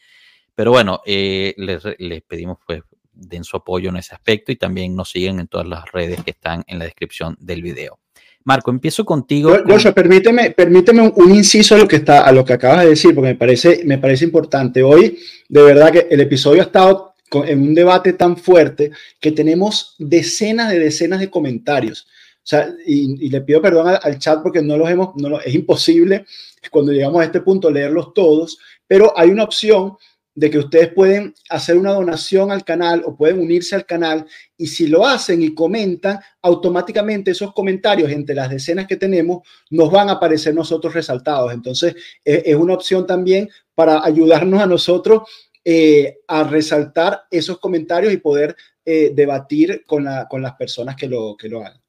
Pero 0.56 0.72
bueno, 0.72 1.02
eh, 1.06 1.54
les, 1.58 1.84
les, 1.98 2.22
pedimos 2.22 2.58
pues 2.66 2.84
den 3.12 3.44
su 3.44 3.58
apoyo 3.58 3.90
en 3.90 3.98
ese 3.98 4.14
aspecto 4.16 4.52
y 4.52 4.56
también 4.56 4.96
nos 4.96 5.10
siguen 5.10 5.40
en 5.40 5.48
todas 5.48 5.68
las 5.68 5.92
redes 5.92 6.24
que 6.24 6.32
están 6.32 6.64
en 6.68 6.80
la 6.80 6.86
descripción 6.86 7.36
del 7.40 7.62
video. 7.62 8.00
Marco, 8.46 8.72
empiezo 8.72 9.06
contigo. 9.06 9.56
Joshua, 9.66 9.94
permíteme, 9.94 10.52
permíteme 10.52 11.02
un, 11.02 11.14
un, 11.16 11.34
inciso 11.34 11.76
a 11.76 11.78
lo 11.78 11.88
que 11.88 11.98
está, 11.98 12.26
a 12.26 12.32
lo 12.32 12.44
que 12.44 12.54
acabas 12.54 12.84
de 12.84 12.90
decir, 12.90 13.16
porque 13.16 13.30
me 13.30 13.36
parece, 13.36 13.84
me 13.86 13.98
parece 13.98 14.26
importante. 14.26 14.84
Hoy, 14.84 15.18
de 15.48 15.62
verdad 15.62 15.92
que 15.92 16.08
el 16.10 16.20
episodio 16.20 16.62
ha 16.62 16.66
estado 16.66 17.13
en 17.46 17.62
un 17.62 17.74
debate 17.74 18.14
tan 18.14 18.38
fuerte 18.38 18.92
que 19.20 19.32
tenemos 19.32 19.96
decenas 19.98 20.70
de 20.70 20.80
decenas 20.80 21.20
de 21.20 21.30
comentarios. 21.30 22.08
O 22.38 22.46
sea, 22.46 22.74
y, 22.86 23.26
y 23.26 23.30
le 23.30 23.42
pido 23.42 23.62
perdón 23.62 23.88
al, 23.88 24.00
al, 24.04 24.20
chat 24.20 24.44
porque 24.44 24.62
no 24.62 24.76
los 24.78 24.90
hemos, 24.90 25.16
no 25.16 25.30
lo, 25.30 25.42
es 25.42 25.56
imposible 25.56 26.26
cuando 26.70 26.92
llegamos 26.92 27.22
a 27.22 27.26
este 27.26 27.42
punto 27.42 27.72
leerlos 27.72 28.14
todos, 28.14 28.58
pero 28.88 29.18
hay 29.18 29.30
una 29.30 29.44
opción 29.44 29.94
de 30.36 30.50
que 30.50 30.58
ustedes 30.58 30.92
pueden 30.94 31.34
hacer 31.50 31.78
una 31.78 31.94
donación 31.94 32.52
al 32.52 32.64
canal 32.64 33.04
o 33.06 33.16
pueden 33.16 33.40
unirse 33.40 33.76
al 33.76 33.86
canal 33.86 34.26
y 34.58 34.66
si 34.68 34.88
lo 34.88 35.06
hacen 35.06 35.44
y 35.44 35.54
comentan, 35.54 36.20
automáticamente 36.42 37.32
esos 37.32 37.54
comentarios 37.54 38.12
entre 38.12 38.34
las 38.34 38.50
decenas 38.50 38.88
que 38.88 38.98
tenemos 38.98 39.48
nos 39.70 39.92
van 39.92 40.10
a 40.10 40.14
aparecer 40.14 40.56
nosotros 40.56 40.94
resaltados. 40.94 41.54
Entonces, 41.54 41.96
es, 42.24 42.56
una 42.56 42.74
opción 42.74 43.06
también 43.06 43.50
para 43.76 44.04
ayudarnos 44.04 44.62
a 44.62 44.66
nosotros 44.66 45.30
eh, 45.66 46.20
a 46.28 46.44
resaltar 46.44 47.24
esos 47.32 47.60
comentarios 47.60 48.12
y 48.12 48.18
poder 48.18 48.56
eh, 48.86 49.12
debatir 49.14 49.84
con, 49.86 50.04
la, 50.04 50.28
con, 50.28 50.42
las 50.42 50.54
personas 50.56 50.96
que 50.96 51.08
lo, 51.08 51.36
que 51.38 51.50
lo 51.50 51.62
hagan. 51.62 51.82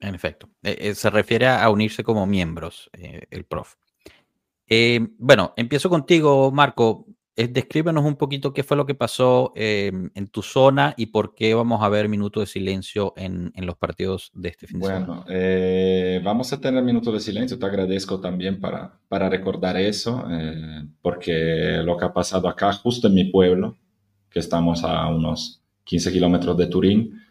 En 0.00 0.14
efecto, 0.14 0.48
eh, 0.62 0.94
se 0.94 1.10
refiere 1.10 1.48
a 1.48 1.68
unirse 1.70 2.04
como 2.04 2.26
miembros, 2.26 2.88
el 2.92 3.44
prof. 3.44 3.74
bueno, 5.18 5.54
empiezo 5.56 5.90
contigo, 5.90 6.52
Marco 6.52 7.06
descríbenos 7.46 8.04
un 8.04 8.16
poquito 8.16 8.52
qué 8.52 8.64
fue 8.64 8.76
lo 8.76 8.84
que 8.84 8.96
pasó 8.96 9.52
eh, 9.54 9.92
en 10.14 10.26
tu 10.28 10.42
zona 10.42 10.94
y 10.96 11.06
por 11.06 11.34
qué 11.36 11.54
vamos 11.54 11.82
a 11.82 11.88
ver 11.88 12.08
minuto 12.08 12.40
de 12.40 12.46
silencio 12.46 13.14
en, 13.16 13.52
en 13.54 13.66
los 13.66 13.76
partidos 13.76 14.32
de 14.34 14.48
este 14.48 14.66
fin 14.66 14.80
de 14.80 14.86
semana. 14.86 15.06
Bueno, 15.06 15.24
eh, 15.28 16.20
vamos 16.24 16.52
a 16.52 16.60
tener 16.60 16.82
minuto 16.82 17.12
de 17.12 17.20
silencio. 17.20 17.58
Te 17.58 17.66
agradezco 17.66 18.20
también 18.20 18.60
para, 18.60 18.98
para 19.08 19.28
recordar 19.28 19.76
eso, 19.76 20.26
eh, 20.30 20.84
porque 21.00 21.80
lo 21.84 21.96
que 21.96 22.06
ha 22.06 22.12
pasado 22.12 22.48
acá, 22.48 22.72
justo 22.72 23.06
en 23.06 23.14
mi 23.14 23.24
pueblo, 23.26 23.76
que 24.28 24.40
estamos 24.40 24.82
a 24.82 25.06
unos 25.08 25.62
15 25.84 26.12
kilómetros 26.12 26.56
de 26.56 26.66
Turín, 26.66 27.22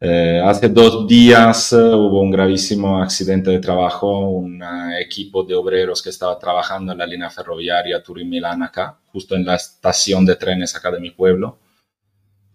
eh, 0.00 0.40
hace 0.44 0.68
dos 0.68 1.06
días 1.06 1.72
uh, 1.72 1.96
hubo 1.96 2.20
un 2.20 2.30
gravísimo 2.30 3.00
accidente 3.02 3.50
de 3.50 3.58
trabajo, 3.58 4.28
un 4.28 4.62
uh, 4.62 4.98
equipo 5.00 5.42
de 5.42 5.54
obreros 5.54 6.02
que 6.02 6.10
estaba 6.10 6.38
trabajando 6.38 6.92
en 6.92 6.98
la 6.98 7.06
línea 7.06 7.30
ferroviaria 7.30 8.02
Turín-Milán 8.02 8.62
acá, 8.62 8.98
justo 9.12 9.34
en 9.34 9.46
la 9.46 9.54
estación 9.54 10.26
de 10.26 10.36
trenes 10.36 10.76
acá 10.76 10.90
de 10.90 11.00
mi 11.00 11.10
pueblo. 11.10 11.58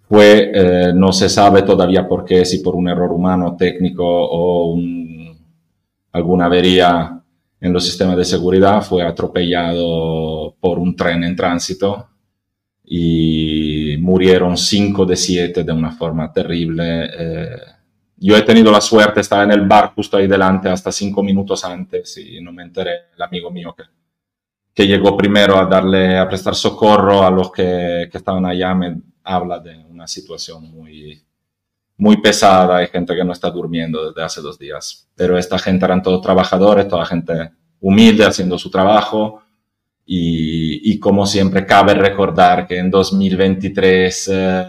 Fue, 0.07 0.51
eh, 0.53 0.91
no 0.93 1.13
se 1.13 1.29
sabe 1.29 1.61
todavía 1.61 2.07
por 2.07 2.25
qué, 2.25 2.43
si 2.43 2.59
por 2.59 2.75
un 2.75 2.89
error 2.89 3.11
humano, 3.11 3.55
técnico 3.57 4.05
o 4.05 4.73
un, 4.73 5.39
alguna 6.11 6.45
avería 6.47 7.23
en 7.61 7.73
los 7.73 7.85
sistemas 7.85 8.17
de 8.17 8.25
seguridad, 8.25 8.81
fue 8.81 9.03
atropellado 9.03 10.53
por 10.59 10.79
un 10.79 10.95
tren 10.95 11.23
en 11.23 11.35
tránsito 11.35 12.09
y 12.83 13.60
murieron 14.01 14.57
cinco 14.57 15.05
de 15.05 15.15
siete 15.15 15.63
de 15.63 15.71
una 15.71 15.91
forma 15.91 16.31
terrible. 16.33 17.09
Eh, 17.17 17.57
yo 18.17 18.35
he 18.35 18.41
tenido 18.41 18.71
la 18.71 18.81
suerte, 18.81 19.21
estaba 19.21 19.43
en 19.43 19.51
el 19.51 19.67
bar 19.67 19.93
justo 19.95 20.17
ahí 20.17 20.27
delante 20.27 20.69
hasta 20.69 20.91
cinco 20.91 21.23
minutos 21.23 21.63
antes 21.63 22.17
y 22.17 22.41
no 22.41 22.51
me 22.51 22.63
enteré, 22.63 23.09
el 23.15 23.21
amigo 23.21 23.49
mío 23.51 23.73
que, 23.75 23.83
que 24.73 24.87
llegó 24.87 25.15
primero 25.15 25.57
a 25.57 25.65
darle, 25.65 26.17
a 26.17 26.27
prestar 26.27 26.55
socorro 26.55 27.23
a 27.23 27.31
los 27.31 27.51
que, 27.51 28.09
que 28.11 28.17
estaban 28.17 28.45
allá, 28.45 28.73
me 28.73 29.01
habla 29.23 29.59
de 29.59 29.77
una 29.89 30.07
situación 30.07 30.71
muy, 30.71 31.23
muy 31.97 32.17
pesada, 32.17 32.77
hay 32.77 32.87
gente 32.87 33.15
que 33.15 33.23
no 33.23 33.33
está 33.33 33.51
durmiendo 33.51 34.07
desde 34.07 34.23
hace 34.23 34.41
dos 34.41 34.57
días, 34.57 35.07
pero 35.15 35.37
esta 35.37 35.59
gente 35.59 35.85
eran 35.85 36.01
todos 36.01 36.21
trabajadores, 36.21 36.87
toda 36.87 37.05
gente 37.05 37.51
humilde 37.79 38.25
haciendo 38.25 38.57
su 38.57 38.69
trabajo, 38.71 39.40
y, 40.13 40.91
y, 40.91 40.99
como 40.99 41.25
siempre 41.25 41.65
cabe 41.65 41.93
recordar 41.93 42.67
que 42.67 42.77
en 42.77 42.91
2023 42.91 44.29
eh, 44.33 44.65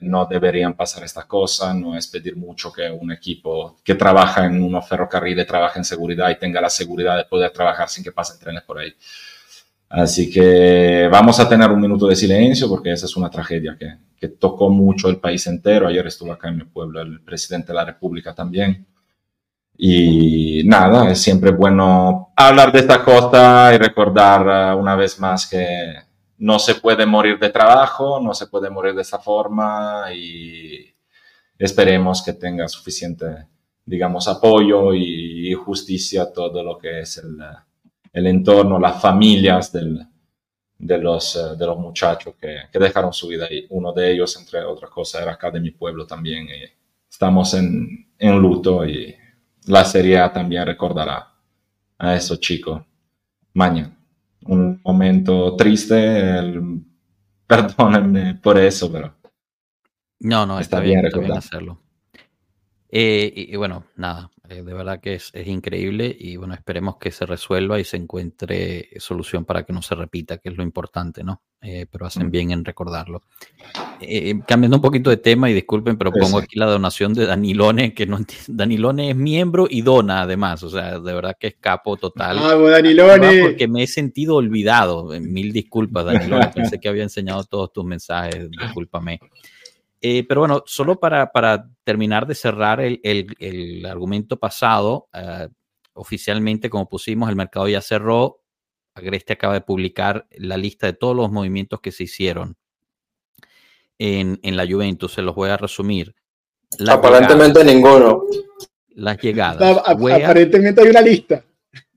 no 0.00 0.24
deberían 0.24 0.72
pasar 0.72 1.04
estas 1.04 1.26
cosas, 1.26 1.74
no 1.74 1.94
es 1.94 2.06
pedir 2.06 2.36
mucho 2.36 2.72
que 2.72 2.90
un 2.90 3.12
equipo 3.12 3.76
que 3.84 3.96
trabaja 3.96 4.46
en 4.46 4.62
unos 4.62 4.88
ferrocarriles 4.88 5.46
trabaje 5.46 5.78
en 5.78 5.84
seguridad 5.84 6.30
y 6.30 6.38
tenga 6.38 6.62
la 6.62 6.70
seguridad 6.70 7.18
de 7.18 7.26
poder 7.26 7.50
trabajar 7.50 7.90
sin 7.90 8.02
que 8.02 8.12
pasen 8.12 8.40
trenes 8.40 8.62
por 8.62 8.78
ahí. 8.78 8.94
Así 9.90 10.30
que 10.30 11.06
vamos 11.12 11.38
a 11.38 11.46
tener 11.46 11.70
un 11.70 11.82
minuto 11.82 12.06
de 12.06 12.16
silencio 12.16 12.66
porque 12.66 12.92
esa 12.92 13.04
es 13.04 13.14
una 13.14 13.28
tragedia 13.28 13.76
que, 13.78 13.94
que 14.18 14.28
tocó 14.28 14.70
mucho 14.70 15.10
el 15.10 15.18
país 15.18 15.46
entero. 15.48 15.86
Ayer 15.86 16.06
estuvo 16.06 16.32
acá 16.32 16.48
en 16.48 16.56
mi 16.56 16.64
pueblo 16.64 17.02
el 17.02 17.20
presidente 17.20 17.68
de 17.68 17.74
la 17.74 17.84
República 17.84 18.34
también. 18.34 18.86
Y 19.80 20.64
nada, 20.64 21.08
es 21.08 21.22
siempre 21.22 21.52
bueno 21.52 22.32
hablar 22.34 22.72
de 22.72 22.80
esta 22.80 23.04
cosa 23.04 23.72
y 23.72 23.78
recordar 23.78 24.74
uh, 24.74 24.78
una 24.78 24.96
vez 24.96 25.20
más 25.20 25.46
que 25.46 25.94
no 26.38 26.58
se 26.58 26.74
puede 26.74 27.06
morir 27.06 27.38
de 27.38 27.50
trabajo, 27.50 28.20
no 28.20 28.34
se 28.34 28.48
puede 28.48 28.70
morir 28.70 28.94
de 28.94 29.02
esa 29.02 29.20
forma 29.20 30.06
y 30.12 30.84
esperemos 31.56 32.22
que 32.24 32.32
tenga 32.32 32.66
suficiente, 32.66 33.46
digamos, 33.84 34.26
apoyo 34.26 34.92
y 34.94 35.52
justicia 35.54 36.32
todo 36.32 36.64
lo 36.64 36.76
que 36.76 37.00
es 37.00 37.18
el, 37.18 37.38
el 38.12 38.26
entorno, 38.26 38.80
las 38.80 39.00
familias 39.00 39.72
del, 39.72 40.04
de, 40.76 40.98
los, 40.98 41.36
uh, 41.36 41.56
de 41.56 41.66
los 41.66 41.78
muchachos 41.78 42.34
que, 42.40 42.62
que, 42.72 42.78
dejaron 42.80 43.12
su 43.12 43.28
vida 43.28 43.46
ahí. 43.48 43.64
Uno 43.70 43.92
de 43.92 44.10
ellos, 44.10 44.36
entre 44.40 44.64
otras 44.64 44.90
cosas, 44.90 45.22
era 45.22 45.34
acá 45.34 45.52
de 45.52 45.60
mi 45.60 45.70
pueblo 45.70 46.04
también. 46.04 46.48
Y 46.48 46.64
estamos 47.08 47.54
en, 47.54 48.12
en 48.18 48.38
luto 48.40 48.84
y 48.84 49.14
la 49.68 49.84
Serie 49.84 50.18
A 50.18 50.32
también 50.32 50.66
recordará 50.66 51.32
a 51.98 52.14
esos 52.14 52.40
chicos 52.40 52.82
mañana. 53.54 53.96
Un 54.46 54.80
momento 54.82 55.56
triste, 55.56 56.38
el, 56.38 56.82
perdónenme 57.46 58.34
por 58.34 58.58
eso, 58.58 58.90
pero 58.90 59.14
no, 60.20 60.46
no, 60.46 60.58
está, 60.58 60.78
está 60.78 60.80
bien, 60.80 61.00
bien, 61.00 61.06
está 61.06 61.20
bien 61.20 61.32
hacerlo. 61.32 61.80
Eh, 62.90 63.32
y, 63.34 63.52
y, 63.52 63.56
bueno, 63.56 63.84
nada, 63.96 64.30
eh, 64.48 64.62
de 64.62 64.74
verdad 64.74 65.00
que 65.00 65.14
es, 65.14 65.30
es, 65.34 65.46
increíble 65.46 66.14
y 66.18 66.36
bueno, 66.36 66.54
esperemos 66.54 66.96
que 66.96 67.10
se 67.10 67.26
resuelva 67.26 67.78
y 67.78 67.84
se 67.84 67.96
encuentre 67.96 68.88
solución 68.96 69.44
para 69.44 69.64
que 69.64 69.72
no 69.72 69.82
se 69.82 69.94
repita, 69.94 70.38
que 70.38 70.48
es 70.48 70.56
lo 70.56 70.62
importante, 70.62 71.22
¿no? 71.22 71.42
Eh, 71.60 71.86
pero 71.90 72.06
hacen 72.06 72.30
bien 72.30 72.52
en 72.52 72.64
recordarlo. 72.64 73.22
Eh, 74.00 74.38
cambiando 74.46 74.76
un 74.76 74.82
poquito 74.82 75.10
de 75.10 75.16
tema 75.16 75.50
y 75.50 75.54
disculpen, 75.54 75.98
pero 75.98 76.12
pongo 76.12 76.38
aquí 76.38 76.56
la 76.56 76.66
donación 76.66 77.14
de 77.14 77.26
Danilone, 77.26 77.94
que 77.94 78.06
no. 78.06 78.20
Danilone 78.46 79.10
es 79.10 79.16
miembro 79.16 79.66
y 79.68 79.82
dona 79.82 80.22
además, 80.22 80.62
o 80.62 80.70
sea, 80.70 81.00
de 81.00 81.12
verdad 81.12 81.36
que 81.38 81.48
es 81.48 81.56
capo 81.60 81.96
total. 81.96 82.38
¡Vamos, 82.38 82.70
Danilone! 82.70 83.42
Porque 83.42 83.66
me 83.66 83.82
he 83.82 83.86
sentido 83.88 84.36
olvidado. 84.36 85.08
Mil 85.20 85.52
disculpas, 85.52 86.04
Danilone, 86.04 86.48
pensé 86.54 86.78
que 86.78 86.88
había 86.88 87.02
enseñado 87.02 87.42
todos 87.44 87.72
tus 87.72 87.84
mensajes, 87.84 88.48
discúlpame. 88.50 89.18
Eh, 90.00 90.24
pero 90.28 90.42
bueno, 90.42 90.62
solo 90.66 91.00
para, 91.00 91.32
para 91.32 91.68
terminar 91.84 92.26
de 92.26 92.34
cerrar 92.34 92.80
el, 92.80 93.00
el, 93.02 93.34
el 93.38 93.84
argumento 93.84 94.38
pasado, 94.38 95.08
uh, 95.12 95.48
oficialmente, 95.92 96.70
como 96.70 96.88
pusimos, 96.88 97.28
el 97.28 97.36
mercado 97.36 97.68
ya 97.68 97.80
cerró. 97.80 98.40
Agreste 98.94 99.32
acaba 99.32 99.54
de 99.54 99.60
publicar 99.60 100.26
la 100.30 100.56
lista 100.56 100.86
de 100.86 100.92
todos 100.92 101.14
los 101.14 101.30
movimientos 101.30 101.80
que 101.80 101.92
se 101.92 102.04
hicieron 102.04 102.56
en, 103.98 104.38
en 104.42 104.56
la 104.56 104.66
Juventus. 104.66 105.12
Se 105.12 105.22
los 105.22 105.34
voy 105.34 105.50
a 105.50 105.56
resumir. 105.56 106.14
La 106.78 106.94
Aparentemente 106.94 107.64
llegada, 107.64 107.74
ninguno. 107.74 108.22
Las 108.90 109.18
llegadas. 109.18 109.82
A, 109.84 109.94
Wea, 109.94 110.16
aparentemente 110.16 110.82
hay 110.82 110.88
una 110.88 111.00
lista. 111.00 111.44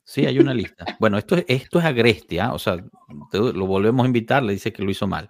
Sí, 0.03 0.25
hay 0.25 0.39
una 0.39 0.53
lista. 0.53 0.85
Bueno, 0.99 1.17
esto, 1.17 1.37
esto 1.47 1.79
es 1.79 1.85
Agreste, 1.85 2.35
¿eh? 2.37 2.43
o 2.51 2.59
sea, 2.59 2.77
lo 3.33 3.65
volvemos 3.65 4.03
a 4.03 4.07
invitar, 4.07 4.43
le 4.43 4.53
dice 4.53 4.71
que 4.73 4.83
lo 4.83 4.91
hizo 4.91 5.07
mal. 5.07 5.29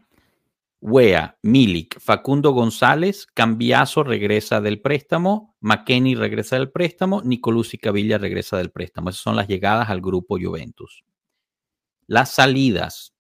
Wea, 0.82 1.38
Milik, 1.44 2.00
Facundo 2.00 2.54
González, 2.54 3.28
Cambiazo 3.28 4.04
regresa 4.04 4.62
del 4.62 4.82
préstamo, 4.82 5.56
McKenny 5.60 6.16
regresa 6.16 6.58
del 6.58 6.72
préstamo, 6.72 7.22
Nicolás 7.24 7.72
Cavilla 7.80 8.18
regresa 8.18 8.58
del 8.58 8.72
préstamo. 8.72 9.10
Esas 9.12 9.22
son 9.22 9.36
las 9.36 9.48
llegadas 9.48 9.90
al 9.90 10.02
grupo 10.02 10.40
Juventus. 10.42 11.04
Las 12.08 12.32
salidas. 12.32 13.14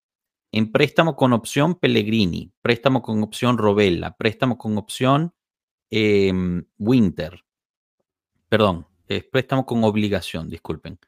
En 0.52 0.72
préstamo 0.72 1.16
con 1.16 1.32
opción 1.34 1.76
Pellegrini, 1.76 2.52
préstamo 2.62 3.02
con 3.02 3.24
opción 3.24 3.58
Robella, 3.58 4.18
préstamo 4.18 4.58
con 4.58 4.78
opción 4.78 5.34
eh, 5.92 6.34
Winter. 6.78 7.46
Perdón, 8.50 8.88
es 9.08 9.24
préstamo 9.24 9.66
con 9.66 9.84
obligación, 9.84 10.50
disculpen. 10.50 11.00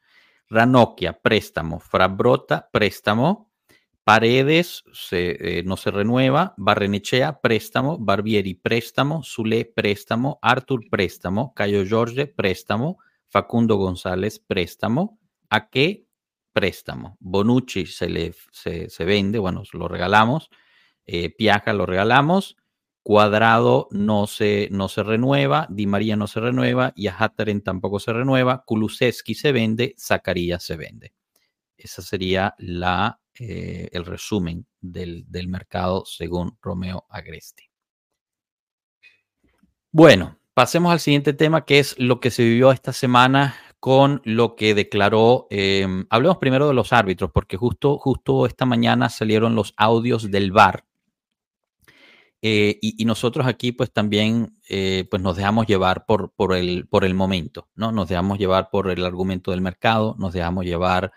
Ranocchia, 0.48 1.20
préstamo. 1.20 1.80
Frabrota, 1.80 2.70
préstamo. 2.72 3.50
Paredes 4.04 4.84
se, 4.92 5.30
eh, 5.40 5.62
no 5.64 5.78
se 5.78 5.90
renueva, 5.90 6.52
Barrenechea, 6.58 7.40
préstamo, 7.40 7.96
Barbieri, 7.98 8.54
préstamo, 8.54 9.22
Zule, 9.22 9.64
préstamo, 9.64 10.38
Artur, 10.42 10.90
préstamo, 10.90 11.54
Cayo 11.54 11.84
Jorge, 11.88 12.26
préstamo, 12.26 12.98
Facundo 13.28 13.76
González, 13.76 14.38
préstamo, 14.40 15.18
Aque, 15.48 16.06
préstamo, 16.52 17.16
Bonucci 17.18 17.86
se, 17.86 18.10
le, 18.10 18.34
se, 18.52 19.04
vende, 19.06 19.38
bueno, 19.38 19.62
lo 19.72 19.88
regalamos, 19.88 20.50
eh, 21.06 21.30
Piaja 21.30 21.72
lo 21.72 21.86
regalamos, 21.86 22.56
Cuadrado 23.02 23.88
no 23.90 24.26
se, 24.26 24.68
no 24.70 24.88
se 24.88 25.02
renueva, 25.02 25.66
Di 25.70 25.86
María 25.86 26.16
no 26.16 26.26
se 26.26 26.40
renueva, 26.40 26.92
Yahataren 26.94 27.62
tampoco 27.62 27.98
se 28.00 28.12
renueva, 28.12 28.64
Kulusevski 28.66 29.34
se 29.34 29.52
vende, 29.52 29.94
Zacarías 29.98 30.62
se 30.62 30.76
vende. 30.76 31.14
Esa 31.84 32.00
sería 32.00 32.54
la 32.58 33.20
eh, 33.38 33.88
el 33.92 34.06
resumen 34.06 34.66
del, 34.80 35.24
del, 35.28 35.48
mercado 35.48 36.04
según 36.06 36.56
Romeo 36.62 37.04
Agresti. 37.10 37.64
Bueno, 39.90 40.38
pasemos 40.54 40.92
al 40.92 41.00
siguiente 41.00 41.34
tema 41.34 41.66
que 41.66 41.80
es 41.80 41.98
lo 41.98 42.20
que 42.20 42.30
se 42.30 42.42
vivió 42.42 42.72
esta 42.72 42.92
semana 42.92 43.54
con 43.80 44.22
lo 44.24 44.56
que 44.56 44.74
declaró, 44.74 45.46
eh, 45.50 45.86
hablemos 46.08 46.38
primero 46.38 46.66
de 46.66 46.72
los 46.72 46.94
árbitros, 46.94 47.30
porque 47.32 47.58
justo, 47.58 47.98
justo 47.98 48.46
esta 48.46 48.64
mañana 48.64 49.10
salieron 49.10 49.54
los 49.54 49.74
audios 49.76 50.30
del 50.30 50.52
VAR. 50.52 50.86
Eh, 52.40 52.78
y, 52.80 53.02
y, 53.02 53.04
nosotros 53.04 53.46
aquí 53.46 53.72
pues 53.72 53.92
también 53.92 54.54
eh, 54.70 55.06
pues 55.10 55.20
nos 55.22 55.36
dejamos 55.36 55.66
llevar 55.66 56.06
por, 56.06 56.32
por, 56.32 56.54
el, 56.54 56.86
por 56.88 57.04
el 57.04 57.12
momento, 57.12 57.68
¿no? 57.74 57.92
Nos 57.92 58.08
dejamos 58.08 58.38
llevar 58.38 58.70
por 58.70 58.90
el 58.90 59.04
argumento 59.04 59.50
del 59.50 59.60
mercado, 59.60 60.16
nos 60.18 60.32
dejamos 60.32 60.64
llevar 60.64 61.12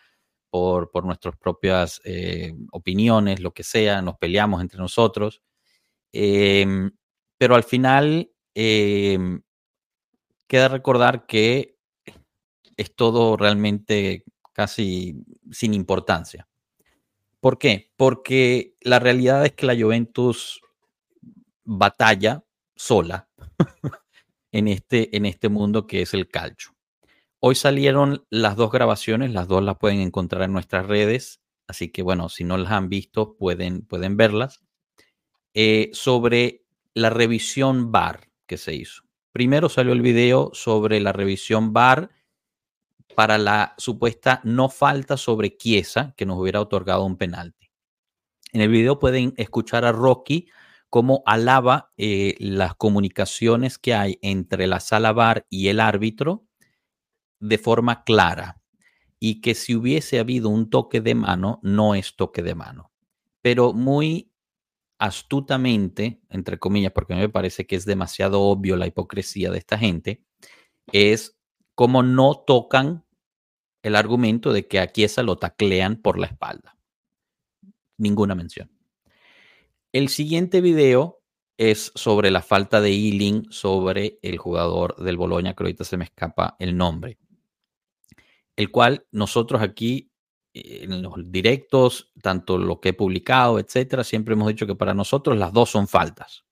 por, 0.49 0.91
por 0.91 1.05
nuestras 1.05 1.35
propias 1.37 2.01
eh, 2.03 2.53
opiniones, 2.71 3.39
lo 3.39 3.51
que 3.51 3.63
sea, 3.63 4.01
nos 4.01 4.17
peleamos 4.17 4.61
entre 4.61 4.79
nosotros. 4.79 5.41
Eh, 6.13 6.89
pero 7.37 7.55
al 7.55 7.63
final 7.63 8.31
eh, 8.55 9.19
queda 10.47 10.67
recordar 10.67 11.25
que 11.25 11.77
es 12.75 12.95
todo 12.95 13.37
realmente 13.37 14.23
casi 14.53 15.23
sin 15.51 15.73
importancia. 15.73 16.47
¿Por 17.39 17.59
qué? 17.59 17.91
Porque 17.95 18.75
la 18.81 18.99
realidad 18.99 19.45
es 19.45 19.53
que 19.53 19.65
la 19.65 19.75
Juventus 19.75 20.61
batalla 21.63 22.43
sola 22.75 23.29
en 24.51 24.67
este, 24.67 25.15
en 25.15 25.25
este 25.25 25.49
mundo 25.49 25.85
que 25.85 26.01
es 26.01 26.13
el 26.13 26.27
calcio. 26.27 26.76
Hoy 27.39 27.53
salieron 27.53 28.25
las 28.31 28.55
dos 28.55 28.71
grabaciones, 28.71 29.31
las 29.31 29.47
dos 29.47 29.63
las 29.63 29.77
pueden 29.77 29.99
encontrar 29.99 30.43
en 30.43 30.53
nuestras 30.53 30.87
redes, 30.87 31.39
así 31.67 31.89
que 31.89 32.01
bueno, 32.01 32.29
si 32.29 32.43
no 32.43 32.57
las 32.57 32.71
han 32.71 32.89
visto, 32.89 33.37
pueden, 33.37 33.85
pueden 33.85 34.17
verlas. 34.17 34.63
Eh, 35.53 35.91
sobre 35.93 36.65
la 36.95 37.11
revisión 37.11 37.91
VAR 37.91 38.29
que 38.47 38.57
se 38.57 38.73
hizo. 38.73 39.03
Primero 39.31 39.69
salió 39.69 39.93
el 39.93 40.01
video 40.01 40.49
sobre 40.53 40.99
la 40.99 41.13
revisión 41.13 41.73
VAR 41.73 42.09
para 43.15 43.37
la 43.37 43.75
supuesta 43.77 44.41
no 44.43 44.69
falta 44.69 45.15
sobre 45.15 45.55
Chiesa, 45.55 46.15
que 46.17 46.25
nos 46.25 46.39
hubiera 46.39 46.61
otorgado 46.61 47.05
un 47.05 47.17
penalti. 47.17 47.69
En 48.51 48.61
el 48.61 48.69
video 48.69 48.97
pueden 48.97 49.33
escuchar 49.37 49.85
a 49.85 49.91
Rocky 49.91 50.47
cómo 50.89 51.21
alaba 51.27 51.91
eh, 51.97 52.35
las 52.39 52.73
comunicaciones 52.75 53.77
que 53.77 53.93
hay 53.93 54.17
entre 54.23 54.65
la 54.65 54.79
sala 54.79 55.13
VAR 55.13 55.45
y 55.49 55.67
el 55.67 55.79
árbitro 55.79 56.46
de 57.39 57.57
forma 57.57 58.03
clara 58.03 58.61
y 59.19 59.41
que 59.41 59.55
si 59.55 59.75
hubiese 59.75 60.19
habido 60.19 60.49
un 60.49 60.69
toque 60.69 61.01
de 61.01 61.15
mano, 61.15 61.59
no 61.63 61.95
es 61.95 62.15
toque 62.15 62.41
de 62.43 62.55
mano. 62.55 62.91
Pero 63.41 63.73
muy 63.73 64.31
astutamente, 64.99 66.21
entre 66.29 66.59
comillas, 66.59 66.91
porque 66.91 67.15
me 67.15 67.29
parece 67.29 67.65
que 67.65 67.75
es 67.75 67.85
demasiado 67.85 68.41
obvio 68.41 68.75
la 68.75 68.87
hipocresía 68.87 69.51
de 69.51 69.57
esta 69.59 69.77
gente, 69.77 70.23
es 70.91 71.37
como 71.75 72.03
no 72.03 72.35
tocan 72.45 73.05
el 73.83 73.95
argumento 73.95 74.53
de 74.53 74.67
que 74.67 74.79
a 74.79 74.91
Chiesa 74.91 75.23
lo 75.23 75.37
taclean 75.37 75.97
por 75.97 76.19
la 76.19 76.27
espalda. 76.27 76.77
Ninguna 77.97 78.35
mención. 78.35 78.71
El 79.91 80.09
siguiente 80.09 80.61
video 80.61 81.21
es 81.57 81.91
sobre 81.95 82.29
la 82.29 82.41
falta 82.41 82.81
de 82.81 82.91
healing 82.91 83.47
sobre 83.49 84.19
el 84.21 84.37
jugador 84.37 84.95
del 84.97 85.17
Boloña, 85.17 85.55
que 85.55 85.63
ahorita 85.63 85.83
se 85.83 85.97
me 85.97 86.05
escapa 86.05 86.55
el 86.59 86.77
nombre 86.77 87.17
el 88.57 88.71
cual 88.71 89.05
nosotros 89.11 89.61
aquí 89.61 90.11
eh, 90.53 90.81
en 90.83 91.01
los 91.01 91.13
directos, 91.31 92.11
tanto 92.21 92.57
lo 92.57 92.81
que 92.81 92.89
he 92.89 92.93
publicado, 92.93 93.59
etcétera, 93.59 94.03
siempre 94.03 94.33
hemos 94.33 94.49
dicho 94.49 94.67
que 94.67 94.75
para 94.75 94.93
nosotros 94.93 95.37
las 95.37 95.53
dos 95.53 95.69
son 95.69 95.87
faltas. 95.87 96.43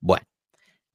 Bueno, 0.00 0.26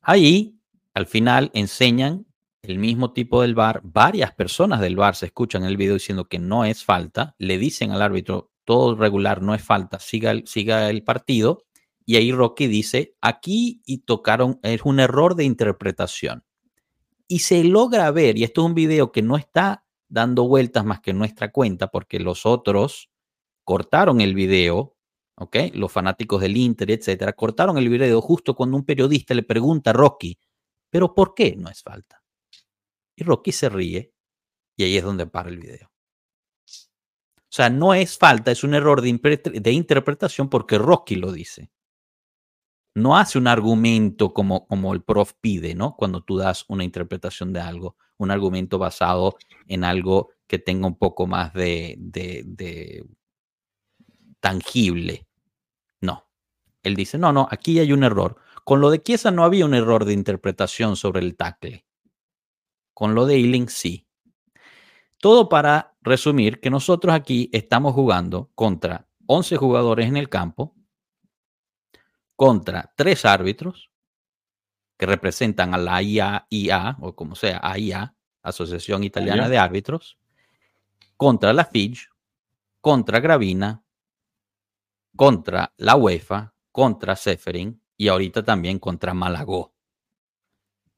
ahí 0.01 0.59
al 0.93 1.05
final 1.05 1.51
enseñan 1.53 2.25
el 2.63 2.79
mismo 2.79 3.13
tipo 3.13 3.41
del 3.41 3.55
bar, 3.55 3.81
varias 3.83 4.33
personas 4.33 4.79
del 4.81 4.95
bar 4.95 5.15
se 5.15 5.27
escuchan 5.27 5.65
el 5.65 5.77
video 5.77 5.95
diciendo 5.95 6.25
que 6.25 6.39
no 6.39 6.65
es 6.65 6.83
falta, 6.83 7.35
le 7.37 7.57
dicen 7.57 7.91
al 7.91 8.01
árbitro 8.01 8.51
todo 8.63 8.95
regular, 8.95 9.41
no 9.41 9.53
es 9.53 9.61
falta, 9.61 9.99
siga 9.99 10.33
siga 10.45 10.89
el 10.89 11.03
partido, 11.03 11.65
y 12.05 12.15
ahí 12.15 12.31
Rocky 12.31 12.67
dice, 12.67 13.15
aquí 13.21 13.81
y 13.85 13.99
tocaron, 13.99 14.59
es 14.63 14.81
un 14.83 14.99
error 14.99 15.35
de 15.35 15.43
interpretación. 15.43 16.43
Y 17.27 17.39
se 17.39 17.63
logra 17.63 18.09
ver, 18.11 18.37
y 18.37 18.43
esto 18.43 18.61
es 18.61 18.67
un 18.67 18.75
video 18.75 19.11
que 19.11 19.21
no 19.21 19.37
está 19.37 19.82
dando 20.13 20.47
vueltas 20.47 20.85
más 20.85 21.01
que 21.01 21.11
nuestra 21.11 21.51
cuenta, 21.51 21.87
porque 21.87 22.19
los 22.19 22.45
otros 22.45 23.09
cortaron 23.63 24.21
el 24.21 24.35
video, 24.35 24.95
¿ok? 25.35 25.57
Los 25.73 25.91
fanáticos 25.91 26.39
del 26.39 26.55
Inter, 26.55 26.91
etcétera, 26.91 27.33
cortaron 27.33 27.79
el 27.79 27.89
video 27.89 28.21
justo 28.21 28.53
cuando 28.55 28.77
un 28.77 28.85
periodista 28.85 29.33
le 29.33 29.41
pregunta 29.41 29.89
a 29.89 29.93
Rocky, 29.93 30.37
¿pero 30.91 31.15
por 31.15 31.33
qué 31.33 31.55
no 31.57 31.67
es 31.67 31.81
falta? 31.81 32.21
Y 33.15 33.23
Rocky 33.23 33.51
se 33.51 33.69
ríe 33.69 34.13
y 34.77 34.83
ahí 34.83 34.97
es 34.97 35.03
donde 35.03 35.25
para 35.25 35.49
el 35.49 35.57
video. 35.57 35.87
O 35.87 37.55
sea, 37.55 37.71
no 37.71 37.95
es 37.95 38.15
falta, 38.17 38.51
es 38.51 38.63
un 38.63 38.75
error 38.75 39.01
de, 39.01 39.71
interpretación 39.71 40.47
porque 40.47 40.77
Rocky 40.77 41.15
lo 41.15 41.31
dice 41.31 41.71
no 42.95 43.17
hace 43.17 43.39
un 43.39 43.47
argumento 43.47 44.31
como, 44.31 44.67
como 44.67 44.93
el 44.93 45.01
prof 45.01 45.33
pide, 45.41 45.73
¿no? 45.73 45.95
Cuando 45.95 46.23
tú 46.23 46.37
das 46.37 46.65
una 46.67 46.83
interpretación 46.83 47.51
de 47.51 47.59
algo, 47.59 47.97
un 48.17 48.31
argumento 48.31 48.77
basado 48.77 49.35
en 49.67 49.83
algo 49.83 50.29
que 50.47 50.59
tenga 50.59 50.87
un 50.87 50.97
poco 50.97 51.27
más 51.27 51.53
de, 51.53 51.97
tangible. 54.39 55.27
No. 56.01 56.27
Él 56.83 56.95
dice, 56.95 57.17
no, 57.17 57.31
no, 57.31 57.47
aquí 57.49 57.79
hay 57.79 57.91
un 57.93 58.03
error. 58.03 58.37
Con 58.63 58.81
lo 58.81 58.89
de 58.89 59.01
Chiesa 59.01 59.31
no 59.31 59.43
había 59.43 59.65
un 59.65 59.73
error 59.73 60.05
de 60.05 60.13
interpretación 60.13 60.95
sobre 60.95 61.21
el 61.21 61.35
tackle. 61.35 61.85
Con 62.93 63.15
lo 63.15 63.25
de 63.25 63.35
Ealing 63.35 63.69
sí. 63.69 64.07
Todo 65.17 65.47
para 65.49 65.95
resumir 66.01 66.59
que 66.59 66.69
nosotros 66.69 67.13
aquí 67.13 67.49
estamos 67.53 67.93
jugando 67.93 68.51
contra 68.55 69.07
11 69.25 69.55
jugadores 69.57 70.07
en 70.07 70.17
el 70.17 70.27
campo, 70.27 70.75
contra 72.35 72.93
tres 72.97 73.23
árbitros 73.23 73.92
que 75.03 75.07
representan 75.07 75.73
a 75.73 75.77
la 75.77 76.01
IAIA, 76.01 76.95
o 77.01 77.13
como 77.13 77.35
sea, 77.35 77.59
AIA, 77.61 78.15
Asociación 78.41 79.03
Italiana 79.03 79.49
de 79.49 79.57
Árbitros, 79.57 80.17
contra 81.17 81.51
la 81.51 81.65
FIG, 81.65 82.07
contra 82.79 83.19
Gravina, 83.19 83.83
contra 85.13 85.73
la 85.75 85.97
UEFA, 85.97 86.53
contra 86.71 87.17
Seferin 87.17 87.81
y 87.97 88.07
ahorita 88.07 88.43
también 88.43 88.79
contra 88.79 89.13
Malagó. 89.13 89.73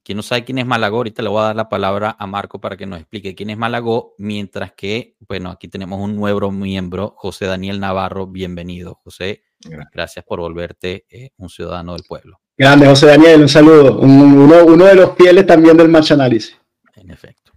Quien 0.04 0.18
no 0.18 0.22
sabe 0.22 0.46
quién 0.46 0.60
es 0.60 0.68
Malagó, 0.68 0.98
ahorita 0.98 1.24
le 1.24 1.30
voy 1.30 1.40
a 1.40 1.46
dar 1.46 1.56
la 1.56 1.68
palabra 1.68 2.16
a 2.20 2.28
Marco 2.28 2.62
para 2.62 2.78
que 2.78 2.86
nos 2.86 3.00
explique 3.00 3.34
quién 3.34 3.50
es 3.50 3.58
Malagó, 3.58 4.14
mientras 4.20 4.74
que, 4.74 5.18
bueno, 5.28 5.50
aquí 5.50 5.68
tenemos 5.68 6.00
un 6.00 6.16
nuevo 6.16 6.52
miembro, 6.52 7.16
José 7.18 7.48
Daniel 7.48 7.80
Navarro. 7.80 8.28
Bienvenido, 8.28 9.02
José. 9.04 9.46
Gracias 9.92 10.24
por 10.24 10.42
volverte 10.42 11.08
eh, 11.10 11.32
un 11.38 11.50
ciudadano 11.50 11.94
del 11.94 12.04
pueblo. 12.04 12.45
Grande, 12.58 12.88
José 12.88 13.08
Daniel, 13.08 13.42
un 13.42 13.50
saludo. 13.50 14.00
Un, 14.00 14.12
uno, 14.12 14.66
uno, 14.66 14.86
de 14.86 14.96
los 14.96 15.12
pieles 15.12 15.46
también 15.46 15.76
del 15.76 15.90
Match 15.90 16.12
Análisis. 16.12 16.58
En 16.96 17.12
efecto. 17.12 17.52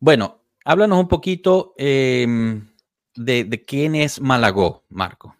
Bueno, 0.00 0.40
háblanos 0.64 0.98
un 0.98 1.08
poquito 1.08 1.74
eh, 1.78 2.26
de, 3.14 3.44
de 3.44 3.64
quién 3.64 3.94
es 3.94 4.20
Malagó, 4.20 4.84
Marco. 4.88 5.36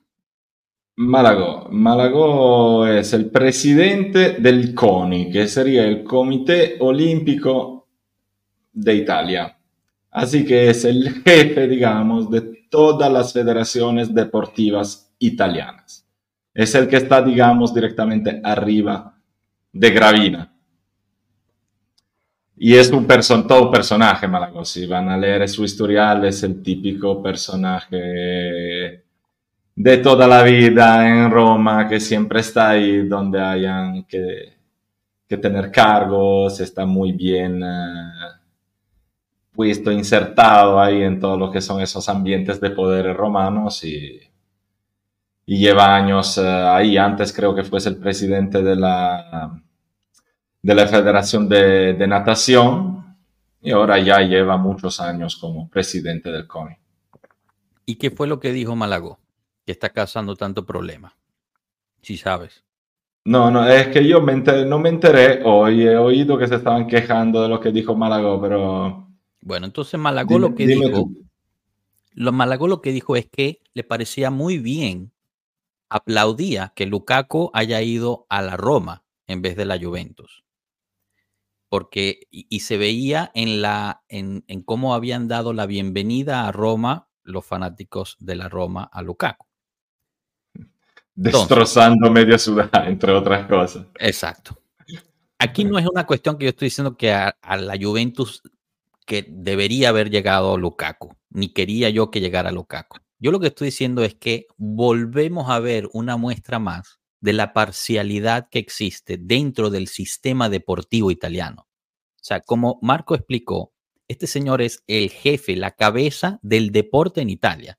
Malagó. 0.97 1.69
Malagó 1.71 2.87
es 2.87 3.13
el 3.13 3.31
presidente 3.31 4.35
del 4.35 4.73
CONI, 4.75 5.33
que 5.33 5.49
sería 5.49 5.85
el 5.85 6.05
Comité 6.05 6.77
Olímpico 6.79 7.89
de 8.73 8.95
Italia. 8.95 9.59
Así 10.13 10.45
que 10.45 10.71
es 10.71 10.85
el 10.85 11.23
jefe, 11.25 11.67
digamos, 11.67 12.31
de 12.31 12.41
todas 12.71 13.13
las 13.13 13.33
federaciones 13.33 14.15
deportivas 14.15 15.13
italianas. 15.19 16.04
Es 16.55 16.75
el 16.77 16.89
que 16.89 16.97
está, 16.97 17.21
digamos, 17.21 17.75
directamente 17.75 18.41
arriba 18.43 19.19
de 19.73 19.91
Gravina. 19.91 20.53
Y 22.57 22.75
es 22.77 22.91
un 22.91 23.07
todo 23.49 23.71
personaje, 23.71 24.29
Malagó. 24.29 24.65
Si 24.65 24.87
van 24.87 25.09
a 25.09 25.17
leer 25.19 25.49
su 25.49 25.65
historial, 25.65 26.25
es 26.25 26.45
el 26.45 26.63
típico 26.63 27.21
personaje 27.21 29.03
de 29.77 29.97
toda 29.99 30.29
la 30.29 30.45
vida 30.45 31.09
en 31.09 31.31
Roma, 31.31 31.89
que 31.89 31.99
siempre 31.99 32.41
está 32.41 32.71
ahí 32.71 33.09
donde 33.09 33.41
hayan 33.41 34.05
que, 34.05 34.53
que 35.29 35.37
tener 35.37 35.73
cargos, 35.73 36.61
está 36.61 36.87
muy 36.87 37.13
bien 37.13 37.61
eh, 37.63 38.13
puesto, 39.53 39.91
insertado 39.91 40.81
ahí 40.81 41.03
en 41.03 41.19
todo 41.19 41.37
lo 41.37 41.51
que 41.51 41.61
son 41.61 41.81
esos 41.81 42.09
ambientes 42.09 42.61
de 42.61 42.71
poder 42.71 43.15
romanos 43.17 43.85
y, 43.85 44.21
y 45.47 45.59
lleva 45.59 45.95
años 45.95 46.39
eh, 46.39 46.43
ahí. 46.47 46.97
Antes 46.97 47.33
creo 47.33 47.55
que 47.55 47.65
fuese 47.65 47.89
el 47.91 47.97
presidente 47.99 48.63
de 48.63 48.77
la, 48.77 49.61
de 50.63 50.75
la 50.75 50.87
Federación 50.87 51.49
de, 51.49 51.95
de 51.95 52.07
Natación 52.07 53.17
y 53.61 53.71
ahora 53.71 53.99
ya 53.99 54.21
lleva 54.21 54.57
muchos 54.57 55.01
años 55.01 55.37
como 55.37 55.69
presidente 55.69 56.31
del 56.31 56.47
CONI. 56.47 56.77
¿Y 57.87 57.97
qué 57.97 58.11
fue 58.11 58.27
lo 58.27 58.41
que 58.41 58.53
dijo 58.53 58.75
Malagó? 58.77 59.19
Que 59.67 59.73
está 59.73 59.91
causando 59.91 60.37
tanto 60.37 60.65
problema. 60.67 61.17
Si 62.03 62.17
sabes. 62.17 62.63
No, 63.27 63.51
no, 63.51 63.67
es 63.67 63.89
que 63.89 64.07
yo 64.07 64.21
me 64.21 64.35
enteré- 64.35 64.67
no 64.67 64.79
me 64.79 64.91
enteré 64.91 65.41
hoy, 65.45 65.83
he 65.83 65.97
oído 65.97 66.37
que 66.37 66.47
se 66.47 66.57
estaban 66.57 66.87
quejando 66.87 67.43
de 67.43 67.49
lo 67.49 67.59
que 67.59 67.73
dijo 67.73 67.95
Malagó, 67.95 68.39
pero... 68.41 69.09
Bueno, 69.41 69.65
entonces 69.65 69.99
Malagó 69.99 70.35
Dime- 70.35 70.41
lo 70.51 70.55
que 70.55 70.67
dijo, 70.67 70.89
tú. 70.91 71.25
lo 72.13 72.33
Malagó 72.33 72.69
lo 72.69 72.83
que 72.83 72.93
dijo 72.93 73.17
es 73.17 73.27
que 73.27 73.63
le 73.73 73.83
parecía 73.83 74.31
muy 74.31 74.59
bien, 74.59 75.11
aplaudía 75.95 76.73
que 76.75 76.87
Lukaku 76.87 77.53
haya 77.55 77.81
ido 77.81 78.27
a 78.29 78.43
la 78.43 78.57
Roma 78.57 79.05
en 79.29 79.43
vez 79.43 79.57
de 79.57 79.65
la 79.65 79.79
Juventus. 79.79 80.45
Porque, 81.69 82.27
y, 82.33 82.49
y 82.51 82.61
se 82.61 82.77
veía 82.77 83.31
en 83.35 83.63
la, 83.63 84.03
en, 84.09 84.45
en 84.49 84.63
cómo 84.63 84.95
habían 84.95 85.29
dado 85.29 85.53
la 85.53 85.67
bienvenida 85.67 86.49
a 86.49 86.53
Roma 86.53 87.09
los 87.23 87.47
fanáticos 87.47 88.17
de 88.19 88.35
la 88.35 88.49
Roma 88.49 88.91
a 88.93 89.03
Lukaku. 89.03 89.47
destrozando 91.15 92.11
media 92.11 92.39
ciudad, 92.39 92.71
entre 92.89 93.13
otras 93.13 93.47
cosas. 93.47 93.87
Exacto. 94.01 94.61
Aquí 95.39 95.65
no 95.65 95.79
es 95.79 95.87
una 95.87 96.07
cuestión 96.07 96.37
que 96.39 96.47
yo 96.47 96.51
estoy 96.51 96.67
diciendo 96.67 96.97
que 96.97 97.13
a, 97.13 97.37
a 97.41 97.57
la 97.57 97.77
Juventus 97.81 98.43
que 99.07 99.25
debería 99.29 99.91
haber 99.91 100.11
llegado 100.11 100.59
Lukaku, 100.59 101.15
ni 101.31 101.53
quería 101.53 101.89
yo 101.91 102.11
que 102.11 102.21
llegara 102.21 102.51
Lukaku. 102.51 102.99
Yo 103.25 103.33
lo 103.33 103.41
que 103.41 103.47
estoy 103.47 103.69
diciendo 103.69 104.05
es 104.05 104.15
que 104.15 104.49
volvemos 104.59 105.49
a 105.49 105.59
ver 105.59 105.89
una 105.95 106.19
muestra 106.19 106.59
más 106.59 107.01
de 107.23 107.33
la 107.33 107.55
parcialidad 107.55 108.51
que 108.51 108.59
existe 108.59 109.17
dentro 109.19 109.71
del 109.71 109.89
sistema 109.89 110.51
deportivo 110.51 111.11
italiano. 111.11 111.63
O 111.63 112.21
sea, 112.21 112.43
como 112.43 112.79
Marco 112.83 113.15
explicó, 113.15 113.73
este 114.09 114.27
señor 114.27 114.61
es 114.61 114.85
el 114.87 115.09
jefe, 115.09 115.57
la 115.57 115.71
cabeza 115.71 116.39
del 116.43 116.71
deporte 116.71 117.23
en 117.23 117.31
Italia. 117.31 117.79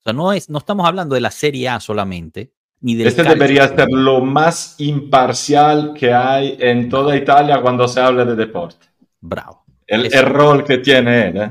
O 0.00 0.02
sea, 0.02 0.12
no, 0.12 0.32
es, 0.32 0.50
no 0.50 0.58
estamos 0.58 0.84
hablando 0.84 1.14
de 1.14 1.20
la 1.20 1.30
Serie 1.30 1.68
A 1.68 1.78
solamente, 1.78 2.52
ni 2.80 2.96
del 2.96 3.06
Este 3.06 3.22
debería 3.22 3.68
ser 3.68 3.86
lo 3.90 4.20
más 4.22 4.74
imparcial 4.78 5.94
que 5.94 6.12
hay 6.12 6.56
en 6.58 6.88
toda 6.88 7.16
Italia 7.16 7.62
cuando 7.62 7.86
se 7.86 8.00
habla 8.00 8.24
de 8.24 8.34
deporte. 8.34 8.88
Bravo. 9.20 9.59
El, 9.90 10.06
el 10.14 10.26
rol 10.26 10.62
que 10.62 10.78
tiene 10.78 11.26
él. 11.26 11.36
¿eh? 11.36 11.50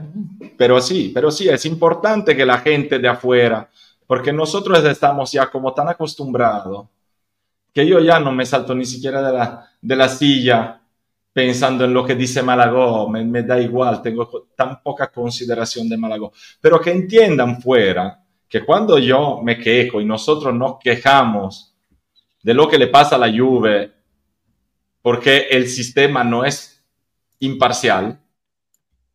Pero 0.57 0.79
sí, 0.79 1.11
pero 1.13 1.29
sí, 1.29 1.49
es 1.49 1.65
importante 1.65 2.37
que 2.37 2.45
la 2.45 2.59
gente 2.59 2.97
de 2.97 3.09
afuera, 3.09 3.69
porque 4.07 4.31
nosotros 4.31 4.81
estamos 4.85 5.33
ya 5.33 5.47
como 5.47 5.73
tan 5.73 5.89
acostumbrados, 5.89 6.87
que 7.73 7.85
yo 7.85 7.99
ya 7.99 8.17
no 8.17 8.31
me 8.31 8.45
salto 8.45 8.73
ni 8.73 8.85
siquiera 8.85 9.21
de 9.21 9.37
la, 9.37 9.69
de 9.81 9.95
la 9.95 10.07
silla 10.07 10.79
pensando 11.33 11.83
en 11.83 11.93
lo 11.93 12.05
que 12.05 12.15
dice 12.15 12.41
Malagó, 12.41 13.09
me, 13.09 13.25
me 13.25 13.43
da 13.43 13.59
igual, 13.59 14.01
tengo 14.01 14.47
tan 14.55 14.81
poca 14.81 15.11
consideración 15.11 15.89
de 15.89 15.97
Malagó, 15.97 16.31
pero 16.61 16.79
que 16.79 16.91
entiendan 16.91 17.61
fuera 17.61 18.23
que 18.47 18.63
cuando 18.63 18.97
yo 18.97 19.41
me 19.43 19.57
quejo 19.57 19.99
y 19.99 20.05
nosotros 20.05 20.55
nos 20.55 20.79
quejamos 20.79 21.75
de 22.41 22.53
lo 22.53 22.69
que 22.69 22.77
le 22.77 22.87
pasa 22.87 23.17
a 23.17 23.19
la 23.19 23.37
Juve, 23.37 23.91
porque 25.01 25.47
el 25.51 25.67
sistema 25.67 26.23
no 26.23 26.45
es 26.45 26.81
imparcial, 27.39 28.17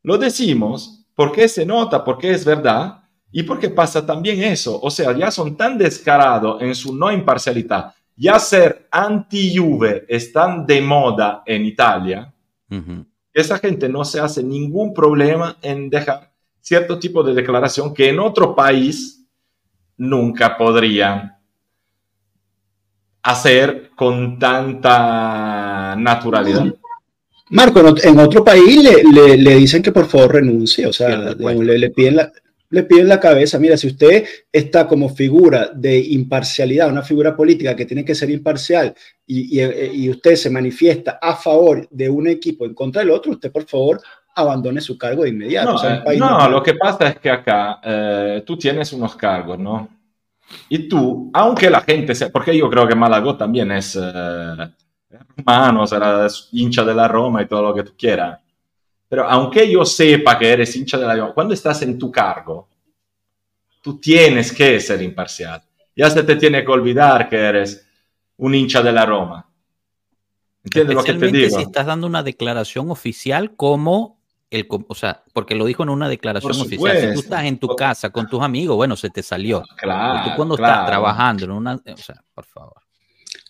lo 0.05 0.19
decimos 0.19 1.07
porque 1.17 1.49
se 1.49 1.67
nota, 1.67 2.05
porque 2.05 2.31
es 2.31 2.45
verdad 2.45 3.03
y 3.33 3.43
porque 3.43 3.71
pasa 3.71 4.07
también 4.07 4.43
eso. 4.43 4.79
O 4.81 4.91
sea, 4.91 5.17
ya 5.17 5.31
son 5.31 5.57
tan 5.57 5.77
descarados 5.77 6.63
en 6.63 6.75
su 6.75 6.95
no 6.95 7.11
imparcialidad. 7.11 7.93
Ya 8.15 8.39
ser 8.39 8.87
anti-Juve 8.93 10.05
están 10.09 10.67
de 10.67 10.81
moda 10.81 11.43
en 11.45 11.65
Italia. 11.65 12.33
Esa 13.33 13.59
gente 13.59 13.89
no 13.89 14.05
se 14.05 14.21
hace 14.21 14.43
ningún 14.43 14.95
problema 14.95 15.57
en 15.63 15.91
dejar 15.91 16.33
cierto 16.61 16.99
tipo 16.99 17.23
de 17.23 17.35
declaración 17.35 17.93
que 17.93 18.11
en 18.11 18.21
otro 18.21 18.55
país 18.55 19.27
nunca 19.97 20.57
podrían 20.57 21.37
hacer 23.23 23.91
con 23.97 24.39
tanta 24.39 25.97
naturalidad. 25.97 26.75
Marco, 27.51 27.81
en, 27.81 27.87
ot- 27.87 28.05
en 28.05 28.19
otro 28.19 28.43
país 28.45 28.83
le, 28.83 29.03
le- 29.13 29.37
le 29.37 29.57
dicen 29.57 29.83
que 29.83 29.93
por 29.93 30.07
favor 30.07 30.35
renuncie, 30.35 30.87
o 30.87 30.93
sea, 30.93 31.35
digamos, 31.35 31.65
le, 31.65 31.79
le 31.79 31.91
piden 31.91 32.17
la, 32.17 32.33
le 32.71 32.83
piden 32.85 33.09
la 33.09 33.21
cabeza. 33.21 33.59
Mira, 33.59 33.77
si 33.77 33.87
usted 33.89 34.25
está 34.51 34.87
como 34.89 35.09
figura 35.11 35.71
de 35.75 35.99
imparcialidad, 35.99 36.89
una 36.91 37.03
figura 37.03 37.37
política 37.37 37.77
que 37.77 37.85
tiene 37.87 38.05
que 38.05 38.15
ser 38.15 38.31
imparcial 38.31 38.95
y, 39.27 39.61
y- 39.61 40.05
y 40.07 40.11
usted 40.11 40.37
se 40.37 40.51
manifiesta 40.51 41.19
a 41.21 41.37
favor 41.37 41.87
de 41.91 42.09
un 42.09 42.27
equipo 42.29 42.65
en 42.65 42.75
contra 42.75 43.03
del 43.03 43.11
otro, 43.11 43.33
usted 43.33 43.53
por 43.53 43.67
favor 43.67 44.01
abandone 44.37 44.81
su 44.81 44.99
cargo 44.99 45.23
de 45.23 45.29
inmediato. 45.29 45.69
No, 45.71 45.75
O 45.77 45.79
sea, 45.79 45.97
eh, 45.97 46.03
país 46.05 46.19
no, 46.21 46.31
normal. 46.31 46.51
lo 46.53 46.63
que 46.63 46.75
pasa 46.75 47.09
es 47.09 47.19
que 47.21 47.31
acá 47.31 47.81
eh, 47.85 48.43
tú 48.45 48.57
tienes 48.59 48.93
unos 48.93 49.15
cargos, 49.17 49.59
¿no? 49.59 49.89
Y 50.69 50.89
tú, 50.89 51.31
aunque 51.33 51.71
la 51.71 51.81
gente 51.83 52.15
sea, 52.15 52.31
porque 52.31 52.57
yo 52.57 52.69
creo 52.71 52.87
que 52.89 52.95
Malagó 52.95 53.37
también 53.37 53.71
es 53.73 53.97
eh, 54.01 54.57
romano, 55.37 55.87
será 55.87 56.27
hincha 56.53 56.85
de 56.85 56.95
la 56.95 57.09
Roma 57.09 57.43
y 57.43 57.47
todo 57.47 57.63
lo 57.63 57.75
que 57.75 57.83
tú 57.83 57.93
quieras, 57.97 58.41
pero 59.09 59.29
aunque 59.29 59.71
yo 59.71 59.85
sepa 59.85 60.39
que 60.39 60.53
eres 60.53 60.75
hincha 60.75 60.99
de 60.99 61.07
la 61.07 61.15
Roma, 61.15 61.35
cuando 61.35 61.55
estás 61.55 61.83
en 61.83 61.99
tu 61.99 62.11
cargo, 62.11 62.69
tú 63.81 63.99
tienes 64.01 64.53
que 64.53 64.81
ser 64.81 65.03
imparcial. 65.03 65.63
Ya 65.95 66.11
se 66.11 66.23
te 66.25 66.37
tiene 66.37 66.65
que 66.65 66.71
olvidar 66.71 67.29
que 67.29 67.37
eres 67.37 67.87
un 68.39 68.55
hincha 68.55 68.83
de 68.83 68.93
la 68.93 69.07
Roma. 69.07 69.49
¿Entiendes 70.65 70.97
lo 70.97 71.05
que 71.05 71.13
te 71.15 71.27
digo? 71.29 71.57
si 71.57 71.63
estás 71.63 71.87
dando 71.87 72.07
una 72.07 72.23
declaración 72.23 72.91
oficial 72.91 73.55
como 73.55 74.19
el, 74.51 74.67
o 74.69 74.95
sea, 74.95 75.23
porque 75.33 75.55
lo 75.55 75.67
dijo 75.67 75.83
en 75.83 75.91
una 75.91 76.09
declaración 76.09 76.53
oficial. 76.61 76.97
Si 76.99 77.13
tú 77.13 77.21
estás 77.21 77.45
en 77.45 77.59
tu 77.59 77.77
casa 77.77 78.11
con 78.11 78.27
tus 78.29 78.43
amigos, 78.43 78.77
bueno, 78.77 78.97
se 78.97 79.11
te 79.11 79.23
salió. 79.23 79.63
Pero 79.63 79.93
Claro, 79.93 80.31
tú 80.31 80.37
cuando 80.37 80.57
claro. 80.57 80.73
estás 80.73 80.87
trabajando 80.87 81.45
en 81.45 81.51
una, 81.51 81.75
o 81.75 81.97
sea, 81.97 82.23
por 82.33 82.45
favor. 82.47 82.84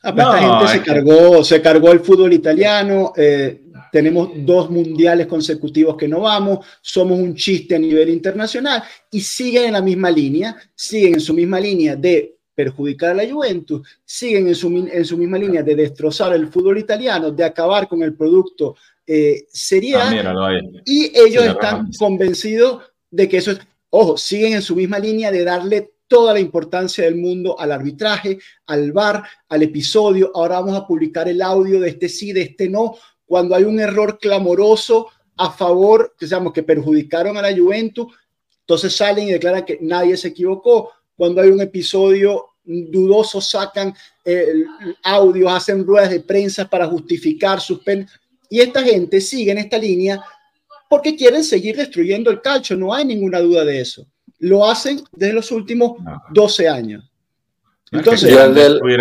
Ah, 0.04 0.12
No, 0.12 0.34
esta 0.34 0.38
gente 0.38 0.68
se 0.72 0.78
que- 0.80 0.84
cargó, 0.84 1.44
se 1.44 1.62
cargó 1.62 1.92
el 1.92 2.00
fútbol 2.00 2.32
italiano. 2.32 3.12
eh, 3.16 3.60
tenemos 3.90 4.30
dos 4.34 4.70
mundiales 4.70 5.26
consecutivos 5.28 5.96
que 5.96 6.08
no 6.08 6.20
vamos. 6.20 6.66
Somos 6.82 7.16
un 7.18 7.34
chiste 7.36 7.76
a 7.76 7.78
nivel 7.78 8.08
internacional 8.08 8.82
y 9.10 9.20
siguen 9.20 9.66
en 9.66 9.72
la 9.74 9.80
misma 9.80 10.10
línea, 10.10 10.56
siguen 10.74 11.14
en 11.14 11.20
su 11.20 11.32
misma 11.32 11.60
línea 11.60 11.94
de 11.94 12.36
perjudicar 12.56 13.10
a 13.12 13.14
la 13.14 13.32
Juventus, 13.32 13.86
siguen 14.04 14.48
en 14.48 14.54
su, 14.56 14.68
mi- 14.68 14.88
en 14.90 15.04
su 15.04 15.16
misma 15.16 15.38
línea 15.38 15.62
de 15.62 15.76
destrozar 15.76 16.32
el 16.34 16.48
fútbol 16.48 16.78
italiano, 16.78 17.30
de 17.30 17.44
acabar 17.44 17.86
con 17.88 18.02
el 18.02 18.14
producto 18.14 18.74
eh, 19.06 19.44
Serie 19.52 19.96
A 19.96 20.08
Ah, 20.10 20.50
y 20.84 21.12
ellos 21.14 21.44
están 21.44 21.90
convencidos 21.98 22.82
de 23.10 23.28
que 23.28 23.36
eso 23.36 23.50
es, 23.52 23.58
ojo, 23.90 24.16
siguen 24.16 24.54
en 24.54 24.62
su 24.62 24.74
misma 24.74 24.98
línea 24.98 25.30
de 25.30 25.44
darle 25.44 25.92
toda 26.14 26.32
la 26.32 26.38
importancia 26.38 27.02
del 27.02 27.16
mundo 27.16 27.58
al 27.58 27.72
arbitraje, 27.72 28.38
al 28.66 28.92
VAR, 28.92 29.24
al 29.48 29.64
episodio. 29.64 30.30
Ahora 30.32 30.60
vamos 30.60 30.76
a 30.76 30.86
publicar 30.86 31.28
el 31.28 31.42
audio 31.42 31.80
de 31.80 31.88
este 31.88 32.08
sí, 32.08 32.32
de 32.32 32.42
este 32.42 32.68
no, 32.68 32.94
cuando 33.26 33.56
hay 33.56 33.64
un 33.64 33.80
error 33.80 34.16
clamoroso 34.20 35.08
a 35.36 35.50
favor, 35.50 36.14
que 36.16 36.28
sabemos 36.28 36.52
que 36.52 36.62
perjudicaron 36.62 37.36
a 37.36 37.42
la 37.42 37.52
Juventus, 37.52 38.14
entonces 38.60 38.94
salen 38.94 39.26
y 39.26 39.32
declaran 39.32 39.64
que 39.64 39.76
nadie 39.80 40.16
se 40.16 40.28
equivocó. 40.28 40.92
Cuando 41.16 41.40
hay 41.40 41.48
un 41.48 41.60
episodio 41.60 42.50
dudoso, 42.62 43.40
sacan 43.40 43.92
eh, 44.24 44.46
audios, 45.02 45.50
hacen 45.50 45.84
ruedas 45.84 46.10
de 46.10 46.20
prensa 46.20 46.70
para 46.70 46.86
justificar 46.86 47.60
sus 47.60 47.80
penas. 47.80 48.12
Y 48.48 48.60
esta 48.60 48.84
gente 48.84 49.20
sigue 49.20 49.50
en 49.50 49.58
esta 49.58 49.78
línea 49.78 50.24
porque 50.88 51.16
quieren 51.16 51.42
seguir 51.42 51.76
destruyendo 51.76 52.30
el 52.30 52.40
calcio, 52.40 52.76
no 52.76 52.94
hay 52.94 53.04
ninguna 53.04 53.40
duda 53.40 53.64
de 53.64 53.80
eso. 53.80 54.06
Lo 54.40 54.66
hacen 54.68 55.02
desde 55.12 55.32
los 55.34 55.50
últimos 55.50 56.00
No. 56.02 56.22
12 56.32 56.68
años. 56.68 57.10
No 57.90 58.00
es 58.00 58.04
que 58.04 58.10
Entonces, 58.14 58.36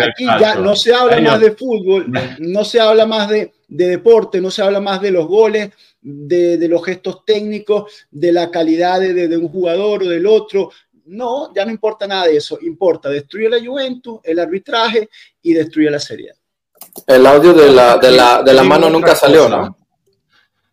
Aquí 0.08 0.24
ya 0.40 0.54
no 0.56 0.76
se 0.76 0.94
habla 0.94 1.20
más 1.20 1.40
de 1.40 1.50
fútbol, 1.52 2.06
no 2.38 2.64
se 2.64 2.80
habla 2.80 3.06
más 3.06 3.28
de, 3.28 3.52
de 3.66 3.86
deporte, 3.88 4.40
no 4.40 4.50
se 4.50 4.62
habla 4.62 4.80
más 4.80 5.00
de 5.00 5.10
los 5.10 5.26
goles, 5.26 5.70
de, 6.00 6.58
de 6.58 6.68
los 6.68 6.84
gestos 6.84 7.24
técnicos, 7.24 7.90
de 8.10 8.30
la 8.30 8.50
calidad 8.50 9.00
de, 9.00 9.12
de- 9.14 9.36
un 9.36 9.48
jugador 9.48 10.04
o 10.04 10.08
del 10.08 10.26
otro. 10.26 10.70
No, 11.06 11.52
ya 11.54 11.64
no 11.64 11.70
importa 11.72 12.06
nada 12.06 12.26
de 12.26 12.36
eso. 12.36 12.58
Importa 12.62 13.08
destruir 13.10 13.50
la 13.50 13.58
Juventus, 13.64 14.20
el 14.22 14.38
arbitraje 14.38 15.08
y 15.42 15.52
destruir 15.54 15.90
la 15.90 15.98
Serie. 15.98 16.32
El 17.06 17.26
audio 17.26 17.52
de 17.52 17.70
la, 17.72 17.96
de 17.96 18.10
la, 18.12 18.42
de 18.42 18.52
la 18.54 18.62
mano 18.62 18.88
nunca 18.90 19.14
salió, 19.16 19.44
cosa. 19.44 19.56
¿no? 19.56 19.78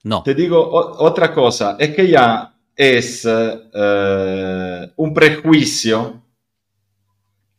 No, 0.04 0.24
Te 0.24 0.34
digo 0.36 0.68
otra 1.00 1.34
cosa, 1.34 1.76
es 1.80 1.96
que 1.96 2.08
ya 2.08 2.51
es 2.76 3.28
eh, 3.28 4.92
un 4.96 5.14
prejuicio 5.14 6.22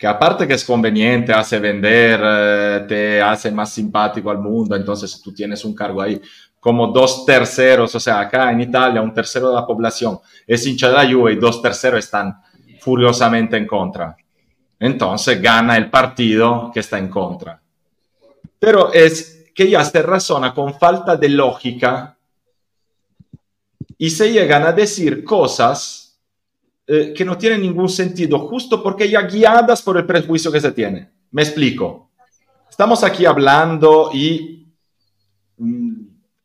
que 0.03 0.07
aparte 0.09 0.49
que 0.49 0.55
es 0.55 0.65
conveniente, 0.65 1.33
hace 1.33 1.61
vender, 1.61 2.21
eh, 2.25 2.85
te 2.89 3.23
hace 3.23 3.53
más 3.53 3.73
simpático 3.73 4.31
al 4.31 4.39
mundo, 4.39 4.75
entonces 4.75 5.21
tú 5.23 5.33
tienes 5.33 5.65
un 5.65 5.77
cargo 5.77 6.03
ahí, 6.03 6.21
como 6.59 6.89
dos 6.89 7.25
terceros, 7.25 7.95
o 7.95 8.01
sea, 8.01 8.19
acá 8.21 8.51
en 8.51 8.63
Italia 8.63 9.01
un 9.01 9.15
tercero 9.15 9.51
de 9.51 9.55
la 9.55 9.67
población 9.67 10.19
es 10.47 10.67
hincha 10.67 10.89
de 10.89 10.95
la 10.95 11.13
Juve 11.13 11.33
y 11.33 11.37
dos 11.37 11.63
terceros 11.63 12.01
están 12.05 12.41
furiosamente 12.81 13.57
en 13.57 13.67
contra. 13.67 14.17
Entonces 14.79 15.41
gana 15.41 15.77
el 15.77 15.89
partido 15.89 16.71
que 16.75 16.81
está 16.81 16.99
en 16.99 17.09
contra. 17.09 17.63
Pero 18.59 18.93
es 18.93 19.45
que 19.55 19.71
ya 19.71 19.85
se 19.85 20.03
razona 20.03 20.53
con 20.53 20.75
falta 20.75 21.17
de 21.17 21.29
lógica 21.29 22.12
y 24.03 24.11
se 24.11 24.33
llegan 24.33 24.65
a 24.65 24.73
decir 24.73 25.23
cosas 25.23 26.20
eh, 26.89 27.15
que 27.16 27.24
no 27.24 27.39
tiene 27.39 27.57
ningún 27.57 27.89
sentido, 27.89 28.37
justo 28.41 28.83
porque 28.83 29.09
ya 29.09 29.23
guiadas 29.23 29.81
por 29.81 29.97
el 29.97 30.05
prejuicio 30.05 30.51
que 30.51 30.61
se 30.61 30.73
tiene. 30.73 31.09
Me 31.31 31.43
explico. 31.43 32.11
Estamos 32.69 33.05
aquí 33.05 33.24
hablando 33.24 34.11
y 34.12 34.66
mm, 35.57 35.93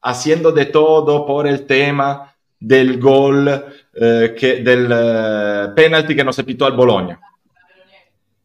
haciendo 0.04 0.52
de 0.52 0.66
todo 0.66 1.26
por 1.26 1.48
el 1.48 1.66
tema 1.66 2.32
del 2.60 3.00
gol, 3.02 3.50
eh, 3.92 4.36
que, 4.38 4.58
del 4.58 4.88
eh, 4.92 5.70
penalti 5.76 6.16
que 6.16 6.24
no 6.24 6.32
se 6.32 6.44
pitó 6.44 6.68
al 6.68 6.74
Bologna. 6.74 7.20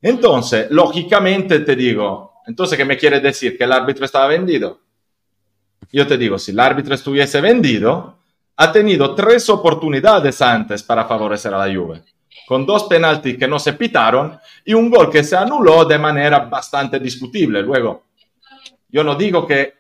Entonces, 0.01 0.71
lógicamente 0.71 1.59
te 1.61 1.77
digo, 1.77 2.41
entonces, 2.47 2.79
¿qué 2.79 2.87
me 2.87 2.97
quiere 2.97 3.21
decir? 3.21 3.59
¿Que 3.59 3.65
el 3.65 3.73
árbitro 3.73 4.07
estaba 4.07 4.29
vendido? 4.29 4.81
Yo 5.93 6.07
te 6.07 6.17
digo, 6.17 6.39
si 6.39 6.53
el 6.53 6.61
árbitro 6.61 6.95
estuviese 6.95 7.43
vendido, 7.43 8.22
ha 8.57 8.73
tenido 8.73 9.15
tres 9.15 9.49
oportunidades 9.49 10.41
antes 10.43 10.83
para 10.83 11.05
favorecer 11.05 11.53
a 11.55 11.67
la 11.67 11.75
Juve, 11.75 12.03
con 12.47 12.67
dos 12.67 12.85
penaltis 12.85 13.39
que 13.39 13.49
no 13.49 13.59
se 13.59 13.73
pitaron 13.73 14.39
y 14.65 14.75
un 14.75 14.91
gol 14.91 15.11
que 15.11 15.25
se 15.25 15.37
anuló 15.37 15.85
de 15.85 15.99
manera 15.99 16.41
bastante 16.41 16.99
discutible. 16.99 17.63
Luego, 17.63 18.05
yo 18.89 19.03
no 19.03 19.15
digo 19.15 19.47
que 19.47 19.75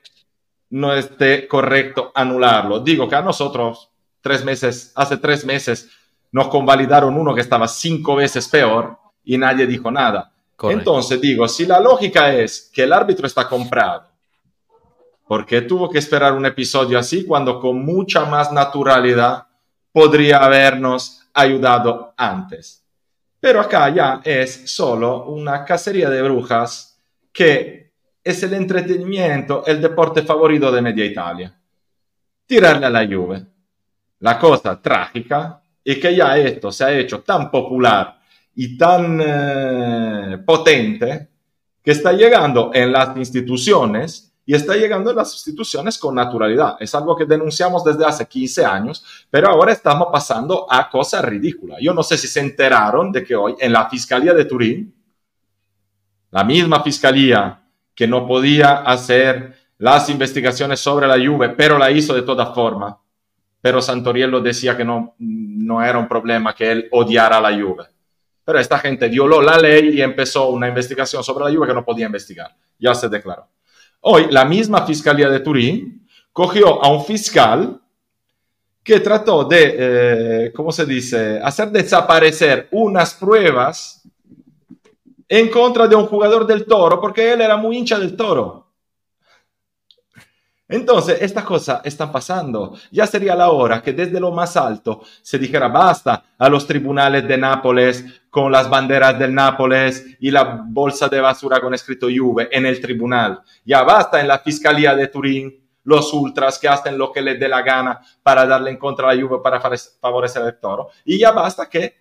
no 0.70 0.94
esté 0.94 1.46
correcto 1.46 2.12
anularlo, 2.14 2.80
digo 2.80 3.08
que 3.08 3.16
a 3.16 3.22
nosotros 3.22 3.90
tres 4.20 4.44
meses, 4.44 4.92
hace 4.94 5.18
tres 5.18 5.44
meses 5.44 5.90
nos 6.30 6.48
convalidaron 6.48 7.16
uno 7.16 7.34
que 7.34 7.42
estaba 7.42 7.68
cinco 7.68 8.16
veces 8.16 8.48
peor 8.48 8.96
y 9.24 9.36
nadie 9.36 9.66
dijo 9.66 9.90
nada. 9.90 10.32
Entonces 10.62 11.20
digo, 11.20 11.46
si 11.48 11.66
la 11.66 11.80
lógica 11.80 12.32
es 12.32 12.70
que 12.72 12.84
el 12.84 12.92
árbitro 12.92 13.26
está 13.26 13.48
comprado 13.48 14.11
porque 15.32 15.62
tuvo 15.62 15.88
que 15.88 15.98
esperar 15.98 16.34
un 16.34 16.44
episodio 16.44 16.98
así 16.98 17.24
cuando 17.24 17.58
con 17.58 17.82
mucha 17.82 18.26
más 18.26 18.52
naturalidad 18.52 19.46
podría 19.90 20.44
habernos 20.44 21.22
ayudado 21.32 22.12
antes. 22.18 22.84
Pero 23.40 23.62
acá 23.62 23.88
ya 23.88 24.20
es 24.22 24.70
solo 24.70 25.24
una 25.28 25.64
cacería 25.64 26.10
de 26.10 26.20
brujas 26.20 27.00
que 27.32 27.94
es 28.22 28.42
el 28.42 28.52
entretenimiento, 28.52 29.64
el 29.64 29.80
deporte 29.80 30.20
favorito 30.20 30.70
de 30.70 30.82
Media 30.82 31.06
Italia. 31.06 31.58
Tirarle 32.44 32.84
a 32.84 32.90
la 32.90 33.06
Juve. 33.06 33.42
La 34.18 34.38
cosa 34.38 34.82
trágica 34.82 35.62
es 35.82 35.96
que 35.96 36.14
ya 36.14 36.36
esto 36.36 36.70
se 36.70 36.84
ha 36.84 36.92
hecho 36.92 37.22
tan 37.22 37.50
popular 37.50 38.20
y 38.54 38.76
tan 38.76 39.18
eh, 39.24 40.38
potente 40.44 41.30
que 41.82 41.92
está 41.92 42.12
llegando 42.12 42.70
en 42.74 42.92
las 42.92 43.16
instituciones 43.16 44.28
y 44.44 44.54
está 44.54 44.74
llegando 44.74 45.10
a 45.10 45.14
las 45.14 45.32
instituciones 45.34 45.98
con 45.98 46.14
naturalidad. 46.14 46.76
Es 46.80 46.94
algo 46.94 47.14
que 47.16 47.24
denunciamos 47.24 47.84
desde 47.84 48.04
hace 48.04 48.26
15 48.26 48.64
años, 48.64 49.26
pero 49.30 49.48
ahora 49.48 49.72
estamos 49.72 50.08
pasando 50.10 50.66
a 50.68 50.90
cosas 50.90 51.24
ridículas. 51.24 51.78
Yo 51.80 51.94
no 51.94 52.02
sé 52.02 52.18
si 52.18 52.26
se 52.26 52.40
enteraron 52.40 53.12
de 53.12 53.24
que 53.24 53.36
hoy 53.36 53.54
en 53.60 53.72
la 53.72 53.88
Fiscalía 53.88 54.34
de 54.34 54.44
Turín, 54.44 54.94
la 56.30 56.42
misma 56.44 56.82
Fiscalía 56.82 57.62
que 57.94 58.08
no 58.08 58.26
podía 58.26 58.78
hacer 58.78 59.54
las 59.78 60.08
investigaciones 60.08 60.80
sobre 60.80 61.06
la 61.06 61.14
Juve, 61.14 61.50
pero 61.50 61.78
la 61.78 61.90
hizo 61.90 62.14
de 62.14 62.22
toda 62.22 62.54
forma, 62.54 62.98
pero 63.60 63.80
Santoriello 63.80 64.40
decía 64.40 64.76
que 64.76 64.84
no, 64.84 65.14
no 65.18 65.82
era 65.84 65.98
un 65.98 66.08
problema 66.08 66.54
que 66.54 66.72
él 66.72 66.88
odiara 66.90 67.40
la 67.40 67.50
Juve. 67.52 67.84
Pero 68.44 68.58
esta 68.58 68.78
gente 68.78 69.08
violó 69.08 69.40
la 69.40 69.56
ley 69.56 69.90
y 69.90 70.02
empezó 70.02 70.48
una 70.48 70.66
investigación 70.66 71.22
sobre 71.22 71.44
la 71.44 71.56
Juve 71.56 71.68
que 71.68 71.74
no 71.74 71.84
podía 71.84 72.06
investigar. 72.06 72.56
Ya 72.78 72.92
se 72.92 73.08
declaró. 73.08 73.46
Hoy 74.04 74.26
la 74.30 74.44
misma 74.44 74.84
Fiscalía 74.84 75.28
de 75.28 75.38
Turín 75.38 76.08
cogió 76.32 76.82
a 76.82 76.92
un 76.92 77.04
fiscal 77.04 77.80
que 78.82 78.98
trató 78.98 79.44
de, 79.44 79.76
eh, 79.78 80.52
¿cómo 80.52 80.72
se 80.72 80.84
dice?, 80.84 81.38
hacer 81.40 81.70
desaparecer 81.70 82.68
unas 82.72 83.14
pruebas 83.14 84.02
en 85.28 85.48
contra 85.50 85.86
de 85.86 85.94
un 85.94 86.06
jugador 86.06 86.48
del 86.48 86.66
toro, 86.66 87.00
porque 87.00 87.32
él 87.32 87.42
era 87.42 87.56
muy 87.56 87.78
hincha 87.78 87.96
del 87.96 88.16
toro. 88.16 88.61
Entonces, 90.72 91.18
estas 91.20 91.44
cosas 91.44 91.80
están 91.84 92.10
pasando. 92.10 92.74
Ya 92.90 93.06
sería 93.06 93.34
la 93.34 93.50
hora 93.50 93.82
que 93.82 93.92
desde 93.92 94.18
lo 94.18 94.32
más 94.32 94.56
alto 94.56 95.02
se 95.20 95.38
dijera 95.38 95.68
basta 95.68 96.24
a 96.38 96.48
los 96.48 96.66
tribunales 96.66 97.28
de 97.28 97.36
Nápoles 97.36 98.22
con 98.30 98.50
las 98.50 98.70
banderas 98.70 99.18
del 99.18 99.34
Nápoles 99.34 100.16
y 100.18 100.30
la 100.30 100.64
bolsa 100.66 101.08
de 101.08 101.20
basura 101.20 101.60
con 101.60 101.74
escrito 101.74 102.06
Juve 102.06 102.48
en 102.50 102.64
el 102.64 102.80
tribunal. 102.80 103.42
Ya 103.64 103.82
basta 103.82 104.20
en 104.20 104.28
la 104.28 104.38
Fiscalía 104.38 104.94
de 104.94 105.08
Turín 105.08 105.62
los 105.84 106.12
ultras 106.14 106.58
que 106.58 106.68
hacen 106.68 106.96
lo 106.96 107.12
que 107.12 107.20
les 107.20 107.38
dé 107.38 107.48
la 107.48 107.60
gana 107.60 108.00
para 108.22 108.46
darle 108.46 108.70
en 108.70 108.78
contra 108.78 109.10
a 109.10 109.14
la 109.14 109.22
Juve 109.22 109.40
para 109.42 109.60
favorecer 110.00 110.42
al 110.42 110.58
toro. 110.58 110.88
Y 111.04 111.18
ya 111.18 111.32
basta 111.32 111.68
que 111.68 111.96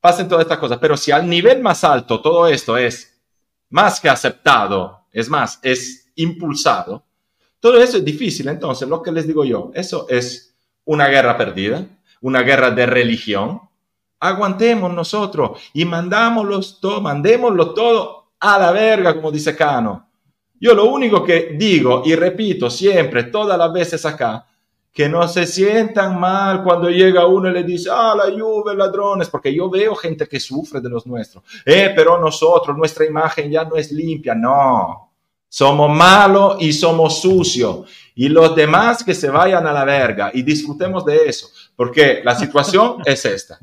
pasen 0.00 0.26
todas 0.26 0.42
estas 0.42 0.58
cosas. 0.58 0.78
Pero 0.78 0.96
si 0.96 1.12
al 1.12 1.28
nivel 1.28 1.62
más 1.62 1.84
alto 1.84 2.20
todo 2.20 2.48
esto 2.48 2.76
es 2.76 3.22
más 3.70 4.00
que 4.00 4.08
aceptado, 4.08 5.06
es 5.12 5.28
más, 5.28 5.58
es 5.62 6.10
impulsado, 6.16 7.04
todo 7.60 7.78
eso 7.80 7.96
es 7.98 8.04
difícil. 8.04 8.48
Entonces, 8.48 8.88
lo 8.88 9.02
que 9.02 9.12
les 9.12 9.26
digo 9.26 9.44
yo, 9.44 9.70
eso 9.74 10.06
es 10.08 10.54
una 10.84 11.08
guerra 11.08 11.36
perdida, 11.36 11.86
una 12.20 12.42
guerra 12.42 12.70
de 12.70 12.86
religión. 12.86 13.60
Aguantemos 14.20 14.92
nosotros 14.92 15.60
y 15.72 15.84
mandámoslos 15.84 16.80
todo, 16.80 17.00
mandémoslo 17.00 17.74
todo 17.74 18.30
a 18.40 18.58
la 18.58 18.72
verga, 18.72 19.14
como 19.14 19.30
dice 19.30 19.54
Cano. 19.54 20.08
Yo 20.58 20.74
lo 20.74 20.86
único 20.86 21.22
que 21.22 21.54
digo 21.58 22.02
y 22.04 22.14
repito 22.14 22.70
siempre, 22.70 23.24
todas 23.24 23.58
las 23.58 23.72
veces 23.72 24.06
acá, 24.06 24.46
que 24.96 25.10
no 25.10 25.28
se 25.28 25.46
sientan 25.46 26.18
mal 26.18 26.64
cuando 26.64 26.88
llega 26.88 27.26
uno 27.26 27.50
y 27.50 27.52
le 27.52 27.62
dice, 27.62 27.90
ah, 27.92 28.14
la 28.16 28.30
lluvia, 28.30 28.72
ladrones, 28.72 29.28
porque 29.28 29.54
yo 29.54 29.68
veo 29.68 29.94
gente 29.94 30.26
que 30.26 30.40
sufre 30.40 30.80
de 30.80 30.88
los 30.88 31.06
nuestros. 31.06 31.44
Eh, 31.66 31.92
pero 31.94 32.18
nosotros, 32.18 32.74
nuestra 32.74 33.04
imagen 33.04 33.50
ya 33.50 33.64
no 33.64 33.76
es 33.76 33.92
limpia. 33.92 34.34
No, 34.34 35.05
somos 35.48 35.90
malos 35.90 36.56
y 36.60 36.72
somos 36.72 37.20
sucios. 37.20 37.88
Y 38.14 38.28
los 38.28 38.54
demás 38.54 39.04
que 39.04 39.14
se 39.14 39.30
vayan 39.30 39.66
a 39.66 39.72
la 39.72 39.84
verga 39.84 40.30
y 40.32 40.42
disfrutemos 40.42 41.04
de 41.04 41.26
eso, 41.26 41.48
porque 41.74 42.20
la 42.24 42.34
situación 42.34 42.96
es 43.04 43.24
esta. 43.24 43.58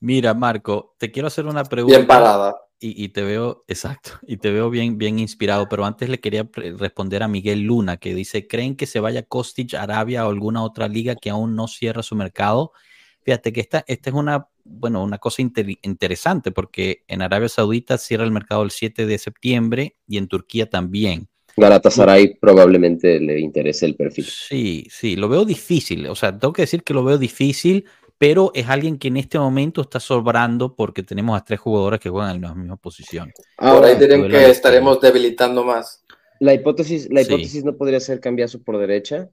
Mira, 0.00 0.34
Marco, 0.34 0.94
te 0.98 1.10
quiero 1.10 1.28
hacer 1.28 1.46
una 1.46 1.64
pregunta. 1.64 1.96
Bien 1.96 2.06
parada. 2.06 2.56
Y, 2.78 3.08
te 3.08 3.22
veo, 3.22 3.64
exacto, 3.68 4.10
y 4.26 4.36
te 4.36 4.50
veo 4.50 4.68
bien, 4.68 4.98
bien 4.98 5.18
inspirado, 5.18 5.66
pero 5.66 5.86
antes 5.86 6.10
le 6.10 6.20
quería 6.20 6.46
responder 6.52 7.22
a 7.22 7.28
Miguel 7.28 7.62
Luna, 7.62 7.96
que 7.96 8.14
dice, 8.14 8.46
¿creen 8.46 8.76
que 8.76 8.84
se 8.84 9.00
vaya 9.00 9.22
Kostic 9.22 9.72
a 9.72 9.82
Arabia 9.82 10.26
o 10.26 10.30
alguna 10.30 10.62
otra 10.62 10.86
liga 10.86 11.16
que 11.16 11.30
aún 11.30 11.56
no 11.56 11.68
cierra 11.68 12.02
su 12.02 12.14
mercado? 12.14 12.72
Fíjate 13.22 13.54
que 13.54 13.62
esta, 13.62 13.82
esta 13.88 14.10
es 14.10 14.14
una 14.14 14.48
bueno, 14.68 15.02
una 15.02 15.18
cosa 15.18 15.42
interesante 15.42 16.50
porque 16.50 17.04
en 17.08 17.22
Arabia 17.22 17.48
Saudita 17.48 17.98
cierra 17.98 18.24
el 18.24 18.32
mercado 18.32 18.62
el 18.62 18.70
7 18.70 19.06
de 19.06 19.18
septiembre 19.18 19.96
y 20.06 20.18
en 20.18 20.28
Turquía 20.28 20.68
también. 20.68 21.28
Galatasaray 21.56 22.38
probablemente 22.38 23.18
le 23.18 23.40
interese 23.40 23.86
el 23.86 23.96
perfil. 23.96 24.26
Sí, 24.26 24.86
sí, 24.90 25.16
lo 25.16 25.28
veo 25.28 25.44
difícil. 25.44 26.06
O 26.08 26.14
sea, 26.14 26.38
tengo 26.38 26.52
que 26.52 26.62
decir 26.62 26.82
que 26.82 26.92
lo 26.92 27.02
veo 27.02 27.16
difícil, 27.16 27.86
pero 28.18 28.50
es 28.54 28.68
alguien 28.68 28.98
que 28.98 29.08
en 29.08 29.16
este 29.16 29.38
momento 29.38 29.80
está 29.80 29.98
sobrando 29.98 30.74
porque 30.74 31.02
tenemos 31.02 31.38
a 31.38 31.44
tres 31.44 31.60
jugadores 31.60 31.98
que 32.00 32.10
juegan 32.10 32.36
en 32.36 32.42
la 32.42 32.54
misma 32.54 32.76
posición. 32.76 33.32
Ahora 33.56 33.88
ahí 33.88 33.96
dirán 33.96 34.28
que 34.28 34.50
estaremos 34.50 35.00
debilitando 35.00 35.64
más. 35.64 36.04
La 36.40 36.52
hipótesis, 36.52 37.08
la 37.10 37.22
hipótesis 37.22 37.64
no 37.64 37.74
podría 37.76 38.00
ser 38.00 38.20
cambiazo 38.20 38.62
por 38.62 38.76
derecha. 38.78 39.30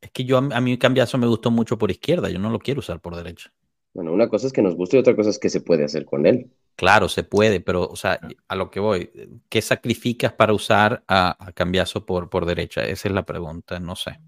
Es 0.00 0.10
que 0.10 0.24
yo 0.24 0.38
a 0.38 0.60
mí 0.60 0.78
cambiazo 0.78 1.18
me 1.18 1.26
gustó 1.26 1.50
mucho 1.50 1.78
por 1.78 1.90
izquierda, 1.90 2.30
yo 2.30 2.38
no 2.38 2.50
lo 2.50 2.58
quiero 2.58 2.80
usar 2.80 3.00
por 3.00 3.14
derecha. 3.14 3.52
Bueno, 3.94 4.12
una 4.12 4.28
cosa 4.28 4.46
es 4.46 4.52
que 4.52 4.62
nos 4.62 4.74
guste 4.74 4.96
y 4.96 5.00
otra 5.00 5.14
cosa 5.14 5.30
es 5.30 5.38
que 5.38 5.50
se 5.50 5.60
puede 5.60 5.84
hacer 5.84 6.06
con 6.06 6.26
él. 6.26 6.50
Claro, 6.76 7.08
se 7.08 7.24
puede, 7.24 7.60
pero, 7.60 7.86
o 7.86 7.96
sea, 7.96 8.18
a 8.48 8.56
lo 8.56 8.70
que 8.70 8.80
voy, 8.80 9.10
¿qué 9.50 9.60
sacrificas 9.60 10.32
para 10.32 10.54
usar 10.54 11.04
a, 11.06 11.52
Cambiazo 11.54 12.06
por, 12.06 12.30
por 12.30 12.46
derecha? 12.46 12.82
Esa 12.84 13.08
es 13.08 13.14
la 13.14 13.26
pregunta, 13.26 13.78
no 13.78 13.94
sé. 13.94 14.18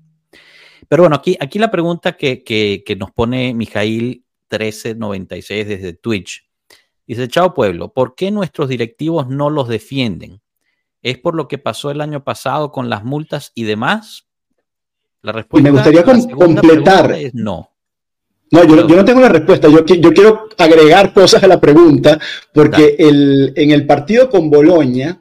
Pero 0.89 1.05
bueno, 1.05 1.17
aquí, 1.17 1.37
aquí 1.41 1.59
la 1.59 1.71
pregunta 1.71 2.17
que, 2.17 2.45
que, 2.45 2.97
nos 2.97 3.11
pone 3.11 3.55
Mijail 3.55 4.25
1396 4.51 5.67
desde 5.67 5.95
Twitch. 5.95 6.47
Dice, 7.07 7.29
chao 7.29 7.55
pueblo, 7.55 7.93
¿por 7.93 8.15
qué 8.15 8.31
nuestros 8.31 8.69
directivos 8.69 9.29
no 9.29 9.49
los 9.49 9.69
defienden? 9.69 10.43
¿Es 11.03 11.19
por 11.19 11.35
lo 11.35 11.49
que 11.49 11.59
pasó 11.59 11.91
el 11.91 12.01
año 12.01 12.25
pasado 12.25 12.71
con 12.71 12.91
las 12.91 13.05
multas 13.05 13.53
y 13.55 13.65
demás? 13.65 14.29
La 15.23 15.33
respuesta 15.33 15.71
me 15.71 15.71
gustaría 15.71 16.05
completar. 16.05 17.13
Es 17.13 17.35
no. 17.35 17.74
No, 18.55 18.65
yo, 18.65 18.87
yo, 18.87 18.97
no 18.97 19.05
tengo 19.05 19.21
la 19.21 19.29
respuesta. 19.29 19.69
Yo, 19.69 19.85
yo 19.85 20.13
quiero 20.13 20.49
agregar 20.57 21.13
cosas 21.13 21.43
a 21.43 21.49
la 21.49 21.61
pregunta, 21.61 22.19
porque 22.53 22.95
el, 22.99 23.53
en 23.57 23.73
el 23.73 23.85
partido 23.85 24.31
con 24.31 24.49
Boloña, 24.49 25.21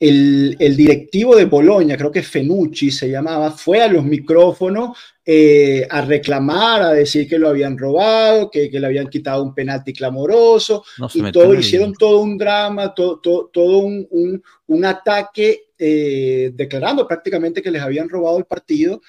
el, 0.00 0.56
el, 0.58 0.76
directivo 0.76 1.36
de 1.36 1.44
Boloña, 1.44 1.96
creo 1.96 2.10
que 2.10 2.22
Fenucci 2.22 2.90
se 2.90 3.08
llamaba, 3.08 3.52
fue 3.52 3.80
a 3.80 3.88
los 3.88 4.04
micrófonos 4.04 4.98
eh, 5.24 5.86
a 5.88 6.00
reclamar, 6.00 6.82
a 6.82 6.92
decir 6.92 7.28
que 7.28 7.38
lo 7.38 7.48
habían 7.48 7.78
robado, 7.78 8.50
que, 8.50 8.68
que 8.68 8.80
le 8.80 8.86
habían 8.86 9.08
quitado 9.08 9.44
un 9.44 9.54
penalti 9.54 9.92
clamoroso, 9.92 10.84
y 11.14 11.30
todo, 11.30 11.54
hicieron 11.54 11.94
todo 11.94 12.20
un 12.20 12.36
drama, 12.36 12.92
todo, 12.92 13.20
todo, 13.20 13.50
todo 13.52 13.78
un, 13.78 14.06
un, 14.10 14.42
un, 14.66 14.84
ataque 14.84 15.68
eh, 15.78 16.50
declarando 16.54 17.06
prácticamente 17.06 17.62
que 17.62 17.70
les 17.70 17.82
habían 17.82 18.08
robado 18.08 18.36
el 18.36 18.44
partido 18.44 19.00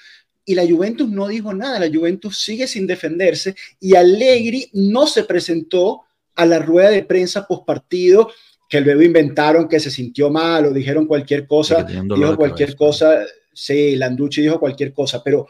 y 0.46 0.54
la 0.54 0.66
Juventus 0.66 1.08
no 1.10 1.26
dijo 1.26 1.52
nada, 1.52 1.80
la 1.80 1.90
Juventus 1.92 2.38
sigue 2.38 2.68
sin 2.68 2.86
defenderse 2.86 3.54
y 3.80 3.96
Allegri 3.96 4.70
no 4.72 5.06
se 5.08 5.24
presentó 5.24 6.02
a 6.36 6.46
la 6.46 6.60
rueda 6.60 6.90
de 6.90 7.02
prensa 7.02 7.46
post 7.46 7.66
partido 7.66 8.30
que 8.68 8.80
luego 8.80 9.02
inventaron 9.02 9.68
que 9.68 9.80
se 9.80 9.90
sintió 9.90 10.30
mal 10.30 10.66
o 10.66 10.72
dijeron 10.72 11.06
cualquier 11.06 11.46
cosa, 11.46 11.82
dijo 11.82 12.36
cualquier 12.36 12.76
cosa, 12.76 13.24
sí, 13.52 13.96
Landucci 13.96 14.40
dijo 14.40 14.60
cualquier 14.60 14.92
cosa, 14.92 15.22
pero 15.22 15.48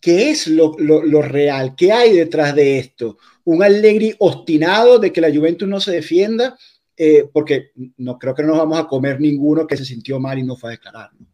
¿qué 0.00 0.30
es 0.30 0.46
lo, 0.46 0.74
lo, 0.78 1.02
lo, 1.02 1.22
real? 1.22 1.74
¿Qué 1.76 1.92
hay 1.92 2.14
detrás 2.14 2.54
de 2.54 2.78
esto? 2.78 3.18
¿Un 3.44 3.62
Allegri 3.62 4.14
obstinado 4.18 4.98
de 4.98 5.12
que 5.12 5.20
la 5.20 5.32
Juventus 5.32 5.68
no 5.68 5.80
se 5.80 5.92
defienda? 5.92 6.58
Eh, 6.96 7.28
porque 7.30 7.72
no 7.98 8.18
creo 8.18 8.34
que 8.34 8.42
no 8.42 8.48
nos 8.48 8.58
vamos 8.58 8.78
a 8.78 8.86
comer 8.86 9.20
ninguno 9.20 9.66
que 9.66 9.76
se 9.76 9.84
sintió 9.84 10.18
mal 10.18 10.38
y 10.38 10.42
no 10.42 10.56
fue 10.56 10.70
a 10.70 10.72
declarar. 10.72 11.10
¿no? 11.18 11.26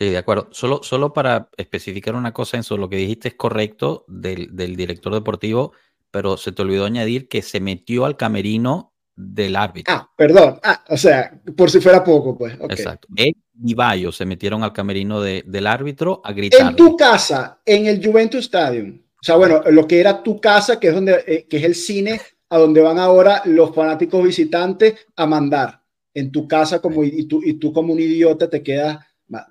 Sí, 0.00 0.08
de 0.08 0.16
acuerdo. 0.16 0.48
Solo, 0.50 0.82
solo 0.82 1.12
para 1.12 1.50
especificar 1.58 2.14
una 2.14 2.32
cosa, 2.32 2.56
en 2.56 2.62
eso, 2.62 2.78
lo 2.78 2.88
que 2.88 2.96
dijiste 2.96 3.28
es 3.28 3.34
correcto 3.34 4.06
del, 4.08 4.56
del, 4.56 4.74
director 4.74 5.12
deportivo, 5.12 5.74
pero 6.10 6.38
se 6.38 6.52
te 6.52 6.62
olvidó 6.62 6.86
añadir 6.86 7.28
que 7.28 7.42
se 7.42 7.60
metió 7.60 8.06
al 8.06 8.16
camerino 8.16 8.94
del 9.14 9.56
árbitro. 9.56 9.94
Ah, 9.94 10.10
perdón. 10.16 10.58
Ah, 10.62 10.82
o 10.88 10.96
sea, 10.96 11.38
por 11.54 11.70
si 11.70 11.80
fuera 11.80 12.02
poco, 12.02 12.38
pues. 12.38 12.54
Okay. 12.54 12.68
Exacto. 12.70 13.08
Él 13.14 13.36
y 13.62 13.74
Bayo 13.74 14.10
se 14.10 14.24
metieron 14.24 14.62
al 14.62 14.72
camerino 14.72 15.20
de, 15.20 15.44
del 15.46 15.66
árbitro 15.66 16.22
a 16.24 16.32
gritar. 16.32 16.70
En 16.70 16.76
tu 16.76 16.96
casa, 16.96 17.60
en 17.66 17.84
el 17.84 18.02
Juventus 18.02 18.46
Stadium. 18.46 19.02
O 19.20 19.22
sea, 19.22 19.36
bueno, 19.36 19.60
lo 19.70 19.86
que 19.86 20.00
era 20.00 20.22
tu 20.22 20.40
casa, 20.40 20.80
que 20.80 20.88
es 20.88 20.94
donde, 20.94 21.22
eh, 21.26 21.46
que 21.46 21.58
es 21.58 21.64
el 21.64 21.74
cine 21.74 22.18
a 22.48 22.56
donde 22.56 22.80
van 22.80 22.98
ahora 22.98 23.42
los 23.44 23.74
fanáticos 23.74 24.24
visitantes 24.24 24.94
a 25.14 25.26
mandar. 25.26 25.82
En 26.14 26.32
tu 26.32 26.48
casa, 26.48 26.80
como 26.80 27.04
y 27.04 27.26
tú, 27.26 27.42
y 27.44 27.52
tú 27.54 27.70
como 27.70 27.92
un 27.92 28.00
idiota 28.00 28.48
te 28.48 28.62
quedas 28.62 28.98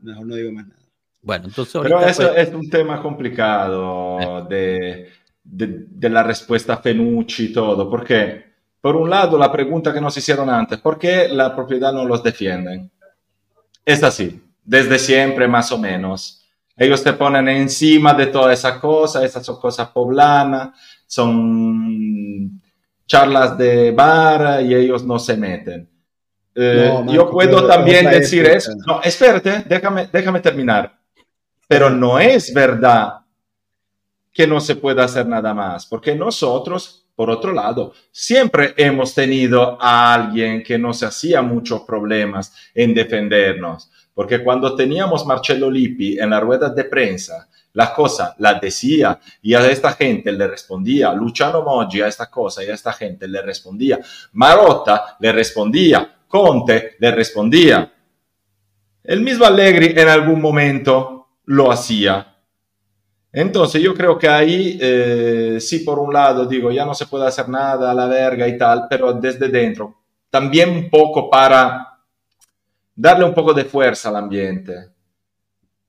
mejor 0.02 0.28
no 0.28 0.36
digo 0.36 0.52
más 0.52 0.68
nada. 0.68 0.80
Bueno, 1.22 1.46
entonces. 1.46 1.82
Pero 1.82 2.02
eso 2.02 2.28
pues... 2.28 2.48
es 2.48 2.54
un 2.54 2.70
tema 2.70 3.02
complicado 3.02 4.46
de, 4.46 5.10
de, 5.44 5.86
de, 5.90 6.10
la 6.10 6.24
respuesta 6.24 6.78
Fenucci 6.78 7.46
y 7.46 7.54
todo, 7.54 7.90
porque, 7.90 8.46
por 8.80 8.96
un 8.96 9.10
lado, 9.10 9.38
la 9.38 9.52
pregunta 9.52 9.94
que 9.94 10.02
nos 10.02 10.16
hicieron 10.16 10.50
antes, 10.50 10.80
¿por 10.80 10.98
qué 10.98 11.28
la 11.28 11.56
propiedad 11.56 11.92
no 11.92 12.06
los 12.06 12.24
defienden? 12.24 12.90
Es 13.84 14.04
así, 14.04 14.42
desde 14.64 15.00
siempre 15.00 15.48
más 15.48 15.72
o 15.72 15.78
menos. 15.78 16.46
Ellos 16.78 17.04
te 17.04 17.12
ponen 17.12 17.50
encima 17.50 18.14
de 18.14 18.28
toda 18.28 18.54
esa 18.54 18.80
cosa, 18.80 19.26
esas 19.26 19.46
son 19.46 19.60
cosas 19.60 19.90
poblanas, 19.90 20.70
son 21.06 22.62
charlas 23.06 23.58
de 23.58 23.92
bar 23.92 24.64
y 24.64 24.74
ellos 24.74 25.04
no 25.04 25.20
se 25.20 25.36
meten. 25.36 25.90
Eh, 26.56 26.86
no, 26.88 27.00
Marco, 27.00 27.14
yo 27.14 27.30
puedo 27.30 27.68
también 27.68 28.10
decir 28.10 28.46
eso. 28.46 28.74
No, 28.86 29.02
espérate, 29.02 29.64
déjame, 29.68 30.10
déjame 30.12 30.40
terminar. 30.40 30.98
Pero 31.68 31.90
no 31.90 32.20
es 32.20 32.54
verdad 32.54 33.20
que 34.34 34.48
no 34.48 34.60
se 34.60 34.76
pueda 34.76 35.04
hacer 35.04 35.28
nada 35.28 35.54
más, 35.54 35.86
porque 35.86 36.16
nosotros, 36.16 37.06
por 37.16 37.30
otro 37.30 37.52
lado, 37.52 37.94
siempre 38.12 38.74
hemos 38.78 39.14
tenido 39.14 39.78
a 39.82 40.14
alguien 40.14 40.64
que 40.64 40.78
nos 40.78 41.04
hacía 41.04 41.42
muchos 41.42 41.82
problemas 41.82 42.54
en 42.74 42.94
defendernos, 42.94 43.92
porque 44.14 44.44
cuando 44.44 44.76
teníamos 44.76 45.26
Marcello 45.26 45.70
Lippi 45.70 46.18
en 46.20 46.30
la 46.30 46.40
rueda 46.40 46.70
de 46.70 46.86
prensa, 46.86 47.50
la 47.74 47.94
cosa 47.94 48.36
la 48.40 48.56
decía 48.56 49.20
y 49.42 49.54
a 49.54 49.70
esta 49.70 49.94
gente 49.94 50.32
le 50.32 50.48
respondía, 50.48 51.14
Luciano 51.14 51.62
Moggi 51.62 52.02
a 52.02 52.08
esta 52.08 52.30
cosa 52.30 52.64
y 52.64 52.68
a 52.68 52.74
esta 52.74 52.94
gente 52.94 53.28
le 53.28 53.42
respondía, 53.42 54.00
Marotta 54.34 55.18
le 55.20 55.32
respondía, 55.32 56.19
Conte 56.30 56.96
le 57.00 57.12
respondía. 57.12 57.92
El 59.04 59.22
mismo 59.22 59.46
Allegri 59.46 60.00
en 60.00 60.08
algún 60.08 60.40
momento 60.40 61.28
lo 61.46 61.72
hacía. 61.72 62.38
Entonces 63.32 63.82
yo 63.82 63.94
creo 63.96 64.18
que 64.18 64.28
ahí 64.30 64.78
eh, 64.80 65.58
sí, 65.60 65.80
por 65.80 65.98
un 66.00 66.14
lado 66.14 66.46
digo, 66.46 66.72
ya 66.72 66.86
no 66.86 66.94
se 66.94 67.08
puede 67.08 67.28
hacer 67.28 67.50
nada 67.50 67.92
a 67.92 67.94
la 67.94 68.06
verga 68.06 68.48
y 68.48 68.58
tal, 68.58 68.86
pero 68.88 69.12
desde 69.14 69.50
dentro, 69.50 69.98
también 70.30 70.70
un 70.70 70.90
poco 70.90 71.30
para 71.30 72.00
darle 72.96 73.26
un 73.26 73.34
poco 73.34 73.54
de 73.54 73.66
fuerza 73.66 74.10
al 74.10 74.18
ambiente. 74.18 74.90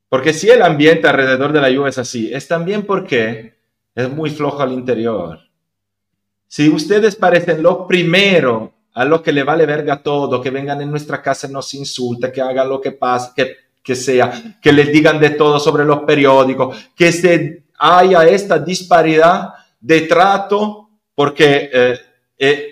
Porque 0.09 0.33
si 0.33 0.49
el 0.49 0.63
ambiente 0.63 1.07
alrededor 1.07 1.53
de 1.53 1.61
la 1.61 1.69
Juve 1.69 1.91
es 1.91 1.99
así, 1.99 2.33
es 2.33 2.49
también 2.49 2.85
porque 2.85 3.55
es 3.95 4.11
muy 4.11 4.31
flojo 4.31 4.63
al 4.63 4.73
interior. 4.73 5.39
Si 6.47 6.69
ustedes 6.69 7.17
parecen 7.17 7.63
lo 7.63 7.87
primero 7.87 8.73
a 9.01 9.05
lo 9.07 9.23
que 9.23 9.33
le 9.33 9.45
vale 9.45 9.65
verga 9.65 10.03
todo, 10.03 10.43
que 10.43 10.51
vengan 10.51 10.79
en 10.83 10.91
nuestra 10.91 11.23
casa 11.23 11.49
y 11.49 11.53
nos 11.53 11.73
insulten, 11.73 12.31
que 12.31 12.43
hagan 12.43 12.69
lo 12.69 12.83
que 12.83 12.93
pase, 12.93 13.31
que, 13.35 13.57
que 13.83 13.97
sea, 13.97 14.59
que 14.61 14.75
les 14.75 14.93
digan 14.93 15.19
de 15.19 15.31
todo 15.31 15.59
sobre 15.59 15.87
los 15.87 16.01
periódicos, 16.01 16.77
que 16.95 17.11
se 17.11 17.65
haya 17.79 18.29
esta 18.29 18.59
disparidad 18.59 19.55
de 19.81 20.03
trato, 20.03 20.91
porque, 21.15 21.71
eh, 21.73 21.99
eh, 22.39 22.69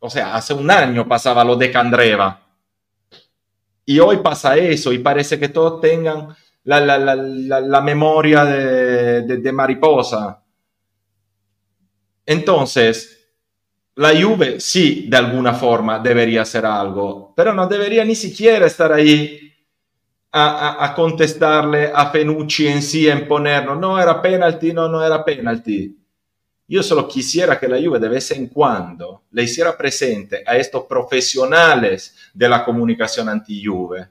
o 0.00 0.10
sea, 0.10 0.34
hace 0.34 0.54
un 0.54 0.68
año 0.72 1.06
pasaba 1.06 1.44
lo 1.44 1.54
de 1.54 1.70
Candreva. 1.70 2.42
Y 3.84 4.00
hoy 4.00 4.16
pasa 4.16 4.56
eso 4.56 4.92
y 4.92 4.98
parece 4.98 5.38
que 5.38 5.50
todos 5.50 5.80
tengan 5.80 6.34
la, 6.64 6.80
la, 6.80 6.98
la, 6.98 7.60
la 7.60 7.80
memoria 7.80 8.44
de, 8.44 9.22
de 9.22 9.52
mariposa. 9.52 10.42
Entonces, 12.26 13.17
la 13.98 14.10
Juve 14.20 14.60
sí, 14.60 15.06
de 15.08 15.16
alguna 15.16 15.54
forma 15.54 15.98
debería 15.98 16.42
hacer 16.42 16.64
algo, 16.64 17.32
pero 17.36 17.52
no 17.52 17.66
debería 17.66 18.04
ni 18.04 18.14
siquiera 18.14 18.66
estar 18.66 18.92
ahí 18.92 19.52
a, 20.32 20.68
a, 20.68 20.84
a 20.84 20.94
contestarle 20.94 21.90
a 21.94 22.10
Fenucci 22.10 22.68
en 22.68 22.82
sí, 22.82 23.08
en 23.08 23.26
ponernos, 23.26 23.78
no 23.78 24.00
era 24.00 24.22
penalti, 24.22 24.72
no, 24.72 24.88
no 24.88 25.04
era 25.04 25.24
penalti. 25.24 25.96
Yo 26.66 26.82
solo 26.82 27.08
quisiera 27.08 27.58
que 27.58 27.66
la 27.66 27.78
Juve 27.78 27.98
de 27.98 28.08
vez 28.08 28.30
en 28.30 28.48
cuando 28.48 29.24
le 29.30 29.42
hiciera 29.42 29.76
presente 29.76 30.44
a 30.46 30.56
estos 30.56 30.84
profesionales 30.84 32.14
de 32.34 32.48
la 32.48 32.64
comunicación 32.64 33.28
anti-Juve 33.28 34.08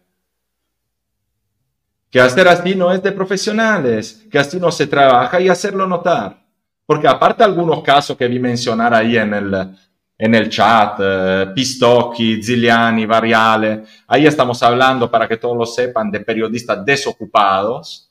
que 2.10 2.20
hacer 2.22 2.48
así 2.48 2.76
no 2.76 2.92
es 2.92 3.04
de 3.04 3.12
profesionales, 3.12 4.26
que 4.32 4.40
así 4.40 4.60
no 4.60 4.72
se 4.72 4.88
trabaja 4.88 5.42
y 5.42 5.50
hacerlo 5.50 5.88
notar. 5.88 6.47
Porque 6.88 7.06
aparte 7.06 7.44
algunos 7.44 7.84
casos 7.84 8.16
que 8.16 8.30
vi 8.30 8.40
mencionar 8.40 8.94
ahí 8.94 9.18
en 9.18 9.34
el, 9.34 9.76
en 10.18 10.34
el 10.34 10.50
chat, 10.50 10.98
eh, 11.02 11.48
Pistocchi, 11.54 12.42
Ziliani, 12.42 13.06
Variale, 13.06 13.84
ahí 14.08 14.26
estamos 14.26 14.64
hablando, 14.64 15.12
para 15.12 15.28
que 15.28 15.36
todos 15.36 15.58
lo 15.58 15.66
sepan, 15.66 16.10
de 16.10 16.22
periodistas 16.22 16.86
desocupados, 16.86 18.10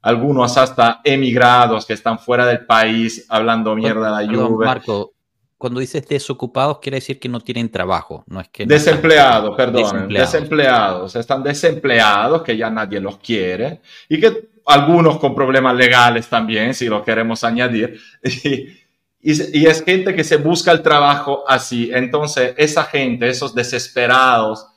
algunos 0.00 0.56
hasta 0.56 1.02
emigrados 1.04 1.84
que 1.84 1.92
están 1.92 2.18
fuera 2.18 2.46
del 2.46 2.64
país 2.64 3.26
hablando 3.28 3.76
mierda 3.76 4.18
de 4.18 4.26
la 4.26 4.32
Juve. 4.32 4.64
Marco, 4.64 5.12
cuando 5.58 5.80
dices 5.80 6.08
desocupados 6.08 6.78
quiere 6.78 6.96
decir 6.96 7.20
que 7.20 7.28
no 7.28 7.40
tienen 7.40 7.70
trabajo, 7.70 8.24
no 8.28 8.40
es 8.40 8.48
que 8.48 8.64
desempleados, 8.64 9.50
no 9.50 9.56
perdón, 9.56 9.82
desempleados. 9.82 10.32
desempleados, 10.32 11.16
están 11.16 11.42
desempleados 11.42 12.42
que 12.42 12.56
ya 12.56 12.70
nadie 12.70 12.98
los 12.98 13.18
quiere 13.18 13.82
y 14.08 14.18
que 14.18 14.55
algunos 14.66 15.18
con 15.18 15.34
problemas 15.34 15.76
legales 15.76 16.28
también, 16.28 16.74
si 16.74 16.88
lo 16.88 17.02
queremos 17.02 17.44
añadir. 17.44 18.00
Y, 19.18 19.32
y, 19.32 19.60
y, 19.60 19.66
es 19.66 19.82
gente 19.82 20.14
que 20.14 20.22
se 20.22 20.36
busca 20.36 20.70
el 20.70 20.82
trabajo 20.82 21.42
así. 21.48 21.90
Entonces, 21.92 22.54
esa 22.56 22.84
gente, 22.84 23.28
esos 23.28 23.52
desesperados, 23.52 24.68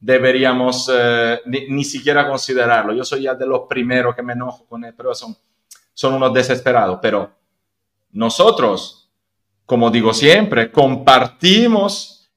deberíamos 0.00 0.90
eh, 0.92 1.40
ni, 1.46 1.68
ni, 1.68 1.84
siquiera 1.84 2.26
considerarlo. 2.26 2.94
Yo 2.94 3.04
soy 3.04 3.22
ya 3.22 3.34
de 3.34 3.46
los 3.46 3.62
primeros 3.68 4.14
que 4.14 4.22
me 4.22 4.32
enojo 4.32 4.64
con 4.66 4.84
él, 4.84 4.94
pero 4.96 5.14
son, 5.14 5.36
son 5.92 6.14
unos 6.14 6.32
desesperados. 6.32 6.98
Pero 7.02 7.30
nosotros, 8.12 9.10
como 9.66 9.90
digo 9.90 10.14
siempre, 10.14 10.70
compartimos 10.70 12.30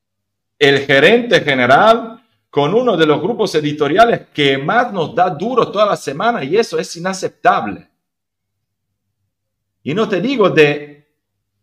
el 0.59 0.79
gerente 0.79 1.41
general 1.41 2.10
con 2.51 2.75
uno 2.75 2.97
de 2.97 3.05
los 3.05 3.21
grupos 3.21 3.55
editoriales 3.55 4.27
que 4.33 4.57
más 4.57 4.91
nos 4.91 5.15
da 5.15 5.29
duro 5.29 5.71
toda 5.71 5.85
la 5.85 5.95
semana 5.95 6.43
y 6.43 6.57
eso 6.57 6.77
es 6.77 6.95
inaceptable. 6.97 7.89
Y 9.83 9.93
no 9.93 10.07
te 10.07 10.19
digo 10.19 10.49
de 10.49 11.07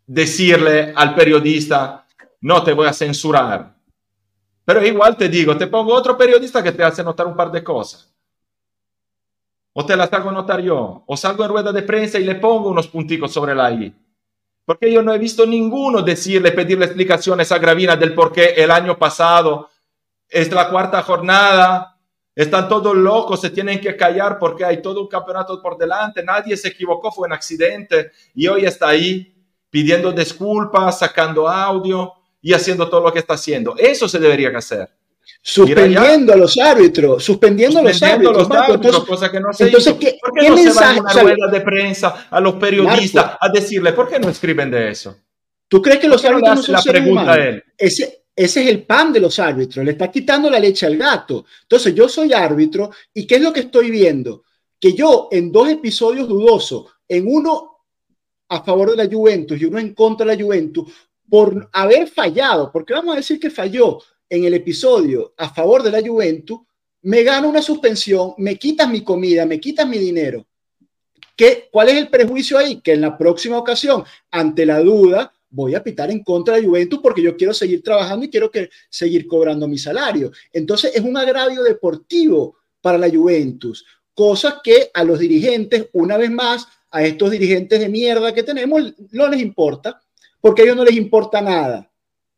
decirle 0.07 0.95
al 0.97 1.15
periodista, 1.15 2.07
no 2.41 2.65
te 2.65 2.73
voy 2.73 2.89
a 2.89 2.95
censurar, 2.95 3.77
pero 4.65 4.85
igual 4.85 5.17
te 5.17 5.29
digo, 5.29 5.57
te 5.57 5.67
pongo 5.67 5.95
otro 5.95 6.17
periodista 6.17 6.63
que 6.63 6.73
te 6.73 6.83
hace 6.83 7.05
notar 7.05 7.27
un 7.27 7.37
par 7.37 7.53
de 7.53 7.63
cosas. 7.63 8.11
O 9.75 9.85
te 9.85 9.97
las 9.97 10.13
hago 10.13 10.33
notar 10.33 10.61
yo, 10.61 11.05
o 11.07 11.17
salgo 11.17 11.45
en 11.45 11.51
rueda 11.51 11.71
de 11.71 11.83
prensa 11.83 12.19
y 12.19 12.25
le 12.25 12.35
pongo 12.37 12.71
unos 12.71 12.89
punticos 12.89 13.31
sobre 13.31 13.55
la 13.55 13.71
I. 13.71 13.95
Porque 14.65 14.91
yo 14.91 15.03
no 15.03 15.13
he 15.13 15.19
visto 15.19 15.47
ninguno 15.47 16.03
decirle, 16.03 16.53
pedirle 16.53 16.87
explicaciones 16.87 17.53
a 17.53 17.59
Gravina 17.59 17.95
del 17.95 18.15
por 18.15 18.33
qué 18.33 18.55
el 18.57 18.71
año 18.71 18.99
pasado 18.99 19.69
es 20.29 20.51
la 20.51 20.69
cuarta 20.71 21.03
jornada, 21.03 21.99
están 22.35 22.69
todos 22.69 22.97
locos, 22.97 23.41
se 23.41 23.51
tienen 23.51 23.81
que 23.81 23.97
callar 23.97 24.39
porque 24.39 24.65
hay 24.65 24.81
todo 24.81 25.03
un 25.03 25.09
campeonato 25.09 25.61
por 25.61 25.77
delante, 25.77 26.23
nadie 26.23 26.57
se 26.57 26.69
equivocó, 26.69 27.11
fue 27.11 27.27
un 27.27 27.33
accidente 27.33 28.13
y 28.35 28.47
hoy 28.47 28.65
está 28.65 28.89
ahí 28.89 29.35
pidiendo 29.71 30.13
disculpas, 30.13 31.01
sacando 31.01 31.49
audio 31.49 32.13
y 32.41 32.53
haciendo 32.53 32.89
todo 32.89 33.01
lo 33.01 33.13
que 33.13 33.19
está 33.19 33.35
haciendo. 33.35 33.75
Eso 33.77 34.09
se 34.09 34.19
debería 34.19 34.57
hacer. 34.57 34.89
Suspendiendo 35.43 36.33
a 36.33 36.37
los 36.37 36.59
árbitros, 36.59 37.25
suspendiendo, 37.25 37.81
a 37.81 37.83
los 37.83 38.03
árbitros, 38.03 38.37
los 38.37 38.49
Marco, 38.49 38.73
árbitros, 38.73 38.95
entonces, 38.95 39.09
cosa 39.09 39.31
que 39.31 39.41
no 39.41 39.53
se 39.53 39.65
entonces, 39.65 39.93
hizo. 39.93 39.99
¿qué, 39.99 40.19
¿Por 40.21 40.33
qué 40.33 40.41
qué 40.41 40.51
no 40.51 40.57
se 40.57 40.73
va 40.73 40.91
a 40.91 41.01
una 41.01 41.13
rueda 41.13 41.47
de 41.51 41.61
prensa 41.61 42.29
a 42.31 42.41
los 42.41 42.55
periodistas 42.55 43.25
Marco. 43.25 43.39
a 43.41 43.49
decirle, 43.49 43.93
¿por 43.93 44.09
qué 44.09 44.19
no 44.19 44.29
escriben 44.29 44.71
de 44.71 44.91
eso? 44.91 45.17
¿Tú 45.69 45.83
crees 45.83 45.99
que 45.99 46.09
los 46.09 46.23
¿Por 46.23 46.31
qué 46.31 46.35
no 46.35 46.41
le 46.41 46.47
árbitros 46.49 46.69
no 46.69 46.81
son 46.81 46.87
la 46.87 47.01
pregunta 47.01 47.33
a 47.33 47.37
él? 47.37 47.65
Ese, 47.77 48.18
ese 48.39 48.63
es 48.63 48.69
el 48.69 48.87
pan 48.87 49.13
de 49.13 49.19
los 49.19 49.37
árbitros, 49.41 49.85
le 49.85 49.91
está 49.91 50.13
quitando 50.13 50.49
la 50.49 50.61
leche 50.61 50.87
al 50.87 50.97
gato. 50.97 51.45
Entonces, 51.63 51.93
yo 51.93 52.09
soy 52.09 52.33
árbitro 52.33 52.89
y 53.13 53.27
¿qué 53.27 53.35
es 53.35 53.41
lo 53.41 53.53
que 53.53 53.61
estoy 53.61 53.91
viendo? 53.91 54.45
Que 54.79 54.93
yo 54.95 55.27
en 55.33 55.51
dos 55.51 55.69
episodios 55.69 56.29
dudosos, 56.29 56.87
en 57.09 57.27
uno 57.27 57.79
a 58.49 58.63
favor 58.63 58.93
de 58.93 58.97
la 58.97 59.13
Juventus 59.13 59.61
y 59.61 59.65
uno 59.65 59.81
en 59.81 59.93
contra 59.93 60.25
de 60.25 60.37
la 60.37 60.45
Juventus, 60.45 60.89
por 61.29 61.69
haber 61.73 62.07
fallado, 62.07 62.71
porque 62.71 62.93
vamos 62.93 63.15
a 63.15 63.17
decir 63.17 63.41
que 63.41 63.51
falló 63.51 63.99
en 64.31 64.45
el 64.45 64.55
episodio 64.55 65.35
a 65.37 65.53
favor 65.53 65.83
de 65.83 65.91
la 65.91 66.01
Juventus, 66.01 66.61
me 67.03 67.25
gano 67.25 67.49
una 67.49 67.61
suspensión, 67.61 68.35
me 68.39 68.55
quitas 68.57 68.89
mi 68.89 69.03
comida, 69.03 69.47
me 69.47 69.59
quitas 69.59 69.89
mi 69.89 69.99
dinero. 69.99 70.47
¿Qué, 71.35 71.69
¿Cuál 71.73 71.89
es 71.89 71.97
el 71.97 72.09
prejuicio 72.09 72.57
ahí? 72.57 72.81
Que 72.83 72.93
en 72.93 73.01
la 73.01 73.19
próxima 73.19 73.59
ocasión, 73.59 74.05
ante 74.31 74.65
la 74.65 74.79
duda, 74.79 75.33
voy 75.51 75.75
a 75.75 75.83
pitar 75.83 76.11
en 76.11 76.23
contra 76.23 76.57
de 76.57 76.65
Juventus 76.65 77.01
porque 77.03 77.23
yo 77.23 77.37
quiero 77.37 77.55
seguir 77.55 77.83
trabajando 77.83 78.25
y 78.25 78.31
quiero 78.31 78.51
que, 78.51 78.71
seguir 78.89 79.27
cobrando 79.27 79.67
mi 79.69 79.79
salario. 79.79 80.31
Entonces 80.53 80.95
es 80.95 81.03
un 81.03 81.17
agravio 81.17 81.63
deportivo 81.63 82.57
para 82.81 82.99
la 82.99 83.11
Juventus, 83.11 83.85
cosas 84.15 84.57
que 84.63 84.91
a 84.93 85.05
los 85.05 85.19
dirigentes, 85.19 85.89
una 85.93 86.17
vez 86.17 86.31
más, 86.31 86.67
a 86.91 87.03
estos 87.03 87.31
dirigentes 87.31 87.81
de 87.81 87.89
mierda 87.89 88.33
que 88.33 88.43
tenemos, 88.43 88.95
no 89.11 89.29
les 89.29 89.41
importa, 89.41 90.01
porque 90.41 90.63
a 90.63 90.65
ellos 90.65 90.77
no 90.77 90.85
les 90.85 90.97
importa 90.97 91.41
nada. 91.41 91.91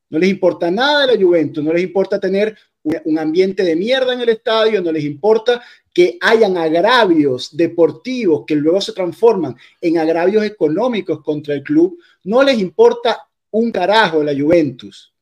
No 0.09 0.19
les 0.19 0.31
importa 0.31 0.71
nada 0.71 1.07
de 1.07 1.15
la 1.15 1.25
Juventus, 1.25 1.63
no 1.63 1.73
les 1.73 1.85
importa 1.85 2.19
tener 2.19 2.57
un, 2.83 3.19
ambiente 3.19 3.63
de 3.63 3.77
mierda 3.77 4.13
en 4.13 4.21
el 4.21 4.29
estadio, 4.31 4.81
no 4.81 4.93
les 4.93 5.05
importa 5.05 5.63
que 5.93 6.19
hayan 6.21 6.57
agravios 6.57 7.57
deportivos 7.57 8.45
que 8.47 8.55
luego 8.55 8.81
se 8.81 8.93
transforman 8.93 9.57
en 9.81 9.99
agravios 9.99 10.45
económicos 10.45 11.23
contra 11.23 11.55
el 11.55 11.63
club, 11.63 11.99
no 12.25 12.43
les 12.43 12.59
importa 12.59 13.27
un 13.51 13.71
carajo 13.71 14.23
la 14.23 14.33
Juventus. 14.33 15.13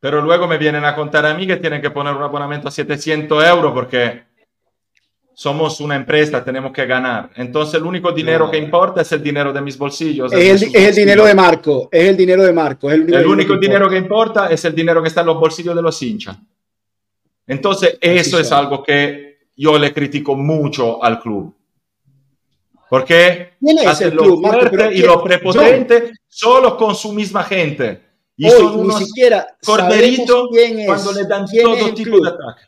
Pero 0.00 0.20
luego 0.20 0.46
me 0.46 0.58
vienen 0.58 0.84
a 0.84 0.94
contar 0.94 1.24
a 1.26 1.34
mí 1.34 1.46
que 1.46 1.56
tienen 1.56 1.80
que 1.80 1.90
poner 1.90 2.14
un 2.14 2.22
abonamiento 2.22 2.68
a 2.68 2.70
700 2.70 3.44
euros 3.44 3.72
porque 3.72 4.24
somos 5.32 5.80
una 5.80 5.96
empresa, 5.96 6.44
tenemos 6.44 6.72
que 6.72 6.86
ganar. 6.86 7.30
Entonces 7.36 7.74
el 7.74 7.84
único 7.84 8.12
dinero 8.12 8.46
No. 8.46 8.50
que 8.50 8.58
importa 8.58 9.02
es 9.02 9.12
el 9.12 9.22
dinero 9.22 9.52
de 9.52 9.60
mis 9.60 9.76
bolsillos. 9.76 10.32
Es 10.32 10.62
el, 10.62 10.94
dinero 10.94 11.24
de 11.24 11.34
Marco, 11.34 11.88
es 11.92 12.08
el 12.08 12.16
dinero 12.16 12.42
de 12.42 12.52
Marco. 12.52 12.88
Es 12.90 12.94
el 12.94 13.02
único, 13.02 13.18
El 13.18 13.26
único 13.26 13.54
que 13.54 13.60
dinero 13.60 13.88
que 13.88 13.96
importa 13.96 14.48
es 14.48 14.64
el 14.64 14.74
dinero 14.74 15.02
que 15.02 15.08
está 15.08 15.20
en 15.20 15.28
los 15.28 15.38
bolsillos 15.38 15.74
de 15.74 15.82
los 15.82 16.02
hinchas. 16.02 16.36
Entonces, 17.46 17.98
eso 18.00 18.38
es 18.38 18.50
algo 18.52 18.82
que 18.82 19.48
yo 19.56 19.78
le 19.78 19.92
critico 19.92 20.34
mucho 20.34 21.02
al 21.02 21.20
club. 21.20 21.54
Porque 22.88 23.54
¿Quién 23.60 23.78
es 23.78 23.86
hace 23.86 24.10
lo 24.10 24.22
club, 24.22 24.42
Marco? 24.42 24.58
fuerte 24.60 24.76
Pero 24.76 24.92
y 24.92 24.94
¿quién? 24.96 25.06
lo 25.06 25.22
prepotente 25.22 26.12
solo 26.28 26.76
con 26.76 26.94
su 26.94 27.12
misma 27.12 27.42
gente. 27.44 28.02
Y 28.36 28.46
Hoy 28.46 28.52
son 28.52 28.76
ni 28.76 28.82
unos 28.82 28.98
siquiera 28.98 29.46
corderitos 29.64 30.48
cuando 30.86 31.12
le 31.12 31.24
dan 31.24 31.46
todo 31.46 31.94
tipo 31.94 32.10
club. 32.10 32.22
de 32.24 32.28
ataque. 32.28 32.62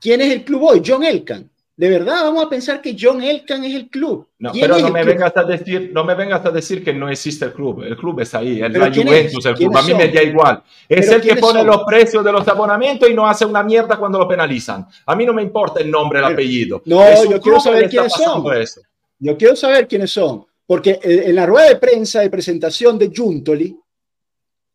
¿Quién 0.00 0.20
es 0.22 0.32
el 0.32 0.44
club 0.44 0.62
hoy? 0.64 0.82
John 0.84 1.04
Elkan. 1.04 1.48
De 1.82 1.90
verdad, 1.90 2.22
vamos 2.22 2.44
a 2.44 2.48
pensar 2.48 2.80
que 2.80 2.96
John 2.96 3.20
Elkan 3.20 3.64
es 3.64 3.74
el 3.74 3.90
club. 3.90 4.28
No, 4.38 4.52
¿Quién 4.52 4.62
pero 4.70 4.78
no 4.78 4.86
el 4.86 4.92
me, 4.92 5.02
vengas 5.02 5.36
a 5.36 5.42
decir, 5.42 5.90
no 5.92 6.04
me 6.04 6.14
vengas 6.14 6.46
a 6.46 6.52
decir 6.52 6.84
que 6.84 6.92
no 6.92 7.08
existe 7.08 7.46
el 7.46 7.52
club. 7.52 7.82
El 7.82 7.96
club 7.96 8.20
es 8.20 8.32
ahí, 8.36 8.60
¿Pero 8.60 8.86
la 8.86 8.94
Juventus, 8.94 9.44
el 9.46 9.54
club. 9.56 9.72
¿Quiénes 9.72 9.84
A 9.84 9.88
mí 9.88 9.94
me 9.94 10.08
da 10.12 10.22
igual. 10.22 10.62
Es 10.88 11.06
¿Pero 11.06 11.16
el 11.16 11.22
que 11.22 11.34
pone 11.40 11.58
son? 11.58 11.66
los 11.66 11.82
precios 11.82 12.24
de 12.24 12.30
los 12.30 12.46
abonamientos 12.46 13.10
y 13.10 13.14
no 13.14 13.26
hace 13.26 13.44
una 13.44 13.64
mierda 13.64 13.96
cuando 13.96 14.16
lo 14.20 14.28
penalizan. 14.28 14.86
A 15.04 15.16
mí 15.16 15.26
no 15.26 15.32
me 15.32 15.42
importa 15.42 15.80
el 15.80 15.90
nombre, 15.90 16.20
el 16.20 16.24
Pero- 16.26 16.34
apellido. 16.34 16.82
No, 16.84 17.28
yo 17.28 17.40
quiero 17.40 17.58
saber 17.58 17.86
está 17.86 17.90
quiénes 17.90 18.12
son. 18.12 18.56
eso. 18.62 18.80
Yo 19.18 19.36
quiero 19.36 19.56
saber 19.56 19.88
quiénes 19.88 20.12
son, 20.12 20.46
porque 20.64 21.00
eh, 21.02 21.22
en 21.26 21.34
la 21.34 21.46
rueda 21.46 21.66
de 21.66 21.76
prensa 21.78 22.20
de 22.20 22.30
presentación 22.30 22.96
de 22.96 23.10
Juntoli, 23.12 23.76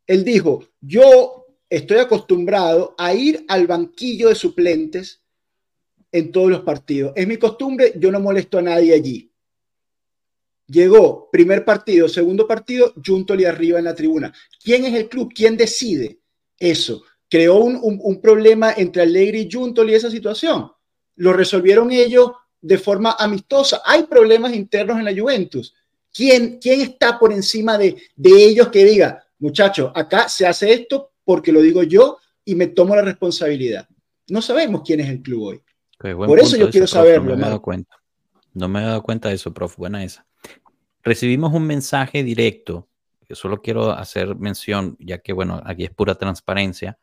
él 0.08 0.26
dijo, 0.26 0.62
yo 0.82 1.46
estoy 1.70 2.00
acostumbrado 2.00 2.96
a 2.98 3.14
ir 3.14 3.46
al 3.48 3.66
banquillo 3.66 4.28
de 4.28 4.36
suplentes 4.36 5.22
en 6.12 6.32
todos 6.32 6.50
los 6.50 6.62
partidos. 6.62 7.14
Es 7.16 7.28
mi 7.28 7.38
costumbre, 7.38 7.94
yo 7.98 8.12
no 8.12 8.20
molesto 8.20 8.58
a 8.58 8.62
nadie 8.62 8.94
allí. 8.94 9.32
Llegó 10.68 11.30
primer 11.32 11.64
partido, 11.64 12.10
segundo 12.10 12.46
partido, 12.46 12.94
Juntoli 13.06 13.46
arriba 13.46 13.80
en 13.80 13.86
la 13.86 13.96
tribuna. 13.96 14.34
¿Quién 14.62 14.86
es 14.86 14.94
el 14.96 15.08
club? 15.08 15.32
¿Quién 15.34 15.56
decide 15.56 16.20
eso? 16.60 17.04
Creó 17.30 17.56
un, 17.60 17.80
un- 17.82 18.22
problema 18.22 18.74
entre 18.76 19.02
Allegri 19.04 19.42
y 19.42 19.50
Juntoli 19.52 19.94
esa 19.94 20.12
situación. 20.12 20.70
Lo 21.16 21.32
resolvieron 21.34 21.92
ellos 21.92 22.32
de 22.62 22.78
forma 22.78 23.16
amistosa. 23.18 23.82
Hay 23.86 24.04
problemas 24.04 24.54
internos 24.54 24.98
en 24.98 25.06
la 25.06 25.16
Juventus. 25.16 25.74
¿Quién, 26.14 26.58
quién 26.60 26.82
está 26.82 27.18
por 27.18 27.32
encima 27.32 27.78
de, 27.78 27.96
de 28.16 28.46
ellos 28.46 28.70
que 28.70 28.84
diga, 28.84 29.24
muchachos, 29.40 29.92
acá 29.96 30.28
se 30.28 30.46
hace 30.48 30.74
esto 30.74 31.12
porque 31.24 31.52
lo 31.52 31.62
digo 31.62 31.84
yo 31.84 32.18
y 32.44 32.56
me 32.56 32.68
tomo 32.68 32.96
la 32.96 33.04
responsabilidad? 33.04 33.88
No 34.30 34.42
sabemos 34.42 34.82
quién 34.86 35.00
es 35.00 35.10
el 35.10 35.22
club 35.22 35.44
hoy. 35.44 35.62
Por 35.98 36.40
eso 36.40 36.52
punto 36.52 36.58
yo 36.58 36.70
quiero 36.70 36.86
prof, 36.86 36.90
saberlo, 36.90 37.24
No 37.24 37.28
me 37.30 37.34
había 37.34 37.46
dado 37.48 37.62
cuenta. 37.62 37.96
No 38.54 38.68
me 38.68 38.80
había 38.80 38.90
dado 38.90 39.04
cuenta 39.04 39.30
de 39.30 39.36
eso, 39.36 39.54
prof. 39.54 39.76
Buena 39.78 40.04
esa. 40.04 40.26
Recibimos 41.04 41.54
un 41.54 41.66
mensaje 41.66 42.24
directo, 42.24 42.88
que 43.26 43.36
solo 43.36 43.62
quiero 43.62 43.92
hacer 43.92 44.36
mención, 44.36 44.96
ya 45.00 45.20
que, 45.20 45.34
bueno, 45.34 45.62
aquí 45.66 45.84
es 45.84 45.92
pura 45.92 46.16
transparencia, 46.16 46.98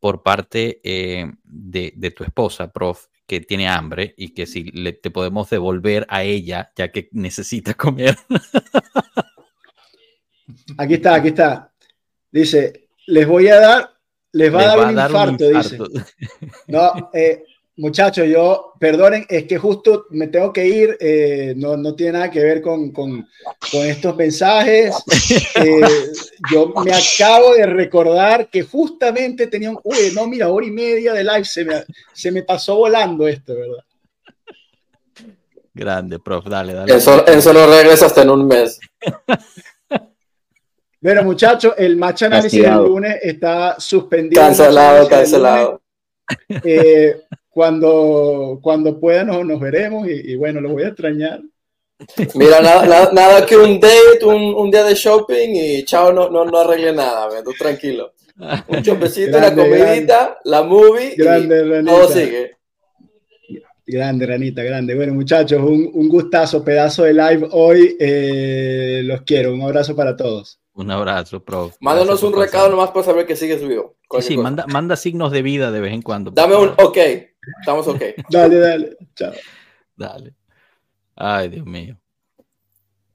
por 0.00 0.22
parte 0.22 0.80
eh, 0.84 1.30
de, 1.42 1.92
de 1.96 2.10
tu 2.10 2.24
esposa, 2.24 2.70
prof, 2.70 3.06
que 3.26 3.40
tiene 3.40 3.68
hambre 3.68 4.14
y 4.16 4.30
que 4.30 4.46
si 4.46 4.64
le, 4.64 4.94
te 4.94 5.10
podemos 5.10 5.50
devolver 5.50 6.06
a 6.08 6.22
ella, 6.22 6.72
ya 6.74 6.90
que 6.90 7.08
necesita 7.12 7.74
comer. 7.74 8.16
Aquí 10.78 10.94
está, 10.94 11.14
aquí 11.14 11.28
está. 11.28 11.72
Dice, 12.30 12.88
les 13.06 13.26
voy 13.26 13.48
a 13.48 13.60
dar, 13.60 13.90
les 14.32 14.54
va 14.54 14.58
Les 14.58 14.66
a 14.66 14.76
dar, 14.76 14.86
un, 14.86 14.98
infarto, 14.98 15.48
dice. 15.48 15.78
No, 16.68 17.10
eh, 17.12 17.44
muchachos, 17.78 18.26
yo, 18.28 18.74
perdonen, 18.78 19.24
es 19.28 19.44
que 19.44 19.56
justo 19.56 20.06
me 20.10 20.26
tengo 20.26 20.52
que 20.52 20.66
ir, 20.66 20.96
eh, 21.00 21.54
no, 21.56 21.76
no 21.76 21.94
tiene 21.94 22.12
nada 22.12 22.30
que 22.30 22.42
ver 22.42 22.60
con, 22.60 22.90
con, 22.92 23.26
con 23.72 23.86
estos 23.86 24.14
mensajes. 24.16 24.94
Eh, 25.54 25.80
yo 26.52 26.72
me 26.84 26.92
acabo 26.92 27.54
de 27.54 27.66
recordar 27.66 28.48
que 28.48 28.62
justamente 28.62 29.48
tenía 29.48 29.70
un, 29.70 29.80
uy, 29.82 30.12
no, 30.14 30.26
mira, 30.26 30.48
hora 30.48 30.66
y 30.66 30.70
media 30.70 31.12
de 31.12 31.24
live, 31.24 31.44
se 31.44 31.64
me, 31.64 31.84
se 32.12 32.30
me 32.30 32.42
pasó 32.44 32.76
volando 32.76 33.26
esto, 33.26 33.54
¿verdad? 33.54 33.84
Grande, 35.74 36.18
prof, 36.18 36.46
dale, 36.46 36.74
dale. 36.74 36.94
Eso, 36.94 37.26
eso 37.26 37.52
no 37.52 37.66
regresa 37.66 38.06
hasta 38.06 38.22
en 38.22 38.30
un 38.30 38.46
mes. 38.46 38.78
Bueno, 41.00 41.22
muchachos, 41.22 41.74
el 41.76 41.96
match 41.96 42.22
análisis 42.24 42.60
Castigado. 42.60 42.82
del 42.82 42.92
lunes 42.92 43.18
está 43.22 43.78
suspendido. 43.78 44.42
Cancelado, 44.42 45.08
cancelado. 45.08 45.82
Eh, 46.64 47.22
cuando, 47.58 48.60
cuando 48.62 49.00
pueda 49.00 49.24
nos, 49.24 49.44
nos 49.44 49.58
veremos 49.58 50.06
y, 50.06 50.30
y 50.30 50.36
bueno, 50.36 50.60
lo 50.60 50.68
voy 50.68 50.84
a 50.84 50.88
extrañar. 50.90 51.40
Mira, 52.36 52.60
nada, 52.60 52.86
nada, 52.86 53.10
nada 53.12 53.44
que 53.46 53.56
un 53.56 53.80
date, 53.80 54.24
un, 54.24 54.54
un 54.54 54.70
día 54.70 54.84
de 54.84 54.94
shopping 54.94 55.48
y 55.56 55.82
chao, 55.82 56.12
no, 56.12 56.30
no, 56.30 56.44
no 56.44 56.56
arregle 56.58 56.92
nada, 56.92 57.26
ve, 57.28 57.42
tú 57.42 57.50
tranquilo. 57.58 58.12
Un 58.68 58.80
chopecito, 58.84 59.32
la 59.40 59.50
Grande, 59.50 59.62
comidita, 59.80 60.38
la 60.44 60.62
movie 60.62 61.16
Grande, 61.16 61.56
y 61.56 61.68
Ranita. 61.68 61.90
todo 61.92 62.08
sigue. 62.08 62.52
Grande, 63.84 64.24
Ranita, 64.26 64.62
grande. 64.62 64.94
Bueno, 64.94 65.14
muchachos, 65.14 65.60
un, 65.60 65.90
un 65.92 66.08
gustazo, 66.08 66.62
pedazo 66.62 67.02
de 67.02 67.14
live 67.14 67.48
hoy. 67.50 67.96
Eh, 67.98 69.00
los 69.02 69.22
quiero. 69.22 69.52
Un 69.52 69.62
abrazo 69.62 69.96
para 69.96 70.14
todos. 70.14 70.60
Un 70.74 70.92
abrazo, 70.92 71.42
prof. 71.42 71.74
Mándanos 71.80 72.22
un 72.22 72.30
por 72.30 72.42
recado 72.42 72.66
pasar. 72.66 72.70
nomás 72.70 72.90
para 72.92 73.04
saber 73.04 73.26
que 73.26 73.34
sigues 73.34 73.66
vivo. 73.66 73.96
Sí, 74.20 74.22
sí, 74.22 74.36
manda, 74.36 74.64
manda 74.68 74.94
signos 74.94 75.32
de 75.32 75.42
vida 75.42 75.72
de 75.72 75.80
vez 75.80 75.92
en 75.92 76.02
cuando. 76.02 76.30
Dame 76.30 76.54
un 76.54 76.68
ok. 76.76 76.98
Estamos 77.60 77.86
ok. 77.88 78.02
Dale, 78.30 78.56
dale. 78.58 78.96
Chao. 79.14 79.32
Dale. 79.96 80.34
Ay, 81.16 81.48
Dios 81.48 81.66
mío. 81.66 81.98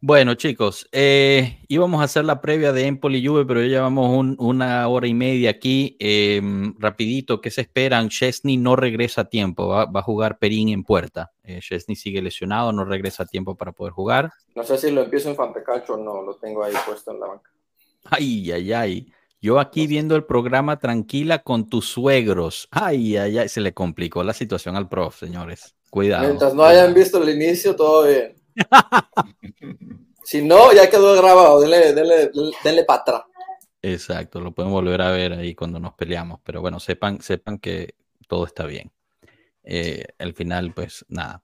Bueno, 0.06 0.34
chicos, 0.36 0.86
eh, 0.92 1.64
íbamos 1.70 2.02
a 2.02 2.04
hacer 2.04 2.26
la 2.26 2.42
previa 2.42 2.74
de 2.74 2.88
Empoli 2.88 3.26
Juve, 3.26 3.46
pero 3.46 3.62
ya 3.62 3.68
llevamos 3.70 4.10
un- 4.18 4.36
una 4.38 4.86
hora 4.90 5.08
y 5.08 5.14
media 5.14 5.52
aquí. 5.52 5.96
Eh, 5.98 6.42
rapidito, 6.78 7.40
¿qué 7.40 7.50
se 7.50 7.62
esperan? 7.62 8.10
Chesney 8.10 8.58
no 8.58 8.76
regresa 8.76 9.22
a 9.22 9.30
tiempo, 9.30 9.66
va, 9.70 9.86
va 9.86 10.02
a 10.02 10.04
jugar 10.04 10.40
Perín 10.40 10.68
en 10.70 10.84
puerta. 10.84 11.32
Eh, 11.44 11.60
Chesney 11.62 11.96
sigue 11.96 12.22
lesionado, 12.22 12.74
no 12.74 12.84
regresa 12.84 13.24
a 13.24 13.28
tiempo 13.28 13.56
para 13.56 13.72
poder 13.72 13.94
jugar. 13.94 14.34
No 14.56 14.64
sé 14.66 14.78
si 14.78 14.92
lo 14.92 15.04
empiezo 15.04 15.30
en 15.30 15.38
Fantecalcio 15.38 15.96
o 15.96 15.98
no, 15.98 16.22
lo 16.22 16.36
tengo 16.36 16.66
ahí 16.66 16.74
puesto 16.86 17.12
en 17.14 17.22
la 17.22 17.28
banca. 17.28 17.50
Ay, 18.12 18.52
ay, 18.52 18.74
ay. 18.74 19.13
Yo 19.44 19.60
aquí 19.60 19.88
viendo 19.88 20.16
el 20.16 20.24
programa 20.24 20.80
tranquila 20.80 21.40
con 21.40 21.68
tus 21.68 21.90
suegros. 21.90 22.70
Ay, 22.72 23.18
ay, 23.18 23.40
ay. 23.40 23.50
Se 23.50 23.60
le 23.60 23.74
complicó 23.74 24.24
la 24.24 24.32
situación 24.32 24.78
al 24.78 24.88
prof, 24.88 25.20
señores. 25.20 25.76
Cuidado. 25.90 26.24
Mientras 26.24 26.54
no 26.54 26.64
hayan 26.64 26.94
visto 26.94 27.22
el 27.22 27.28
inicio, 27.28 27.76
todo 27.76 28.08
bien. 28.08 28.36
si 30.24 30.42
no, 30.42 30.72
ya 30.72 30.90
quedó 30.90 31.14
grabado. 31.22 31.60
Denle, 31.60 31.94
denle, 31.94 32.32
denle 32.64 32.86
para 32.86 33.02
atrás. 33.02 33.22
Exacto, 33.82 34.40
lo 34.40 34.54
pueden 34.54 34.72
volver 34.72 35.02
a 35.02 35.12
ver 35.12 35.34
ahí 35.34 35.54
cuando 35.54 35.78
nos 35.78 35.94
peleamos. 35.94 36.40
Pero 36.46 36.62
bueno, 36.62 36.80
sepan, 36.80 37.20
sepan 37.22 37.58
que 37.58 37.96
todo 38.30 38.46
está 38.46 38.66
bien. 38.66 38.94
Eh, 39.66 40.06
al 40.20 40.34
final, 40.34 40.74
pues 40.74 41.04
nada. 41.10 41.44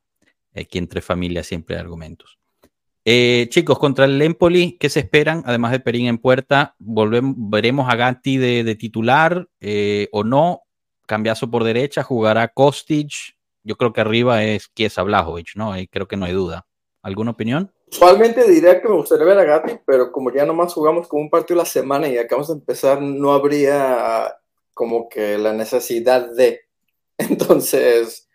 Aquí 0.55 0.77
entre 0.77 1.01
familias 1.01 1.47
siempre 1.47 1.75
hay 1.75 1.81
argumentos. 1.81 2.38
Eh, 3.11 3.47
chicos, 3.49 3.79
contra 3.79 4.05
el 4.05 4.21
Empoli, 4.21 4.77
¿qué 4.77 4.87
se 4.87 4.99
esperan? 4.99 5.41
Además 5.47 5.71
de 5.71 5.79
Perín 5.79 6.05
en 6.05 6.19
puerta, 6.19 6.75
volvemos, 6.77 7.33
veremos 7.39 7.91
a 7.91 7.95
Gatti 7.95 8.37
de, 8.37 8.75
titular 8.75 9.49
eh, 9.59 10.09
o 10.11 10.23
no. 10.23 10.61
Cambiazo 11.07 11.49
por 11.49 11.63
derecha, 11.63 12.03
jugará 12.03 12.49
Kostic. 12.49 13.35
Yo 13.63 13.77
creo 13.77 13.93
que 13.93 14.01
arriba 14.01 14.43
es 14.43 14.67
Kiesa 14.67 15.01
Blajovic, 15.01 15.55
¿no? 15.55 15.73
Creo 15.89 16.07
que 16.07 16.17
no 16.17 16.27
hay 16.27 16.33
duda. 16.33 16.67
¿Alguna 17.01 17.31
opinión? 17.31 17.73
Usualmente 17.91 18.47
diría 18.47 18.79
que 18.79 18.87
me 18.87 18.97
gustaría 18.97 19.25
ver 19.25 19.39
a 19.39 19.43
Gatti, 19.43 19.79
pero 19.87 20.11
como 20.11 20.31
ya 20.31 20.45
nomás 20.45 20.71
jugamos 20.71 21.07
con 21.07 21.21
un 21.21 21.31
partido 21.31 21.57
la 21.57 21.65
semana 21.65 22.07
y 22.07 22.15
acabamos 22.19 22.49
de 22.49 22.59
empezar, 22.59 23.01
no 23.01 23.33
habría 23.33 24.35
como 24.75 25.09
que 25.09 25.35
la 25.39 25.53
necesidad 25.53 26.29
de. 26.35 26.59
Entonces, 27.17 28.29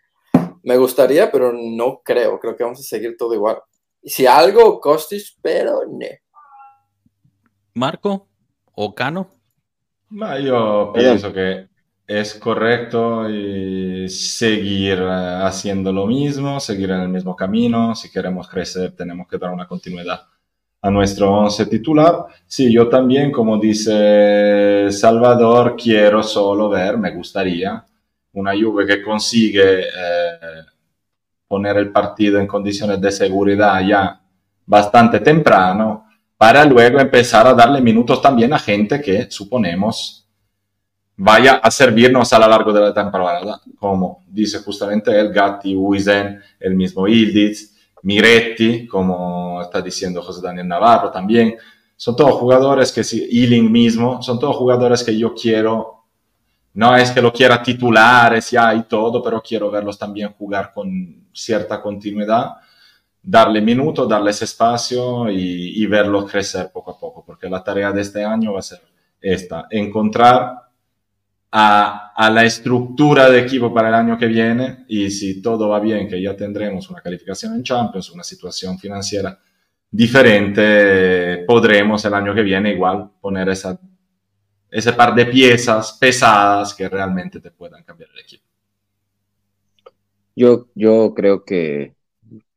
me 0.63 0.75
gustaría, 0.75 1.31
pero 1.31 1.53
no 1.53 2.01
creo. 2.03 2.37
Creo 2.41 2.57
que 2.57 2.65
vamos 2.65 2.81
a 2.81 2.83
seguir 2.83 3.15
todo 3.15 3.33
igual. 3.33 3.59
Si 4.05 4.27
algo, 4.27 4.79
Costis, 4.79 5.35
pero 5.41 5.81
no. 5.89 6.05
Marco 7.73 8.27
o 8.73 8.93
Cano. 8.93 9.29
yo 10.41 10.91
pienso 10.93 11.33
que 11.33 11.67
es 12.07 12.35
correcto 12.35 13.27
y 13.27 14.07
seguir 14.07 14.99
eh, 14.99 15.39
haciendo 15.41 15.91
lo 15.91 16.05
mismo, 16.05 16.59
seguir 16.59 16.91
en 16.91 17.01
el 17.01 17.09
mismo 17.09 17.35
camino. 17.35 17.95
Si 17.95 18.11
queremos 18.11 18.47
crecer, 18.47 18.91
tenemos 18.95 19.27
que 19.27 19.39
dar 19.39 19.51
una 19.51 19.67
continuidad 19.67 20.21
a 20.81 20.91
nuestro 20.91 21.31
once 21.31 21.65
titular. 21.65 22.25
Sí, 22.45 22.71
yo 22.71 22.87
también, 22.87 23.31
como 23.31 23.57
dice 23.57 24.91
Salvador, 24.91 25.75
quiero 25.75 26.21
solo 26.21 26.69
ver, 26.69 26.97
me 26.99 27.09
gustaría, 27.09 27.83
una 28.33 28.51
Juve 28.51 28.85
que 28.85 29.01
consigue 29.01 29.79
eh, 29.81 30.39
poner 31.47 31.77
el 31.77 31.91
partido 31.91 32.39
en 32.39 32.47
condiciones 32.47 32.99
de 32.99 33.11
seguridad 33.11 33.81
ya 33.85 34.21
bastante 34.65 35.19
temprano 35.19 36.07
para 36.37 36.65
luego 36.65 36.99
empezar 36.99 37.47
a 37.47 37.53
darle 37.53 37.81
minutos 37.81 38.21
también 38.21 38.53
a 38.53 38.59
gente 38.59 39.01
que 39.01 39.29
suponemos 39.29 40.27
vaya 41.17 41.55
a 41.55 41.71
servirnos 41.71 42.33
a 42.33 42.39
lo 42.39 42.47
largo 42.47 42.73
de 42.73 42.81
la 42.81 42.93
temporada, 42.93 43.61
como 43.79 44.23
dice 44.27 44.59
justamente 44.59 45.17
el 45.17 45.31
Gatti, 45.31 45.73
Uisen, 45.75 46.41
el 46.59 46.75
mismo 46.75 47.07
Ildiz, 47.07 47.73
Miretti, 48.01 48.85
como 48.85 49.61
está 49.61 49.81
diciendo 49.81 50.21
José 50.21 50.41
Daniel 50.41 50.67
Navarro 50.67 51.09
también. 51.09 51.55
Son 51.95 52.15
todos 52.15 52.33
jugadores 52.33 52.91
que, 52.91 53.05
si, 53.05 53.23
Ealing 53.31 53.71
mismo, 53.71 54.21
son 54.21 54.37
todos 54.37 54.57
jugadores 54.57 55.03
que 55.03 55.17
yo 55.17 55.33
quiero 55.33 55.95
no 56.75 56.95
es 56.97 57.11
que 57.11 57.21
lo 57.21 57.31
quiera 57.31 57.63
titulares 57.63 58.51
ya 58.51 58.73
y 58.75 58.83
todo, 58.83 59.23
pero 59.23 59.41
quiero 59.41 59.71
verlos 59.71 59.97
también 59.97 60.33
jugar 60.33 60.73
con 60.73 61.24
cierta 61.35 61.81
continuidad, 61.81 62.53
darle 63.21 63.61
minutos, 63.61 64.07
darles 64.07 64.41
espacio 64.41 65.29
y, 65.29 65.83
y 65.83 65.87
crecer 66.27 66.71
poco 66.71 66.91
a 66.91 66.99
poco, 66.99 67.23
porque 67.25 67.49
la 67.49 67.63
tarea 67.63 67.91
de 67.91 68.01
este 68.01 68.23
año 68.23 68.53
va 68.53 68.59
a 68.59 68.63
ser 68.63 68.81
esta, 69.21 69.67
encontrar 69.69 70.61
a, 71.51 72.13
a, 72.15 72.29
la 72.29 72.43
estructura 72.43 73.29
de 73.29 73.39
equipo 73.39 73.73
para 73.73 73.89
el 73.89 73.95
año 73.95 74.17
que 74.17 74.27
viene 74.27 74.85
y 74.87 75.09
si 75.11 75.41
todo 75.41 75.69
va 75.69 75.79
bien, 75.79 76.07
que 76.07 76.21
ya 76.21 76.35
tendremos 76.35 76.89
una 76.89 77.01
calificación 77.01 77.55
en 77.55 77.63
Champions, 77.63 78.11
una 78.11 78.23
situación 78.23 78.77
financiera 78.77 79.37
diferente, 79.89 81.43
podremos 81.47 82.03
el 82.05 82.13
año 82.13 82.35
que 82.35 82.41
viene 82.41 82.71
igual 82.71 83.09
poner 83.21 83.49
esa 83.49 83.79
ese 84.75 84.91
par 84.91 85.15
de 85.15 85.25
piezas 85.27 85.93
pesadas 85.93 86.73
que 86.73 86.89
realmente 86.89 87.39
te 87.39 87.49
puedan 87.49 87.81
cambiar 87.83 88.09
el 88.13 88.19
equipo. 88.19 88.44
Yo, 90.35 90.67
yo 90.75 91.13
creo 91.15 91.45
que, 91.45 91.95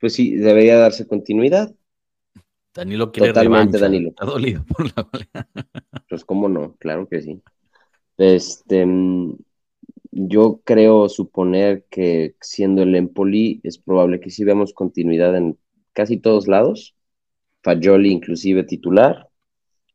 pues 0.01 0.15
sí, 0.15 0.35
debería 0.37 0.77
darse 0.77 1.07
continuidad. 1.07 1.75
Danilo 2.75 3.13
quiere 3.13 3.29
Totalmente, 3.29 3.79
Danilo. 3.79 4.11
Está 4.11 4.27
dolido 4.27 4.65
por 4.65 4.87
la 4.87 5.09
Pues 6.09 6.25
cómo 6.25 6.49
no, 6.49 6.75
claro 6.77 7.09
que 7.09 7.23
sí. 7.23 7.43
Este, 8.17 8.87
yo 10.11 10.61
creo 10.65 11.09
suponer 11.09 11.85
que 11.91 12.35
siendo 12.41 12.83
el 12.83 12.95
Empoli 12.95 13.61
es 13.63 13.79
probable 13.79 14.21
que 14.21 14.31
sí 14.31 14.45
veamos 14.45 14.73
continuidad 14.73 15.37
en 15.37 15.59
casi 15.93 16.17
todos 16.17 16.49
lados. 16.49 16.97
Fagioli 17.63 18.11
inclusive 18.11 18.65
titular. 18.65 19.29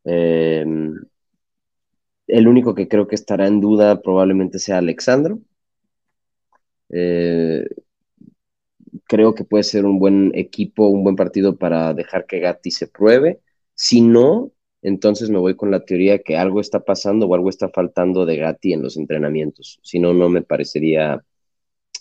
Eh, 0.04 0.64
el 2.26 2.48
único 2.48 2.74
que 2.74 2.88
creo 2.88 3.06
que 3.06 3.14
estará 3.14 3.46
en 3.46 3.60
duda 3.60 4.00
probablemente 4.00 4.58
sea 4.58 4.78
Alexandro. 4.78 5.40
Eh, 6.96 7.64
creo 9.06 9.34
que 9.34 9.44
puede 9.44 9.64
ser 9.64 9.84
un 9.84 9.98
buen 9.98 10.32
equipo, 10.34 10.88
un 10.88 11.02
buen 11.04 11.16
partido 11.16 11.56
para 11.56 11.94
dejar 11.94 12.26
que 12.26 12.40
Gatti 12.40 12.70
se 12.70 12.86
pruebe. 12.88 13.40
Si 13.74 14.00
no, 14.00 14.52
entonces 14.82 15.30
me 15.30 15.38
voy 15.38 15.56
con 15.56 15.70
la 15.70 15.84
teoría 15.84 16.20
que 16.20 16.36
algo 16.36 16.60
está 16.60 16.80
pasando 16.84 17.26
o 17.26 17.34
algo 17.34 17.48
está 17.50 17.68
faltando 17.68 18.26
de 18.26 18.36
Gatti 18.36 18.72
en 18.72 18.82
los 18.82 18.96
entrenamientos. 18.96 19.80
Si 19.82 19.98
no, 19.98 20.14
no 20.14 20.28
me 20.28 20.42
parecería 20.42 21.24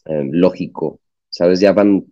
eh, 0.06 0.28
lógico. 0.32 1.00
¿Sabes? 1.30 1.60
Ya 1.60 1.74
van 1.74 2.06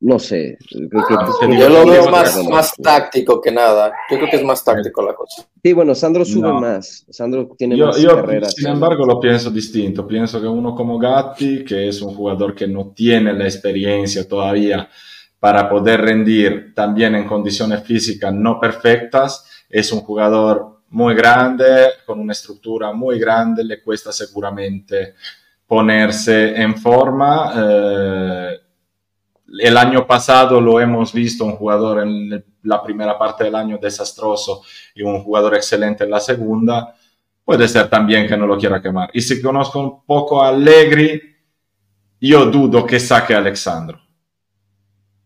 no 0.00 0.18
sé. 0.18 0.56
yo 0.70 1.68
lo 1.68 1.86
veo 1.86 2.10
más, 2.10 2.42
más 2.48 2.72
táctico 2.82 3.40
que 3.40 3.52
nada. 3.52 3.92
Yo 4.10 4.16
creo 4.16 4.30
que 4.30 4.36
es 4.36 4.44
más 4.44 4.64
táctico 4.64 5.02
la 5.02 5.14
cosa. 5.14 5.46
Sí, 5.62 5.72
bueno, 5.74 5.94
Sandro 5.94 6.24
sube 6.24 6.52
más. 6.52 7.04
Sandro 7.10 7.50
tiene 7.56 7.76
yo, 7.76 7.88
más 7.88 7.98
yo, 7.98 8.16
carreras. 8.16 8.54
Sin 8.54 8.68
embargo, 8.68 9.04
lo 9.04 9.20
pienso 9.20 9.50
distinto. 9.50 10.06
Pienso 10.06 10.40
que 10.40 10.46
uno 10.46 10.74
como 10.74 10.98
Gatti, 10.98 11.64
que 11.64 11.88
es 11.88 12.00
un 12.00 12.14
jugador 12.14 12.54
que 12.54 12.66
no 12.66 12.92
tiene 12.94 13.34
la 13.34 13.44
experiencia 13.44 14.26
todavía 14.26 14.88
para 15.38 15.68
poder 15.68 16.00
rendir 16.00 16.74
también 16.74 17.14
en 17.14 17.26
condiciones 17.26 17.82
físicas 17.82 18.32
no 18.32 18.60
perfectas, 18.60 19.64
es 19.70 19.90
un 19.90 20.00
jugador 20.00 20.80
muy 20.90 21.14
grande, 21.14 21.64
con 22.04 22.20
una 22.20 22.32
estructura 22.32 22.92
muy 22.92 23.18
grande, 23.18 23.64
le 23.64 23.82
cuesta 23.82 24.12
seguramente 24.12 25.14
ponerse 25.66 26.60
en 26.60 26.76
forma. 26.76 27.52
Eh, 27.56 28.59
el 29.58 29.76
año 29.76 30.06
pasado 30.06 30.60
lo 30.60 30.80
hemos 30.80 31.12
visto, 31.12 31.44
un 31.44 31.56
jugador 31.56 32.02
en 32.02 32.44
la 32.62 32.82
primera 32.82 33.18
parte 33.18 33.44
del 33.44 33.54
año 33.54 33.78
desastroso 33.78 34.62
y 34.94 35.02
un 35.02 35.22
jugador 35.22 35.54
excelente 35.54 36.04
en 36.04 36.10
la 36.10 36.20
segunda. 36.20 36.94
Puede 37.44 37.66
ser 37.66 37.88
también 37.88 38.28
que 38.28 38.36
no 38.36 38.46
lo 38.46 38.56
quiera 38.56 38.80
quemar. 38.80 39.10
Y 39.12 39.20
si 39.20 39.42
conozco 39.42 39.80
un 39.80 40.04
poco 40.04 40.42
a 40.42 40.48
Allegri, 40.48 41.20
yo 42.20 42.46
dudo 42.46 42.86
que 42.86 43.00
saque 43.00 43.34
a 43.34 43.38
Alexandro. 43.38 43.98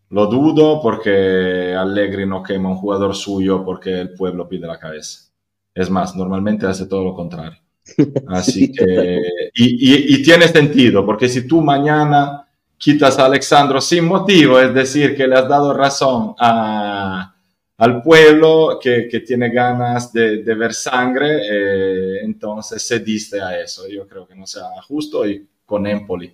Lo 0.09 0.27
dudo 0.27 0.81
porque 0.81 1.75
Allegri 1.77 2.25
no 2.25 2.41
quema 2.41 2.69
un 2.69 2.77
jugador 2.77 3.15
suyo 3.15 3.63
porque 3.63 4.01
el 4.01 4.13
pueblo 4.13 4.47
pide 4.47 4.65
la 4.65 4.79
cabeza. 4.79 5.31
Es 5.73 5.89
más, 5.89 6.15
normalmente 6.15 6.65
hace 6.65 6.87
todo 6.87 7.03
lo 7.03 7.13
contrario. 7.13 7.59
Así 8.27 8.71
que, 8.71 9.21
y, 9.53 10.15
y 10.15 10.23
tiene 10.23 10.47
sentido, 10.47 11.05
porque 11.05 11.29
si 11.29 11.47
tú 11.47 11.61
mañana 11.61 12.44
quitas 12.85 13.17
a 13.17 13.25
Alexandro 13.25 13.81
sin 13.81 14.05
motivo, 14.05 14.59
es 14.59 14.71
decir, 14.71 15.17
que 15.17 15.27
le 15.27 15.33
has 15.33 15.49
dado 15.49 15.73
razón 15.73 16.35
al 16.37 18.03
pueblo 18.03 18.77
que, 18.79 19.23
tiene 19.25 19.49
ganas 19.49 20.13
de, 20.13 20.43
ver 20.43 20.71
sangre, 20.71 21.39
eh, 21.49 22.19
entonces 22.21 22.87
cediste 22.87 23.41
a 23.41 23.59
eso. 23.59 23.87
Yo 23.89 24.07
creo 24.07 24.27
que 24.27 24.35
no 24.35 24.45
sea 24.45 24.67
justo 24.87 25.27
y 25.27 25.49
con 25.65 25.87
Empoli. 25.87 26.31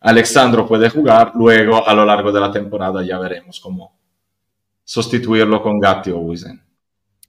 Alexandro 0.00 0.66
puede 0.66 0.90
jugar, 0.90 1.30
luego 1.36 1.86
a 1.86 1.94
lo 1.94 2.04
largo 2.04 2.32
de 2.32 2.40
la 2.40 2.50
temporada 2.50 3.04
ya 3.04 3.20
veremos 3.20 3.60
cómo 3.60 3.96
sustituirlo 4.82 5.62
con 5.62 5.78
Gatti 5.78 6.10
o 6.10 6.18
Wisen. 6.18 6.60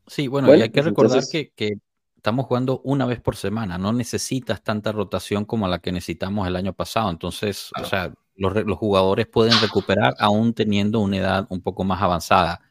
Sí, 0.07 0.27
bueno, 0.27 0.55
y 0.55 0.63
hay 0.63 0.69
que 0.69 0.81
pues 0.81 0.85
recordar 0.85 1.23
que, 1.31 1.51
que, 1.55 1.77
estamos 2.15 2.47
jugando 2.47 2.81
una 2.85 3.05
vez 3.05 3.21
por 3.21 3.35
semana, 3.35 3.77
no 3.77 3.93
necesitas 3.93 4.63
tanta 4.63 4.91
rotación 4.91 5.45
como 5.45 5.67
la 5.67 5.77
que 5.77 5.91
necesitamos 5.91 6.47
el 6.47 6.55
año 6.55 6.73
pasado, 6.73 7.11
entonces, 7.11 7.69
o 7.79 7.85
sea, 7.85 8.11
los, 8.37 8.77
jugadores 8.77 9.27
pueden 9.27 9.53
recuperar 9.61 10.15
aún 10.19 10.53
teniendo 10.53 10.99
una 10.99 11.17
edad 11.17 11.47
un 11.49 11.61
poco 11.61 11.83
más 11.83 12.01
avanzada. 12.01 12.61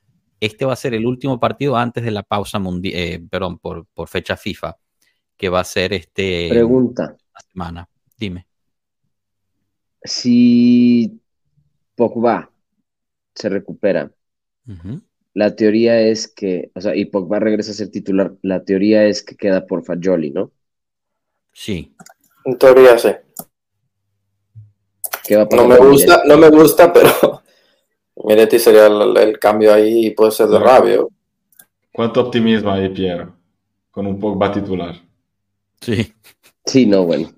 Este 0.41 0.65
va 0.65 0.73
a 0.73 0.77
ser 0.77 0.95
el 0.95 1.07
último 1.07 1.41
partido 1.41 1.77
antes 1.77 2.05
de 2.05 2.11
la 2.11 2.23
pausa 2.23 2.59
mundial, 2.59 2.95
eh, 2.97 3.27
perdón, 3.31 3.59
por, 3.59 3.87
fecha 4.07 4.37
FIFA, 4.37 4.77
que 5.37 5.49
va 5.49 5.61
a 5.61 5.65
ser 5.65 5.93
este. 5.93 6.49
Pregunta. 6.51 7.17
semana. 7.53 7.89
Dime. 8.19 8.47
Si 10.03 11.21
Pogba 11.95 12.51
se 13.35 13.49
recupera, 13.49 14.11
la 15.35 15.55
teoría 15.55 16.01
es 16.01 16.29
que, 16.29 16.71
o 16.75 16.81
sea, 16.81 16.95
y 16.95 17.07
Pogba 17.07 17.41
regresa 17.41 17.73
a 17.73 17.75
ser 17.75 17.91
titular, 17.91 18.35
la 18.43 18.65
teoría 18.65 19.05
es 19.05 19.23
que 19.23 19.37
queda 19.37 19.67
por 19.67 19.85
Fagioli, 19.85 20.31
¿no? 20.31 20.53
Sí. 21.53 21.95
En 22.45 22.57
teoría 22.59 22.97
sí. 22.99 23.11
Que 25.27 25.37
va 25.37 25.43
a 25.43 25.57
No 25.57 25.67
me 25.67 25.77
gusta, 25.79 26.23
no 26.27 26.37
me 26.37 26.51
gusta, 26.51 26.93
pero 26.93 27.43
Miretti 28.25 28.59
sería 28.59 28.87
el, 28.87 29.17
el 29.17 29.39
cambio 29.39 29.73
ahí 29.75 30.07
y 30.07 30.11
puede 30.11 30.31
ser 30.31 30.49
de 30.49 30.59
rabio. 30.59 31.11
¿Cuánto 31.93 32.21
optimismo 32.21 32.71
hay, 32.71 32.89
Piero? 32.91 33.35
Con 33.91 34.07
un 34.07 34.19
Pogba 34.19 34.53
titular. 34.53 34.95
Sí. 35.81 36.13
Sí, 36.65 36.85
no, 36.85 37.07
bueno. 37.07 37.31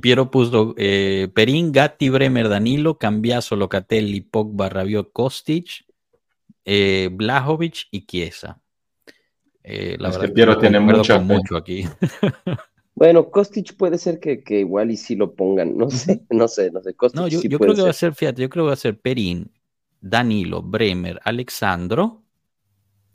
Piero 0.00 0.30
puso 0.30 0.74
eh, 0.76 1.28
Perín, 1.32 1.70
Gatti, 1.72 2.08
Bremer, 2.08 2.48
Danilo, 2.48 2.98
Cambiaso, 2.98 3.54
Locatelli, 3.56 4.20
Pogba, 4.20 4.68
Rabiot, 4.68 5.12
Kostic, 5.12 5.86
eh, 6.64 7.08
Blajovic 7.12 7.86
y 7.92 8.04
Chiesa. 8.06 8.60
Eh, 9.62 9.96
la 9.98 10.08
Es 10.08 10.14
que 10.16 10.20
verdad 10.22 10.34
Piero 10.34 10.52
no 10.54 10.58
tiene 10.58 10.78
fe. 11.04 11.18
mucho 11.20 11.56
aquí. 11.56 11.84
Bueno, 12.96 13.30
Kostic 13.30 13.76
puede 13.76 13.96
ser 13.98 14.18
que, 14.18 14.42
que 14.42 14.58
igual 14.60 14.90
y 14.90 14.96
sí 14.96 15.14
lo 15.16 15.34
pongan, 15.36 15.76
no 15.78 15.88
sé, 15.90 16.26
no 16.30 16.48
sé, 16.48 16.70
no 16.72 16.82
sé. 16.82 16.94
Kostic 16.96 17.14
No, 17.14 17.28
yo, 17.28 17.42
sí 17.42 17.48
yo 17.48 17.58
puede 17.58 17.72
creo 17.72 17.74
que 17.74 17.82
va 17.82 17.90
a 17.90 17.92
ser. 17.92 18.10
ser, 18.12 18.14
fíjate, 18.14 18.42
yo 18.42 18.50
creo 18.50 18.64
que 18.64 18.68
va 18.68 18.72
a 18.74 18.76
ser 18.76 19.00
Perín, 19.00 19.52
Danilo, 20.00 20.62
Bremer, 20.62 21.20
Alexandro, 21.24 22.24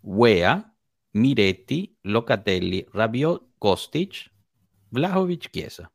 Wea, 0.03 0.75
Miretti, 1.13 1.97
Locatelli, 2.03 2.85
Rabiot, 2.93 3.43
Kostic, 3.59 4.31
Blajovic, 4.91 5.51
Chiesa. 5.51 5.91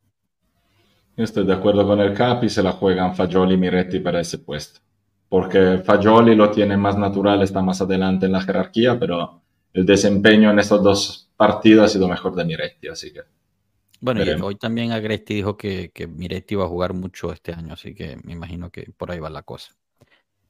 Yo 1.16 1.24
estoy 1.24 1.44
de 1.46 1.52
acuerdo 1.54 1.86
con 1.86 2.00
el 2.00 2.14
Capi, 2.14 2.48
se 2.48 2.62
la 2.62 2.72
juegan 2.72 3.14
Fagioli 3.16 3.54
y 3.54 3.56
Miretti 3.56 4.00
para 4.00 4.20
ese 4.20 4.38
puesto. 4.38 4.80
Porque 5.28 5.78
Fagioli 5.84 6.34
lo 6.36 6.50
tiene 6.50 6.76
más 6.76 6.96
natural, 6.96 7.42
está 7.42 7.62
más 7.62 7.80
adelante 7.80 8.26
en 8.26 8.32
la 8.32 8.42
jerarquía, 8.42 8.98
pero 8.98 9.42
el 9.72 9.84
desempeño 9.86 10.50
en 10.50 10.58
estos 10.58 10.82
dos 10.82 11.30
partidos 11.36 11.86
ha 11.86 11.88
sido 11.88 12.08
mejor 12.08 12.34
de 12.34 12.44
Miretti, 12.44 12.88
así 12.88 13.12
que 13.12 13.20
Bueno, 14.00 14.24
y 14.24 14.30
hoy 14.40 14.56
también 14.56 14.92
Agresti 14.92 15.34
dijo 15.34 15.56
que, 15.56 15.90
que 15.92 16.06
Miretti 16.06 16.54
iba 16.54 16.64
a 16.64 16.68
jugar 16.68 16.92
mucho 16.92 17.32
este 17.32 17.52
año, 17.52 17.74
así 17.74 17.94
que 17.94 18.18
me 18.24 18.32
imagino 18.32 18.70
que 18.70 18.90
por 18.96 19.10
ahí 19.10 19.18
va 19.18 19.30
la 19.30 19.42
cosa. 19.42 19.72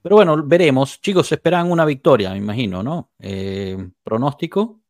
Pero 0.03 0.17
bueno, 0.17 0.43
veremos. 0.45 1.01
Chicos, 1.01 1.31
esperan 1.33 1.71
una 1.71 1.85
victoria, 1.85 2.31
me 2.31 2.39
imagino, 2.39 2.83
¿no? 2.83 3.11
Eh, 3.19 3.77
pronóstico, 4.05 4.81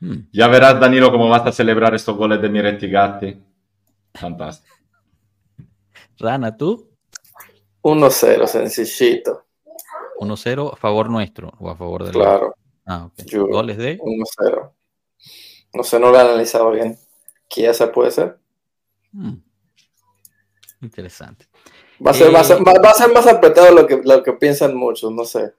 Hmm. 0.00 0.20
Ya 0.32 0.48
verás, 0.48 0.80
Danilo, 0.80 1.12
cómo 1.12 1.28
vas 1.28 1.44
a 1.44 1.52
celebrar 1.52 1.94
estos 1.94 2.16
goles 2.16 2.40
de 2.40 2.48
Miretti 2.48 2.86
y 2.86 2.90
Gatti. 2.90 3.36
Fantástico. 4.14 4.77
Rana, 6.18 6.56
tú, 6.56 6.90
1-0, 7.82 8.46
sencillito. 8.46 9.44
1-0 10.20 10.72
a 10.72 10.76
favor 10.76 11.08
nuestro 11.10 11.52
o 11.58 11.70
a 11.70 11.76
favor 11.76 12.04
del 12.04 12.12
Claro, 12.12 12.54
Ah, 12.86 13.04
ok. 13.06 13.24
Yo- 13.26 13.46
Goles 13.46 13.76
de 13.76 13.98
1-0. 14.00 14.72
No 15.74 15.82
sé, 15.84 16.00
no 16.00 16.10
lo 16.10 16.16
he 16.16 16.20
analizado 16.20 16.70
bien. 16.70 16.98
Chiesa 17.48 17.92
puede 17.92 18.10
ser. 18.10 18.38
Hmm. 19.12 19.34
Interesante. 20.80 21.46
Va 22.04 22.12
a 22.12 22.14
ser, 22.14 22.28
Eh, 22.28 22.32
va 22.32 22.40
a 22.40 22.44
ser, 22.44 22.58
va- 22.66 22.72
va 22.82 22.90
a 22.90 22.94
ser 22.94 23.12
más 23.12 23.26
apretado 23.26 23.72
lo 23.74 23.86
que, 23.86 24.00
lo 24.02 24.22
que 24.22 24.32
piensan 24.32 24.74
muchos, 24.74 25.12
no 25.12 25.24
sé. 25.24 25.52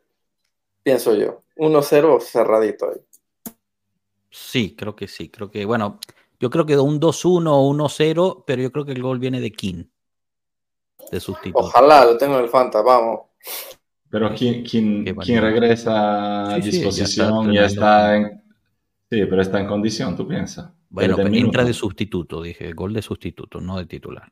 Pienso 0.84 1.14
yo. 1.14 1.44
1-0 1.58 2.20
cerradito 2.20 2.90
ahí. 2.90 3.54
Sí, 4.32 4.76
creo 4.76 4.96
que 4.96 5.08
sí. 5.08 5.30
Creo 5.30 5.52
que, 5.52 5.66
bueno, 5.66 6.00
yo 6.40 6.50
creo 6.50 6.66
que 6.66 6.78
un 6.78 7.00
2-1 7.00 7.56
o 7.56 7.68
1-0, 7.70 8.44
pero 8.48 8.62
yo 8.62 8.72
creo 8.72 8.86
que 8.86 8.94
el 8.94 9.02
gol 9.04 9.20
viene 9.20 9.40
de 9.42 9.52
King. 9.52 9.84
De 11.12 11.20
sustituto. 11.20 11.60
Ojalá 11.60 12.06
lo 12.06 12.18
tengo 12.18 12.38
en 12.38 12.44
el 12.44 12.50
Fanta, 12.50 12.82
vamos. 12.82 13.22
Pero 14.10 14.34
¿quién, 14.36 14.64
quién, 14.64 15.04
Qué 15.04 15.16
quién 15.16 15.16
valiente. 15.16 15.42
regresa 15.42 16.56
a 16.56 16.56
Sí, 16.62 16.72
sí, 16.72 16.80
ya 16.80 16.86
disposición 16.86 17.56
está 17.56 18.16
en... 18.16 18.44
Sí, 19.10 19.26
pero 19.26 19.42
está 19.42 19.60
en 19.60 19.68
condición, 19.68 20.16
¿tú 20.16 20.28
piensas? 20.28 20.72
Bueno, 20.90 21.16
pero 21.16 21.28
entra 21.34 21.64
de 21.64 21.74
sustituto, 21.74 22.42
dije, 22.42 22.74
gol 22.74 22.94
de 22.94 23.02
sustituto, 23.02 23.62
no 23.62 23.78
de 23.78 23.86
titular. 23.86 24.32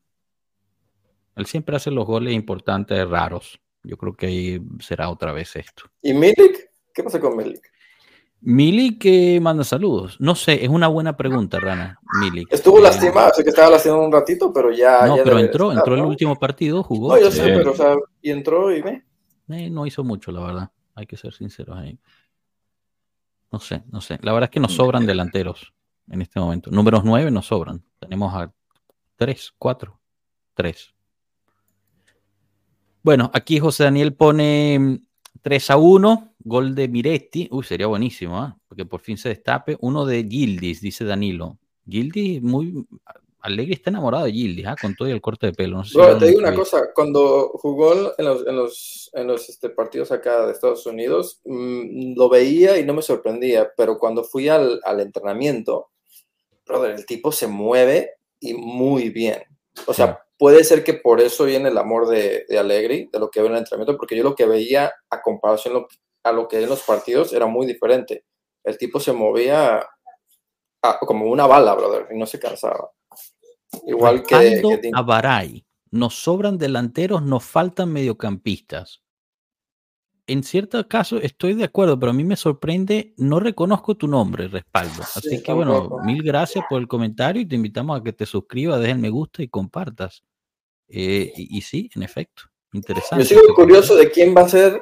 Él 1.35 1.45
siempre 1.45 1.75
hace 1.75 1.91
los 1.91 2.05
goles 2.05 2.33
importantes 2.33 3.07
raros. 3.07 3.59
Yo 3.83 3.95
creo 3.97 4.13
que 4.13 4.25
ahí 4.25 4.61
será 4.79 5.09
otra 5.09 5.31
vez 5.31 5.55
esto. 5.55 5.83
¿Y 6.01 6.13
Milik? 6.13 6.71
¿Qué 6.93 7.03
pasa 7.03 7.19
con 7.19 7.37
Milik? 7.37 7.61
Mili 8.41 8.97
que 8.99 9.39
manda 9.41 9.63
saludos. 9.63 10.17
No 10.19 10.35
sé, 10.35 10.63
es 10.63 10.69
una 10.69 10.87
buena 10.87 11.17
pregunta, 11.17 11.59
Rana. 11.59 11.99
Milik. 12.21 12.51
Estuvo 12.53 12.77
Eh, 12.79 12.83
lastimado, 12.83 13.31
sé 13.33 13.43
que 13.43 13.49
estaba 13.49 13.69
lastimado 13.71 14.03
un 14.03 14.11
ratito, 14.11 14.53
pero 14.53 14.71
ya. 14.71 15.05
No, 15.07 15.17
ya 15.17 15.23
pero 15.23 15.39
entró, 15.39 15.69
estar, 15.71 15.81
entró 15.81 15.95
el 15.95 16.01
¿no? 16.01 16.07
último 16.07 16.35
partido, 16.35 16.83
jugó. 16.83 17.15
No, 17.15 17.19
yo 17.21 17.31
sé, 17.31 17.43
pero 17.43 17.71
o 17.71 17.75
sea, 17.75 17.95
y 18.21 18.29
entró 18.31 18.71
y 18.73 18.81
ve. 18.81 19.03
Eh, 19.49 19.69
no 19.69 19.85
hizo 19.85 20.03
mucho, 20.03 20.31
la 20.31 20.41
verdad. 20.41 20.71
Hay 20.95 21.05
que 21.07 21.17
ser 21.17 21.33
sinceros 21.33 21.77
ahí. 21.77 21.97
No 23.51 23.59
sé, 23.59 23.83
no 23.91 24.01
sé. 24.01 24.19
La 24.21 24.33
verdad 24.33 24.49
es 24.49 24.51
que 24.51 24.59
nos 24.59 24.73
sobran 24.73 25.05
delanteros 25.05 25.73
en 26.09 26.21
este 26.21 26.39
momento. 26.39 26.69
Números 26.69 27.03
9 27.03 27.31
nos 27.31 27.47
sobran. 27.47 27.83
Tenemos 27.99 28.33
a 28.35 28.51
3, 29.15 29.53
4, 29.57 29.99
3. 30.53 30.93
Bueno, 33.03 33.31
aquí 33.33 33.59
José 33.59 33.85
Daniel 33.85 34.13
pone 34.13 34.99
3 35.41 35.69
a 35.71 35.77
1, 35.77 36.35
gol 36.39 36.75
de 36.75 36.87
Miretti. 36.87 37.47
Uy, 37.51 37.63
sería 37.63 37.87
buenísimo, 37.87 38.37
¿ah? 38.37 38.57
Porque 38.67 38.85
por 38.85 39.01
fin 39.01 39.17
se 39.17 39.29
destape. 39.29 39.77
Uno 39.81 40.05
de 40.05 40.23
Gildis, 40.23 40.81
dice 40.81 41.05
Danilo. 41.05 41.57
Gildis, 41.87 42.41
muy. 42.41 42.85
Alegre 43.39 43.75
está 43.75 43.89
enamorado 43.89 44.25
de 44.25 44.33
Gildis, 44.33 44.65
¿ah? 44.65 44.75
Con 44.79 44.95
todo 44.95 45.07
y 45.07 45.11
el 45.11 45.21
corte 45.21 45.47
de 45.47 45.53
pelo. 45.53 45.77
No 45.77 45.83
sé 45.85 45.97
Bro, 45.97 46.17
te 46.17 46.27
digo 46.27 46.39
una 46.39 46.53
cosa, 46.53 46.81
cuando 46.93 47.49
jugó 47.55 47.93
en 48.17 48.25
los, 48.25 48.47
en 48.47 48.55
los, 48.55 49.09
en 49.13 49.27
los 49.27 49.49
este, 49.49 49.69
partidos 49.69 50.11
acá 50.11 50.45
de 50.45 50.51
Estados 50.51 50.85
Unidos, 50.85 51.41
mm, 51.45 52.17
lo 52.17 52.29
veía 52.29 52.77
y 52.77 52.85
no 52.85 52.93
me 52.93 53.01
sorprendía, 53.01 53.71
pero 53.77 53.97
cuando 53.97 54.23
fui 54.23 54.49
al, 54.49 54.81
al 54.83 54.99
entrenamiento, 54.99 55.91
brother, 56.65 56.91
el 56.91 57.05
tipo 57.05 57.31
se 57.31 57.47
mueve 57.47 58.15
y 58.39 58.53
muy 58.53 59.09
bien. 59.09 59.43
O 59.85 59.93
sea, 59.93 60.26
puede 60.37 60.63
ser 60.63 60.83
que 60.83 60.93
por 60.93 61.19
eso 61.21 61.45
viene 61.45 61.69
el 61.69 61.77
amor 61.77 62.07
de, 62.07 62.45
de 62.47 62.59
Allegri, 62.59 63.09
de 63.11 63.19
lo 63.19 63.29
que 63.29 63.41
ve 63.41 63.47
en 63.47 63.53
el 63.53 63.59
entrenamiento, 63.59 63.97
porque 63.97 64.15
yo 64.15 64.23
lo 64.23 64.35
que 64.35 64.45
veía 64.45 64.93
a 65.09 65.21
comparación 65.21 65.73
lo- 65.73 65.87
a 66.23 66.31
lo 66.31 66.47
que 66.47 66.61
en 66.61 66.69
los 66.69 66.83
partidos 66.83 67.33
era 67.33 67.45
muy 67.47 67.65
diferente. 67.65 68.25
El 68.63 68.77
tipo 68.77 68.99
se 68.99 69.13
movía 69.13 69.77
a- 70.83 70.99
como 70.99 71.25
una 71.27 71.47
bala, 71.47 71.73
brother, 71.75 72.07
y 72.11 72.17
no 72.17 72.25
se 72.25 72.39
cansaba. 72.39 72.91
Igual 73.85 74.23
que, 74.23 74.35
que 74.61 74.91
a 74.93 75.01
Baray. 75.01 75.65
Nos 75.91 76.15
sobran 76.15 76.57
delanteros, 76.57 77.21
nos 77.23 77.43
faltan 77.45 77.91
mediocampistas. 77.93 79.01
En 80.27 80.43
cierto 80.43 80.85
caso 80.87 81.17
estoy 81.17 81.53
de 81.53 81.63
acuerdo, 81.63 81.97
pero 81.97 82.11
a 82.11 82.13
mí 82.13 82.25
me 82.25 82.35
sorprende, 82.35 83.13
no 83.17 83.39
reconozco 83.39 83.95
tu 83.95 84.07
nombre, 84.07 84.49
respaldo. 84.49 85.03
Así 85.03 85.37
Sí, 85.37 85.41
que 85.41 85.53
bueno, 85.53 85.89
mil 86.03 86.21
gracias 86.21 86.65
por 86.69 86.81
el 86.81 86.87
comentario 86.87 87.41
y 87.41 87.45
te 87.45 87.55
invitamos 87.55 87.99
a 87.99 88.03
que 88.03 88.11
te 88.11 88.25
suscribas, 88.25 88.81
dejes 88.81 88.97
me 88.97 89.09
gusta 89.09 89.41
y 89.41 89.47
compartas. 89.47 90.23
Eh, 90.89 91.31
y, 91.35 91.57
y 91.57 91.61
sí, 91.61 91.89
en 91.95 92.03
efecto, 92.03 92.43
interesante. 92.73 93.23
Yo 93.23 93.29
sigo 93.29 93.41
este 93.41 93.53
curioso 93.53 93.95
de 93.95 94.11
quién 94.11 94.35
va 94.35 94.41
a 94.41 94.49
ser 94.49 94.81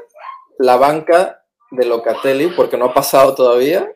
la 0.57 0.77
banca 0.77 1.45
de 1.71 1.85
Locatelli, 1.85 2.47
porque 2.55 2.77
no 2.77 2.85
ha 2.85 2.93
pasado 2.93 3.35
todavía. 3.35 3.87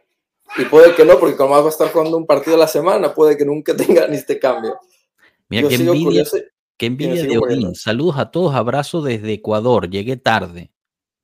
Y 0.58 0.66
puede 0.66 0.96
que 0.96 1.06
no, 1.06 1.20
porque 1.20 1.36
como 1.36 1.52
va 1.52 1.66
a 1.66 1.70
estar 1.70 1.92
jugando 1.92 2.18
un 2.18 2.26
partido 2.26 2.56
a 2.56 2.60
la 2.60 2.68
semana, 2.68 3.14
puede 3.14 3.38
que 3.38 3.46
nunca 3.46 3.76
tenga 3.78 4.08
ni 4.08 4.18
este 4.18 4.40
cambio. 4.40 4.78
Mira 5.48 5.64
Yo 5.64 5.70
qué 5.70 5.76
envidia. 5.76 6.26
Qué 6.78 6.86
envidia 6.86 7.24
de. 7.24 7.38
Odín. 7.38 7.76
Saludos 7.76 8.18
a 8.18 8.32
todos, 8.32 8.56
abrazo 8.56 9.02
desde 9.02 9.34
Ecuador. 9.34 9.90
Llegué 9.90 10.18
tarde. 10.18 10.72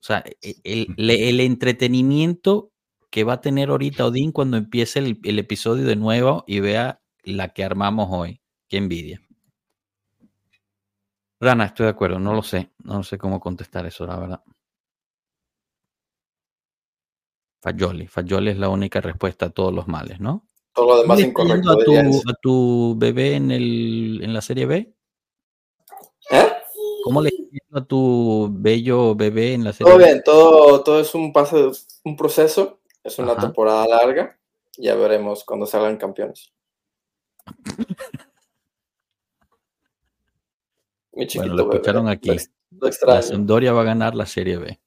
O 0.05 0.07
sea, 0.07 0.23
e- 0.43 0.57
el, 0.63 0.93
el 0.97 1.39
entretenimiento 1.39 2.71
que 3.09 3.23
va 3.23 3.33
a 3.33 3.41
tener 3.41 3.69
ahorita 3.69 4.05
Odín 4.05 4.31
cuando 4.31 4.55
empiece 4.55 4.99
el, 4.99 5.19
el 5.23 5.39
episodio 5.39 5.83
de 5.83 5.95
nuevo 5.95 6.43
y 6.45 6.59
vea 6.59 7.01
la 7.23 7.49
que 7.49 7.63
armamos 7.63 8.09
hoy. 8.11 8.39
Qué 8.69 8.77
envidia. 8.77 9.19
Rana, 11.39 11.65
estoy 11.65 11.85
de 11.85 11.89
acuerdo, 11.89 12.19
no 12.19 12.35
lo 12.35 12.43
sé. 12.43 12.69
No 12.83 13.01
sé 13.01 13.17
cómo 13.17 13.39
contestar 13.39 13.87
eso, 13.87 14.05
la 14.05 14.19
verdad. 14.19 14.43
Fayoli. 17.63 18.05
Fayoli 18.05 18.51
es 18.51 18.59
la 18.59 18.69
única 18.69 19.01
respuesta 19.01 19.47
a 19.47 19.49
todos 19.49 19.73
los 19.73 19.87
males, 19.87 20.19
¿no? 20.19 20.47
Todo 20.75 20.85
lo 20.85 21.01
demás 21.01 21.19
¿Cómo 21.33 21.47
le 21.51 21.55
está 21.55 21.73
yendo 21.81 21.81
incorrecto. 21.81 22.29
a 22.29 22.29
tu, 22.29 22.29
a 22.29 22.33
tu 22.43 22.95
bebé 22.99 23.35
en, 23.37 23.49
el, 23.49 24.19
en 24.21 24.33
la 24.35 24.41
serie 24.41 24.67
B? 24.67 24.94
¿Cómo 27.05 27.21
le 27.21 27.29
está 27.29 27.79
a 27.79 27.85
tu 27.85 28.49
bello 28.51 29.13
bebé 29.15 29.53
en 29.53 29.63
la 29.63 29.73
serie 29.73 29.91
Todo 29.91 29.99
B? 29.99 30.05
bien, 30.05 30.23
todo, 30.25 30.83
todo 30.83 30.99
es 30.99 31.13
un 31.13 31.31
paso, 31.31 31.71
un 32.03 32.17
proceso, 32.17 32.79
es 33.03 33.19
una 33.19 33.33
Ajá. 33.33 33.41
temporada 33.41 33.85
larga, 33.87 34.39
ya 34.77 34.95
veremos 34.95 35.43
cuando 35.43 35.65
salgan 35.67 35.97
campeones. 35.97 36.51
Mi 41.13 41.27
chiquito 41.27 41.43
Bueno, 41.43 41.55
lo 41.55 41.63
bebé, 41.65 41.75
escucharon 41.77 42.07
aquí. 42.09 42.29
Lo, 42.71 42.89
La. 43.07 43.21
Sampdoria 43.21 43.71
va 43.71 43.81
a 43.81 43.85
ganar 43.85 44.15
la 44.15 44.25
serie 44.25 44.57
B. 44.57 44.79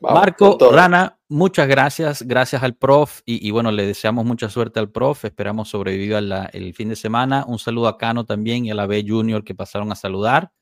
Vamos, 0.00 0.20
Marco. 0.20 0.58
Rana, 0.70 1.18
muchas 1.28 1.68
gracias. 1.68 2.22
Gracias 2.22 2.62
al 2.62 2.74
prof. 2.74 3.20
Y, 3.24 3.46
y 3.46 3.50
bueno, 3.50 3.70
le 3.70 3.86
deseamos 3.86 4.24
mucha 4.24 4.50
suerte 4.50 4.80
al 4.80 4.90
prof. 4.90 5.24
Esperamos 5.24 5.68
sobreviva 5.70 6.20
la- 6.20 6.46
el 6.52 6.74
fin 6.74 6.88
de 6.88 6.96
semana. 6.96 7.44
Un 7.46 7.58
saludo 7.58 7.86
a 7.88 7.96
Cano 7.98 8.24
también 8.26 8.66
y 8.66 8.70
a 8.70 8.74
la 8.74 8.86
B 8.86 9.04
Junior 9.06 9.44
que 9.44 9.54
pasaron 9.54 9.92
a 9.92 9.94
saludar. 9.94 10.52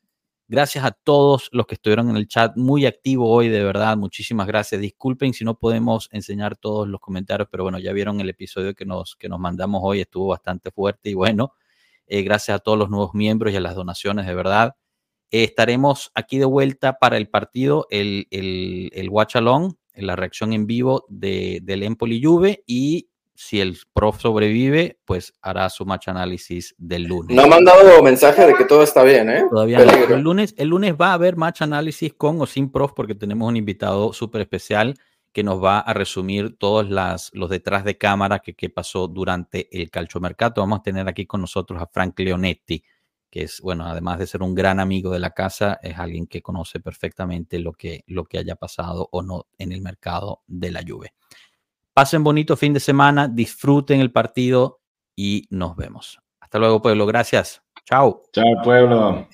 Gracias 0.51 0.83
a 0.83 0.93
todos 0.93 1.51
los 1.53 1.67
que 1.67 1.75
estuvieron 1.75 2.09
en 2.09 2.17
el 2.17 2.27
chat, 2.27 2.57
muy 2.57 2.87
activo 2.87 3.31
hoy, 3.31 3.49
de 3.49 3.63
verdad. 3.63 3.99
Muchísimas 3.99 4.47
gracias. 4.47 4.81
Disculpen 4.81 5.35
si 5.35 5.45
no 5.45 5.59
podemos 5.59 6.09
enseñar 6.11 6.57
todos 6.57 6.89
los 6.89 7.03
comentarios, 7.03 7.49
pero 7.51 7.65
bueno, 7.65 7.79
ya 7.79 7.93
vieron 7.93 8.19
el 8.23 8.31
episodio 8.31 8.75
que 8.75 8.87
nos, 8.87 9.15
que 9.17 9.29
nos 9.29 9.39
mandamos 9.39 9.83
hoy, 9.85 10.01
estuvo 10.01 10.29
bastante 10.29 10.71
fuerte 10.71 11.11
y 11.11 11.15
bueno, 11.15 11.53
eh, 12.07 12.23
gracias 12.23 12.57
a 12.57 12.59
todos 12.61 12.79
los 12.79 12.89
nuevos 12.89 13.13
miembros 13.13 13.53
y 13.53 13.57
a 13.57 13.61
las 13.61 13.75
donaciones, 13.75 14.27
de 14.27 14.35
verdad. 14.35 14.75
Eh, 15.31 15.45
estaremos 15.45 16.11
aquí 16.15 16.39
de 16.39 16.47
vuelta 16.47 16.95
para 16.99 17.19
el 17.19 17.29
partido, 17.29 17.87
el, 17.91 18.27
el, 18.31 18.91
el 18.95 19.11
watch 19.11 19.37
la 19.37 20.17
reacción 20.17 20.55
en 20.55 20.67
vivo 20.67 21.05
de, 21.11 21.61
del 21.63 21.83
Empoli 21.83 22.23
Juve 22.23 22.65
y 22.67 23.11
si 23.41 23.61
el 23.61 23.79
prof 23.93 24.21
sobrevive, 24.21 24.99
pues 25.05 25.33
hará 25.43 25.71
su 25.71 25.87
match 25.87 26.09
análisis 26.09 26.75
del 26.77 27.05
lunes. 27.05 27.37
No 27.37 27.47
me 27.47 27.55
han 27.55 27.65
dado 27.65 28.03
mensaje 28.03 28.45
de 28.45 28.55
que 28.55 28.65
todo 28.65 28.83
está 28.83 29.05
bien, 29.05 29.31
¿eh? 29.31 29.45
Todavía 29.49 29.79
no. 29.79 29.93
El 29.93 30.23
lunes, 30.23 30.57
el 30.59 30.67
lunes 30.67 30.97
va 31.01 31.11
a 31.11 31.13
haber 31.13 31.37
match 31.37 31.63
análisis 31.63 32.13
con 32.15 32.41
o 32.41 32.47
sin 32.47 32.73
prof 32.73 32.95
porque 32.97 33.15
tenemos 33.15 33.49
un 33.49 33.57
invitado 33.57 34.13
súper 34.13 34.41
especial 34.41 34.97
que 35.33 35.45
nos 35.45 35.63
va 35.63 35.79
a 35.79 35.95
resumir 35.95 36.59
todos 36.59 36.91
las, 36.91 37.31
los 37.33 37.49
detrás 37.49 37.85
de 37.85 37.97
cámara 37.97 38.41
que, 38.41 38.55
que 38.55 38.71
pasó 38.71 39.07
durante 39.07 39.69
el 39.71 39.89
calchomercato. 39.89 40.61
Vamos 40.61 40.81
a 40.81 40.83
tener 40.83 41.07
aquí 41.07 41.25
con 41.25 41.41
nosotros 41.41 41.81
a 41.81 41.87
Frank 41.87 42.19
Leonetti, 42.19 42.83
que 43.31 43.43
es, 43.43 43.61
bueno, 43.61 43.87
además 43.87 44.19
de 44.19 44.27
ser 44.27 44.43
un 44.43 44.53
gran 44.57 44.81
amigo 44.81 45.13
de 45.13 45.21
la 45.21 45.31
casa, 45.31 45.79
es 45.81 45.97
alguien 45.97 46.27
que 46.27 46.43
conoce 46.43 46.81
perfectamente 46.81 47.61
lo 47.61 47.73
que, 47.73 48.03
lo 48.09 48.25
que 48.25 48.39
haya 48.39 48.57
pasado 48.57 49.09
o 49.13 49.23
no 49.23 49.47
en 49.59 49.71
el 49.71 49.81
mercado 49.81 50.43
de 50.49 50.73
la 50.73 50.83
Juve. 50.85 51.13
Pasen 51.99 52.23
bonito 52.23 52.57
fin 52.57 52.73
de 52.73 52.79
semana, 52.79 53.27
disfruten 53.27 53.99
el 53.99 54.13
partido 54.13 54.83
y 55.17 55.49
nos 55.51 55.75
vemos. 55.75 56.21
Hasta 56.39 56.61
luego, 56.61 56.81
pueblo. 56.81 57.07
Gracias. 57.07 57.61
Chao. 57.87 58.23
Chao, 58.33 58.45
pueblo. 58.63 59.27